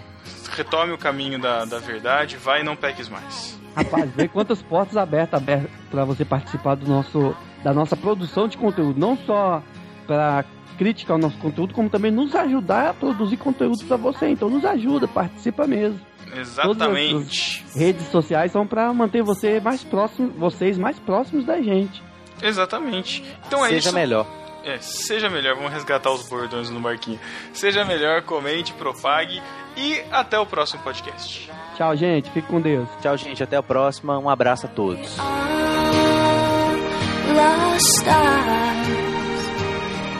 retome 0.57 0.93
o 0.93 0.99
caminho 0.99 1.39
da, 1.39 1.65
da 1.65 1.78
verdade, 1.78 2.36
vai 2.36 2.61
e 2.61 2.65
não 2.65 2.77
peques 2.77 3.09
mais. 3.09 3.59
Rapaz, 3.74 4.11
vê 4.15 4.27
quantas 4.27 4.62
portas 4.62 4.97
abertas 4.97 5.40
abertas 5.40 5.70
para 5.90 6.05
você 6.05 6.24
participar 6.24 6.74
do 6.74 6.89
nosso, 6.89 7.36
da 7.62 7.73
nossa 7.73 7.97
produção 7.97 8.49
de 8.49 8.57
conteúdo. 8.57 8.99
Não 8.99 9.16
só 9.19 9.62
para 10.07 10.45
criticar 10.79 11.17
o 11.17 11.21
nosso 11.21 11.37
conteúdo, 11.39 11.75
como 11.75 11.91
também 11.91 12.11
nos 12.11 12.35
ajudar 12.35 12.91
a 12.91 12.95
produzir 12.95 13.37
conteúdo 13.37 13.85
para 13.87 13.97
você. 13.97 14.29
Então 14.29 14.49
nos 14.49 14.65
ajuda, 14.65 15.07
participa 15.09 15.67
mesmo. 15.67 16.01
Exatamente. 16.35 17.59
Todas 17.63 17.75
as 17.75 17.81
redes 17.81 18.07
sociais 18.09 18.53
são 18.53 18.67
para 18.67 18.93
manter 18.93 19.23
você 19.23 19.61
mais 19.61 19.83
próximo, 19.83 20.31
vocês 20.39 20.79
mais 20.79 20.99
próximos 20.99 21.45
da 21.45 21.61
gente. 21.61 22.03
Exatamente. 22.43 23.25
Então 23.47 23.65
é 23.65 23.71
Seja 23.71 23.89
isso. 23.89 23.95
melhor. 23.95 24.27
É, 24.65 24.77
seja 24.81 25.31
melhor, 25.31 25.55
vamos 25.57 25.73
resgatar 25.73 26.11
os 26.11 26.29
bordões 26.29 26.69
no 26.69 26.79
barquinho. 26.81 27.19
Seja 27.55 27.85
melhor, 27.85 28.23
comente, 28.23 28.73
propague 28.75 29.41
e 29.77 30.03
até 30.11 30.39
o 30.39 30.45
próximo 30.45 30.83
podcast. 30.83 31.51
Tchau, 31.77 31.97
gente. 31.97 32.31
Fique 32.31 32.47
com 32.49 32.61
Deus. 32.61 32.89
Tchau, 33.01 33.17
gente. 33.17 33.43
Até 33.43 33.57
a 33.57 33.63
próxima. 33.63 34.19
Um 34.19 34.29
abraço 34.29 34.67
a 34.67 34.69
todos. 34.69 35.17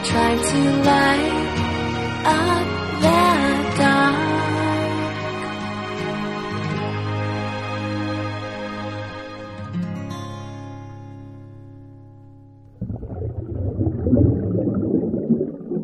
Trying 0.09 0.39
to 0.39 0.59
light 0.89 1.33
up 2.25 2.67
that 3.01 3.77
dark. 3.77 4.29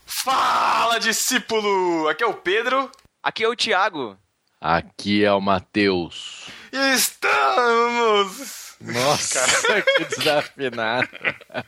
Fala, 0.07 0.99
discípulo! 0.99 2.07
Aqui 2.09 2.23
é 2.23 2.27
o 2.27 2.33
Pedro. 2.33 2.89
Aqui 3.21 3.43
é 3.43 3.47
o 3.47 3.55
Thiago. 3.55 4.17
Aqui 4.59 5.23
é 5.23 5.31
o 5.31 5.39
Matheus. 5.39 6.47
E 6.73 6.93
estamos! 6.95 8.64
Nossa, 8.85 9.41
que 9.97 10.05
desafinado. 10.15 11.07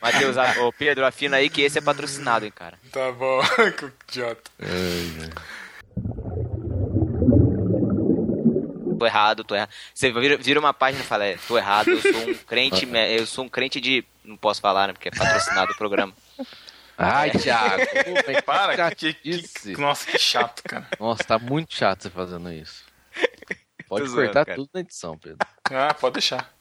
Matheus, 0.00 0.36
ô 0.60 0.72
Pedro, 0.72 1.04
afina 1.04 1.36
aí 1.38 1.50
que 1.50 1.62
esse 1.62 1.78
é 1.78 1.80
patrocinado, 1.80 2.44
hein, 2.44 2.52
cara. 2.54 2.78
Tá 2.92 3.10
bom, 3.12 3.40
que 3.76 3.92
idiota. 4.18 4.50
Tô 8.98 9.06
errado, 9.06 9.44
tô 9.44 9.54
errado. 9.54 9.70
Você 9.94 10.10
vira, 10.10 10.36
vira 10.36 10.58
uma 10.58 10.74
página 10.74 11.02
e 11.04 11.06
fala, 11.06 11.24
é, 11.24 11.38
tô 11.46 11.56
errado, 11.56 11.88
eu 11.90 12.00
sou 12.02 12.28
um 12.28 12.34
crente, 12.34 12.88
eu 13.16 13.26
sou 13.26 13.44
um 13.44 13.48
crente 13.48 13.80
de. 13.80 14.04
Não 14.24 14.36
posso 14.36 14.60
falar, 14.60 14.88
né? 14.88 14.92
Porque 14.92 15.08
é 15.08 15.12
patrocinado 15.12 15.72
o 15.72 15.76
programa. 15.76 16.12
Ai, 16.96 17.30
Thiago. 17.30 17.84
Para, 18.44 18.92
que, 18.94 19.14
que- 19.14 19.76
nossa, 19.78 20.04
que 20.10 20.18
chato, 20.18 20.62
cara. 20.64 20.86
Nossa, 20.98 21.22
tá 21.22 21.38
muito 21.38 21.74
chato 21.74 22.02
você 22.02 22.10
fazendo 22.10 22.50
isso. 22.52 22.84
Pode 23.88 24.06
zoando, 24.08 24.24
cortar 24.26 24.44
cara. 24.44 24.56
tudo 24.56 24.68
na 24.74 24.80
edição, 24.80 25.16
Pedro. 25.16 25.38
Ah, 25.70 25.94
pode 25.94 26.14
deixar. 26.14 26.52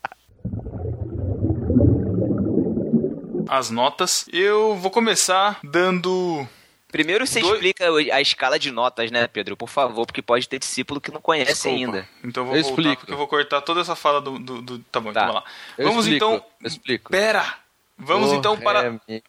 As 3.47 3.69
notas. 3.69 4.25
Eu 4.31 4.75
vou 4.75 4.91
começar 4.91 5.59
dando. 5.63 6.47
Primeiro 6.91 7.27
você 7.27 7.39
explica 7.41 7.85
a 8.13 8.21
escala 8.21 8.57
de 8.57 8.71
notas, 8.71 9.11
né, 9.11 9.27
Pedro? 9.27 9.57
Por 9.57 9.67
favor, 9.69 10.05
porque 10.05 10.21
pode 10.21 10.47
ter 10.47 10.57
discípulo 10.57 11.01
que 11.01 11.11
não 11.11 11.19
conhece 11.21 11.51
Desculpa. 11.53 11.75
ainda. 11.77 12.09
Então 12.23 12.43
eu 12.43 12.47
vou 12.47 12.55
Eu 12.55 12.63
voltar 12.63 12.79
explico. 12.81 12.99
porque 13.01 13.13
eu 13.13 13.17
vou 13.17 13.27
cortar 13.27 13.61
toda 13.61 13.81
essa 13.81 13.95
fala 13.95 14.21
do. 14.21 14.39
do, 14.39 14.61
do- 14.61 14.79
Tá 14.79 14.99
bom, 14.99 15.09
então 15.11 15.21
vamos 15.27 15.35
lá. 15.35 15.43
Eu 15.77 15.87
Vamos 15.89 16.05
explico, 16.05 16.25
então. 16.25 16.45
eu 16.61 16.67
explico. 16.67 17.11
Pera! 17.11 17.55
Vamos 17.97 18.31
Oh, 18.31 18.35
então 18.35 18.57
para. 18.57 18.85
é, 18.85 18.89
me- 18.91 19.23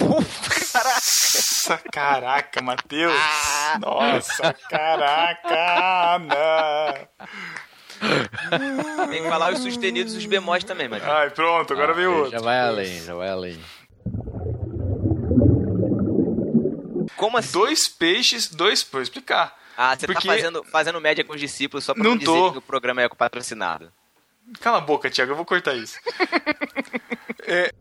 Nossa, 0.00 1.78
caraca, 1.92 2.62
Matheus! 2.62 3.14
Nossa, 3.80 4.52
caraca! 4.70 6.18
Não. 6.18 7.26
Tem 9.10 9.22
que 9.22 9.28
falar 9.28 9.52
os 9.52 9.60
sustenidos 9.60 10.14
e 10.14 10.18
os 10.18 10.26
bemóis 10.26 10.64
também, 10.64 10.88
mas. 10.88 11.02
Ai, 11.04 11.30
pronto, 11.30 11.72
agora 11.72 11.92
veio 11.94 12.10
Ah, 12.12 12.16
outro. 12.16 12.30
Já 12.32 12.38
vai 12.40 12.60
além, 12.60 13.00
já 13.04 13.14
vai 13.14 13.28
além. 13.30 13.58
Como 17.16 17.36
assim? 17.38 17.52
Dois 17.52 17.88
peixes, 17.88 18.48
dois. 18.48 18.82
Vou 18.90 19.00
explicar. 19.00 19.56
Ah, 19.76 19.96
você 19.96 20.06
Porque- 20.06 20.26
tá 20.26 20.34
fazendo, 20.34 20.64
fazendo 20.64 21.00
média 21.00 21.24
com 21.24 21.34
os 21.34 21.40
discípulos 21.40 21.84
só 21.84 21.92
pra 21.94 22.02
Não 22.02 22.10
não, 22.12 22.18
dizer 22.18 22.30
tô. 22.32 22.52
que 22.52 22.58
o 22.58 22.62
programa 22.62 23.02
é 23.02 23.08
patrocinado. 23.08 23.92
Cala 24.60 24.78
a 24.78 24.80
boca, 24.80 25.10
Thiago, 25.10 25.32
eu 25.32 25.36
vou 25.36 25.44
cortar 25.44 25.74
isso. 25.74 25.98
É. 27.48 27.72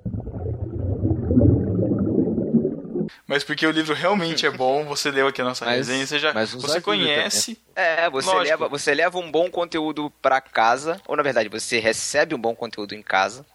Mas 3.28 3.44
porque 3.44 3.66
o 3.66 3.72
livro 3.72 3.94
realmente 3.94 4.46
é 4.46 4.52
bom, 4.52 4.86
você 4.86 5.10
leu 5.12 5.28
aqui 5.28 5.42
a 5.42 5.46
nossa 5.46 5.64
Mas- 5.66 5.88
resenha, 5.88 6.06
você 6.06 6.20
já 6.20 6.32
você 6.32 6.80
conhece. 6.82 7.58
É, 7.76 8.10
você 8.10 8.28
Lógico. 8.28 8.44
leva, 8.44 8.68
você 8.68 8.94
leva 8.94 9.18
um 9.18 9.32
bom 9.32 9.50
conteúdo 9.50 10.12
pra 10.22 10.40
casa, 10.42 11.02
ou 11.08 11.16
na 11.16 11.24
verdade, 11.24 11.50
você 11.50 11.80
recebe 11.80 12.36
um 12.36 12.40
bom 12.40 12.56
conteúdo 12.56 12.94
em 12.94 13.02
casa 13.02 13.46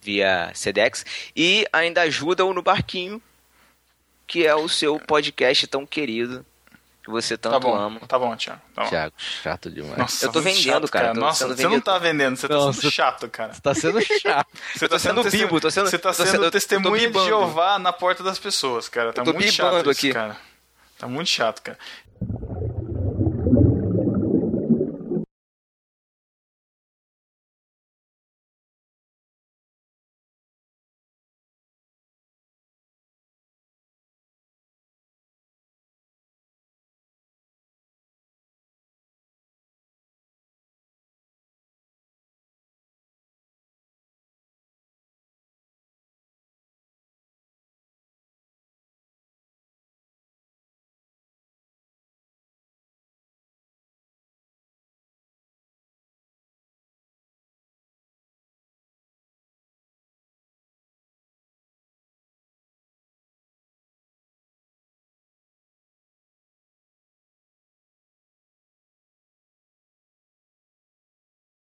via 0.00 0.50
Sedex 0.54 1.04
e 1.34 1.66
ainda 1.72 2.02
ajuda-o 2.02 2.52
no 2.52 2.62
barquinho, 2.62 3.22
que 4.26 4.46
é 4.46 4.54
o 4.54 4.68
seu 4.68 4.98
podcast 4.98 5.66
tão 5.66 5.86
querido 5.86 6.44
que 7.04 7.10
você 7.10 7.36
tanto 7.36 7.52
Tá 7.52 7.60
bom, 7.60 7.74
ama. 7.76 8.00
tá 8.08 8.18
bom, 8.18 8.34
Thiago. 8.34 8.60
Tá 8.74 8.82
bom. 8.84 8.88
Thiago, 8.88 9.14
chato 9.18 9.70
demais. 9.70 9.98
Nossa, 9.98 10.24
Eu 10.24 10.32
tô 10.32 10.40
muito 10.40 10.54
vendendo, 10.56 10.72
chato, 10.80 10.90
cara, 10.90 11.12
tô 11.12 11.20
Nossa, 11.20 11.46
você 11.48 11.68
não 11.68 11.80
tá 11.80 11.98
vendendo, 11.98 12.36
você 12.36 12.48
tá 12.48 12.54
Não, 12.54 12.72
sendo 12.72 12.82
você- 12.82 12.90
chato, 12.90 13.28
cara. 13.28 13.52
Você 13.52 13.60
tá 13.60 13.74
sendo 13.74 14.00
chato. 14.20 14.48
Você 14.74 14.88
tô 14.88 14.98
sendo 14.98 15.22
bibo, 15.24 15.60
tô 15.60 15.70
sendo- 15.70 15.90
Você 15.90 15.98
tá 15.98 16.12
sendo 16.14 16.50
testemunha 16.50 17.10
de. 17.10 17.24
Jeová 17.24 17.78
na 17.78 17.92
porta 17.92 18.22
das 18.22 18.38
pessoas, 18.38 18.88
cara. 18.88 19.12
Tá 19.12 19.20
Eu 19.20 19.26
tô 19.26 19.32
muito 19.34 19.52
chato 19.52 19.80
isso, 19.82 19.90
aqui. 19.90 20.12
cara. 20.14 20.36
Tá 20.98 21.06
muito 21.06 21.28
chato, 21.28 21.60
cara. 21.62 21.78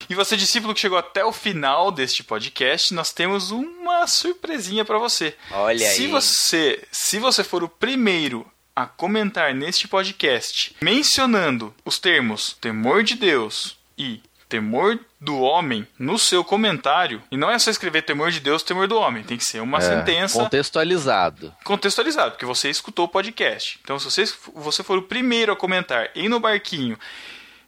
E 0.08 0.14
você, 0.14 0.36
discípulo 0.36 0.72
que 0.74 0.80
chegou 0.80 0.98
até 0.98 1.24
o 1.24 1.32
final 1.32 1.90
deste 1.90 2.22
podcast, 2.22 2.94
nós 2.94 3.12
temos 3.12 3.50
uma 3.50 4.06
surpresinha 4.06 4.84
pra 4.84 4.98
você. 4.98 5.34
Olha 5.50 5.78
se 5.90 6.02
aí. 6.02 6.06
Você, 6.08 6.82
se 6.92 7.18
você 7.18 7.42
for 7.42 7.62
o 7.64 7.68
primeiro 7.68 8.46
a 8.74 8.86
comentar 8.86 9.54
neste 9.54 9.88
podcast, 9.88 10.76
mencionando 10.82 11.74
os 11.84 11.98
termos 11.98 12.56
temor 12.60 13.02
de 13.02 13.14
Deus 13.14 13.76
e 13.96 14.20
temor 14.48 14.98
do 15.20 15.40
homem 15.40 15.88
no 15.98 16.18
seu 16.18 16.44
comentário. 16.44 17.20
E 17.32 17.36
não 17.36 17.50
é 17.50 17.58
só 17.58 17.68
escrever 17.70 18.02
temor 18.02 18.30
de 18.30 18.38
Deus, 18.38 18.62
temor 18.62 18.86
do 18.86 18.96
homem. 18.96 19.24
Tem 19.24 19.36
que 19.36 19.44
ser 19.44 19.60
uma 19.60 19.78
É, 19.78 19.80
sentença 19.80 20.38
Contextualizado. 20.38 21.52
contextualizado, 21.64 22.32
porque 22.32 22.44
você 22.44 22.70
escutou 22.70 23.06
o 23.06 23.08
podcast. 23.08 23.80
Então, 23.82 23.98
se 23.98 24.04
você, 24.04 24.24
você 24.54 24.82
for 24.84 24.98
o 24.98 25.02
primeiro 25.02 25.50
a 25.52 25.56
comentar 25.56 26.10
em 26.14 26.28
No 26.28 26.38
Barquinho, 26.38 26.96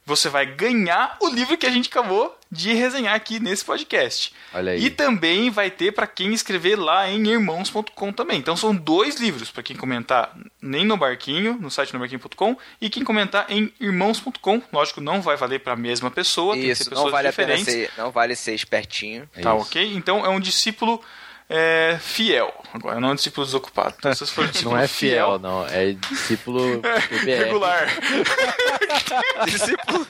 você 0.08 0.30
vai 0.30 0.46
ganhar 0.46 1.16
o 1.20 1.28
livro 1.28 1.56
que 1.58 1.66
a 1.66 1.70
gente 1.70 1.88
acabou 1.90 2.36
de 2.50 2.72
resenhar 2.72 3.14
aqui 3.14 3.38
nesse 3.38 3.62
podcast. 3.62 4.32
Olha 4.54 4.72
aí. 4.72 4.82
E 4.82 4.88
também 4.88 5.50
vai 5.50 5.70
ter 5.70 5.92
para 5.92 6.06
quem 6.06 6.32
escrever 6.32 6.76
lá 6.76 7.08
em 7.08 7.28
irmãos.com 7.28 8.12
também. 8.12 8.38
Então 8.38 8.56
são 8.56 8.74
dois 8.74 9.16
livros 9.16 9.50
para 9.50 9.62
quem 9.62 9.76
comentar 9.76 10.34
nem 10.62 10.84
no 10.84 10.96
Barquinho, 10.96 11.58
no 11.60 11.70
site 11.70 11.92
nobarquinho.com, 11.92 12.56
e 12.80 12.88
quem 12.88 13.04
comentar 13.04 13.44
em 13.50 13.70
irmãos.com. 13.78 14.62
Lógico, 14.72 15.00
não 15.02 15.20
vai 15.20 15.36
valer 15.36 15.60
para 15.60 15.74
a 15.74 15.76
mesma 15.76 16.10
pessoa, 16.10 16.54
tem 16.54 16.62
que 16.62 16.74
ser 16.74 16.82
Isso, 16.82 16.90
pessoas 16.90 17.04
não 17.04 17.12
vale 17.12 17.28
a 17.28 17.32
pena 17.32 17.54
diferentes. 17.54 17.92
ser, 17.94 18.00
não 18.02 18.10
vale 18.10 18.34
ser 18.34 18.54
espertinho. 18.54 19.28
Tá 19.42 19.52
ok? 19.52 19.92
Então 19.94 20.24
é 20.24 20.28
um 20.30 20.40
discípulo 20.40 21.02
é, 21.48 21.96
fiel. 22.00 22.52
Agora, 22.72 23.00
não 23.00 23.08
é 23.08 23.12
um 23.12 23.14
discípulo 23.14 23.46
desocupado. 23.46 23.94
Então, 23.98 24.12
se 24.12 24.20
você 24.26 24.32
for 24.32 24.46
discípulo 24.48 24.74
Não 24.76 24.82
é 24.82 24.88
fiel, 24.88 25.38
não. 25.38 25.66
É 25.66 25.92
discípulo 25.92 26.80
PBR. 27.08 27.44
regular. 27.44 27.86
discípulo. 29.46 30.06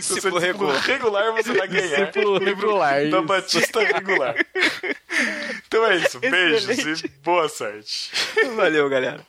Se 0.00 0.20
você 0.20 0.28
é 0.28 0.30
discípulo 0.30 0.72
regular, 0.72 1.32
você 1.32 1.52
vai 1.52 1.68
ganhar. 1.68 2.06
Discípulo 2.06 2.38
regular, 2.38 2.94
Da 2.94 3.18
isso. 3.18 3.22
Batista 3.22 3.80
regular. 3.80 4.34
Então 5.66 5.86
é 5.86 5.96
isso. 5.96 6.18
Beijos 6.20 7.02
e 7.04 7.08
boa 7.22 7.48
sorte. 7.48 8.10
Valeu, 8.56 8.88
galera. 8.88 9.20